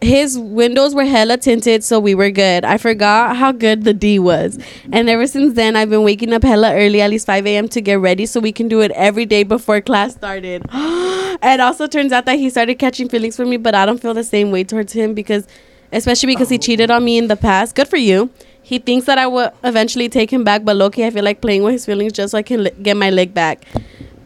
his 0.01 0.37
windows 0.37 0.95
were 0.95 1.05
hella 1.05 1.37
tinted, 1.37 1.83
so 1.83 1.99
we 1.99 2.15
were 2.15 2.31
good. 2.31 2.65
I 2.65 2.77
forgot 2.77 3.35
how 3.35 3.51
good 3.51 3.83
the 3.83 3.93
D 3.93 4.17
was. 4.17 4.57
And 4.91 5.07
ever 5.07 5.27
since 5.27 5.53
then, 5.53 5.75
I've 5.75 5.91
been 5.91 6.03
waking 6.03 6.33
up 6.33 6.41
hella 6.43 6.73
early, 6.73 7.01
at 7.01 7.11
least 7.11 7.27
5 7.27 7.45
a.m., 7.45 7.67
to 7.69 7.81
get 7.81 7.99
ready 7.99 8.25
so 8.25 8.39
we 8.39 8.51
can 8.51 8.67
do 8.67 8.81
it 8.81 8.89
every 8.91 9.25
day 9.27 9.43
before 9.43 9.79
class 9.79 10.13
started. 10.13 10.65
and 10.71 11.61
also 11.61 11.85
turns 11.85 12.11
out 12.11 12.25
that 12.25 12.39
he 12.39 12.49
started 12.49 12.79
catching 12.79 13.09
feelings 13.09 13.35
for 13.35 13.45
me, 13.45 13.57
but 13.57 13.75
I 13.75 13.85
don't 13.85 14.01
feel 14.01 14.15
the 14.15 14.23
same 14.23 14.49
way 14.49 14.63
towards 14.63 14.91
him 14.91 15.13
because, 15.13 15.45
especially 15.93 16.33
because 16.33 16.49
he 16.49 16.57
cheated 16.57 16.89
on 16.89 17.05
me 17.05 17.19
in 17.19 17.27
the 17.27 17.37
past. 17.37 17.75
Good 17.75 17.87
for 17.87 17.97
you. 17.97 18.31
He 18.63 18.79
thinks 18.79 19.05
that 19.05 19.19
I 19.19 19.27
will 19.27 19.51
eventually 19.63 20.09
take 20.09 20.31
him 20.33 20.43
back, 20.43 20.65
but 20.65 20.77
lowkey, 20.77 21.05
I 21.05 21.11
feel 21.11 21.23
like 21.23 21.41
playing 21.41 21.61
with 21.61 21.73
his 21.73 21.85
feelings 21.85 22.13
just 22.13 22.31
so 22.31 22.39
I 22.39 22.41
can 22.41 22.63
li- 22.63 22.71
get 22.81 22.97
my 22.97 23.11
leg 23.11 23.33
back. 23.35 23.65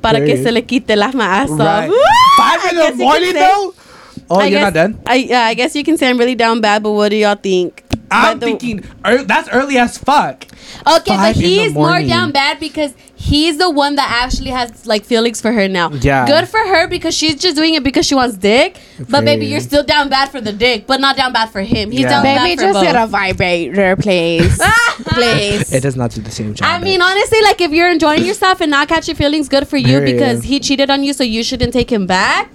Para 0.02 0.20
que 0.26 0.38
se 0.38 0.52
le 0.52 0.62
quite 0.62 0.86
off. 1.42 1.50
Right. 1.66 1.90
Five 2.38 2.72
in 2.72 2.78
the 2.78 2.84
morning 3.04 3.34
though. 3.34 3.74
Oh, 4.30 4.40
I 4.40 4.46
you're 4.48 4.60
guess, 4.60 4.74
not 4.74 4.74
done. 4.74 5.02
I 5.06 5.16
yeah, 5.16 5.42
I 5.46 5.54
guess 5.54 5.76
you 5.76 5.84
can 5.84 5.98
say 5.98 6.10
I'm 6.10 6.18
really 6.18 6.36
down 6.36 6.62
bad, 6.62 6.82
but 6.84 6.92
what 6.92 7.10
do 7.10 7.16
y'all 7.16 7.36
think? 7.36 7.84
I'm 8.12 8.40
the- 8.40 8.46
thinking 8.46 8.84
ear 9.06 9.24
that's 9.24 9.50
early 9.50 9.78
as 9.78 9.98
fuck. 9.98 10.46
Okay, 10.88 11.16
five 11.16 11.36
but 11.36 11.36
in 11.36 11.42
the 11.42 11.48
he's 11.64 11.74
more 11.74 12.02
down 12.02 12.32
bad 12.32 12.60
because 12.60 12.94
he's 13.16 13.58
the 13.58 13.70
one 13.70 13.96
that 13.96 14.10
actually 14.26 14.50
has 14.52 14.86
like 14.88 15.04
feelings 15.06 15.42
for 15.42 15.52
her 15.52 15.68
now. 15.68 15.90
Yeah. 15.92 16.26
Good 16.28 16.48
for 16.48 16.60
her 16.60 16.88
because 16.88 17.16
she's 17.16 17.36
just 17.36 17.56
doing 17.56 17.74
it 17.76 17.84
because 17.84 18.06
she 18.06 18.14
wants 18.16 18.36
dick. 18.38 18.78
But 19.10 19.24
maybe 19.24 19.46
you're 19.46 19.60
still 19.60 19.84
down 19.84 20.10
bad 20.10 20.30
for 20.30 20.42
the 20.42 20.54
dick, 20.54 20.86
but 20.88 21.00
not 21.00 21.18
down 21.18 21.34
bad 21.34 21.50
for 21.52 21.62
him. 21.62 21.92
He's 21.92 22.02
Yeah. 22.02 22.10
down 22.10 22.24
Baby, 22.24 22.56
bad 22.56 22.58
for 22.58 22.64
just 22.64 22.74
both. 22.74 22.84
get 22.84 22.96
a 22.96 23.08
vibrator, 23.08 23.96
please. 23.96 24.62
please. 25.08 25.72
It 25.74 25.82
does 25.82 25.96
not 25.96 26.12
do 26.12 26.22
the 26.22 26.32
same 26.32 26.54
job. 26.54 26.68
I 26.68 26.80
mean, 26.80 27.02
honestly, 27.02 27.42
like 27.42 27.62
if 27.62 27.72
you're 27.72 27.90
enjoying 27.90 28.24
yourself 28.26 28.62
and 28.62 28.72
not 28.72 28.88
catching 28.88 29.16
feelings, 29.16 29.50
good 29.50 29.68
for 29.68 29.78
you 29.78 30.00
Period. 30.00 30.14
because 30.14 30.44
he 30.44 30.60
cheated 30.60 30.90
on 30.90 31.04
you, 31.04 31.14
so 31.14 31.24
you 31.24 31.44
shouldn't 31.44 31.74
take 31.74 31.92
him 31.92 32.06
back. 32.08 32.50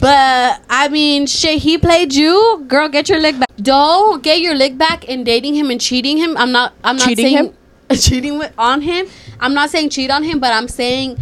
But 0.00 0.62
I 0.70 0.88
mean, 0.88 1.26
shit, 1.26 1.60
he 1.62 1.76
played 1.76 2.14
you, 2.14 2.64
girl. 2.66 2.88
Get 2.88 3.08
your 3.10 3.20
leg 3.20 3.38
back. 3.38 3.48
Don't 3.60 4.22
get 4.22 4.40
your 4.40 4.54
leg 4.54 4.78
back 4.78 5.04
in 5.04 5.22
dating 5.22 5.54
him 5.54 5.70
and 5.70 5.80
cheating 5.80 6.16
him. 6.16 6.36
I'm 6.38 6.50
not. 6.50 6.72
I'm 6.82 6.96
not 6.96 7.08
Cheating 7.08 7.24
saying 7.26 7.36
him? 7.36 7.54
cheating 7.98 8.38
with, 8.38 8.52
on 8.56 8.80
him. 8.80 9.06
I'm 9.38 9.52
not 9.52 9.68
saying 9.70 9.90
cheat 9.90 10.10
on 10.10 10.22
him, 10.22 10.40
but 10.40 10.52
I'm 10.52 10.66
saying 10.68 11.18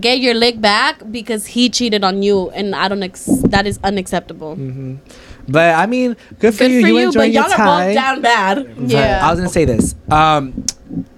get 0.00 0.18
your 0.18 0.34
leg 0.34 0.60
back 0.60 1.00
because 1.12 1.46
he 1.46 1.68
cheated 1.70 2.02
on 2.02 2.22
you, 2.22 2.50
and 2.50 2.74
I 2.74 2.88
don't. 2.88 3.02
Ex- 3.04 3.26
that 3.44 3.66
is 3.68 3.78
unacceptable. 3.84 4.56
but 5.48 5.74
I 5.76 5.86
mean, 5.86 6.16
good 6.40 6.54
for 6.54 6.64
Good 6.64 6.72
you. 6.72 6.80
for 6.82 6.88
you, 6.88 6.98
you, 6.98 7.12
but 7.12 7.30
your 7.30 7.44
y'all 7.44 7.52
are 7.52 7.86
both 7.86 7.94
down 7.94 8.20
bad. 8.20 8.68
Yeah. 8.78 9.20
I 9.24 9.30
was 9.30 9.38
gonna 9.38 9.48
say 9.48 9.64
this. 9.64 9.94
Um, 10.10 10.64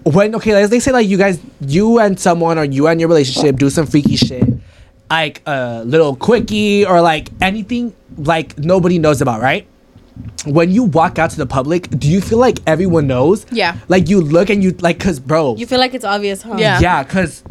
when 0.05 0.35
okay, 0.35 0.53
let's 0.55 0.68
they 0.70 0.80
say 0.80 0.93
like 0.93 1.09
you 1.09 1.16
guys, 1.16 1.41
you 1.61 1.99
and 1.99 2.20
someone 2.20 2.59
or 2.59 2.64
you 2.64 2.87
and 2.89 3.01
your 3.01 3.09
relationship 3.09 3.57
do 3.57 3.70
some 3.70 3.87
freaky 3.87 4.16
shit, 4.16 4.45
like 5.15 5.43
a 5.47 5.83
little 5.85 6.17
quickie 6.17 6.85
or 6.85 7.01
like 7.01 7.27
anything 7.41 7.95
like 8.33 8.49
nobody 8.59 8.99
knows 8.99 9.21
about, 9.23 9.41
right? 9.41 9.65
When 10.45 10.71
you 10.77 10.83
walk 10.85 11.19
out 11.19 11.31
to 11.31 11.37
the 11.37 11.47
public, 11.59 11.83
do 12.03 12.07
you 12.15 12.21
feel 12.21 12.39
like 12.47 12.59
everyone 12.67 13.07
knows? 13.07 13.47
Yeah. 13.51 13.77
Like 13.89 14.09
you 14.09 14.21
look 14.21 14.51
and 14.51 14.62
you 14.65 14.71
like, 14.89 14.99
cause 15.01 15.19
bro, 15.21 15.57
You 15.57 15.67
feel 15.67 15.79
like 15.79 15.95
it's 15.95 16.05
obvious, 16.05 16.43
huh? 16.43 16.57
Yeah. 16.59 16.81
yeah, 16.81 17.05
cause 17.05 17.43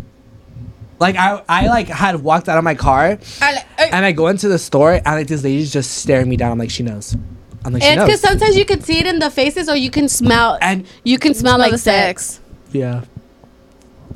like 0.99 1.15
I 1.15 1.41
I 1.49 1.67
like 1.67 1.87
had 1.87 2.15
walked 2.29 2.47
out 2.49 2.57
of 2.57 2.63
my 2.63 2.75
car 2.75 3.17
I 3.41 3.49
like, 3.57 3.65
uh, 3.79 3.87
and 3.95 4.05
I 4.05 4.11
go 4.21 4.27
into 4.27 4.47
the 4.47 4.59
store 4.59 4.93
and 4.93 5.05
like 5.19 5.27
this 5.27 5.43
lady's 5.43 5.71
just 5.73 5.89
staring 6.03 6.29
me 6.29 6.37
down. 6.37 6.51
I'm 6.51 6.59
like, 6.59 6.69
she 6.77 6.83
knows. 6.83 7.15
I'm 7.65 7.71
like, 7.73 7.81
she 7.83 7.89
It's 7.89 7.97
knows. 7.97 8.07
because 8.07 8.21
sometimes 8.29 8.55
you 8.61 8.65
can 8.65 8.81
see 8.81 8.97
it 8.99 9.07
in 9.07 9.19
the 9.19 9.31
faces, 9.31 9.65
or 9.71 9.75
you 9.85 9.89
can 9.97 10.07
smell, 10.09 10.57
And- 10.61 10.85
you 11.11 11.17
can 11.17 11.33
smell, 11.33 11.53
smell 11.55 11.59
like 11.65 11.71
the 11.71 11.77
sex. 11.77 12.39
yeah, 12.73 13.03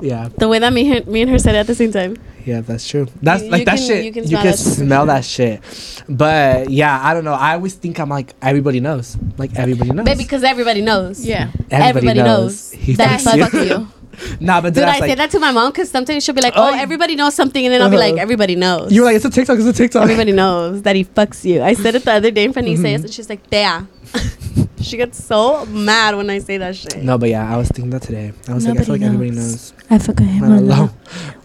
yeah. 0.00 0.28
The 0.36 0.48
way 0.48 0.58
that 0.58 0.72
me, 0.72 0.96
and- 0.96 1.06
me 1.06 1.22
and 1.22 1.30
her 1.30 1.38
said 1.38 1.54
it 1.54 1.58
at 1.58 1.66
the 1.66 1.74
same 1.74 1.92
time. 1.92 2.16
Yeah, 2.44 2.60
that's 2.62 2.86
true. 2.88 3.06
That's 3.22 3.42
You- 3.44 3.50
like 3.50 3.60
you 3.60 3.64
that 3.66 3.76
can- 3.78 3.86
shit. 3.86 3.98
you 4.04 4.04
You 4.04 4.12
can 4.12 4.24
can, 4.42 4.56
smell 4.56 5.06
that 5.06 5.24
smell 5.24 5.24
sure. 5.24 5.46
that 5.56 5.64
shit. 5.64 6.04
But 6.08 6.70
yeah, 6.70 7.00
I 7.02 7.12
don't 7.14 7.24
know. 7.24 7.34
I 7.34 7.54
always 7.54 7.74
think 7.74 7.98
I'm 8.00 8.08
like 8.08 8.34
everybody 8.40 8.80
knows. 8.80 9.16
Like 9.36 9.54
everybody 9.56 9.90
knows. 9.90 10.04
Baby, 10.06 10.24
because 10.24 10.42
everybody 10.44 10.80
knows. 10.80 11.24
yeah. 11.24 11.50
everybody 11.70 12.22
knows 12.22 12.70
He 12.72 12.94
that 12.94 13.20
fucks 13.20 13.32
he 13.32 13.38
you. 13.38 13.44
fucks 13.44 13.68
you. 13.68 13.88
nah, 14.40 14.60
but 14.60 14.68
Dude, 14.70 14.82
then 14.82 14.88
I 14.88 14.92
that's 14.98 15.06
say 15.06 15.14
that 15.14 15.30
to 15.32 15.38
my 15.38 15.52
mom 15.52 15.70
because 15.70 15.90
sometimes 15.90 16.24
she'll 16.24 16.34
be 16.34 16.40
like, 16.40 16.54
"Oh, 16.56 16.70
Oh, 16.72 16.74
everybody 16.76 17.14
knows 17.14 17.34
something," 17.36 17.64
and 17.64 17.72
then 17.72 17.80
I'll 17.82 17.90
be 17.90 17.96
like, 17.98 18.14
Uh-huh. 18.14 18.22
"Everybody 18.22 18.56
knows." 18.56 18.90
you're 18.92 19.04
like 19.04 19.14
it's 19.14 19.24
a 19.24 19.30
TikTok. 19.30 19.58
It's 19.58 19.66
a 19.66 19.72
TikTok. 19.72 20.02
everybody 20.02 20.32
knows 20.32 20.82
that 20.82 20.96
he 20.96 21.04
fucks 21.04 21.44
you. 21.44 21.62
I 21.62 21.74
said 21.74 21.94
it 21.94 22.04
the 22.04 22.12
other 22.14 22.30
day 22.32 22.42
in 22.44 22.52
front 22.52 22.66
of 22.66 22.74
Mm-hmm. 22.74 22.84
Isaias, 22.84 23.04
and 23.04 23.12
she's 23.12 23.28
like, 23.28 23.48
"Tea." 23.48 23.68
she 24.80 24.96
gets 24.96 25.22
so 25.22 25.66
mad 25.66 26.16
when 26.16 26.30
I 26.30 26.38
say 26.38 26.58
that 26.58 26.76
shit. 26.76 27.02
No, 27.02 27.18
but 27.18 27.28
yeah, 27.28 27.52
I 27.52 27.56
was 27.56 27.68
thinking 27.68 27.90
that 27.90 28.02
today. 28.02 28.32
I 28.48 28.54
was 28.54 28.66
like, 28.66 28.78
I 28.78 28.84
feel 28.84 28.94
like 28.94 29.00
Nobody 29.00 29.28
everybody 29.28 29.30
knows. 29.30 29.72
knows. 29.72 29.84
I 29.90 29.98
fuck 29.98 30.18
him 30.18 30.40
Man 30.40 30.52
alone. 30.52 30.90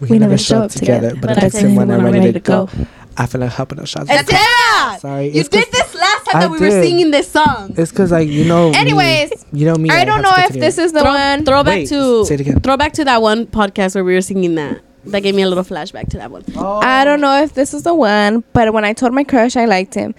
We, 0.00 0.18
never 0.18 0.36
show 0.36 0.62
up 0.62 0.70
together, 0.70 1.14
but, 1.16 1.30
I 1.30 1.34
text 1.34 1.58
him 1.58 1.76
when 1.76 1.90
I'm 1.90 2.04
ready 2.04 2.32
to 2.32 2.40
go. 2.40 2.68
I 3.16 3.26
feel 3.26 3.40
like 3.40 3.52
helping 3.52 3.78
a 3.78 3.86
shot. 3.86 4.06
That's 4.06 4.28
it. 4.30 5.00
Sorry, 5.00 5.28
You 5.28 5.40
it's 5.40 5.48
did 5.48 5.70
'cause- 5.70 5.92
this 5.92 5.94
last 5.94 6.26
time 6.26 6.36
I 6.36 6.40
that 6.40 6.50
we 6.50 6.58
were 6.58 6.70
singing 6.70 7.10
this 7.10 7.30
song. 7.30 7.72
It's 7.76 7.90
because 7.90 8.10
like 8.10 8.28
you 8.28 8.44
know. 8.44 8.70
me. 8.70 8.76
Anyways, 8.76 9.46
you 9.52 9.66
know 9.66 9.76
me. 9.76 9.88
I 9.90 10.04
don't 10.04 10.22
know 10.22 10.34
if 10.36 10.52
this 10.52 10.78
is 10.78 10.92
the 10.92 11.00
throw, 11.00 11.12
one. 11.12 11.44
Throw 11.44 11.62
back 11.62 11.74
Wait, 11.76 11.88
to 11.90 12.24
say 12.26 12.34
it 12.34 12.40
again. 12.40 12.60
throw 12.60 12.76
back 12.76 12.92
to 12.94 13.04
that 13.04 13.22
one 13.22 13.46
podcast 13.46 13.94
where 13.94 14.04
we 14.04 14.14
were 14.14 14.20
singing 14.20 14.56
that. 14.56 14.80
That 15.06 15.20
gave 15.20 15.34
me 15.34 15.42
a 15.42 15.48
little 15.48 15.64
flashback 15.64 16.08
to 16.10 16.16
that 16.16 16.30
one. 16.30 16.44
Oh. 16.56 16.80
I 16.80 17.04
don't 17.04 17.22
oh. 17.22 17.36
know 17.36 17.42
if 17.42 17.54
this 17.54 17.74
is 17.74 17.82
the 17.82 17.94
one, 17.94 18.42
but 18.52 18.72
when 18.72 18.84
I 18.84 18.94
told 18.94 19.12
my 19.12 19.22
crush 19.22 19.56
I 19.56 19.66
liked 19.66 19.94
him. 19.94 20.14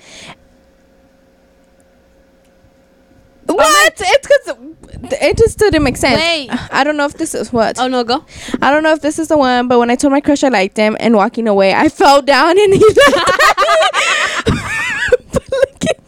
What? 3.48 3.94
It's 3.98 4.28
because 4.28 4.58
it 5.22 5.38
just 5.38 5.60
didn't 5.60 5.84
make 5.84 5.98
sense. 5.98 6.20
Wait. 6.20 6.50
I 6.72 6.84
don't 6.84 6.98
know 6.98 7.06
if 7.06 7.14
this 7.14 7.34
is 7.36 7.54
what. 7.54 7.80
Oh 7.80 7.88
no, 7.88 8.04
go. 8.04 8.26
I 8.62 8.72
don't 8.72 8.84
know 8.84 8.92
if 8.94 9.02
this 9.02 9.20
is 9.20 9.28
the 9.28 9.38
one, 9.38 9.68
but 9.68 9.80
when 9.80 9.90
I 9.90 9.96
told 9.96 10.12
my 10.14 10.22
crush 10.22 10.44
I 10.44 10.50
liked 10.50 10.78
him 10.78 10.98
and 11.00 11.16
walking 11.16 11.48
away, 11.48 11.74
I 11.74 11.90
fell 11.90 12.22
down 12.22 12.58
and 12.60 12.74
he 12.74 12.80
looked 12.80 12.98
at 12.98 13.18
me. 14.50 14.62
But 15.32 15.52
looking 15.52 16.02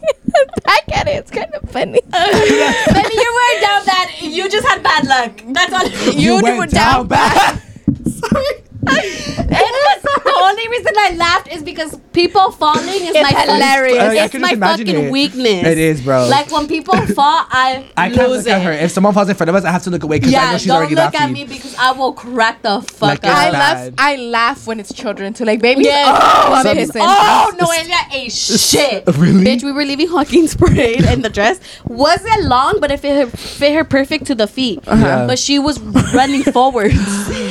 back 0.64 0.96
at 0.96 1.06
it, 1.08 1.12
it's 1.16 1.30
kind 1.30 1.52
of 1.54 1.68
funny. 1.70 2.00
Baby, 2.12 3.14
you 3.14 3.32
were 3.38 3.60
down 3.60 3.84
bad. 3.86 4.08
You 4.20 4.48
just 4.50 4.66
had 4.66 4.82
bad 4.82 5.06
luck. 5.06 5.40
That's 5.48 5.72
all. 5.72 6.12
You, 6.14 6.36
You 6.36 6.42
went 6.42 6.58
were 6.58 6.66
down, 6.66 7.06
down 7.06 7.08
bad. 7.08 7.62
It 7.86 8.67
was, 9.48 10.02
the 10.24 10.34
only 10.42 10.68
reason 10.68 10.92
I 10.96 11.14
laughed 11.16 11.48
is 11.48 11.62
because 11.62 11.96
people 12.12 12.50
falling 12.52 12.82
is 12.88 13.10
It's 13.14 13.32
my 13.32 13.40
hilarious. 13.40 13.98
I- 14.02 14.16
I 14.18 14.24
It's 14.24 14.32
can 14.32 14.40
my 14.40 14.50
imagine 14.52 14.86
fucking 14.86 15.04
it. 15.06 15.10
weakness. 15.12 15.64
It 15.66 15.78
is, 15.78 16.00
bro. 16.02 16.26
Like 16.28 16.50
when 16.50 16.66
people 16.66 16.94
fall, 17.18 17.46
I, 17.50 17.86
I 17.96 18.10
can't 18.10 18.28
lose 18.30 18.44
look 18.44 18.54
at 18.54 18.60
it. 18.60 18.64
her. 18.64 18.72
If 18.72 18.90
someone 18.92 19.14
falls 19.14 19.28
in 19.28 19.36
front 19.36 19.50
of 19.50 19.56
us, 19.56 19.64
I 19.64 19.70
have 19.70 19.82
to 19.84 19.90
look 19.90 20.02
away 20.02 20.18
because 20.18 20.34
I 20.34 20.36
yeah, 20.44 20.52
know 20.52 20.58
she's 20.58 20.66
don't 20.66 20.76
already 20.76 20.94
look 20.94 21.12
laughing. 21.14 21.20
at 21.20 21.30
me 21.30 21.44
because 21.44 21.74
I 21.76 21.92
will 21.92 22.12
crack 22.12 22.62
the 22.62 22.80
fuck 22.82 23.00
Like 23.02 23.18
up. 23.18 23.24
it's 23.24 23.32
I 23.34 23.50
bad. 23.50 23.84
laugh. 23.84 23.94
I 23.98 24.16
laugh 24.16 24.66
when 24.66 24.80
it's 24.80 24.92
children 24.92 25.32
too. 25.34 25.44
Like 25.44 25.60
babies. 25.60 25.86
Yes. 25.86 26.08
Oh, 26.20 26.52
I'm 26.54 26.62
Some- 26.64 26.76
pissing. 26.76 27.00
Oh, 27.04 27.52
Noelia 27.58 28.14
ate 28.14 28.32
shit. 28.32 29.04
Really? 29.16 29.44
Bitch, 29.44 29.62
we 29.64 29.72
were 29.72 29.84
leaving 29.84 30.10
Joaquin's 30.12 30.54
parade 30.56 31.04
and 31.04 31.24
the 31.24 31.30
dress 31.30 31.60
wasn't 31.86 32.44
long, 32.44 32.78
but 32.80 32.90
it 32.90 33.00
fit 33.00 33.16
her, 33.30 33.36
fit 33.36 33.74
her 33.74 33.84
perfect 33.84 34.26
to 34.26 34.34
the 34.34 34.46
feet. 34.46 34.80
Uh-huh. 34.86 35.26
But 35.26 35.38
she 35.38 35.58
was 35.58 35.78
running 36.14 36.42
forwards. 36.42 36.94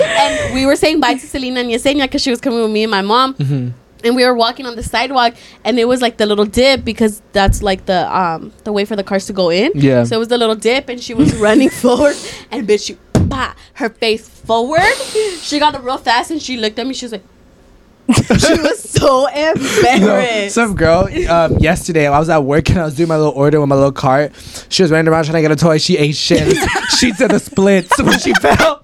and 0.02 0.54
we 0.54 0.66
were 0.66 0.76
saying 0.76 1.00
bye 1.00 1.14
to 1.16 1.27
Selena 1.28 1.60
and 1.62 1.70
Yesenia 1.70 2.04
because 2.04 2.22
she 2.22 2.30
was 2.30 2.42
coming 2.42 2.62
with 2.62 2.72
me 2.72 2.84
and 2.84 2.92
my 2.92 3.02
mom. 3.02 3.34
Mm-hmm. 3.36 3.70
And 4.04 4.16
we 4.16 4.24
were 4.24 4.36
walking 4.36 4.68
on 4.68 4.76
the 4.76 4.84
sidewalk, 4.84 5.34
and 5.66 5.80
it 5.80 5.86
was 5.88 6.02
like 6.04 6.18
the 6.18 6.28
little 6.28 6.46
dip 6.46 6.86
because 6.86 7.22
that's 7.34 7.64
like 7.64 7.88
the 7.88 8.16
um 8.16 8.54
the 8.64 8.72
way 8.72 8.86
for 8.86 8.96
the 8.96 9.04
cars 9.04 9.26
to 9.26 9.34
go 9.34 9.50
in. 9.50 9.72
Yeah. 9.74 10.04
So 10.04 10.16
it 10.18 10.20
was 10.20 10.28
the 10.28 10.38
little 10.38 10.56
dip, 10.56 10.88
and 10.88 11.02
she 11.02 11.14
was 11.16 11.36
running 11.38 11.70
forward, 11.84 12.16
and 12.52 12.68
bitch, 12.68 12.86
she 12.88 12.98
bah, 13.14 13.54
her 13.74 13.90
face 13.90 14.30
forward. 14.30 14.94
She 15.42 15.58
got 15.58 15.74
it 15.74 15.82
real 15.82 15.98
fast, 15.98 16.30
and 16.30 16.40
she 16.42 16.58
looked 16.58 16.78
at 16.78 16.86
me. 16.86 16.94
She 16.94 17.06
was 17.06 17.12
like, 17.14 17.24
she 18.40 18.54
was 18.62 18.88
so 18.88 19.26
No, 19.26 19.28
embarrassed. 19.56 20.54
some 20.56 20.76
girl 20.76 21.10
um, 21.30 21.58
yesterday 21.58 22.08
I 22.08 22.18
was 22.20 22.30
at 22.30 22.42
work 22.44 22.70
and 22.70 22.80
I 22.80 22.86
was 22.86 22.96
doing 22.96 23.10
my 23.10 23.18
little 23.18 23.34
order 23.34 23.60
with 23.60 23.68
my 23.68 23.76
little 23.76 23.92
cart. 23.92 24.32
She 24.70 24.82
was 24.84 24.92
running 24.92 25.12
around 25.12 25.26
trying 25.26 25.36
to 25.36 25.42
get 25.42 25.52
a 25.52 25.56
toy. 25.58 25.78
She 25.80 25.98
ate 25.98 26.16
shit. 26.16 26.56
she 27.00 27.12
did 27.14 27.32
the 27.32 27.40
splits 27.40 27.98
when 28.02 28.18
she 28.20 28.34
fell. 28.36 28.82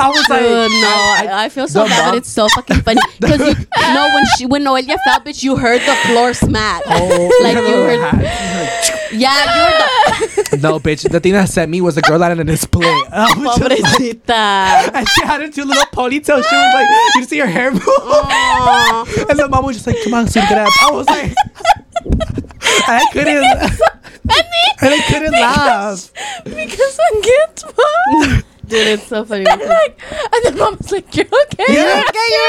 I 0.00 0.08
was 0.08 0.28
like, 0.28 0.40
Dude, 0.40 0.70
no, 0.70 0.88
I- 0.88 1.26
I, 1.30 1.44
I 1.44 1.48
feel 1.48 1.68
so 1.68 1.84
bad, 1.86 2.04
mom- 2.04 2.10
but 2.12 2.18
it's 2.18 2.28
so 2.28 2.48
fucking 2.48 2.80
funny 2.82 3.00
because 3.20 3.40
you 3.40 3.94
know 3.94 4.08
when 4.14 4.24
she 4.36 4.46
when 4.46 4.64
Noelia 4.64 4.96
fell, 5.04 5.20
bitch, 5.20 5.42
you 5.42 5.56
heard 5.56 5.80
the 5.82 5.94
floor 6.06 6.34
smack. 6.34 6.82
oh, 6.86 7.40
like 7.42 7.56
you 7.56 7.62
heard, 7.82 8.00
hat. 8.00 9.10
yeah, 9.12 9.34
you 9.44 10.26
heard 10.26 10.46
the 10.50 10.58
no, 10.62 10.78
bitch. 10.80 11.08
The 11.10 11.20
thing 11.20 11.32
that 11.32 11.48
sent 11.48 11.70
me 11.70 11.80
was 11.80 11.94
the 11.94 12.02
girl 12.02 12.18
landed 12.18 12.40
in 12.40 12.48
a 12.48 12.56
split. 12.56 12.86
I 13.12 13.32
was 13.38 13.56
just 13.58 13.70
like- 13.70 13.78
pobrecita. 13.78 14.94
and 14.94 15.08
she 15.08 15.22
had 15.24 15.40
her 15.40 15.48
two 15.50 15.64
little 15.64 15.84
ponytails. 15.92 16.44
She 16.48 16.56
was 16.56 16.74
like, 16.74 16.86
you 17.16 17.24
see 17.24 17.38
her 17.38 17.46
hair 17.46 17.70
move. 17.70 17.82
Aw. 17.86 19.26
And 19.30 19.38
the 19.38 19.48
mom 19.48 19.64
was 19.64 19.76
just 19.76 19.86
like, 19.86 19.96
come 20.04 20.14
on, 20.14 20.28
sweet, 20.28 20.48
get 20.48 20.58
up. 20.58 20.68
I 20.82 20.90
was 20.90 21.06
like, 21.08 21.34
I 22.88 23.06
couldn't. 23.12 23.44
and 24.82 24.94
I 24.94 25.00
couldn't 25.08 25.32
laugh. 25.32 26.10
because 26.44 26.98
I'm 27.12 27.20
get 27.22 27.58
small. 27.58 28.42
Dude, 28.72 28.86
it's 28.86 29.06
so 29.06 29.22
funny. 29.26 29.44
And 29.50 29.60
like, 29.60 30.00
and 30.32 30.44
then 30.44 30.56
mom 30.56 30.76
was 30.78 30.90
like, 30.90 31.14
"You're 31.14 31.26
okay. 31.26 31.64
Yeah. 31.68 31.74
You're 31.74 32.08
okay. 32.08 32.28
You're 32.32 32.48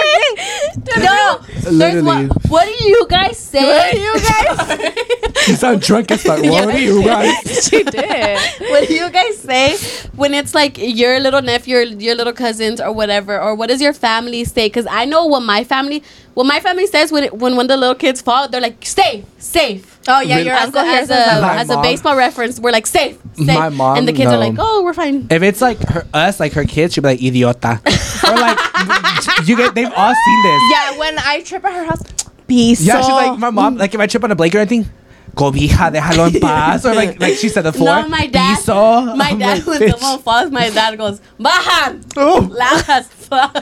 okay." 0.79 1.03
No, 1.03 1.39
there's 1.49 1.65
Literally. 1.75 2.27
what, 2.27 2.45
what 2.49 2.65
do 2.65 2.85
you 2.85 3.05
guys 3.09 3.37
say? 3.37 3.65
What 3.65 3.91
do 3.91 3.99
you 3.99 4.13
guys? 4.13 4.93
You 5.47 5.55
sound 5.55 5.81
drunk 5.81 6.11
as 6.11 6.23
fuck. 6.23 6.41
What 6.43 6.69
are 6.69 6.77
you 6.77 7.03
guys? 7.03 7.65
she 7.69 7.83
did. 7.83 8.39
what 8.69 8.87
do 8.87 8.93
you 8.93 9.09
guys 9.09 9.37
say 9.37 9.77
when 10.15 10.33
it's 10.33 10.55
like 10.55 10.77
your 10.77 11.19
little 11.19 11.41
nephew, 11.41 11.77
or 11.77 11.81
your 11.81 12.15
little 12.15 12.33
cousins, 12.33 12.79
or 12.79 12.91
whatever, 12.91 13.39
or 13.39 13.55
what 13.55 13.67
does 13.67 13.81
your 13.81 13.93
family 13.93 14.45
say? 14.45 14.67
Because 14.67 14.87
I 14.89 15.05
know 15.05 15.25
what 15.25 15.41
my 15.41 15.63
family, 15.63 16.03
what 16.33 16.45
my 16.45 16.59
family 16.59 16.87
says 16.87 17.11
when 17.11 17.25
it, 17.25 17.33
when 17.33 17.57
when 17.57 17.67
the 17.67 17.77
little 17.77 17.95
kids 17.95 18.21
fall, 18.21 18.47
they're 18.47 18.61
like 18.61 18.85
"Stay 18.85 19.25
safe. 19.37 19.99
Oh 20.07 20.19
yeah, 20.19 20.35
Really? 20.35 20.47
your 20.47 20.55
uncle 20.55 20.83
has 20.83 21.09
hears 21.09 21.11
a, 21.11 21.31
us. 21.31 21.41
My 21.41 21.55
as 21.57 21.69
a 21.69 21.81
baseball 21.81 22.15
reference, 22.15 22.59
we're 22.59 22.71
like 22.71 22.87
safe, 22.87 23.17
safe. 23.35 23.47
My 23.47 23.69
mom, 23.69 23.97
and 23.97 24.07
the 24.07 24.13
kids 24.13 24.31
no. 24.31 24.35
are 24.35 24.39
like, 24.39 24.55
oh, 24.59 24.83
we're 24.83 24.93
fine. 24.93 25.27
If 25.29 25.43
it's 25.43 25.61
like 25.61 25.79
her, 25.87 26.05
us, 26.13 26.39
like 26.39 26.53
her 26.53 26.65
kids, 26.65 26.93
she'll 26.93 27.03
be 27.03 27.09
like 27.09 27.19
idiota, 27.19 27.79
or 28.29 28.35
like 28.35 29.47
you 29.47 29.55
get. 29.55 29.75
They've 29.75 29.91
all 29.95 30.13
seen 30.13 30.43
this. 30.43 30.61
Yeah, 30.71 30.97
when 30.97 31.17
I 31.19 31.41
trip 31.45 31.63
at 31.63 31.73
her 31.73 31.85
house, 31.85 32.01
peace. 32.47 32.81
Yeah, 32.81 33.01
she's 33.01 33.09
like 33.09 33.39
my 33.39 33.49
mom. 33.49 33.77
Like 33.77 33.93
if 33.93 33.99
I 33.99 34.07
trip 34.07 34.23
on 34.23 34.31
a 34.31 34.35
blanket 34.35 34.57
or 34.57 34.61
anything, 34.61 34.89
cobija, 35.35 35.89
déjalo 35.91 36.27
en 36.27 36.39
paz, 36.39 36.85
or 36.85 36.93
like 37.01 37.19
like 37.19 37.35
she 37.35 37.49
said 37.49 37.63
before. 37.63 37.85
No, 38.03 38.07
my 38.07 38.27
dad. 38.27 38.57
piso. 38.57 39.15
My 39.15 39.29
I'm 39.31 39.39
dad, 39.39 39.57
like, 39.57 39.67
when 39.67 39.81
bitch. 39.89 39.99
someone 39.99 40.19
falls, 40.23 40.51
my 40.51 40.69
dad 40.69 40.97
goes, 40.97 41.21
Bajan! 41.39 42.03
Oh. 42.17 42.47
Loud 42.51 42.83
as 42.89 43.07
fuck. 43.07 43.53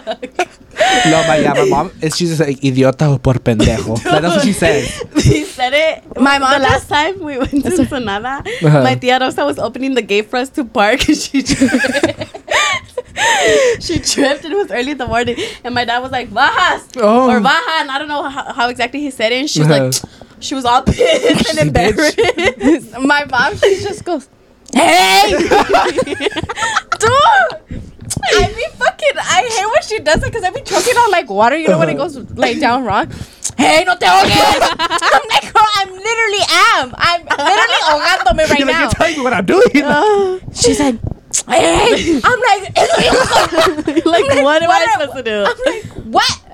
No, 1.06 1.18
my 1.28 1.38
yeah, 1.38 1.54
my 1.54 1.66
mom 1.66 1.92
is 2.02 2.16
she's 2.18 2.30
just 2.30 2.42
like 2.42 2.60
idiota 2.62 3.08
o 3.14 3.18
por 3.18 3.36
pendejo. 3.36 3.96
Like, 4.04 4.04
that's 4.22 4.36
what 4.36 4.44
she 4.46 4.54
said. 4.54 4.86
She 5.22 5.44
said 5.46 5.74
it. 5.74 6.04
My 6.20 6.40
mom 6.40 6.52
The 6.54 6.60
does- 6.60 6.72
last 6.72 6.90
time 6.90 7.20
we 7.20 7.38
went 7.38 7.52
to 7.64 7.72
Sonada, 7.86 8.40
Uh-huh. 8.64 8.84
my 8.84 8.96
tia 8.96 9.20
Rosa 9.20 9.46
was 9.46 9.60
opening 9.60 9.94
the 9.96 10.02
gate 10.02 10.30
for 10.30 10.38
us 10.38 10.50
to 10.50 10.64
park, 10.66 11.08
and 11.08 11.18
she. 11.18 11.42
Tripped 11.44 12.38
She 13.82 14.00
tripped 14.00 14.46
and 14.46 14.54
it 14.54 14.58
was 14.58 14.72
early 14.72 14.92
in 14.92 14.98
the 14.98 15.08
morning. 15.08 15.36
And 15.64 15.76
my 15.76 15.86
dad 15.86 16.00
was 16.00 16.12
like, 16.12 16.30
Bajas 16.30 16.84
Oh. 16.98 17.30
or 17.30 17.40
Baja. 17.40 17.82
And 17.82 17.92
I 17.92 17.98
don't 18.00 18.08
know 18.08 18.24
how, 18.30 18.54
how 18.54 18.70
exactly 18.70 19.00
he 19.02 19.12
said 19.12 19.32
it. 19.32 19.40
And 19.40 19.50
she 19.50 19.60
was 19.60 19.70
Uh-huh. 19.70 19.84
like, 19.86 19.94
she 20.42 20.56
was 20.56 20.66
all 20.66 20.82
pissed 20.86 21.50
and 21.50 21.60
embarrassed. 21.68 22.18
My 23.00 23.26
mom, 23.26 23.56
she 23.58 23.82
just 23.82 24.04
goes, 24.04 24.30
"Hey, 24.74 25.32
dude." 25.38 25.52
I 28.24 28.48
be 28.56 28.66
fucking. 28.78 29.18
I 29.18 29.50
hate 29.50 29.66
when 29.66 29.82
she 29.84 30.00
does 30.00 30.18
it 30.22 30.26
because 30.26 30.44
I 30.44 30.50
be 30.52 30.62
choking 30.62 30.96
on 30.96 31.12
like 31.12 31.30
water. 31.30 31.58
You 31.58 31.70
know 31.70 31.80
when 31.80 31.90
it 31.90 31.96
goes 31.96 32.18
like 32.32 32.60
down 32.60 32.84
wrong. 32.84 33.10
Hey, 33.58 33.84
no 33.86 33.96
te 33.96 34.06
ahogues. 34.06 34.76
I'm 34.80 35.22
like, 35.30 35.54
girl, 35.54 35.66
I'm 35.78 35.90
literally 35.92 36.44
am. 36.76 36.94
I'm 36.98 37.22
literally 37.26 37.82
ahogándome 37.88 38.38
right 38.50 38.60
You're 38.60 38.68
like, 38.68 38.76
now. 38.76 38.82
you're 38.82 38.90
telling 38.92 39.18
me 39.18 39.24
what 39.24 39.34
I'm 39.34 39.46
doing. 39.46 39.84
Uh, 39.84 40.40
She's 40.54 40.80
like, 40.80 40.96
hey, 41.48 42.20
I'm 42.24 42.40
like, 42.40 42.78
like, 44.06 44.06
like, 44.06 44.44
what 44.44 44.62
am 44.62 44.68
what 44.70 44.88
I 44.88 44.92
supposed 44.94 45.18
to 45.18 45.24
do? 45.24 45.46
I'm 45.48 45.58
like, 45.66 45.86
what? 46.06 46.42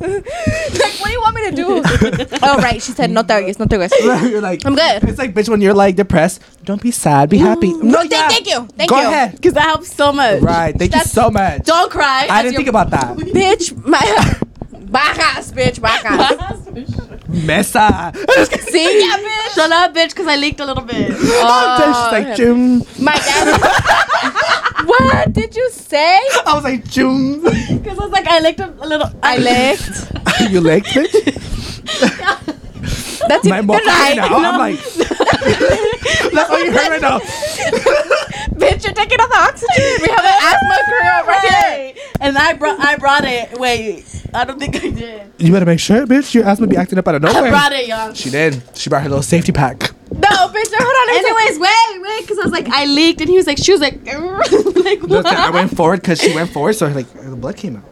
like, 0.00 1.00
what 1.00 1.06
do 1.06 1.12
you 1.12 1.20
want 1.20 1.34
me 1.34 1.50
to 1.50 1.56
do? 1.56 1.82
oh, 2.42 2.56
right. 2.58 2.82
She 2.82 2.92
said, 2.92 3.10
no 3.10 3.22
ahogues, 3.22 3.58
no 3.58 3.66
ahogues. 3.66 4.30
you're 4.30 4.40
like, 4.40 4.64
I'm 4.66 4.74
good. 4.74 5.04
It's 5.04 5.18
like, 5.18 5.34
bitch, 5.34 5.48
when 5.48 5.60
you're 5.60 5.74
like 5.74 5.96
depressed, 5.96 6.42
don't 6.64 6.80
be 6.82 6.90
sad, 6.90 7.30
be 7.30 7.38
happy. 7.38 7.72
No, 7.72 7.98
Thank- 8.06 8.12
thank 8.12 8.46
you, 8.48 8.66
thank 8.76 8.90
Go 8.90 9.00
you. 9.00 9.06
ahead. 9.08 9.32
Because 9.32 9.54
that 9.54 9.64
helps 9.64 9.92
so 9.92 10.12
much. 10.12 10.40
Right. 10.42 10.74
Thank 10.76 10.92
That's- 10.92 11.14
you 11.14 11.22
so 11.22 11.30
much. 11.30 11.64
Don't 11.64 11.90
cry. 11.90 12.26
I 12.30 12.42
didn't 12.42 12.56
think 12.56 12.68
about 12.68 12.90
that. 12.90 13.16
bitch, 13.16 13.74
my 13.84 13.98
bajas, 14.72 15.52
bitch, 15.52 15.80
bajas. 15.80 17.17
Mesa. 17.28 18.12
See, 18.16 19.00
yeah, 19.00 19.16
bitch. 19.18 19.54
Shut 19.54 19.70
up, 19.70 19.94
bitch, 19.94 20.10
because 20.10 20.26
I 20.26 20.36
leaked 20.36 20.60
a 20.60 20.66
little 20.66 20.84
bit. 20.84 21.08
She's 21.08 21.18
Oh, 21.32 21.78
oh 21.80 22.08
like, 22.12 22.36
June. 22.36 22.84
my 22.98 23.14
dad. 23.14 23.60
what 24.86 25.32
did 25.32 25.54
you 25.54 25.70
say? 25.70 26.16
I 26.46 26.54
was 26.54 26.64
like, 26.64 26.88
June. 26.88 27.40
Because 27.42 27.98
I 27.98 28.02
was 28.02 28.10
like, 28.10 28.26
I 28.26 28.40
licked 28.40 28.60
a, 28.60 28.70
a 28.80 28.86
little. 28.86 29.10
I 29.22 29.36
licked. 29.38 30.50
you 30.50 30.60
licked, 30.60 30.88
bitch? 30.88 32.54
That's 33.28 33.44
My 33.46 33.60
mom 33.60 33.76
right. 33.86 34.16
now. 34.16 34.28
I'm 34.28 34.58
like, 34.58 34.78
that's 34.94 36.50
what 36.50 36.64
you 36.64 36.72
heard 36.72 36.88
right 36.90 37.00
now. 37.00 37.18
bitch, 38.58 38.84
you're 38.84 38.92
taking 38.92 39.20
off 39.20 39.28
the 39.28 39.38
oxygen. 39.38 40.02
We 40.02 40.08
have 40.08 40.24
an 40.24 40.38
asthma 40.42 40.76
girl 40.88 41.26
right 41.26 41.94
here. 41.94 42.04
And 42.20 42.38
I 42.38 42.54
brought 42.54 42.80
I 42.80 42.96
brought 42.96 43.24
it. 43.24 43.58
Wait, 43.58 44.04
I 44.34 44.44
don't 44.44 44.58
think 44.58 44.76
I 44.76 44.90
did. 44.90 45.32
You 45.38 45.52
better 45.52 45.66
make 45.66 45.80
sure, 45.80 46.06
bitch. 46.06 46.34
Your 46.34 46.44
asthma 46.44 46.66
be 46.66 46.76
acting 46.76 46.98
up 46.98 47.06
out 47.08 47.16
of 47.16 47.22
nowhere. 47.22 47.44
I 47.44 47.50
brought 47.50 47.72
it, 47.72 47.86
y'all. 47.86 48.12
She 48.14 48.30
did. 48.30 48.62
She 48.74 48.90
brought 48.90 49.02
her 49.02 49.08
little 49.08 49.22
safety 49.22 49.52
pack. 49.52 49.92
No, 50.10 50.28
bitch, 50.48 50.70
no, 50.72 50.78
hold 50.80 51.08
on. 51.08 51.14
let 51.14 51.22
me 51.22 51.28
Anyways, 51.28 51.58
wait, 51.60 52.02
wait, 52.02 52.22
because 52.22 52.38
I 52.38 52.42
was 52.42 52.50
like, 52.52 52.66
I 52.70 52.86
leaked, 52.86 53.20
and 53.20 53.28
he 53.28 53.36
was 53.36 53.46
like, 53.46 53.58
she 53.58 53.72
was 53.72 53.80
like, 53.82 54.04
like 54.06 55.02
Look, 55.02 55.26
I 55.26 55.50
went 55.50 55.76
forward 55.76 56.00
because 56.00 56.18
she 56.18 56.34
went 56.34 56.50
forward, 56.50 56.72
so 56.72 56.88
like 56.88 57.06
the 57.12 57.36
blood 57.36 57.56
came 57.58 57.76
out. 57.76 57.84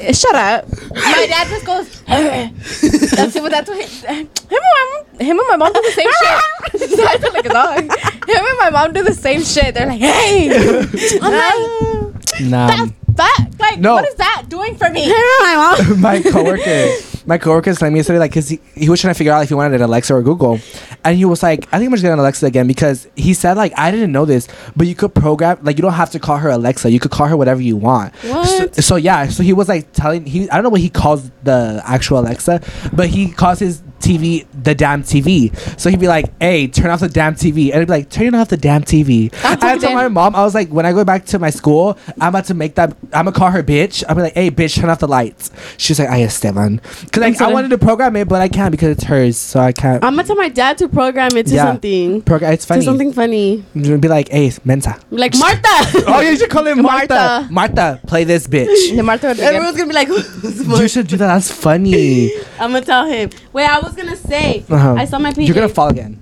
Eh, 0.00 0.12
Shut 0.12 0.34
up. 0.34 0.66
My 0.94 1.26
dad 1.28 1.48
just 1.48 1.64
goes. 1.66 2.00
that's 2.02 3.34
it. 3.36 3.50
That's 3.50 3.68
what 3.68 3.84
he, 3.84 4.06
him 4.06 4.28
and 4.50 4.50
my 4.50 5.02
mom. 5.04 5.20
Him 5.20 5.38
and 5.38 5.48
my 5.48 5.56
mom 5.56 5.72
do 5.72 5.82
the 5.82 5.92
same 5.92 6.08
shit. 6.20 6.90
So 6.98 7.04
I 7.06 7.18
feel 7.18 7.32
like 7.32 7.46
a 7.46 7.48
dog. 7.48 7.78
Him 7.82 8.44
and 8.44 8.58
my 8.58 8.70
mom 8.70 8.92
do 8.92 9.02
the 9.02 9.14
same 9.14 9.42
shit. 9.42 9.74
They're 9.74 9.86
like, 9.86 10.00
hey. 10.00 10.50
I'm 11.22 11.32
like, 11.32 12.40
Nah. 12.40 12.66
that's 12.68 12.92
that. 13.16 13.48
Like, 13.58 13.78
No. 13.80 13.94
what 13.94 14.06
is 14.08 14.14
that 14.16 14.44
doing 14.48 14.76
for 14.76 14.88
me? 14.90 15.08
my 15.98 16.20
coworker, 16.22 16.88
my 17.28 17.36
coworker 17.36 17.70
was 17.70 17.78
telling 17.78 17.92
me 17.92 17.98
yesterday, 17.98 18.18
like, 18.18 18.32
cause 18.32 18.48
he, 18.48 18.58
he 18.74 18.88
was 18.88 19.02
trying 19.02 19.12
to 19.12 19.18
figure 19.18 19.32
out 19.32 19.42
if 19.42 19.50
he 19.50 19.54
wanted 19.54 19.74
an 19.74 19.82
Alexa 19.82 20.14
or 20.14 20.22
Google, 20.22 20.58
and 21.04 21.16
he 21.16 21.26
was 21.26 21.42
like, 21.42 21.68
I 21.72 21.78
think 21.78 21.88
I'm 21.88 21.90
just 21.92 22.02
getting 22.02 22.14
an 22.14 22.20
Alexa 22.20 22.46
again 22.46 22.66
because 22.66 23.06
he 23.16 23.34
said 23.34 23.58
like 23.58 23.72
I 23.76 23.90
didn't 23.90 24.12
know 24.12 24.24
this, 24.24 24.48
but 24.74 24.86
you 24.86 24.94
could 24.94 25.14
program 25.14 25.58
like 25.62 25.76
you 25.76 25.82
don't 25.82 25.92
have 25.92 26.10
to 26.12 26.18
call 26.18 26.38
her 26.38 26.48
Alexa, 26.48 26.90
you 26.90 26.98
could 26.98 27.10
call 27.10 27.26
her 27.26 27.36
whatever 27.36 27.60
you 27.60 27.76
want. 27.76 28.14
What? 28.14 28.74
So, 28.76 28.80
so 28.80 28.96
yeah, 28.96 29.28
so 29.28 29.42
he 29.42 29.52
was 29.52 29.68
like 29.68 29.92
telling 29.92 30.24
he 30.24 30.48
I 30.48 30.54
don't 30.54 30.64
know 30.64 30.70
what 30.70 30.80
he 30.80 30.88
calls 30.88 31.30
the 31.42 31.82
actual 31.84 32.20
Alexa, 32.20 32.62
but 32.94 33.08
he 33.08 33.30
calls 33.30 33.58
his 33.58 33.82
TV 34.00 34.46
the 34.62 34.74
damn 34.74 35.02
TV. 35.02 35.54
So 35.78 35.90
he'd 35.90 36.00
be 36.00 36.08
like, 36.08 36.32
"Hey, 36.40 36.66
turn 36.66 36.90
off 36.90 37.00
the 37.00 37.08
damn 37.08 37.34
TV," 37.34 37.70
and 37.70 37.80
he'd 37.80 37.86
be 37.86 37.92
like, 37.92 38.10
"Turn 38.10 38.34
off 38.34 38.48
the 38.48 38.56
damn 38.56 38.82
TV." 38.82 39.30
That's 39.30 39.62
I 39.62 39.76
told 39.78 39.94
my 39.94 40.08
mom, 40.08 40.34
I 40.34 40.42
was 40.44 40.54
like, 40.54 40.68
when 40.70 40.86
I 40.86 40.92
go 40.92 41.04
back 41.04 41.26
to 41.26 41.38
my 41.38 41.50
school, 41.50 41.98
I'm 42.20 42.28
about 42.28 42.46
to 42.46 42.54
make 42.54 42.74
that. 42.76 42.96
I'm 43.12 43.26
gonna 43.26 43.32
call 43.32 43.50
her 43.50 43.62
bitch. 43.62 44.04
I'm 44.08 44.16
like, 44.16 44.34
"Hey, 44.34 44.50
bitch, 44.50 44.76
turn 44.76 44.90
off 44.90 45.00
the 45.00 45.08
lights." 45.08 45.50
She's 45.76 45.98
like, 45.98 46.08
"I 46.08 46.22
Esteban," 46.22 46.80
because 47.20 47.40
like, 47.40 47.50
I 47.50 47.52
wanted 47.52 47.68
to 47.70 47.78
program 47.78 48.16
it, 48.16 48.28
but 48.28 48.40
I 48.40 48.48
can't 48.48 48.70
because 48.70 48.90
it's 48.90 49.04
hers, 49.04 49.36
so 49.36 49.60
I 49.60 49.72
can't. 49.72 50.02
I'm 50.04 50.14
gonna 50.14 50.26
tell 50.26 50.36
my 50.36 50.48
dad 50.48 50.78
to 50.78 50.88
program 50.88 51.36
it 51.36 51.46
to 51.46 51.54
Yeah. 51.54 51.64
something. 51.64 52.22
program. 52.22 52.52
It's 52.52 52.64
funny. 52.64 52.80
To 52.80 52.86
funny. 52.86 52.98
something 52.98 53.12
funny. 53.12 53.64
You'd 53.74 54.00
be 54.00 54.08
like, 54.08 54.28
"Hey, 54.30 54.52
Mensa." 54.64 54.98
Like 55.10 55.34
Martha. 55.38 55.58
Oh, 56.08 56.20
yeah, 56.20 56.30
you 56.30 56.36
should 56.36 56.50
call 56.50 56.66
it 56.66 56.76
Martha. 56.76 57.48
Martha. 57.50 57.52
Martha, 57.52 58.00
play 58.06 58.24
this 58.24 58.46
bitch. 58.46 58.68
The 58.96 59.02
Martha 59.02 59.28
Everyone's 59.28 59.76
gonna 59.76 59.88
be 59.88 59.94
like, 59.94 60.08
you 60.80 60.88
should 60.88 61.06
do 61.06 61.16
that. 61.16 61.28
That's 61.28 61.50
funny. 61.50 62.32
I'm 62.58 62.72
gonna 62.72 62.84
tell 62.84 63.06
him. 63.06 63.30
Wait, 63.52 63.64
I 63.66 63.78
was 63.80 63.94
gonna 63.94 64.16
say. 64.16 64.64
Uh-huh. 64.68 64.94
I 64.94 65.04
saw 65.04 65.18
my 65.18 65.32
PJ. 65.32 65.46
You're 65.46 65.54
gonna 65.54 65.68
fall 65.68 65.88
again. 65.88 66.20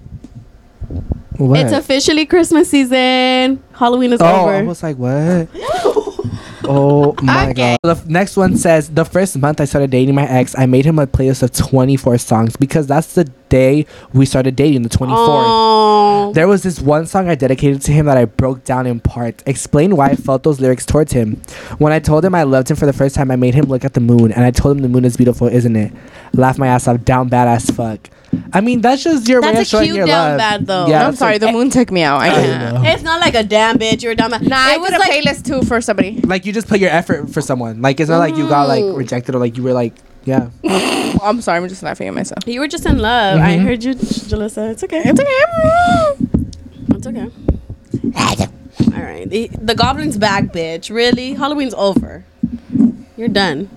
What? 1.39 1.61
It's 1.61 1.73
officially 1.73 2.25
Christmas 2.27 2.71
season. 2.71 3.63
Halloween 3.73 4.13
is 4.13 4.21
oh, 4.21 4.25
I 4.25 4.63
was 4.63 4.83
like, 4.83 4.97
what? 4.97 5.49
Oh 6.69 7.15
my 7.23 7.51
Okay. 7.51 7.77
god. 7.83 7.95
The 7.97 8.03
next 8.11 8.37
one 8.37 8.57
says 8.57 8.89
the 8.91 9.05
first 9.05 9.37
month 9.39 9.61
I 9.61 9.65
started 9.65 9.91
dating 9.91 10.15
my 10.15 10.27
ex, 10.29 10.55
I 10.59 10.67
made 10.67 10.85
him 10.85 10.99
a 10.99 11.07
playlist 11.07 11.43
of 11.43 11.53
24 11.53 12.19
songs 12.19 12.57
because 12.57 12.87
that's 12.87 13.15
the 13.15 13.25
day 13.49 13.87
we 14.13 14.27
started 14.27 14.57
dating, 14.57 14.83
the 14.83 14.89
24th. 14.89 15.15
Oh. 15.17 16.33
There 16.35 16.49
was 16.49 16.63
this 16.63 16.81
one 16.81 17.07
song 17.07 17.29
I 17.29 17.35
dedicated 17.37 17.83
to 17.83 17.93
him 17.93 18.07
that 18.07 18.17
I 18.17 18.25
broke 18.25 18.65
down 18.65 18.87
in 18.87 18.99
parts. 19.01 19.43
Explain 19.47 19.97
why 19.97 20.09
I 20.11 20.17
felt 20.17 20.43
those 20.43 20.61
lyrics 20.61 20.85
towards 20.85 21.13
him. 21.13 21.41
When 21.79 21.93
I 21.93 21.99
told 22.01 22.25
him 22.25 22.35
I 22.35 22.43
loved 22.43 22.71
him 22.71 22.77
for 22.77 22.87
the 22.87 22.93
first 22.93 23.15
time, 23.15 23.31
I 23.31 23.37
made 23.37 23.55
him 23.55 23.67
look 23.67 23.85
at 23.85 23.95
the 23.95 24.01
moon, 24.01 24.33
and 24.33 24.45
I 24.45 24.51
told 24.51 24.77
him 24.77 24.83
the 24.83 24.89
moon 24.89 25.05
is 25.05 25.17
beautiful, 25.17 25.47
isn't 25.47 25.77
it? 25.77 25.93
Laugh 26.35 26.59
my 26.59 26.67
ass 26.67 26.89
off, 26.89 27.05
down 27.05 27.29
bad 27.29 27.47
as 27.49 27.71
fuck. 27.71 28.11
I 28.53 28.61
mean, 28.61 28.81
that's 28.81 29.03
just 29.03 29.29
your 29.29 29.41
way 29.41 29.53
That's 29.53 29.59
of 29.61 29.63
a 29.63 29.65
showing 29.67 29.85
cute 29.87 29.97
your 29.97 30.07
down 30.07 30.31
love. 30.31 30.39
bad, 30.39 30.67
though. 30.67 30.87
Yeah, 30.87 31.05
I'm 31.05 31.11
it's 31.11 31.19
sorry, 31.19 31.35
like- 31.35 31.41
the 31.43 31.53
moon 31.53 31.71
took 31.71 31.91
me 31.91 32.03
out. 32.03 32.21
I 32.21 32.27
I 32.29 32.31
can't. 32.35 32.75
know. 32.75 32.83
It's 32.91 33.03
not 33.03 33.21
like 33.21 33.35
a 33.35 33.43
damn 33.45 33.79
bitch. 33.79 34.03
You're 34.03 34.13
a 34.13 34.17
dumb. 34.17 34.31
Nah, 34.31 34.37
it 34.39 34.53
I 34.53 34.77
was 34.79 34.91
did 34.91 34.97
a 34.97 34.99
like 35.01 35.11
playlist 35.13 35.45
too 35.47 35.63
for 35.67 35.81
somebody. 35.81 36.21
like 36.23 36.45
you 36.47 36.53
just 36.53 36.69
put 36.69 36.81
your 36.81 36.91
effort 36.91 37.31
for 37.31 37.41
someone. 37.41 37.81
Like 37.83 38.01
it's 38.01 38.11
not 38.11 38.19
like 38.19 38.37
you 38.37 38.49
got 38.49 38.69
like 38.69 38.85
rejected 38.97 39.35
or 39.35 39.39
like 39.39 39.57
you 39.57 39.63
were 39.63 39.73
like, 39.73 39.95
yeah. 40.25 40.51
I'm 41.23 41.41
sorry, 41.41 41.59
I'm 41.59 41.69
just 41.69 41.83
laughing 41.83 42.09
at 42.09 42.15
myself. 42.15 42.43
you 42.47 42.61
were 42.61 42.69
just 42.69 42.85
in 42.87 42.99
love. 42.99 43.41
I 43.41 43.57
Mhm. 43.57 43.63
heard 43.63 43.85
you, 43.85 43.95
Julysa. 43.95 44.71
It's 44.73 44.85
okay. 44.85 45.03
It's 45.05 45.21
okay. 45.21 45.43
It's 46.91 47.07
okay. 47.07 47.31
All 48.97 49.03
right. 49.03 49.29
The, 49.29 49.49
the 49.61 49.75
goblin's 49.75 50.19
back, 50.19 50.45
bitch. 50.53 50.91
Really? 50.95 51.35
Halloween's 51.35 51.75
over. 51.75 52.25
You're 53.17 53.29
done. 53.29 53.69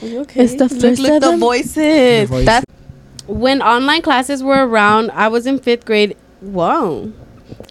Are 0.00 0.06
you 0.06 0.20
okay? 0.20 0.44
It's 0.44 0.54
the 0.54 0.68
first 0.68 1.00
look 1.00 1.12
of 1.12 1.20
the 1.22 1.30
them. 1.32 1.40
voices. 1.40 2.30
That's 2.44 2.66
When 3.32 3.62
online 3.62 4.02
classes 4.02 4.42
were 4.42 4.66
around, 4.66 5.10
I 5.12 5.28
was 5.28 5.46
in 5.46 5.58
fifth 5.58 5.86
grade. 5.86 6.18
Whoa. 6.42 7.14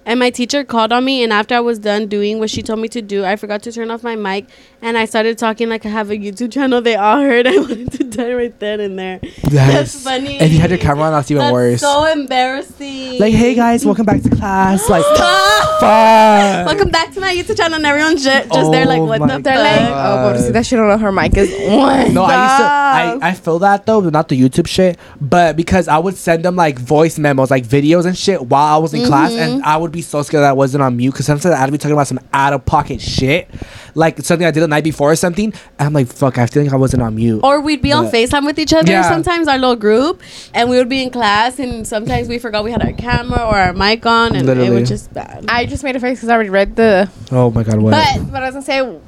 And 0.07 0.19
my 0.19 0.31
teacher 0.31 0.63
called 0.63 0.91
on 0.91 1.05
me, 1.05 1.23
and 1.23 1.31
after 1.31 1.53
I 1.53 1.59
was 1.59 1.77
done 1.77 2.07
doing 2.07 2.39
what 2.39 2.49
she 2.49 2.63
told 2.63 2.79
me 2.79 2.87
to 2.87 3.01
do, 3.01 3.23
I 3.23 3.35
forgot 3.35 3.61
to 3.63 3.71
turn 3.71 3.91
off 3.91 4.01
my 4.01 4.15
mic, 4.15 4.47
and 4.83 4.97
I 4.97 5.05
started 5.05 5.37
talking 5.37 5.69
like 5.69 5.85
I 5.85 5.89
have 5.89 6.09
a 6.09 6.15
YouTube 6.17 6.51
channel. 6.51 6.81
They 6.81 6.95
all 6.95 7.19
heard. 7.21 7.45
I 7.47 7.57
wanted 7.57 7.91
to 7.93 8.03
die 8.03 8.33
right 8.33 8.59
then 8.59 8.79
and 8.79 8.97
there. 8.97 9.19
That's 9.43 10.03
funny. 10.03 10.39
If 10.39 10.51
you 10.51 10.59
had 10.59 10.69
your 10.71 10.79
camera 10.79 11.05
on, 11.05 11.13
that's 11.13 11.29
even 11.29 11.41
That's 11.41 11.53
worse. 11.53 11.81
so 11.81 12.05
embarrassing. 12.05 13.19
like, 13.19 13.33
hey 13.33 13.53
guys, 13.53 13.85
welcome 13.85 14.05
back 14.05 14.21
to 14.23 14.29
class. 14.29 14.89
Like, 14.89 15.03
fuck. 15.15 16.65
Welcome 16.65 16.89
back 16.89 17.11
to 17.13 17.19
my 17.19 17.33
YouTube 17.33 17.57
channel, 17.57 17.75
and 17.75 17.85
everyone's 17.85 18.23
ju- 18.23 18.29
just 18.53 18.71
there 18.71 18.85
like, 18.85 18.99
Oh 18.99 19.05
what 19.05 19.19
my 19.19 19.37
the 19.37 19.43
they're 19.43 19.55
fuck? 19.55 19.79
like, 19.81 19.89
God. 19.89 20.35
oh, 20.35 20.39
pobrecita, 20.51 20.65
she 20.67 20.75
don't 20.75 20.87
know 20.87 20.97
her 20.97 21.11
mic 21.11 21.35
is 21.37 21.51
on. 21.69 22.13
No, 22.13 22.23
I 22.23 22.43
used 22.43 23.19
to. 23.21 23.25
I, 23.25 23.29
I 23.29 23.33
feel 23.33 23.59
that 23.59 23.85
though, 23.85 24.01
but 24.01 24.13
not 24.13 24.29
the 24.29 24.39
YouTube 24.39 24.67
shit. 24.67 24.97
But 25.19 25.55
because 25.55 25.87
I 25.87 25.97
would 25.97 26.15
send 26.17 26.43
them 26.43 26.55
like 26.55 26.79
voice 26.79 27.17
memos, 27.19 27.51
like 27.51 27.65
videos 27.65 28.05
and 28.05 28.17
shit 28.17 28.41
while 28.47 28.75
I 28.75 28.77
was 28.79 28.93
in 28.93 29.05
class, 29.05 29.31
Mm-hmm. 29.31 29.39
and 29.55 29.63
I 29.63 29.77
would 29.77 29.91
be 29.91 30.01
so 30.01 30.23
scared 30.23 30.41
that 30.43 30.49
I 30.49 30.53
wasn't 30.53 30.81
on 30.83 30.97
mute 30.97 31.11
because 31.11 31.25
sometimes 31.27 31.53
I'd 31.55 31.71
be 31.71 31.77
talking 31.77 31.93
about 31.93 32.07
some 32.07 32.19
out 32.33 32.53
of 32.53 32.65
pocket 32.65 32.99
shit, 32.99 33.49
like 33.95 34.19
something 34.21 34.45
I 34.47 34.51
did 34.51 34.61
the 34.61 34.67
night 34.71 34.83
before 34.83 35.11
or 35.11 35.15
something. 35.15 35.53
And 35.77 35.87
I'm 35.87 35.93
like, 35.93 36.07
fuck, 36.07 36.39
I 36.39 36.47
feel 36.47 36.63
like 36.63 36.73
I 36.73 36.77
wasn't 36.77 37.03
on 37.03 37.15
mute. 37.15 37.41
Or 37.43 37.61
we'd 37.61 37.81
be 37.83 37.91
on 37.91 38.05
But- 38.05 38.13
FaceTime 38.15 38.45
with 38.45 38.57
each 38.57 38.73
other 38.73 38.91
Yeah. 38.91 39.03
sometimes, 39.07 39.47
our 39.47 39.57
little 39.59 39.75
group, 39.75 40.21
and 40.53 40.69
we 40.69 40.77
would 40.77 40.89
be 40.89 41.03
in 41.03 41.11
class, 41.11 41.59
and 41.59 41.85
sometimes 41.85 42.27
we 42.27 42.39
forgot 42.39 42.63
we 42.63 42.71
had 42.71 42.81
our 42.83 42.93
camera 42.93 43.39
or 43.45 43.55
our 43.55 43.73
mic 43.73 44.03
on, 44.05 44.35
and 44.35 44.49
it 44.49 44.71
was 44.71 44.89
just 44.89 45.13
bad. 45.13 45.45
I 45.47 45.65
just 45.67 45.83
made 45.83 45.95
a 45.95 45.99
face 45.99 46.17
because 46.17 46.29
I 46.29 46.33
already 46.33 46.49
read 46.49 46.75
the. 46.75 47.09
oh 47.31 47.51
my 47.51 47.63
god, 47.63 47.77
what? 47.79 47.91
But 47.91 48.21
what 48.31 48.41
I 48.43 48.49
was 48.49 48.65
gonna 48.65 48.65
say, 48.65 48.99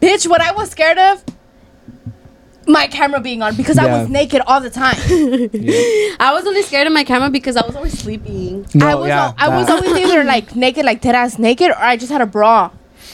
bitch, 0.00 0.26
what 0.28 0.40
I 0.40 0.52
was 0.52 0.70
scared 0.70 0.98
of, 0.98 1.22
my 2.66 2.86
camera 2.86 3.18
being 3.18 3.42
on 3.42 3.56
because 3.56 3.76
I 3.76 3.86
was 3.86 4.08
naked 4.08 4.40
all 4.46 4.60
the 4.60 4.70
time. 4.70 4.94
I 6.20 6.30
was 6.32 6.46
only 6.46 6.62
scared 6.62 6.86
of 6.86 6.92
my 6.92 7.02
camera 7.02 7.28
because 7.28 7.56
I 7.56 7.66
was 7.66 7.74
always 7.74 7.98
sleeping. 7.98 8.64
no, 8.74 8.86
I 8.86 8.94
was, 8.94 9.08
yeah, 9.08 9.24
al- 9.26 9.34
I 9.36 9.48
was 9.58 9.68
always 9.68 9.90
either 9.92 10.22
like 10.22 10.54
naked, 10.54 10.84
like 10.84 11.00
dead 11.00 11.16
ass 11.16 11.38
naked, 11.40 11.70
or 11.70 11.78
I 11.78 11.96
just 11.96 12.12
had 12.12 12.20
a 12.20 12.26
bra. 12.26 12.70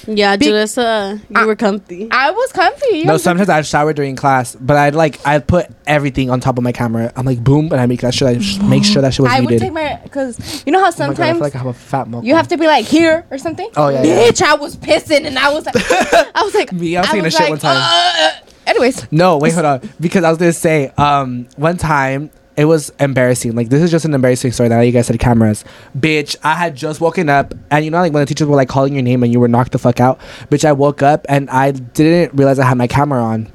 Yeah, 0.07 0.37
Be- 0.37 0.47
Julysa, 0.47 1.19
you 1.21 1.27
I- 1.35 1.45
were 1.47 1.57
comfy. 1.57 2.09
I 2.11 2.31
was 2.31 2.53
comfy. 2.53 3.05
No, 3.05 3.15
I- 3.15 3.17
sometimes 3.19 3.49
I'd 3.49 3.67
shower 3.67 3.93
during 3.93 4.17
class, 4.17 4.55
but 4.55 4.77
I'd 4.77 4.95
like 4.95 5.19
I'd 5.27 5.47
put 5.47 5.67
everything 5.87 6.31
on 6.31 6.41
top 6.41 6.59
of 6.59 6.65
my 6.65 6.73
camera. 6.73 7.13
I'm 7.17 7.27
like 7.27 7.43
boom, 7.43 7.73
and 7.73 7.81
I 7.81 7.87
make 7.87 8.01
that 8.03 8.15
sure 8.15 8.29
I 8.29 8.39
sh- 8.39 8.59
make 8.61 8.85
sure 8.85 9.03
that 9.03 9.15
shit 9.15 9.23
was 9.25 9.33
I 9.33 9.41
would 9.41 9.59
take 9.59 9.73
my 9.73 9.99
because 10.03 10.63
you 10.67 10.73
know 10.73 10.81
how 10.81 10.89
Oh 10.89 10.91
God, 10.91 11.03
I 11.03 11.07
sometimes 11.07 11.37
feel 11.39 11.41
like 11.47 11.55
I 11.55 11.59
have 11.59 11.67
a 11.67 11.73
fat 11.75 12.09
mocha. 12.09 12.27
you 12.27 12.35
have 12.35 12.49
to 12.49 12.57
be 12.57 12.67
like 12.67 12.85
here 12.87 13.27
or 13.31 13.39
something. 13.39 13.69
Oh, 13.77 13.89
yeah, 13.89 14.03
yeah. 14.03 14.29
bitch! 14.29 14.43
I 14.43 14.55
was 14.55 14.77
pissing 14.77 15.25
and 15.27 15.39
I 15.39 15.53
was 15.53 15.67
like, 15.67 15.75
I 15.77 16.43
was 16.43 16.55
like, 16.55 16.73
Me, 16.79 16.97
I 16.97 17.01
was 17.01 17.11
taking 17.11 17.27
a 17.27 17.31
shit 17.31 17.41
like, 17.41 17.51
one 17.51 17.59
time. 17.59 17.77
"Uh." 17.81 18.31
anyways, 18.67 19.11
No, 19.11 19.39
wait, 19.39 19.53
hold 19.55 19.65
on. 19.67 19.91
Because 20.01 20.25
I 20.25 20.29
was 20.31 20.39
gonna 20.39 20.53
say, 20.53 20.89
um, 20.99 21.49
one 21.57 21.77
time 21.77 22.31
it 22.59 22.65
was 22.67 22.91
embarrassing. 23.01 23.55
Like 23.55 23.69
this 23.71 23.81
is 23.81 23.91
just 23.91 24.05
an 24.05 24.13
embarrassing 24.13 24.53
story. 24.53 24.69
Now 24.69 24.81
you 24.81 24.93
guys 24.93 25.09
had 25.09 25.19
cameras, 25.21 25.65
bitch. 25.97 26.37
I 26.43 26.55
had 26.55 26.75
just 26.77 27.01
woken 27.01 27.29
up, 27.29 27.55
and 27.71 27.85
you 27.85 27.91
know, 27.91 27.99
like 27.99 28.13
when 28.13 28.21
the 28.21 28.27
teachers 28.27 28.49
were 28.49 28.57
like 28.57 28.69
calling 28.69 28.93
your 28.93 29.03
name 29.03 29.23
and 29.23 29.33
you 29.33 29.39
were 29.41 29.49
knocked 29.49 29.73
the 29.73 29.79
fuck 29.79 30.01
out, 30.01 30.19
bitch. 30.51 30.65
I 30.65 30.73
woke 30.73 31.01
up 31.01 31.25
and 31.29 31.49
I 31.51 31.71
didn't 31.71 32.37
realize 32.37 32.59
I 32.59 32.67
had 32.67 32.77
my 32.77 32.89
camera 32.89 33.23
on. 33.23 33.51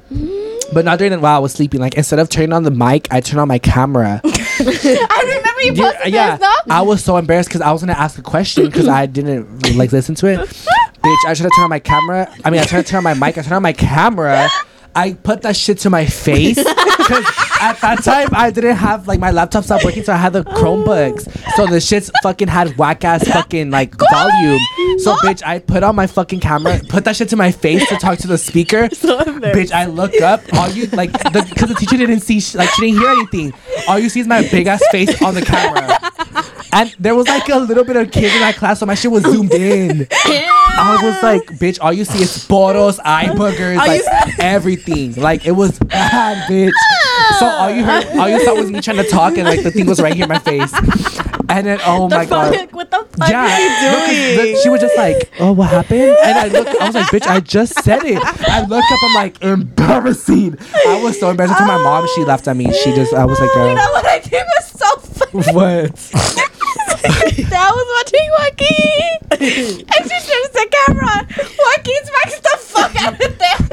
But 0.72 0.84
not 0.86 0.98
during 0.98 1.12
the 1.12 1.20
while 1.20 1.36
I 1.36 1.38
was 1.38 1.52
sleeping. 1.52 1.78
Like 1.80 1.94
instead 1.94 2.18
of 2.18 2.28
turning 2.30 2.52
on 2.54 2.62
the 2.64 2.70
mic, 2.70 3.06
I 3.12 3.20
turned 3.20 3.38
on 3.40 3.46
my 3.46 3.58
camera. 3.58 4.20
I 4.24 5.22
remember 5.26 5.60
you 5.62 5.72
Yeah, 5.74 5.84
uh, 5.84 5.92
posted 5.92 6.12
yeah. 6.14 6.36
this. 6.38 6.48
I 6.70 6.80
was 6.82 7.04
so 7.04 7.16
embarrassed 7.18 7.50
because 7.50 7.60
I 7.60 7.70
was 7.70 7.82
gonna 7.82 7.92
ask 7.92 8.18
a 8.18 8.22
question 8.22 8.64
because 8.64 8.88
I 8.88 9.04
didn't 9.06 9.76
like 9.76 9.92
listen 9.92 10.14
to 10.16 10.26
it. 10.28 10.40
Bitch, 11.04 11.24
I 11.26 11.34
should 11.34 11.44
have 11.44 11.52
turned 11.54 11.64
on 11.64 11.70
my 11.70 11.78
camera. 11.78 12.34
I 12.44 12.50
mean, 12.50 12.60
I 12.60 12.64
tried 12.64 12.86
to 12.86 12.88
turn 12.90 12.98
on 12.98 13.04
my 13.04 13.12
mic. 13.14 13.36
I 13.36 13.42
turned 13.42 13.52
on 13.52 13.62
my 13.62 13.74
camera. 13.74 14.48
I 14.96 15.14
put 15.14 15.42
that 15.42 15.56
shit 15.56 15.78
to 15.78 15.90
my 15.90 16.06
face 16.06 16.56
because 16.56 17.24
at 17.60 17.80
that 17.80 17.98
time 18.04 18.28
I 18.32 18.50
didn't 18.50 18.76
have 18.76 19.08
like 19.08 19.18
my 19.18 19.30
laptop 19.30 19.64
stopped 19.64 19.84
working, 19.84 20.04
so 20.04 20.12
I 20.12 20.16
had 20.16 20.32
the 20.32 20.44
Chromebooks. 20.44 21.22
So 21.56 21.66
the 21.66 21.76
shits 21.76 22.10
fucking 22.22 22.48
had 22.48 22.76
whack 22.76 23.04
ass 23.04 23.26
fucking 23.26 23.70
like 23.70 23.94
volume. 24.12 24.60
So 24.98 25.14
bitch, 25.16 25.42
I 25.44 25.58
put 25.58 25.82
on 25.82 25.96
my 25.96 26.06
fucking 26.06 26.40
camera, 26.40 26.80
put 26.88 27.04
that 27.04 27.16
shit 27.16 27.28
to 27.30 27.36
my 27.36 27.50
face 27.50 27.88
to 27.88 27.96
talk 27.96 28.18
to 28.18 28.28
the 28.28 28.38
speaker. 28.38 28.88
bitch, 28.88 29.72
I 29.72 29.86
look 29.86 30.20
up. 30.20 30.42
All 30.54 30.68
you 30.70 30.86
like 30.88 31.12
because 31.12 31.68
the, 31.68 31.74
teacher 31.74 31.96
didn't 31.96 32.20
see 32.20 32.40
sh- 32.40 32.54
like 32.54 32.68
she 32.70 32.82
didn't 32.82 33.00
hear 33.00 33.10
anything. 33.10 33.52
All 33.88 33.98
you 33.98 34.08
see 34.08 34.20
is 34.20 34.26
my 34.26 34.42
big 34.48 34.66
ass 34.66 34.82
face 34.90 35.20
on 35.22 35.34
the 35.34 35.42
camera. 35.42 35.98
And 36.74 36.94
there 36.98 37.14
was 37.14 37.28
like 37.28 37.48
a 37.48 37.58
little 37.58 37.84
bit 37.84 37.96
of 37.96 38.10
kids 38.10 38.34
in 38.34 38.40
that 38.40 38.56
class, 38.56 38.80
so 38.80 38.86
my 38.86 38.94
shit 38.96 39.10
was 39.10 39.22
zoomed 39.22 39.54
in. 39.54 40.08
I 40.10 40.98
was 41.02 41.22
like, 41.22 41.42
bitch, 41.60 41.78
all 41.80 41.92
you 41.92 42.04
see 42.04 42.22
is 42.22 42.36
boros, 42.48 42.98
eye 43.04 43.26
boogers, 43.26 43.76
like 43.76 44.02
everything. 44.40 45.14
Like 45.14 45.46
it 45.46 45.52
was 45.52 45.78
bad, 45.78 46.50
bitch. 46.50 46.72
So 47.38 47.46
all 47.46 47.70
you 47.70 47.84
heard, 47.84 48.06
all 48.18 48.28
you 48.28 48.44
saw 48.44 48.54
was 48.54 48.70
me 48.72 48.80
trying 48.80 48.96
to 48.96 49.08
talk, 49.08 49.38
and 49.38 49.44
like 49.44 49.62
the 49.62 49.70
thing 49.70 49.86
was 49.86 50.00
right 50.02 50.12
here 50.14 50.24
in 50.24 50.28
my 50.28 50.40
face. 50.40 50.72
And 51.48 51.66
then, 51.66 51.78
oh 51.84 52.08
my 52.08 52.24
god. 52.24 52.72
What 52.72 52.90
the 52.90 53.06
fuck 53.18 53.28
Yeah, 53.28 53.44
are 53.44 53.60
you 53.60 54.36
doing? 54.36 54.54
the- 54.54 54.60
she 54.60 54.68
was 54.68 54.80
just 54.80 54.96
like, 54.96 55.30
"Oh, 55.38 55.52
what 55.52 55.68
happened?" 55.70 56.16
And 56.24 56.38
I 56.38 56.48
looked, 56.48 56.70
I 56.80 56.86
was 56.86 56.94
like, 56.96 57.06
"Bitch, 57.06 57.26
I 57.28 57.38
just 57.40 57.74
said 57.84 58.02
it." 58.02 58.18
I 58.20 58.60
looked 58.62 58.90
up, 58.90 58.98
I'm 59.04 59.14
like, 59.14 59.42
embarrassing. 59.42 60.58
I 60.86 61.00
was 61.02 61.20
so 61.20 61.30
embarrassed. 61.30 61.58
To 61.58 61.66
my 61.66 61.76
mom, 61.82 62.08
she 62.16 62.24
laughed 62.24 62.48
at 62.48 62.56
me. 62.56 62.72
She 62.72 62.92
just, 62.94 63.12
I 63.14 63.24
was 63.26 63.38
like, 63.38 63.50
You 63.50 63.54
"Girl, 63.54 63.74
know 63.76 63.90
what 63.92 64.06
I 64.06 64.18
did 64.18 64.44
was 64.58 64.66
so 64.70 64.96
funny. 64.96 65.54
what?" 65.54 66.50
I 67.06 67.70
was 67.70 67.88
watching 67.96 68.28
Joaquin, 68.32 69.12
and 69.92 70.02
she 70.08 70.18
turns 70.24 70.50
the 70.52 70.66
camera 70.72 71.04
on. 71.04 71.26
Joaquin 71.36 72.04
smacks 72.04 72.40
the 72.40 72.56
fuck 72.60 72.96
out 73.02 73.20
of 73.22 73.38
there. 73.38 73.63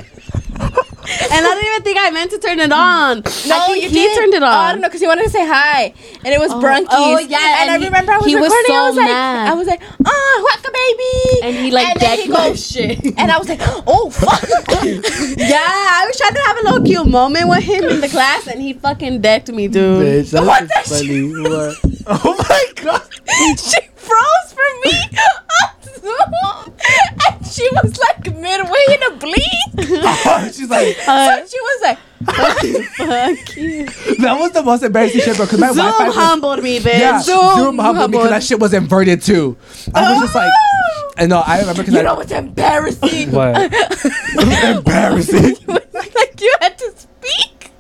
and 1.32 1.46
I 1.46 1.54
didn't 1.56 1.68
even 1.68 1.84
think 1.84 1.98
I 2.00 2.10
meant 2.12 2.32
to 2.32 2.40
turn 2.40 2.60
it 2.60 2.70
mm. 2.72 2.76
on. 2.76 3.18
I 3.26 3.68
think 3.68 3.84
he 3.84 3.90
did. 3.90 4.18
turned 4.18 4.34
it 4.34 4.42
Oh, 4.44 4.46
I 4.48 4.72
don't 4.72 4.82
know 4.82 4.88
because 4.88 5.02
he 5.02 5.08
wanted 5.08 5.24
to 5.24 5.30
say 5.30 5.46
hi, 5.46 5.94
and 6.24 6.34
it 6.34 6.40
was 6.40 6.52
Oh, 6.52 6.58
oh 6.58 6.62
Brunkies. 6.62 6.88
oh, 6.92 7.20
yeah, 7.20 7.62
and, 7.62 7.72
I 7.72 7.74
and 7.76 7.84
he- 7.84 7.88
remember 7.90 8.12
I 8.14 8.18
was 8.18 8.28
he 8.28 8.36
was 8.36 8.44
recording. 8.50 8.76
I 8.76 8.80
so 8.80 8.86
was 8.88 8.96
like, 8.98 9.06
mad. 9.08 9.50
I 9.50 9.54
was 9.54 9.68
like, 9.68 9.82
oh, 10.06 10.48
Waka 10.48 10.72
baby, 10.72 11.48
And 11.48 11.66
he 11.66 11.72
like 11.72 11.88
and 11.88 12.00
then 12.02 12.10
decked 12.10 12.24
he 12.24 12.30
my 12.30 12.50
goes, 12.50 12.68
shit. 12.72 13.06
and 13.18 13.32
I 13.32 13.38
was 13.38 13.50
like, 13.50 13.60
oh 13.88 14.10
fuck. 14.10 14.42
Yeah, 15.38 15.60
I 15.62 16.06
was 16.08 16.18
trying 16.18 16.34
to 16.34 16.42
have 16.48 16.58
a 16.58 16.64
little 16.64 16.86
cute 16.86 17.08
moment 17.08 17.50
with 17.50 17.64
him 17.64 17.84
in 17.86 18.02
the 18.02 18.08
class, 18.10 18.48
and 18.48 18.62
he 18.62 18.74
fucking 18.74 19.22
decked 19.22 19.52
me, 19.52 19.68
dude. 19.68 20.04
Bitch, 20.26 20.32
that 20.32 20.44
What 20.46 20.62
was 20.64 20.70
the 20.70 20.96
funny. 20.96 21.22
What? 21.32 21.78
Oh 22.24 22.36
my 22.50 22.66
god. 22.84 23.02
she 23.60 23.80
froze 23.96 24.54
for 24.54 24.70
me 24.86 24.92
on 24.92 25.70
Zoom, 25.81 25.81
and 27.28 27.46
she 27.48 27.68
was 27.74 27.98
like 28.00 28.26
midway 28.36 28.86
in 28.90 29.04
a 29.04 29.16
bleed. 29.18 30.54
She's 30.54 30.70
like, 30.70 30.96
so 31.06 31.46
she 31.48 31.60
was 31.60 31.82
like, 31.82 31.98
Fuck 32.24 33.56
you. 33.56 33.86
that 34.20 34.38
was 34.40 34.52
the 34.52 34.62
most 34.64 34.84
embarrassing 34.84 35.22
shit, 35.22 35.36
bro. 35.38 35.46
Because 35.46 35.60
my 35.60 35.68
Zoom 35.68 35.78
Wi-Fi 35.86 36.08
was, 36.08 36.16
humbled 36.16 36.64
me, 36.64 36.80
bitch. 36.80 37.00
yeah, 37.00 37.20
Zoom 37.22 37.56
Zoom, 37.56 37.78
humbled 37.80 38.12
me 38.12 38.18
because 38.18 38.30
that 38.30 38.44
shit 38.44 38.60
was 38.60 38.74
inverted 38.74 39.22
too. 39.22 39.58
I 39.94 40.12
was 40.14 40.22
just 40.22 40.36
like, 40.36 40.52
and 41.18 41.30
no, 41.30 41.40
I 41.40 41.60
remember 41.60 41.82
because 41.82 41.94
you 41.96 42.00
I 42.00 42.04
know 42.04 42.16
what's 42.16 42.32
embarrassing? 42.32 43.32
what 43.32 43.72
embarrassing. 44.64 45.56
like 45.68 46.42
you 46.42 46.54
had 46.62 46.78
to 46.78 46.94
speak, 46.96 47.72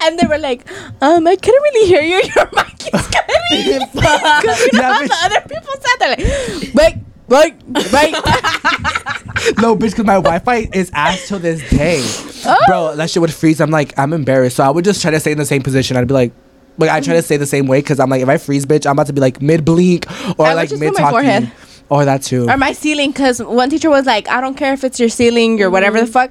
and 0.00 0.18
they 0.18 0.26
were 0.26 0.38
like, 0.38 0.68
um, 1.02 1.26
I 1.26 1.36
couldn't 1.36 1.62
really 1.62 1.86
hear 1.88 2.02
you. 2.02 2.22
Your 2.36 2.48
mic 2.52 2.94
is 2.94 3.06
cutting. 3.08 3.88
Because 3.94 4.60
you 4.72 4.78
know 4.78 4.80
Yeah, 4.80 4.92
how 4.94 5.02
the 5.06 5.18
other 5.24 5.40
people 5.48 5.74
said 5.80 5.96
they're 5.98 6.16
like, 6.16 6.74
wait, 6.74 6.94
wait, 7.32 7.54
wait. 7.92 8.12
no, 9.58 9.74
bitch, 9.76 9.90
because 9.90 10.04
my 10.04 10.14
Wi-Fi 10.14 10.68
is 10.72 10.90
ass 10.94 11.28
till 11.28 11.38
this 11.38 11.68
day, 11.70 12.00
Oh. 12.46 12.56
bro. 12.66 12.96
That 12.96 13.10
shit 13.10 13.20
would 13.20 13.32
freeze. 13.32 13.60
I'm 13.60 13.70
like, 13.70 13.98
I'm 13.98 14.12
embarrassed, 14.12 14.56
so 14.56 14.64
I 14.64 14.70
would 14.70 14.84
just 14.84 15.02
try 15.02 15.10
to 15.10 15.20
stay 15.20 15.32
in 15.32 15.38
the 15.38 15.46
same 15.46 15.62
position. 15.62 15.96
I'd 15.96 16.08
be 16.08 16.14
like. 16.14 16.32
Like 16.78 16.88
I 16.88 17.00
try 17.00 17.12
to 17.12 17.22
stay 17.22 17.36
the 17.36 17.44
same 17.44 17.66
way 17.66 17.80
because 17.80 18.00
I'm 18.00 18.08
like 18.08 18.22
if 18.22 18.28
I 18.30 18.38
freeze, 18.38 18.64
bitch, 18.64 18.86
I'm 18.86 18.92
about 18.92 19.06
to 19.08 19.12
be 19.12 19.20
like 19.20 19.42
mid 19.42 19.62
blink 19.62 20.06
or 20.38 20.46
I 20.46 20.54
like 20.54 20.70
mid 20.70 20.94
put 20.94 21.02
my 21.02 21.10
forehead. 21.10 21.42
talking, 21.42 21.84
or 21.90 22.06
that 22.06 22.22
too. 22.22 22.48
or 22.48 22.56
my 22.56 22.72
ceiling, 22.72 23.10
because 23.10 23.42
one 23.42 23.68
teacher 23.68 23.90
was 23.90 24.06
like, 24.06 24.26
I 24.30 24.40
don't 24.40 24.54
care 24.56 24.72
if 24.72 24.82
it's 24.82 24.98
your 24.98 25.10
ceiling 25.10 25.60
or 25.60 25.68
whatever 25.70 26.00
the 26.00 26.06
mm. 26.06 26.12
fuck. 26.12 26.30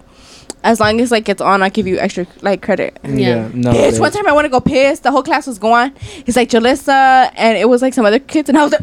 As 0.64 0.80
long 0.80 1.01
as 1.01 1.12
like 1.12 1.28
it's 1.28 1.41
on, 1.41 1.64
I'll 1.64 1.70
give 1.72 1.88
you 1.88 1.97
extra 1.97 2.28
like 2.41 2.62
credit. 2.62 2.97
Yeah. 3.03 3.49
no. 3.53 3.72
Bitch, 3.72 3.93
bitch. 3.93 3.99
one 3.99 4.12
time 4.12 4.28
I 4.28 4.32
want 4.32 4.45
to 4.45 4.49
go 4.49 4.59
piss. 4.59 4.99
The 4.99 5.12
whole 5.12 5.24
class 5.24 5.47
was 5.47 5.57
gone. 5.57 5.93
He's 6.26 6.36
like 6.36 6.49
Julysa, 6.49 7.32
and 7.36 7.57
it 7.57 7.68
was 7.68 7.82
like 7.82 7.93
some 7.95 8.05
other 8.05 8.20
kids, 8.20 8.47
and 8.49 8.57
I 8.57 8.64
was 8.64 8.72
like, 8.74 8.82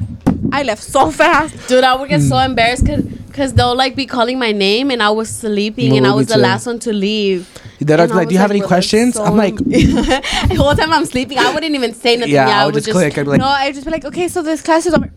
I 0.53 0.62
left 0.64 0.83
so 0.83 1.11
fast. 1.11 1.68
Dude, 1.68 1.85
I 1.85 1.95
would 1.95 2.09
get 2.09 2.20
Mm. 2.20 2.29
so 2.29 2.39
embarrassed 2.39 2.85
because 2.85 3.05
cause 3.33 3.53
they'll 3.55 3.76
like 3.76 3.95
be 3.95 4.07
calling 4.07 4.39
my 4.39 4.51
name 4.51 4.91
and 4.91 5.01
I 5.01 5.11
was 5.11 5.29
sleeping 5.29 5.97
and 5.97 6.05
I 6.07 6.12
was 6.14 6.26
the 6.26 6.35
too. 6.35 6.41
last 6.41 6.66
one 6.66 6.81
to 6.81 6.93
leave. 6.93 7.49
Then 7.81 8.01
I'd 8.01 8.05
And 8.05 8.11
be 8.11 8.14
I 8.14 8.16
like, 8.18 8.29
"Do 8.29 8.35
you 8.35 8.39
was 8.39 8.43
have 8.43 8.51
any 8.51 8.61
well, 8.61 8.68
that's 8.68 8.74
questions?" 8.91 9.14
so- 9.14 9.22
I'm 9.24 9.37
like, 9.37 9.55
the 9.59 10.55
whole 10.59 10.74
time 10.74 10.93
I'm 10.93 11.05
sleeping, 11.05 11.39
I 11.39 11.55
wouldn't 11.55 11.74
even 11.74 11.95
say 11.95 12.16
nothing. 12.16 12.35
Yeah, 12.35 12.49
Yeah, 12.49 12.59
I 12.59 12.62
I 12.62 12.66
would 12.66 12.74
would 12.74 12.85
just 12.85 12.97
click. 12.97 13.16
I'd 13.16 13.22
be 13.24 13.31
like, 13.31 13.39
no, 13.41 13.47
I'd 13.47 13.74
just 13.74 13.85
be 13.87 13.93
like, 13.93 14.05
okay, 14.05 14.26
so 14.26 14.43
this 14.43 14.62
class 14.62 14.87
is 14.87 14.95
over. 14.95 15.09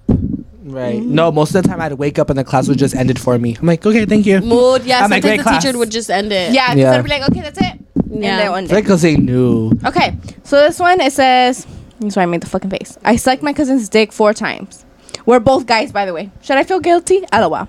Right. 0.64 0.99
Mm-hmm. 1.01 1.16
No, 1.16 1.32
most 1.32 1.55
of 1.55 1.64
the 1.64 1.70
time 1.70 1.82
I'd 1.82 1.93
wake 1.93 2.20
up 2.20 2.30
and 2.30 2.38
the 2.38 2.43
class 2.43 2.68
would 2.68 2.78
just 2.78 2.95
end 2.95 3.09
it 3.09 3.18
for 3.18 3.38
me. 3.39 3.55
I'm 3.59 3.66
like, 3.66 3.84
okay, 3.86 4.05
thank 4.05 4.26
you. 4.28 4.41
mood. 4.41 4.84
Yeah, 4.84 4.97
I'm 4.99 5.03
sometimes 5.05 5.22
great 5.26 5.38
the 5.38 5.43
class. 5.43 5.64
teacher 5.64 5.78
would 5.78 5.89
just 5.91 6.09
end 6.12 6.32
it. 6.32 6.53
Yeah, 6.53 6.74
Yeah. 6.74 6.91
yeah. 6.91 6.91
I'd 6.97 7.03
be 7.03 7.09
like, 7.09 7.30
okay, 7.30 7.41
that's 7.41 7.59
it. 7.59 7.80
And 8.12 8.24
Yeah. 8.24 8.38
then 8.38 8.51
one 8.51 8.64
It's 8.66 8.72
like 8.74 8.84
day. 8.84 8.88
because 8.88 9.01
they 9.01 9.16
knew. 9.18 9.72
Okay, 9.86 10.16
so 10.43 10.57
this 10.57 10.80
one 10.80 11.01
it 11.01 11.14
says. 11.14 11.66
That's 11.99 12.16
why 12.16 12.24
I 12.24 12.26
made 12.26 12.41
the 12.41 12.47
fucking 12.49 12.70
face. 12.70 12.97
I 13.03 13.16
sucked 13.16 13.43
my 13.43 13.53
cousin's 13.53 13.88
dick 13.89 14.12
four 14.12 14.34
times. 14.34 14.86
We're 15.26 15.39
both 15.39 15.66
guys, 15.68 15.91
by 15.91 16.05
the 16.05 16.14
way. 16.14 16.32
Should 16.41 16.57
I 16.57 16.64
feel 16.64 16.80
guilty? 16.80 17.24
LOL. 17.34 17.68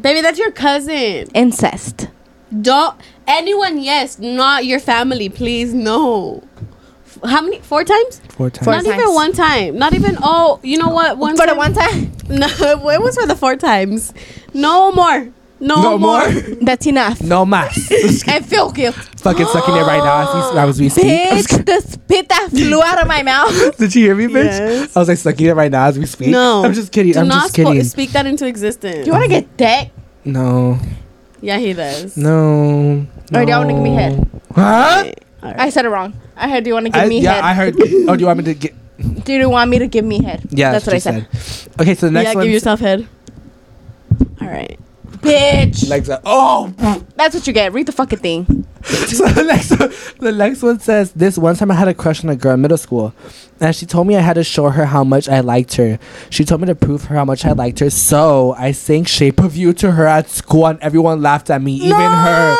Baby, 0.00 0.20
that's 0.20 0.38
your 0.38 0.50
cousin. 0.52 1.28
Incest. 1.34 2.08
Don't 2.62 2.94
anyone. 3.26 3.78
Yes, 3.82 4.18
not 4.18 4.64
your 4.64 4.78
family. 4.80 5.28
Please, 5.28 5.72
no. 5.74 6.42
F- 7.22 7.30
How 7.30 7.40
many? 7.42 7.60
Four 7.60 7.84
times? 7.84 8.20
Four 8.30 8.50
times. 8.50 8.64
Four 8.64 8.74
not 8.74 8.84
times. 8.84 8.96
even 9.02 9.14
one 9.14 9.32
time. 9.32 9.78
Not 9.78 9.94
even. 9.94 10.16
Oh, 10.22 10.60
you 10.62 10.78
know 10.78 10.88
what? 10.88 11.18
One 11.18 11.36
For 11.36 11.46
the 11.46 11.54
one 11.54 11.72
time, 11.74 12.12
No, 12.28 12.46
it 12.90 13.00
was 13.02 13.16
for 13.16 13.26
the 13.26 13.36
four 13.36 13.56
times. 13.56 14.12
No 14.52 14.92
more. 14.92 15.28
No, 15.60 15.80
No 15.82 15.98
more. 15.98 16.30
more. 16.30 16.42
that's 16.62 16.86
enough. 16.86 17.22
No 17.22 17.46
mas. 17.46 17.88
I 18.26 18.40
feel 18.40 18.70
guilty. 18.72 18.98
fucking 19.18 19.46
sucking 19.46 19.74
it 19.76 19.82
right 19.82 20.02
now 20.02 20.22
as 20.22 20.52
we, 20.52 20.58
as 20.68 20.80
we 20.80 20.88
speak. 20.90 21.04
Bitch, 21.06 21.64
the 21.66 21.80
spit 21.88 22.28
that 22.28 22.48
flew 22.50 22.82
out 22.82 23.00
of 23.00 23.06
my 23.08 23.22
mouth. 23.22 23.76
Did 23.78 23.94
you 23.94 24.04
hear 24.04 24.14
me, 24.14 24.26
bitch? 24.26 24.44
Yes. 24.46 24.96
I 24.96 24.98
was 25.00 25.08
like 25.08 25.16
sucking 25.18 25.46
it 25.46 25.52
right 25.54 25.70
now 25.70 25.86
as 25.86 25.98
we 25.98 26.06
speak. 26.06 26.28
No. 26.28 26.64
I'm 26.64 26.74
just 26.74 26.92
kidding. 26.92 27.12
Do 27.12 27.20
I'm 27.20 27.28
not 27.28 27.44
just 27.44 27.54
kidding. 27.54 27.72
spo- 27.74 27.84
speak 27.90 28.10
that 28.10 28.26
into 28.26 28.46
existence. 28.46 28.98
Do 28.98 29.06
you 29.06 29.12
want 29.12 29.24
to 29.24 29.28
get 29.30 29.56
dick? 29.56 29.90
no. 30.24 30.78
Yeah, 31.40 31.58
he 31.58 31.72
does. 31.74 32.16
No. 32.16 33.06
Or 33.34 33.44
do 33.44 33.50
you 33.50 33.56
want 33.58 33.68
to 33.68 33.74
give 33.74 33.82
me 33.82 33.90
no. 33.90 33.96
head? 33.96 34.30
Huh? 34.54 35.12
I 35.42 35.68
said 35.68 35.84
it 35.84 35.90
wrong. 35.90 36.14
I 36.36 36.48
heard. 36.48 36.64
Do 36.64 36.70
you 36.70 36.74
want 36.74 36.86
to 36.86 36.92
give 36.92 37.02
I, 37.02 37.06
me 37.06 37.20
yeah, 37.20 37.32
head? 37.32 37.40
Yeah, 37.40 37.46
I 37.46 37.54
heard. 37.54 37.74
Oh, 38.08 38.16
do 38.16 38.20
you 38.20 38.26
want 38.26 38.38
me 38.38 38.44
to 38.44 38.54
get? 38.54 39.24
do 39.24 39.32
you 39.32 39.50
want 39.50 39.70
me 39.70 39.78
to 39.78 39.86
give 39.86 40.04
me 40.04 40.22
head? 40.22 40.46
Yeah, 40.50 40.72
that's 40.72 40.86
what 40.86 40.94
I 40.94 40.98
she 40.98 41.00
said. 41.00 41.28
Okay, 41.80 41.94
so 41.94 42.06
the 42.06 42.12
next 42.12 42.26
one. 42.28 42.32
yeah, 42.32 42.34
one. 42.34 42.44
give 42.44 42.52
yourself 42.52 42.80
head. 42.80 43.08
All 44.40 44.48
right. 44.48 44.78
Bitch. 45.24 45.88
Like 45.88 46.04
that. 46.04 46.22
Oh. 46.24 46.72
That's 47.16 47.34
what 47.34 47.46
you 47.46 47.52
get. 47.52 47.72
Read 47.72 47.86
the 47.86 47.92
fucking 47.92 48.18
thing. 48.18 48.66
so 48.84 49.26
the 49.28 49.44
next 49.44 49.70
one, 49.70 49.92
the 50.18 50.32
next 50.32 50.62
one 50.62 50.78
says 50.78 51.12
this 51.12 51.38
one 51.38 51.56
time 51.56 51.70
I 51.70 51.74
had 51.74 51.88
a 51.88 51.94
crush 51.94 52.22
on 52.22 52.28
a 52.28 52.36
girl 52.36 52.52
in 52.52 52.60
middle 52.60 52.76
school, 52.76 53.14
and 53.58 53.74
she 53.74 53.86
told 53.86 54.06
me 54.06 54.14
I 54.14 54.20
had 54.20 54.34
to 54.34 54.44
show 54.44 54.68
her 54.68 54.84
how 54.84 55.04
much 55.04 55.26
I 55.26 55.40
liked 55.40 55.76
her. 55.76 55.98
She 56.28 56.44
told 56.44 56.60
me 56.60 56.66
to 56.66 56.74
prove 56.74 57.04
her 57.04 57.16
how 57.16 57.24
much 57.24 57.46
I 57.46 57.52
liked 57.52 57.78
her, 57.78 57.88
so 57.88 58.54
I 58.58 58.72
sang 58.72 59.04
"Shape 59.04 59.40
of 59.40 59.56
You" 59.56 59.72
to 59.74 59.92
her 59.92 60.06
at 60.06 60.28
school, 60.28 60.66
and 60.66 60.78
everyone 60.80 61.22
laughed 61.22 61.48
at 61.48 61.62
me, 61.62 61.72
even 61.76 61.96
her. 61.96 62.56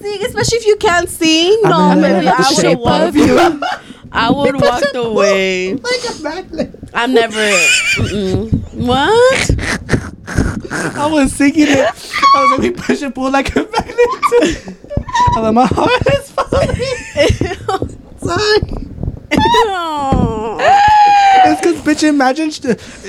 Embarrassing, 0.00 0.26
especially 0.26 0.58
if 0.58 0.66
you 0.66 0.76
can't 0.76 1.08
sing. 1.08 1.60
I'm 1.64 2.00
no, 2.00 2.08
have 2.08 2.22
to 2.22 2.30
I 2.36 2.48
would 2.48 2.60
shape 2.60 2.78
walk 2.78 3.02
of 3.08 3.16
you. 3.16 3.60
I 4.12 4.30
would 4.30 4.60
walk 4.60 4.82
away. 4.94 5.74
Like 5.74 6.00
a 6.08 6.22
magnet. 6.22 6.74
I'm 6.94 7.14
never. 7.14 7.36
Mm-mm. 7.36 8.86
What? 8.86 9.50
I 10.96 11.06
was 11.10 11.32
singing 11.32 11.66
it. 11.68 11.78
I 11.78 12.42
was 12.42 12.50
like, 12.52 12.60
we 12.60 12.70
push 12.70 13.02
and 13.02 13.14
pull 13.14 13.30
like 13.30 13.54
a 13.54 13.62
magnet. 13.62 14.76
I'm 15.36 15.42
like, 15.42 15.54
my 15.54 15.66
heart 15.66 16.06
is 16.14 16.30
falling. 16.30 16.76
Sorry. 18.18 18.86
It's 21.42 21.60
because, 21.60 21.80
bitch, 21.82 22.06
imagine, 22.06 22.48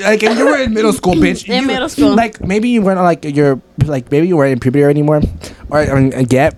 like, 0.03 0.23
if 0.23 0.37
you 0.37 0.45
were 0.45 0.57
in 0.57 0.73
middle 0.73 0.93
school, 0.93 1.15
bitch. 1.15 1.47
In 1.49 1.61
you- 1.61 1.67
middle 1.67 1.89
school. 1.89 2.15
Like, 2.15 2.39
maybe 2.41 2.69
you 2.69 2.81
weren't, 2.81 2.99
like, 3.01 3.25
you're, 3.25 3.61
like, 3.85 4.09
maybe 4.11 4.27
you 4.27 4.37
weren't 4.37 4.53
in 4.53 4.59
puberty 4.59 4.83
anymore. 4.85 5.21
Or, 5.69 5.79
I 5.79 5.99
mean, 5.99 6.23
get. 6.23 6.55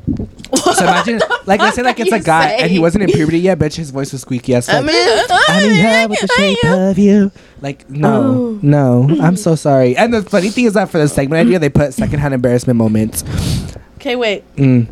So 0.55 0.83
imagine, 0.83 1.19
like, 1.45 1.59
let's 1.61 1.75
say, 1.75 1.81
like, 1.81 1.99
it's 1.99 2.11
a 2.11 2.19
guy 2.19 2.49
and 2.51 2.69
he 2.69 2.77
wasn't 2.79 3.05
in 3.05 3.09
puberty 3.11 3.39
yet, 3.39 3.57
bitch, 3.57 3.75
his 3.75 3.89
voice 3.89 4.11
was 4.11 4.21
squeaky 4.21 4.53
as 4.53 4.67
fuck. 4.67 4.75
I 4.75 4.81
mean, 4.85 5.25
I'm 5.49 5.71
in 5.71 5.83
love 5.83 6.09
with 6.11 6.19
the 6.21 6.27
shape 6.27 6.63
of 6.65 6.97
you. 6.99 7.31
Like, 7.61 7.89
no, 7.89 8.59
no, 8.61 9.07
I'm 9.21 9.35
so 9.35 9.55
sorry. 9.55 9.97
And 9.97 10.13
the 10.13 10.21
funny 10.21 10.49
thing 10.49 10.65
is 10.65 10.73
that 10.73 10.89
for 10.89 10.99
the 10.99 11.07
segment 11.07 11.47
idea, 11.47 11.57
they 11.59 11.69
put 11.69 11.93
secondhand 11.93 12.33
embarrassment 12.35 12.77
moments. 12.77 13.23
okay, 13.95 14.15
wait. 14.15 14.43
Mm. 14.57 14.87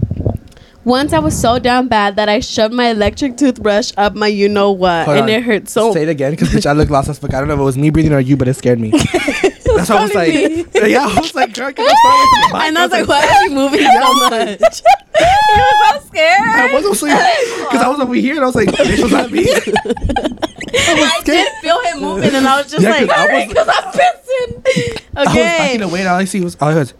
Once 0.84 1.14
I 1.14 1.20
was 1.20 1.40
so 1.40 1.60
down 1.60 1.88
bad 1.88 2.16
that 2.16 2.28
I 2.28 2.40
shoved 2.40 2.74
my 2.74 2.88
electric 2.90 3.38
toothbrush 3.38 3.92
up 3.98 4.16
my 4.16 4.26
you 4.26 4.50
know 4.50 4.72
what, 4.72 5.06
Hold 5.06 5.18
and 5.18 5.24
on. 5.26 5.30
it 5.30 5.44
hurt 5.44 5.70
so. 5.70 5.94
Say 5.94 6.04
it 6.04 6.10
again, 6.10 6.32
because 6.32 6.50
bitch, 6.50 6.66
I 6.66 6.72
look 6.74 6.90
lost 6.90 7.08
as 7.08 7.20
fuck. 7.20 7.34
I 7.36 7.40
don't 7.40 7.48
know 7.48 7.54
if 7.54 7.60
it 7.60 7.64
was 7.64 7.78
me 7.78 7.92
breathing 7.92 8.14
or 8.14 8.20
you, 8.20 8.36
but 8.36 8.48
it 8.48 8.56
scared 8.56 8.80
me. 8.80 8.90
That's 9.76 9.90
why 9.90 9.98
I 9.98 10.02
was 10.02 10.14
like, 10.16 10.34
yeah, 10.90 11.06
I 11.08 11.20
was 11.20 11.36
like, 11.36 11.54
girl, 11.54 11.72
far 11.72 11.86
away 11.86 11.86
from 12.50 12.52
the. 12.52 12.66
And 12.66 12.78
I 12.80 12.82
was 12.88 12.92
like, 12.92 13.08
why 13.08 13.22
are 13.28 13.44
you 13.44 13.52
moving 13.52 13.80
so 13.82 14.14
much? 14.30 14.82
you 15.20 15.58
were 15.58 16.00
so 16.00 16.08
scared. 16.08 16.42
I 16.42 16.72
was 16.74 16.86
also 16.86 17.06
because 17.06 17.82
I 17.82 17.88
was 17.88 18.00
over 18.00 18.14
here 18.16 18.34
and 18.36 18.44
I 18.44 18.46
was 18.48 18.56
like, 18.56 18.70
bitch, 18.70 19.04
was 19.04 19.12
that 19.12 19.32
me? 19.32 19.46
I 20.74 21.22
did 21.24 21.48
feel 21.62 21.80
him 21.82 22.00
moving, 22.02 22.34
and 22.34 22.48
I 22.48 22.58
was 22.62 22.72
just 22.72 22.84
Yeah, 22.84 22.90
like, 22.90 23.08
'cause 23.08 23.18
I 23.18 23.34
was- 23.38 23.48
because 23.48 23.68
I'm 23.68 23.92
pissing. 23.94 25.02
I 25.16 25.20
was 25.20 25.28
Okay. 25.30 25.44
backing 25.44 25.82
away 25.84 26.00
and 26.00 26.10
all 26.10 26.16
I 26.18 26.26
see 26.26 26.42
was 26.42 26.58
all 26.60 26.70
I 26.70 26.76
was. 26.76 26.94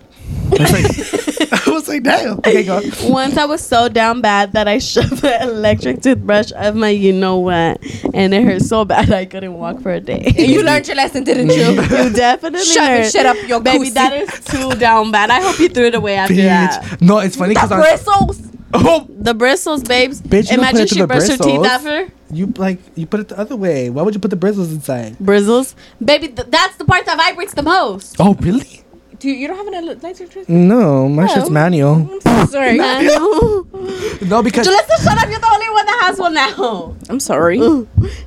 I 0.54 0.64
was 0.64 0.72
like, 0.74 1.54
I 1.68 1.70
was 1.72 1.88
like, 1.88 2.04
damn. 2.04 2.38
Okay, 2.40 2.64
go. 2.64 2.78
on. 2.78 2.84
Once 3.12 3.38
I 3.38 3.46
was 3.46 3.62
so 3.62 3.88
down 3.90 4.22
bad 4.22 4.52
that 4.54 4.68
I 4.68 4.78
shoved 4.92 5.24
an 5.24 5.50
electric 5.50 6.02
toothbrush 6.02 6.52
up 6.56 6.76
my 6.76 6.90
you 6.90 7.14
know 7.14 7.40
what, 7.40 7.80
and 8.14 8.34
it 8.34 8.44
hurt 8.44 8.62
so 8.62 8.84
bad 8.86 9.12
I 9.12 9.26
couldn't 9.26 9.54
walk 9.54 9.80
for 9.82 9.92
a 9.94 10.00
day. 10.00 10.34
you 10.38 10.62
learned 10.64 10.88
your 10.88 10.98
lesson, 10.98 11.24
didn't 11.24 11.50
you? 11.50 11.82
you 11.82 12.10
definitely 12.14 12.64
Shove 12.66 12.84
learned. 12.84 13.04
it 13.06 13.12
shit 13.12 13.26
up 13.26 13.38
your 13.48 13.62
Baby, 13.62 13.80
goosey. 13.80 13.92
that 13.92 14.14
is 14.14 14.40
too 14.46 14.76
down 14.76 15.12
bad. 15.12 15.30
I 15.30 15.42
hope 15.42 15.58
you 15.60 15.70
threw 15.70 15.86
it 15.86 15.96
away 15.96 16.16
after 16.16 16.36
that. 16.36 16.84
Bitch. 16.84 17.02
No, 17.02 17.20
it's 17.20 17.36
funny 17.38 17.54
because 17.54 17.72
I 17.72 17.80
bristles. 17.80 18.42
oh, 18.74 19.08
The 19.10 19.34
bristles, 19.34 19.84
babes. 19.84 20.22
Bitch, 20.22 20.52
you 20.52 20.58
Imagine 20.58 20.82
it 20.82 20.90
she 20.90 21.06
brushed 21.06 21.32
her 21.32 21.38
teeth 21.38 21.66
after. 21.66 22.12
you 22.32 22.48
like 22.58 22.80
you 22.96 23.06
put 23.06 23.22
it 23.22 23.30
the 23.30 23.40
other 23.40 23.56
way. 23.56 23.90
Why 23.90 24.02
would 24.02 24.14
you 24.14 24.20
put 24.20 24.32
the 24.32 24.38
bristles 24.38 24.72
inside? 24.72 25.18
Bristles. 25.20 25.76
Baby, 26.04 26.28
th- 26.28 26.48
that's 26.50 26.76
the 26.76 26.86
part 26.86 27.06
that 27.06 27.18
vibrates 27.18 27.54
the 27.54 27.64
most. 27.64 28.18
Oh, 28.20 28.34
really? 28.36 28.84
Do 29.22 29.30
you, 29.30 29.36
you 29.36 29.48
don't 29.48 29.58
have 29.58 29.68
an 29.68 29.76
electric 29.88 30.32
tooth? 30.32 30.50
No, 30.50 31.08
my 31.08 31.28
shit's 31.28 31.52
manual. 31.52 32.10
I'm 32.12 32.22
so 32.22 32.46
sorry. 32.54 32.80
I 32.82 33.04
know. 33.04 33.68
No, 34.26 34.42
because 34.42 34.66
Jalissa, 34.68 35.04
shut 35.04 35.16
up. 35.16 35.30
You're 35.30 35.40
the 35.40 35.50
only 35.54 35.70
one 35.70 35.86
that 35.86 36.00
has 36.08 36.18
one 36.18 36.34
now. 36.34 36.96
I'm 37.08 37.20
sorry. 37.20 37.58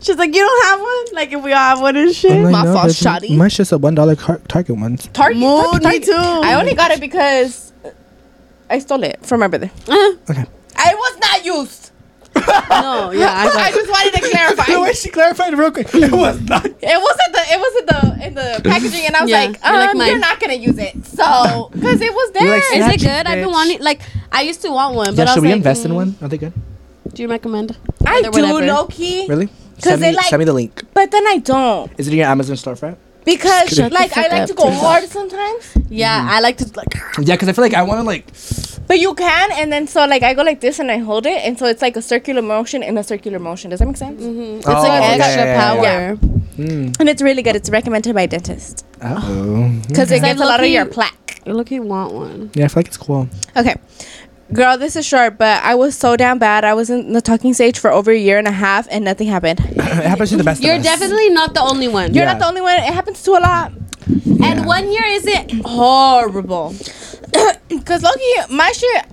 She's 0.01 0.17
like, 0.17 0.33
you 0.33 0.41
don't 0.41 0.65
have 0.67 0.81
one? 0.81 1.05
Like, 1.15 1.33
if 1.33 1.43
we 1.43 1.53
all 1.53 1.59
have 1.59 1.81
one 1.81 1.97
and 1.97 2.15
shit. 2.15 2.31
I'm 2.31 2.45
like, 2.45 2.53
My 2.53 2.65
no, 2.65 2.75
fault, 2.75 2.87
bitch, 2.93 3.03
shoddy. 3.03 3.37
My 3.37 3.49
shit's 3.49 3.73
a 3.73 3.79
one 3.79 3.97
dollar 3.97 4.15
car- 4.15 4.41
Target 4.47 4.77
ones. 4.77 5.09
Target. 5.13 5.39
Mood, 5.39 5.83
Target. 5.83 5.85
me 5.85 5.99
too. 5.99 6.13
I 6.15 6.55
only 6.55 6.75
got 6.75 6.93
it 6.93 7.01
because 7.01 7.73
I 8.71 8.79
stole 8.79 9.03
it 9.03 9.19
from 9.27 9.41
my 9.41 9.49
brother. 9.49 9.73
Uh, 9.89 10.13
Okay. 10.31 10.45
I 10.77 10.95
was 10.95 11.19
not 11.19 11.45
used. 11.45 11.84
No, 12.37 13.11
yeah, 13.13 13.33
I 13.33 13.51
I 13.69 13.73
just 13.73 13.91
wanted 13.91 14.15
to 14.15 14.31
clarify. 14.31 14.73
The 14.73 14.81
way 14.81 14.93
she 14.93 15.09
clarified 15.11 15.53
it 15.53 15.57
real 15.57 15.71
quick, 15.71 15.89
it 15.95 16.13
was 16.13 16.41
not. 16.43 16.65
It 16.67 16.75
wasn't 16.83 17.33
the 17.33 17.43
it 17.47 17.61
wasn't 17.61 17.87
the 17.89 18.27
in 18.27 18.35
the 18.35 18.61
packaging, 18.71 19.07
and 19.07 19.17
I 19.17 19.21
was 19.23 19.31
Yeah, 19.31 19.45
like, 19.45 19.61
you're 19.65 19.73
like 19.73 19.91
um, 19.95 20.07
you're 20.07 20.19
not 20.19 20.41
gonna 20.41 20.55
use 20.55 20.79
it, 20.79 21.05
so 21.07 21.69
because 21.73 22.01
it 22.01 22.13
was 22.13 22.31
You're 22.35 22.45
there. 22.45 22.61
like, 22.81 22.95
Is 22.97 23.03
it 23.03 23.03
it, 23.03 23.07
good? 23.07 23.27
I've 23.27 23.45
been 23.45 23.53
wanting, 23.53 23.81
like, 23.81 24.01
I 24.33 24.43
used 24.43 24.63
to 24.63 24.71
want 24.71 24.95
one, 24.95 25.15
but 25.15 25.17
Yeah, 25.17 25.23
I 25.23 25.25
was 25.27 25.35
should 25.35 25.43
we 25.43 25.49
like, 25.51 25.57
invest 25.57 25.85
in 25.85 25.93
mm, 25.93 25.97
one? 25.97 26.17
Are 26.23 26.29
they 26.29 26.39
good? 26.39 26.53
Do 27.13 27.23
you 27.23 27.29
recommend? 27.29 27.77
I 28.07 28.23
do 28.23 28.31
whatever. 28.31 28.67
low 28.67 28.87
key, 28.87 29.27
Really? 29.29 29.47
'Cause 29.47 29.85
Send 29.85 30.03
they 30.03 30.11
me, 30.11 30.17
like- 30.17 30.27
send 30.27 30.39
me 30.41 30.45
the 30.45 30.53
link. 30.53 30.83
but 30.95 31.11
then 31.11 31.27
I 31.27 31.39
don't 31.39 31.91
Is 31.99 32.07
it 32.09 32.13
in 32.13 32.19
your 32.19 32.29
Amazon 32.29 32.57
storefront? 32.57 32.97
because 33.25 33.79
like 33.79 34.17
I 34.17 34.29
like 34.29 34.47
to 34.49 34.55
go 34.55 34.71
hard 34.71 35.05
sometimes. 35.09 35.73
Yeah, 35.89 36.27
I 36.31 36.41
like 36.41 36.59
to, 36.59 36.67
like, 36.77 36.95
Yeah, 37.21 37.35
because 37.35 37.49
I 37.49 37.53
feel 37.53 37.63
like 37.65 37.75
I 37.75 37.83
want 37.83 37.99
to 38.01 38.03
like. 38.05 38.27
But 38.87 38.99
you 39.01 39.15
can, 39.15 39.51
and 39.53 39.73
then 39.73 39.87
so 39.87 40.05
like 40.07 40.23
I 40.23 40.35
go 40.35 40.43
like 40.43 40.61
this 40.61 40.79
and 40.79 40.91
I 40.91 40.99
hold 40.99 41.27
it, 41.27 41.39
and 41.45 41.59
so 41.59 41.67
it's 41.67 41.81
like 41.81 41.97
a 41.97 42.03
circular 42.03 42.43
motion 42.43 42.83
in 42.83 42.99
a 42.99 43.03
circular 43.05 43.39
motion. 43.39 43.71
Does 43.71 43.79
that 43.81 43.87
make 43.87 43.97
sense? 43.97 44.21
mhm. 44.23 44.59
it's 44.59 44.67
Oh, 44.67 44.73
like 44.73 45.03
yeah, 45.03 45.25
extra 45.25 45.43
yeah, 45.45 45.45
yeah, 45.45 45.83
yeah. 45.83 46.15
power. 46.15 46.17
Mm. 46.59 46.97
And 47.01 47.09
it's 47.09 47.23
really 47.23 47.43
good. 47.43 47.57
It's 47.57 47.71
recommended 47.71 48.15
by 48.15 48.27
dentist 48.27 48.85
Oh. 49.03 49.73
because 49.89 50.09
Okay. 50.13 50.19
it 50.19 50.21
gets 50.23 50.41
a 50.41 50.45
lot 50.45 50.61
of 50.61 50.67
your 50.69 50.85
plaque. 50.87 51.41
You 51.47 51.55
look, 51.55 51.71
you 51.71 51.83
want 51.83 52.13
one. 52.13 52.51
Yeah, 52.55 52.67
I 52.67 52.69
feel 52.69 52.81
like 52.81 52.87
it's 52.89 52.97
cool. 52.97 53.29
Okay. 53.57 53.75
Girl, 54.53 54.77
this 54.79 54.95
is 54.95 55.05
short, 55.07 55.39
but 55.39 55.63
I 55.65 55.75
was 55.75 55.97
so 55.97 56.17
damn 56.17 56.39
bad. 56.39 56.65
I 56.65 56.75
was 56.75 56.91
in 56.91 57.13
the 57.15 57.21
talking 57.23 57.55
stage 57.55 57.79
for 57.79 57.91
over 57.91 58.11
a 58.13 58.17
year 58.19 58.39
and 58.39 58.47
a 58.47 58.53
half, 58.53 58.87
and 58.91 59.05
nothing 59.05 59.27
happened. 59.27 59.61
it 59.71 59.81
happens 59.81 60.31
to 60.31 60.37
the 60.37 60.45
best 60.45 60.63
You're 60.63 60.75
of 60.75 60.81
us. 60.81 60.87
definitely 60.87 61.31
not 61.31 61.55
the 61.55 61.63
only 61.63 61.89
one. 61.89 62.13
You're 62.15 62.25
Yeah. 62.25 62.33
not 62.35 62.39
the 62.39 62.47
only 62.47 62.61
one. 62.61 62.77
It 62.77 62.93
happens 62.93 63.23
to 63.25 63.33
a 63.33 63.41
lot. 63.41 63.73
And 64.45 64.67
one 64.67 64.91
year 64.93 65.03
isn't 65.07 65.63
horrible. 65.65 66.75
Cause 67.83 68.03
lowkey, 68.03 68.51
my 68.51 68.71
shit. 68.73 69.07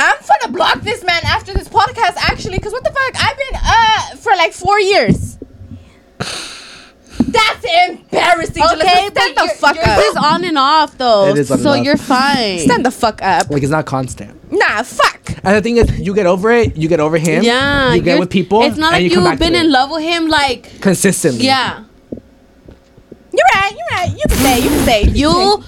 I'm 0.00 0.16
gonna 0.40 0.52
block 0.52 0.80
this 0.80 1.04
man 1.04 1.20
after 1.24 1.52
this 1.54 1.68
podcast. 1.68 2.16
Actually, 2.16 2.58
cause 2.58 2.72
what 2.72 2.82
the 2.82 2.90
fuck? 2.90 3.14
I've 3.24 3.36
been 3.36 3.60
uh 3.64 4.16
for 4.16 4.32
like 4.36 4.52
four 4.52 4.80
years. 4.80 5.38
That's 6.18 7.64
embarrassing. 7.88 8.62
Okay, 8.62 8.74
Julysa. 8.74 9.10
stand 9.10 9.36
the 9.36 9.44
your- 9.44 9.54
fuck 9.54 9.76
yours 9.76 9.86
up. 9.86 9.98
is 10.10 10.16
on 10.16 10.44
and 10.44 10.58
off 10.58 10.98
though. 10.98 11.28
It 11.28 11.38
is 11.38 11.50
on 11.50 11.56
and 11.58 11.62
so 11.62 11.70
off. 11.70 11.84
you're 11.84 11.96
fine. 11.96 12.58
Stand 12.60 12.84
the 12.84 12.90
fuck 12.90 13.22
up. 13.22 13.48
Like 13.50 13.62
it's 13.62 13.70
not 13.70 13.86
constant. 13.86 14.50
Nah, 14.52 14.82
fuck. 14.82 15.20
And 15.44 15.56
the 15.56 15.62
thing 15.62 15.76
is, 15.78 15.98
you 16.00 16.14
get 16.14 16.26
over 16.26 16.50
it. 16.52 16.76
You 16.76 16.88
get 16.88 17.00
over 17.00 17.16
him. 17.16 17.42
yeah, 17.42 17.94
You 17.94 18.02
get 18.02 18.18
with 18.18 18.28
people. 18.30 18.62
It's 18.62 18.76
not 18.76 18.92
and 18.94 19.02
like 19.04 19.12
you 19.12 19.20
you've 19.22 19.38
been 19.38 19.54
in 19.54 19.70
love 19.72 19.90
with 19.90 20.02
him. 20.02 20.28
Like, 20.28 20.80
consistently. 20.80 21.46
yeah, 21.46 21.84
You're 23.32 23.46
right. 23.54 23.72
You're 23.72 23.98
right. 23.98 24.10
You 24.10 24.24
can 24.28 24.38
say. 24.38 24.58
You 24.60 24.68
can 24.68 24.84
say. 24.84 25.02
you 25.04 25.64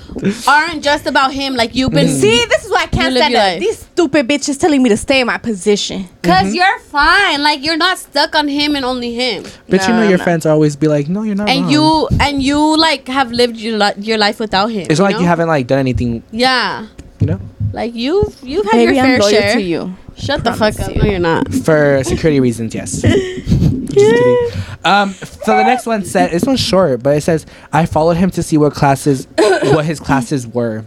aren't 0.46 0.82
just 0.82 1.06
about 1.06 1.32
him. 1.32 1.54
Like 1.54 1.74
you've 1.74 1.92
been. 1.92 2.08
See, 2.08 2.44
this 2.46 2.64
is 2.64 2.70
why 2.70 2.82
I 2.82 2.86
can't 2.86 3.14
stand 3.14 3.32
your 3.32 3.40
it. 3.42 3.44
life. 3.44 3.60
These 3.60 3.78
stupid 3.78 4.28
bitches 4.28 4.58
telling 4.60 4.82
me 4.82 4.88
to 4.90 4.96
stay 4.96 5.20
in 5.20 5.26
my 5.26 5.38
position. 5.38 6.08
Because 6.22 6.46
Mm-hmm. 6.46 6.54
you're 6.54 6.78
fine. 6.80 7.42
Like 7.42 7.64
you're 7.64 7.76
not 7.76 7.98
stuck 7.98 8.34
on 8.34 8.48
him 8.48 8.76
and 8.76 8.84
only 8.84 9.14
him. 9.14 9.44
But 9.68 9.82
you 9.82 9.88
know 9.94 10.00
I'm 10.02 10.08
your 10.10 10.18
not. 10.18 10.24
friends 10.24 10.46
always 10.46 10.76
be 10.76 10.88
like, 10.88 11.08
no, 11.08 11.22
you're 11.22 11.34
not. 11.36 11.48
And 11.48 11.62
wrong. 11.62 11.70
you 11.72 12.08
and 12.20 12.42
you 12.42 12.76
like 12.76 13.08
have 13.08 13.32
lived 13.32 13.56
your 13.56 13.78
li- 13.78 13.94
your 13.98 14.18
life 14.18 14.40
without 14.40 14.66
him. 14.70 14.86
It's 14.90 14.98
not 15.00 15.06
like 15.06 15.14
know? 15.16 15.20
you 15.22 15.26
haven't 15.26 15.48
like 15.48 15.66
done 15.66 15.78
anything. 15.78 16.22
Yeah. 16.32 16.86
You 17.20 17.26
know, 17.28 17.40
Like 17.74 17.94
you've 17.94 18.40
you've 18.42 18.64
had 18.66 18.72
Baby, 18.72 18.94
your 18.96 19.04
I'm 19.04 19.10
fair 19.10 19.18
loyal 19.18 19.30
share. 19.30 19.54
to 19.54 19.60
you. 19.60 19.96
Shut 20.16 20.44
the 20.44 20.52
fuck 20.52 20.78
up. 20.78 20.94
you. 20.94 21.02
No, 21.02 21.08
you're 21.10 21.18
not. 21.18 21.52
for 21.52 22.02
security 22.04 22.38
reasons, 22.38 22.72
yes. 22.74 23.02
Just 23.02 23.94
kidding. 23.94 24.48
Um, 24.84 25.10
so 25.12 25.56
the 25.56 25.64
next 25.64 25.84
one 25.86 26.04
said 26.04 26.30
this 26.30 26.44
one's 26.44 26.60
short, 26.60 27.02
but 27.02 27.16
it 27.16 27.22
says 27.22 27.46
I 27.72 27.86
followed 27.86 28.16
him 28.16 28.30
to 28.30 28.42
see 28.42 28.56
what 28.58 28.74
classes, 28.74 29.26
what 29.38 29.84
his 29.84 29.98
classes 29.98 30.46
were. 30.46 30.84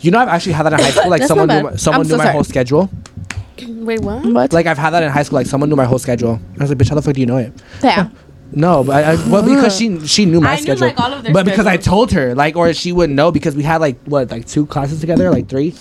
You 0.00 0.10
know, 0.10 0.18
I've 0.18 0.28
actually 0.28 0.52
had 0.52 0.62
that 0.64 0.72
in 0.72 0.78
high 0.80 0.90
school. 0.90 1.10
Like 1.10 1.20
That's 1.20 1.28
someone 1.28 1.48
not 1.48 1.54
knew, 1.56 1.62
bad. 1.64 1.70
my, 1.72 1.76
someone 1.76 2.00
I'm 2.00 2.06
knew 2.06 2.10
so 2.12 2.16
my 2.18 2.24
sorry. 2.24 2.32
whole 2.34 2.44
schedule. 2.44 2.90
Wait, 3.68 4.00
what? 4.00 4.24
What? 4.24 4.52
Like 4.54 4.66
I've 4.66 4.78
had 4.78 4.90
that 4.90 5.02
in 5.02 5.10
high 5.10 5.22
school. 5.24 5.36
Like 5.38 5.46
someone 5.46 5.68
knew 5.68 5.76
my 5.76 5.84
whole 5.84 5.98
schedule. 5.98 6.40
I 6.58 6.62
was 6.62 6.70
like, 6.70 6.78
bitch, 6.78 6.88
how 6.88 6.94
the 6.94 7.02
fuck 7.02 7.14
do 7.14 7.20
you 7.20 7.26
know 7.26 7.36
it? 7.36 7.52
Yeah. 7.82 8.08
No, 8.54 8.84
but 8.84 9.04
I, 9.04 9.12
I 9.12 9.28
well 9.28 9.42
because 9.42 9.76
she 9.76 9.98
she 10.06 10.24
knew 10.26 10.40
my 10.40 10.52
I 10.52 10.56
knew, 10.56 10.62
schedule. 10.62 10.86
like, 10.88 11.00
all 11.00 11.12
of 11.12 11.22
their 11.22 11.32
but 11.32 11.44
because 11.46 11.66
I 11.66 11.74
schedules. 11.76 11.84
told 11.86 12.12
her, 12.12 12.34
like, 12.34 12.54
or 12.56 12.72
she 12.74 12.92
wouldn't 12.92 13.16
know 13.16 13.32
because 13.32 13.54
we 13.56 13.62
had 13.62 13.80
like 13.80 13.98
what 14.04 14.30
like 14.30 14.46
two 14.46 14.66
classes 14.66 15.00
together, 15.00 15.30
like 15.30 15.48
three. 15.48 15.74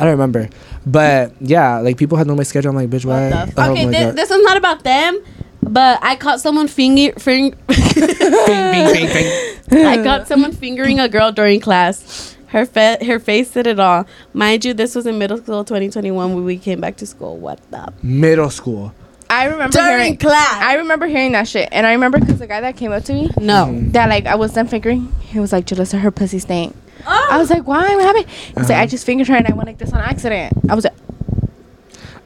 I 0.00 0.04
don't 0.04 0.12
remember, 0.12 0.48
but 0.86 1.32
yeah, 1.40 1.78
like 1.80 1.96
people 1.98 2.16
had 2.16 2.26
known 2.26 2.36
my 2.38 2.42
schedule. 2.42 2.70
I'm 2.70 2.76
like, 2.76 2.88
bitch, 2.90 3.04
why? 3.04 3.30
What 3.30 3.30
the 3.30 3.36
f- 3.36 3.68
oh 3.68 3.72
okay, 3.72 3.84
my 3.86 3.92
thi- 3.92 4.04
God. 4.06 4.16
this 4.16 4.30
one's 4.30 4.44
not 4.44 4.56
about 4.56 4.82
them, 4.82 5.20
but 5.62 5.98
I 6.02 6.16
caught 6.16 6.40
someone 6.40 6.68
finger 6.68 7.12
fing- 7.18 7.54
Bing, 7.68 8.92
bing, 8.92 9.06
bing, 9.12 9.56
bing. 9.68 9.86
I 9.86 10.02
caught 10.02 10.26
someone 10.28 10.52
fingering 10.52 10.98
a 11.00 11.08
girl 11.08 11.32
during 11.32 11.60
class. 11.60 12.36
Her 12.48 12.66
fa- 12.66 12.98
her 13.04 13.18
face 13.20 13.50
said 13.50 13.66
it 13.66 13.78
all. 13.78 14.06
Mind 14.32 14.64
you, 14.64 14.74
this 14.74 14.94
was 14.94 15.06
in 15.06 15.18
middle 15.18 15.36
school 15.38 15.64
2021 15.64 16.34
when 16.34 16.44
we 16.44 16.58
came 16.58 16.80
back 16.80 16.96
to 16.96 17.06
school. 17.06 17.36
What 17.36 17.60
the? 17.70 17.92
Middle 18.02 18.50
school. 18.50 18.92
I 19.28 19.44
remember 19.44 19.78
During 19.78 19.98
hearing. 19.98 20.16
class. 20.16 20.60
I 20.60 20.74
remember 20.74 21.06
hearing 21.06 21.30
that 21.32 21.46
shit, 21.46 21.68
and 21.70 21.86
I 21.86 21.92
remember 21.92 22.18
because 22.18 22.40
the 22.40 22.48
guy 22.48 22.60
that 22.62 22.76
came 22.76 22.90
up 22.90 23.04
to 23.04 23.12
me, 23.12 23.30
no. 23.38 23.66
Mm. 23.66 23.92
that 23.92 24.08
like 24.08 24.26
I 24.26 24.34
was 24.34 24.52
done 24.54 24.66
fingering, 24.66 25.12
he 25.20 25.38
was 25.38 25.52
like, 25.52 25.66
"Julysa, 25.66 26.00
her 26.00 26.10
pussy 26.10 26.40
stank." 26.40 26.74
Oh. 27.06 27.28
I 27.30 27.38
was 27.38 27.50
like, 27.50 27.66
"Why? 27.66 27.94
What 27.96 28.04
happened?" 28.04 28.26
He's 28.28 28.56
like, 28.56 28.70
Uh-huh. 28.70 28.80
"I 28.82 28.86
just 28.86 29.04
fingered 29.06 29.28
her 29.28 29.34
and 29.36 29.46
I 29.46 29.52
went 29.52 29.66
like 29.66 29.78
this 29.78 29.92
on 29.92 30.00
accident." 30.00 30.52
I 30.68 30.74
was 30.74 30.84
like, 30.84 30.94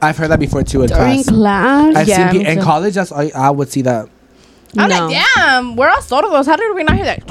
I've 0.01 0.17
heard 0.17 0.29
that 0.31 0.39
before 0.39 0.63
too 0.63 0.81
in 0.81 0.87
during 0.87 1.23
class. 1.23 1.29
class. 1.29 1.95
I've 1.95 2.07
Yeah, 2.07 2.29
seen 2.31 2.39
me 2.39 2.45
pe- 2.45 2.51
in 2.51 2.57
too. 2.59 2.63
college. 2.63 2.93
That's 2.95 3.11
I, 3.11 3.31
I 3.35 3.49
would 3.49 3.71
see 3.71 3.81
that. 3.83 4.09
"I'm 4.77 4.89
No. 4.89 5.07
like, 5.07 5.23
damn, 5.35 5.75
we're 5.75 5.89
all 5.89 5.97
sordos. 6.01 6.45
How 6.45 6.55
did 6.57 6.75
we 6.75 6.83
not 6.83 6.95
hear 6.95 7.05
that?" 7.05 7.23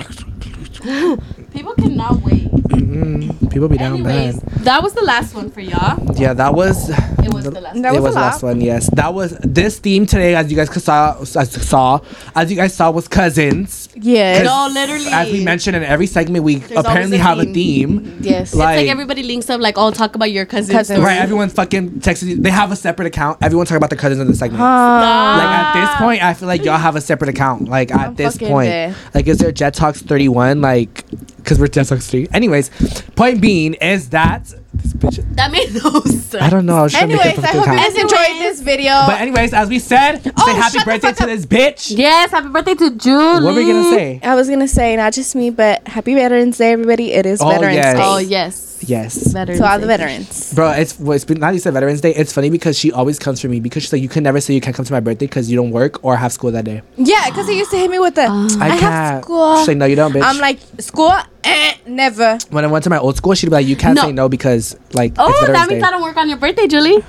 People 1.52 1.74
cannot 1.74 2.20
wait. 2.22 2.50
Mm-mm. 2.50 3.50
People 3.50 3.68
be 3.68 3.76
down 3.78 3.94
Anyways, 3.94 4.40
bad. 4.40 4.64
that 4.64 4.82
was 4.82 4.92
the 4.94 5.02
last 5.04 5.34
one 5.34 5.50
for 5.50 5.60
y'all. 5.60 5.98
Yeah, 6.16 6.32
that 6.34 6.52
was. 6.54 6.90
It 6.90 7.32
was 7.32 7.44
the 7.44 7.60
last. 7.60 7.80
That 7.80 7.94
it 7.94 8.00
was 8.00 8.02
was 8.02 8.14
the 8.14 8.20
last 8.20 8.42
one. 8.42 8.60
Yes, 8.60 8.90
that 8.94 9.14
was 9.14 9.36
this 9.40 9.78
theme 9.78 10.06
today. 10.06 10.34
As 10.34 10.50
you 10.50 10.56
guys 10.56 10.68
could 10.68 10.82
saw, 10.82 11.16
as 11.20 11.30
saw, 11.52 12.00
as 12.34 12.50
you 12.50 12.56
guys 12.56 12.74
saw, 12.74 12.90
was 12.90 13.06
cousins. 13.08 13.84
Yes. 13.96 14.44
No, 14.44 14.68
literally. 14.72 15.06
As 15.06 15.30
we 15.30 15.44
mentioned 15.44 15.76
in 15.76 15.82
every 15.82 16.06
segment, 16.06 16.44
we 16.44 16.56
There's 16.56 16.80
apparently 16.80 17.18
a 17.18 17.22
have 17.22 17.38
a 17.38 17.44
theme. 17.44 18.18
Yes. 18.20 18.48
It's 18.48 18.54
like, 18.54 18.76
like- 18.78 18.88
everybody 18.88 19.22
links 19.22 19.48
up 19.50 19.60
like, 19.60 19.76
oh, 19.78 19.90
talk 19.90 20.14
about 20.14 20.30
your 20.32 20.46
cousins. 20.46 20.72
Cousins. 20.72 21.00
Right, 21.00 21.18
everyone's 21.20 21.52
fucking 21.52 22.00
texting. 22.00 22.42
They 22.42 22.50
have 22.50 22.72
a 22.72 22.76
separate 22.76 23.06
account. 23.06 23.38
Everyone's 23.42 23.68
talking 23.68 23.78
about 23.78 23.90
their 23.90 23.98
cousins 23.98 24.20
in 24.20 24.26
the 24.26 24.34
segment. 24.34 24.62
Ah. 24.62 25.36
Like 25.38 25.48
at 25.48 25.86
this 25.86 25.98
point, 25.98 26.22
I 26.22 26.34
feel 26.34 26.48
like 26.48 26.64
y'all 26.64 26.78
have 26.78 26.96
a 26.96 27.00
separate 27.00 27.30
account. 27.30 27.68
Like 27.68 27.90
at 27.92 28.08
I'm 28.08 28.14
this 28.14 28.36
point, 28.36 28.68
dead. 28.70 28.96
like 29.14 29.26
is 29.26 29.38
there 29.38 29.52
Jet 29.52 29.74
Talks 29.74 30.02
thirty 30.02 30.28
one? 30.28 30.60
Like, 30.60 31.04
because 31.36 31.58
we're 31.58 31.68
Jet 31.68 31.86
Talks 31.86 32.08
three. 32.08 32.26
Anyways, 32.32 32.70
point 33.16 33.40
being 33.40 33.74
is 33.74 34.10
that 34.10 34.52
this 34.74 34.92
bitch. 34.92 35.36
That 35.36 35.51
made 35.51 35.72
no 35.74 36.01
sense. 36.05 36.34
I 36.34 36.51
don't 36.51 36.66
know. 36.66 36.76
I 36.76 36.82
was 36.82 36.92
trying 36.92 37.09
to 37.09 37.14
Anyways, 37.14 37.36
make 37.38 37.46
I 37.46 37.51
a 37.51 37.60
hope 37.60 37.66
you 37.66 37.76
guys 37.76 37.94
enjoyed 37.94 38.42
this 38.42 38.60
video. 38.60 38.92
But 39.06 39.20
anyways, 39.20 39.52
as 39.55 39.68
we 39.68 39.78
said, 39.78 40.22
say 40.22 40.30
Oh, 40.36 40.55
happy 40.55 40.78
birthday 40.84 41.12
to 41.12 41.26
this 41.26 41.46
bitch. 41.46 41.96
Yes, 41.96 42.30
happy 42.30 42.48
birthday 42.48 42.74
to 42.74 42.90
Julie. 42.96 43.44
What 43.44 43.55
were 43.55 43.55
we 43.55 43.66
gonna 43.66 43.90
say? 43.90 44.20
I 44.22 44.34
was 44.34 44.48
gonna 44.48 44.68
say 44.68 44.96
not 44.96 45.12
just 45.12 45.34
me, 45.34 45.51
but 45.51 45.86
Happy 45.88 46.14
Veterans 46.14 46.59
Day, 46.59 46.72
everybody. 46.72 47.12
It 47.12 47.26
is 47.26 47.40
Oh, 47.40 47.48
Veterans 47.51 47.74
yes. 47.76 47.94
Day. 47.96 48.02
Oh 48.05 48.18
yes. 48.18 48.70
Yes. 48.86 49.32
Veterans 49.32 49.60
To 49.60 49.70
all 49.70 49.78
the 49.78 49.86
veterans. 49.86 50.52
Bro, 50.52 50.72
it's 50.72 50.98
well, 51.01 51.12
it's 51.12 51.24
been 51.24 51.40
now 51.40 51.48
you 51.51 51.59
said 51.59 51.72
Veterans 51.72 52.01
Day. 52.02 52.14
It's 52.14 52.32
funny 52.32 52.51
because 52.51 52.78
she 52.78 52.92
always 52.92 53.18
comes 53.18 53.40
for 53.40 53.48
me 53.48 53.59
because 53.60 53.82
she's 53.84 53.92
like, 53.92 54.02
you 54.02 54.09
can 54.10 54.22
never 54.22 54.40
say 54.40 54.52
you 54.52 54.60
can't 54.60 54.76
come 54.76 54.84
to 54.84 54.92
my 54.92 55.01
birthday 55.01 55.26
because 55.26 55.51
you 55.51 55.56
don't 55.56 55.70
work 55.70 56.05
or 56.05 56.16
have 56.16 56.32
school 56.32 56.51
that 56.52 56.64
day. 56.66 56.82
Yeah, 56.96 57.30
because 57.30 57.48
he 57.48 57.56
used 57.59 57.70
to 57.70 57.78
hit 57.78 57.90
me 57.90 57.98
with 57.98 58.14
the. 58.16 58.22
I, 58.26 58.59
I, 58.60 58.68
have 58.68 58.80
can't. 58.80 59.24
school. 59.24 59.56
She's 59.59 59.68
like, 59.68 59.76
no, 59.78 59.86
you 59.86 59.96
don't, 59.96 60.12
bitch. 60.12 60.22
I'm 60.22 60.38
like, 60.38 60.59
school? 60.80 61.12
Eh, 61.44 61.73
never. 61.86 62.39
when 62.51 62.65
I 62.65 62.69
went 62.69 62.85
to 62.85 62.90
my 62.90 62.98
old 62.98 63.16
school, 63.16 63.35
she'd 63.35 63.47
be 63.47 63.52
like, 63.52 63.66
you 63.66 63.77
can't 63.77 63.97
No. 63.97 64.02
say 64.02 64.12
no 64.12 64.28
because 64.28 64.77
like 64.93 65.11
it's 65.12 65.19
Oh, 65.20 65.28
Veterans 65.40 65.52
that 65.59 65.69
means 65.69 65.82
Day. 65.82 65.86
I 65.89 65.90
don't 65.90 66.02
work 66.02 66.16
on 66.16 66.28
your 66.28 66.39
birthday, 66.39 66.66
Julie. 66.66 67.05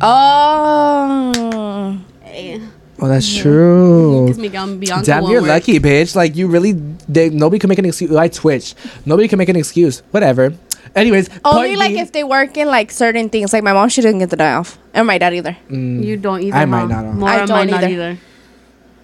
Oh. 0.00 1.98
Hey, 2.22 2.60
Oh, 3.00 3.06
that's 3.06 3.32
true. 3.36 4.26
Kiss 4.26 4.38
me, 4.38 4.48
um, 4.56 4.80
Bianca 4.80 5.04
Damn, 5.06 5.22
won't 5.22 5.32
you're 5.32 5.42
work. 5.42 5.50
lucky, 5.50 5.78
bitch. 5.78 6.16
Like 6.16 6.34
you 6.34 6.48
really, 6.48 6.72
they, 7.08 7.30
nobody 7.30 7.60
can 7.60 7.68
make 7.68 7.78
an 7.78 7.84
excuse. 7.84 8.10
I 8.14 8.26
twitch. 8.26 8.74
Nobody 9.06 9.28
can 9.28 9.38
make 9.38 9.48
an 9.48 9.54
excuse. 9.54 10.02
Whatever. 10.10 10.52
Anyways, 10.96 11.30
Only 11.44 11.68
point 11.68 11.78
like 11.78 11.88
being- 11.90 12.00
if 12.02 12.10
they 12.10 12.24
work 12.24 12.56
in 12.56 12.66
like 12.66 12.90
certain 12.90 13.28
things. 13.28 13.52
Like 13.52 13.62
my 13.62 13.72
mom, 13.72 13.88
she 13.88 14.00
didn't 14.02 14.18
get 14.18 14.30
the 14.30 14.36
day 14.36 14.50
off. 14.50 14.78
And 14.94 15.06
my 15.06 15.16
dad 15.18 15.32
either. 15.32 15.56
Mm. 15.70 16.02
You 16.04 16.16
don't 16.16 16.42
either. 16.42 16.56
I 16.56 16.64
might 16.64 16.90
huh? 16.90 17.02
not. 17.02 17.14
Laura 17.18 17.32
I 17.34 17.36
don't 17.46 17.48
not 17.70 17.84
either. 17.84 17.88
either. 17.88 18.18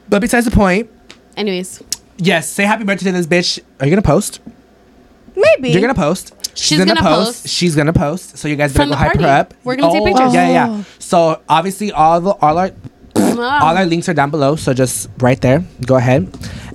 But 0.08 0.20
besides 0.20 0.44
the 0.46 0.50
point, 0.50 0.90
Anyways, 1.36 1.82
yes, 2.16 2.48
say 2.48 2.64
happy 2.64 2.82
birthday 2.84 3.06
to 3.06 3.12
this 3.12 3.26
bitch. 3.28 3.60
Are 3.80 3.86
you 3.86 3.90
gonna 3.90 4.02
post? 4.02 4.40
Maybe. 5.44 5.70
You're 5.70 5.80
gonna 5.80 5.94
post. 5.94 6.34
She's 6.56 6.78
gonna 6.78 6.96
post. 7.00 7.48
She's 7.48 7.74
gonna 7.76 7.92
post. 7.92 8.38
So 8.38 8.48
you 8.48 8.56
guys 8.56 8.72
better 8.72 8.84
From 8.84 8.88
go 8.90 8.94
the 8.94 8.96
hype 8.96 9.12
her 9.14 9.18
party. 9.18 9.24
up. 9.40 9.54
We're 9.64 9.76
gonna 9.76 9.92
take 9.92 10.02
Oh, 10.02 10.06
pictures. 10.06 10.34
Yeah, 10.34 10.48
yeah. 10.50 10.82
So 10.98 11.40
obviously 11.48 11.92
all 11.92 12.20
the 12.20 12.30
all 12.40 12.58
our 12.58 12.70
all 13.16 13.76
our 13.78 13.84
links 13.86 14.08
are 14.08 14.14
down 14.14 14.30
below. 14.30 14.56
So 14.56 14.72
just 14.74 15.08
right 15.18 15.40
there. 15.40 15.64
Go 15.86 15.96
ahead. 15.96 16.28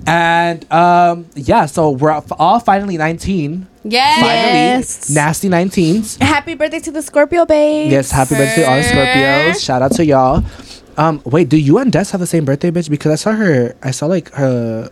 And 0.06 0.70
um 0.72 1.26
yeah, 1.34 1.66
so 1.66 1.90
we're 1.90 2.10
all- 2.12 2.24
all 2.38 2.60
finally 2.60 2.96
19. 2.96 3.66
yes. 3.84 4.20
Finally, 4.20 5.14
nasty 5.14 5.48
19s. 5.48 6.20
Happy 6.22 6.54
birthday 6.54 6.80
to 6.80 6.90
the 6.90 7.02
Scorpio 7.02 7.44
babe. 7.46 7.90
Yes, 7.90 8.10
happy 8.10 8.34
birthday 8.34 8.62
to 8.62 8.68
all 8.70 8.76
the 8.76 8.82
Scorpios. 8.82 9.64
Shout 9.64 9.82
out 9.82 9.92
to 9.92 10.04
y'all. 10.04 10.44
Um, 10.96 11.22
wait, 11.24 11.48
do 11.48 11.56
you 11.56 11.78
and 11.78 11.90
Des 11.92 12.10
have 12.12 12.20
the 12.20 12.26
same 12.26 12.44
birthday, 12.44 12.70
bitch? 12.70 12.90
Because 12.90 13.12
I 13.12 13.14
saw 13.14 13.32
her, 13.32 13.74
I 13.82 13.90
saw 13.90 14.04
like 14.06 14.30
her 14.32 14.90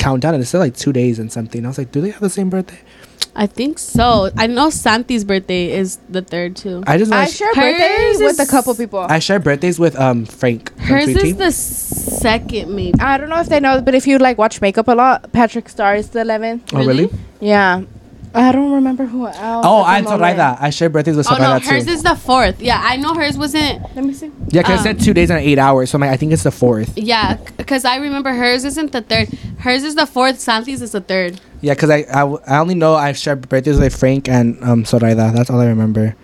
countdown 0.00 0.34
and 0.34 0.42
it 0.42 0.46
said 0.46 0.58
like 0.58 0.76
two 0.76 0.92
days 0.92 1.18
and 1.18 1.30
something. 1.30 1.64
I 1.64 1.68
was 1.68 1.78
like, 1.78 1.92
do 1.92 2.00
they 2.00 2.10
have 2.10 2.20
the 2.20 2.30
same 2.30 2.50
birthday? 2.50 2.80
I 3.36 3.46
think 3.46 3.78
so. 3.78 4.30
I 4.36 4.46
know 4.48 4.70
Santi's 4.70 5.24
birthday 5.24 5.70
is 5.70 5.98
the 6.08 6.22
third 6.22 6.56
too. 6.56 6.82
I 6.86 6.98
just 6.98 7.10
know 7.10 7.16
I 7.16 7.22
I, 7.22 7.26
share 7.26 7.54
Hers 7.54 7.78
birthdays 7.78 8.18
with 8.18 8.40
a 8.40 8.50
couple 8.50 8.74
people. 8.74 8.98
I 8.98 9.18
share 9.20 9.38
birthdays 9.38 9.78
with 9.78 9.98
um 9.98 10.24
Frank. 10.24 10.76
Hers 10.80 11.08
is 11.08 11.36
the 11.36 11.52
second, 11.52 12.74
maybe. 12.74 12.98
I 12.98 13.18
don't 13.18 13.28
know 13.28 13.40
if 13.40 13.48
they 13.48 13.60
know, 13.60 13.80
but 13.80 13.94
if 13.94 14.06
you 14.06 14.18
like 14.18 14.36
watch 14.36 14.60
makeup 14.60 14.88
a 14.88 14.92
lot, 14.92 15.30
Patrick 15.32 15.66
Starrr 15.66 15.98
is 15.98 16.10
the 16.10 16.20
11th. 16.20 16.70
Oh 16.72 16.84
really? 16.84 17.08
Yeah. 17.40 17.82
I 18.32 18.52
don't 18.52 18.72
remember 18.72 19.06
who 19.06 19.26
else. 19.26 19.36
Oh, 19.66 19.80
at 19.82 19.88
I 19.88 20.00
the 20.02 20.08
told 20.08 20.20
moment. 20.20 20.38
I 20.40 20.70
share 20.70 20.88
birthdays 20.88 21.16
with 21.16 21.26
Oh 21.30 21.36
no, 21.36 21.58
hers 21.58 21.86
too. 21.86 21.90
is 21.90 22.02
the 22.02 22.14
fourth. 22.14 22.60
Yeah, 22.62 22.80
I 22.82 22.96
know 22.96 23.14
hers 23.14 23.36
wasn't. 23.36 23.82
Let 23.96 24.04
me 24.04 24.12
see. 24.12 24.30
yeah, 24.50 24.62
because 24.62 24.84
it 24.84 24.88
um, 24.90 24.98
said 24.98 25.00
two 25.00 25.12
days 25.12 25.30
and 25.30 25.40
eight 25.40 25.58
hours. 25.58 25.90
So 25.90 25.96
I'm 25.96 26.02
like, 26.02 26.10
I 26.10 26.16
think 26.16 26.32
it's 26.32 26.44
the 26.44 26.52
fourth. 26.52 26.96
Yeah, 26.96 27.38
because 27.56 27.84
I 27.84 27.96
remember 27.96 28.32
hers 28.32 28.64
isn't 28.64 28.92
the 28.92 29.02
third. 29.02 29.28
Hers 29.58 29.82
is 29.82 29.96
the 29.96 30.06
fourth. 30.06 30.38
Santi's 30.38 30.80
is 30.80 30.92
the 30.92 31.00
third. 31.00 31.40
Yeah, 31.60 31.74
because 31.74 31.90
I, 31.90 31.98
I 32.08 32.20
w- 32.20 32.40
I 32.46 32.58
only 32.58 32.74
know 32.76 32.94
I've 32.94 33.16
shared 33.18 33.48
birthdays 33.48 33.78
with 33.80 33.94
Frank 33.98 34.28
and 34.28 34.62
um 34.62 34.84
Soraya. 34.84 35.32
That's 35.32 35.50
all 35.50 35.60
I 35.60 35.66
remember. 35.66 36.14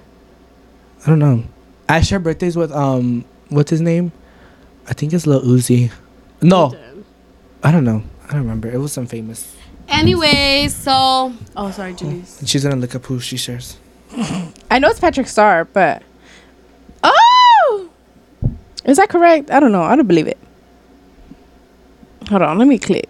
I 1.04 1.06
don't 1.10 1.18
know. 1.18 1.44
I 1.88 2.00
share 2.02 2.18
birthdays 2.20 2.56
with 2.56 2.70
um 2.72 3.24
what's 3.48 3.70
his 3.70 3.80
name? 3.80 4.12
I 4.88 4.92
think 4.94 5.12
it's 5.12 5.26
Lil 5.26 5.42
Uzi. 5.42 5.90
No, 6.40 6.76
I 7.64 7.72
don't 7.72 7.84
know. 7.84 8.02
I 8.28 8.32
don't 8.32 8.42
remember. 8.42 8.70
It 8.70 8.78
was 8.78 8.92
some 8.92 9.06
famous. 9.06 9.56
Anyway, 9.88 10.68
so 10.68 11.32
oh 11.56 11.70
sorry, 11.70 11.92
mm. 11.94 11.98
Julie's. 11.98 12.42
She's 12.44 12.64
gonna 12.64 12.76
look 12.76 12.94
up 12.94 13.04
who 13.06 13.20
she 13.20 13.36
shares. 13.36 13.78
I 14.70 14.78
know 14.78 14.88
it's 14.88 15.00
Patrick 15.00 15.26
Starrr, 15.26 15.66
but 15.72 16.02
oh, 17.02 17.90
is 18.84 18.96
that 18.96 19.08
correct? 19.08 19.50
I 19.50 19.60
don't 19.60 19.72
know. 19.72 19.82
I 19.82 19.96
don't 19.96 20.06
believe 20.06 20.26
it. 20.26 20.38
Hold 22.28 22.42
on, 22.42 22.58
let 22.58 22.66
me 22.66 22.78
click. 22.78 23.08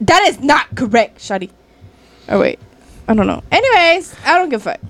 That 0.00 0.22
is 0.28 0.40
not 0.40 0.74
correct, 0.74 1.18
Shadi. 1.18 1.50
Oh 2.28 2.40
wait, 2.40 2.58
I 3.06 3.14
don't 3.14 3.26
know. 3.26 3.42
Anyways, 3.52 4.14
I 4.24 4.38
don't 4.38 4.48
give 4.48 4.66
a 4.66 4.72
fuck. 4.72 4.80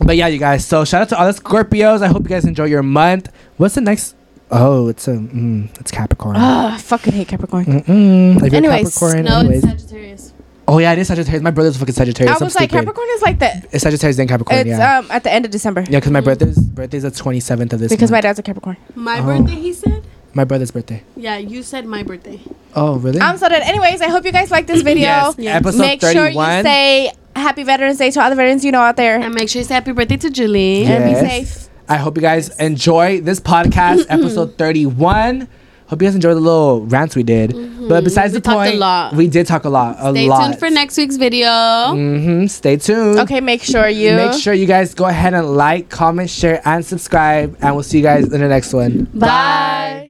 But 0.00 0.16
yeah, 0.16 0.26
you 0.26 0.38
guys. 0.38 0.64
So 0.64 0.84
shout 0.84 1.02
out 1.02 1.08
to 1.10 1.18
all 1.18 1.26
the 1.26 1.38
Scorpios. 1.38 2.02
I 2.02 2.08
hope 2.08 2.22
you 2.22 2.28
guys 2.28 2.44
enjoy 2.44 2.64
your 2.64 2.82
month. 2.82 3.32
What's 3.56 3.74
the 3.74 3.80
next? 3.80 4.14
Oh, 4.50 4.88
it's 4.88 5.06
a 5.08 5.12
mm, 5.12 5.68
it's 5.78 5.90
Capricorn. 5.90 6.36
Ah, 6.38 6.74
I 6.74 6.78
fucking 6.78 7.12
hate 7.12 7.28
Capricorn. 7.28 7.64
Mm-mm. 7.66 8.36
If 8.36 8.44
you're 8.52 8.54
Anyways, 8.56 8.94
Capricorn, 8.98 9.24
No, 9.24 9.40
anyways. 9.40 9.64
it's 9.64 9.82
Sagittarius. 9.82 10.32
oh 10.66 10.78
yeah, 10.78 10.92
it 10.92 10.98
is 10.98 11.08
Sagittarius. 11.08 11.42
My 11.42 11.50
brother's 11.50 11.76
fucking 11.76 11.94
Sagittarius. 11.94 12.36
I 12.36 12.38
I'm 12.40 12.46
was 12.46 12.54
like, 12.54 12.70
stupid. 12.70 12.86
Capricorn 12.86 13.08
is 13.12 13.22
like 13.22 13.38
the. 13.40 13.68
It's 13.72 13.82
Sagittarius 13.82 14.16
then 14.16 14.26
Capricorn. 14.28 14.60
It's 14.60 14.68
yeah. 14.68 14.98
um 15.00 15.10
at 15.10 15.22
the 15.24 15.30
end 15.32 15.44
of 15.44 15.50
December 15.50 15.82
yeah, 15.82 15.98
because 15.98 16.12
my 16.12 16.20
brother's 16.22 16.56
birthday's 16.58 17.02
the 17.02 17.10
27th 17.10 17.72
of 17.74 17.80
this 17.80 17.90
because 17.92 18.10
my 18.10 18.20
dad's 18.22 18.38
a 18.38 18.42
Capricorn. 18.42 18.76
My 18.94 19.20
Oh. 19.20 19.24
birthday, 19.26 19.54
he 19.56 19.72
said. 19.74 20.04
my 20.32 20.44
brother's 20.44 20.70
birthday. 20.70 21.02
Yeah, 21.14 21.36
you 21.36 21.62
said 21.62 21.84
my 21.84 22.02
birthday. 22.02 22.40
Oh 22.74 22.96
really? 22.96 23.20
I'm 23.20 23.36
so 23.36 23.50
dead. 23.50 23.62
Anyways, 23.62 24.00
I 24.00 24.08
hope 24.08 24.24
you 24.24 24.32
guys 24.32 24.50
like 24.50 24.66
this 24.66 24.80
video. 24.90 25.02
Yes. 25.02 25.34
Yeah. 25.38 25.56
Episode 25.56 25.78
Make 25.80 26.00
31. 26.00 26.14
sure 26.14 26.28
you 26.56 26.62
say 26.62 27.12
Happy 27.36 27.64
Veterans 27.64 27.98
Day 27.98 28.10
to 28.12 28.22
all 28.22 28.30
the 28.30 28.36
veterans 28.36 28.64
you 28.64 28.72
know 28.72 28.80
out 28.80 28.96
there. 28.96 29.20
And 29.20 29.34
make 29.34 29.50
sure 29.50 29.60
you 29.60 29.64
say 29.68 29.74
happy 29.74 29.92
birthday 29.92 30.16
to 30.16 30.30
Julie. 30.30 30.84
Yeah. 30.84 30.92
And 30.92 31.04
be 31.04 31.28
safe. 31.28 31.67
I 31.88 31.96
hope 31.96 32.16
you 32.16 32.22
guys 32.22 32.50
enjoy 32.58 33.20
this 33.20 33.40
podcast, 33.40 34.06
episode 34.08 34.58
31. 34.58 35.48
Hope 35.86 36.02
you 36.02 36.06
guys 36.08 36.14
enjoyed 36.14 36.36
the 36.36 36.40
little 36.40 36.84
rants 36.84 37.16
we 37.16 37.22
did. 37.22 37.52
But 37.88 38.04
besides 38.04 38.34
Mm-hmm. 38.34 38.50
We 38.50 38.76
the 38.76 38.76
point, 38.76 39.16
we 39.16 39.26
did 39.28 39.46
talk 39.46 39.64
a 39.64 39.70
lot. 39.70 39.96
A 39.98 40.10
Stay 40.10 40.28
lot. 40.28 40.44
tuned 40.44 40.58
for 40.58 40.68
next 40.68 40.98
week's 40.98 41.16
video. 41.16 41.48
Mm-hmm. 41.48 42.46
Stay 42.46 42.76
tuned. 42.76 43.18
Okay, 43.20 43.40
make 43.40 43.62
sure 43.62 43.88
you. 43.88 44.14
Make 44.14 44.34
sure 44.34 44.52
you 44.52 44.66
guys 44.66 44.92
go 44.92 45.06
ahead 45.06 45.32
and 45.32 45.56
like, 45.56 45.88
comment, 45.88 46.28
share, 46.28 46.60
and 46.66 46.84
subscribe. 46.84 47.56
And 47.62 47.74
we'll 47.74 47.84
see 47.84 47.96
you 47.98 48.04
guys 48.04 48.24
in 48.24 48.40
the 48.40 48.48
next 48.48 48.74
one. 48.74 49.04
Bye. 49.14 50.04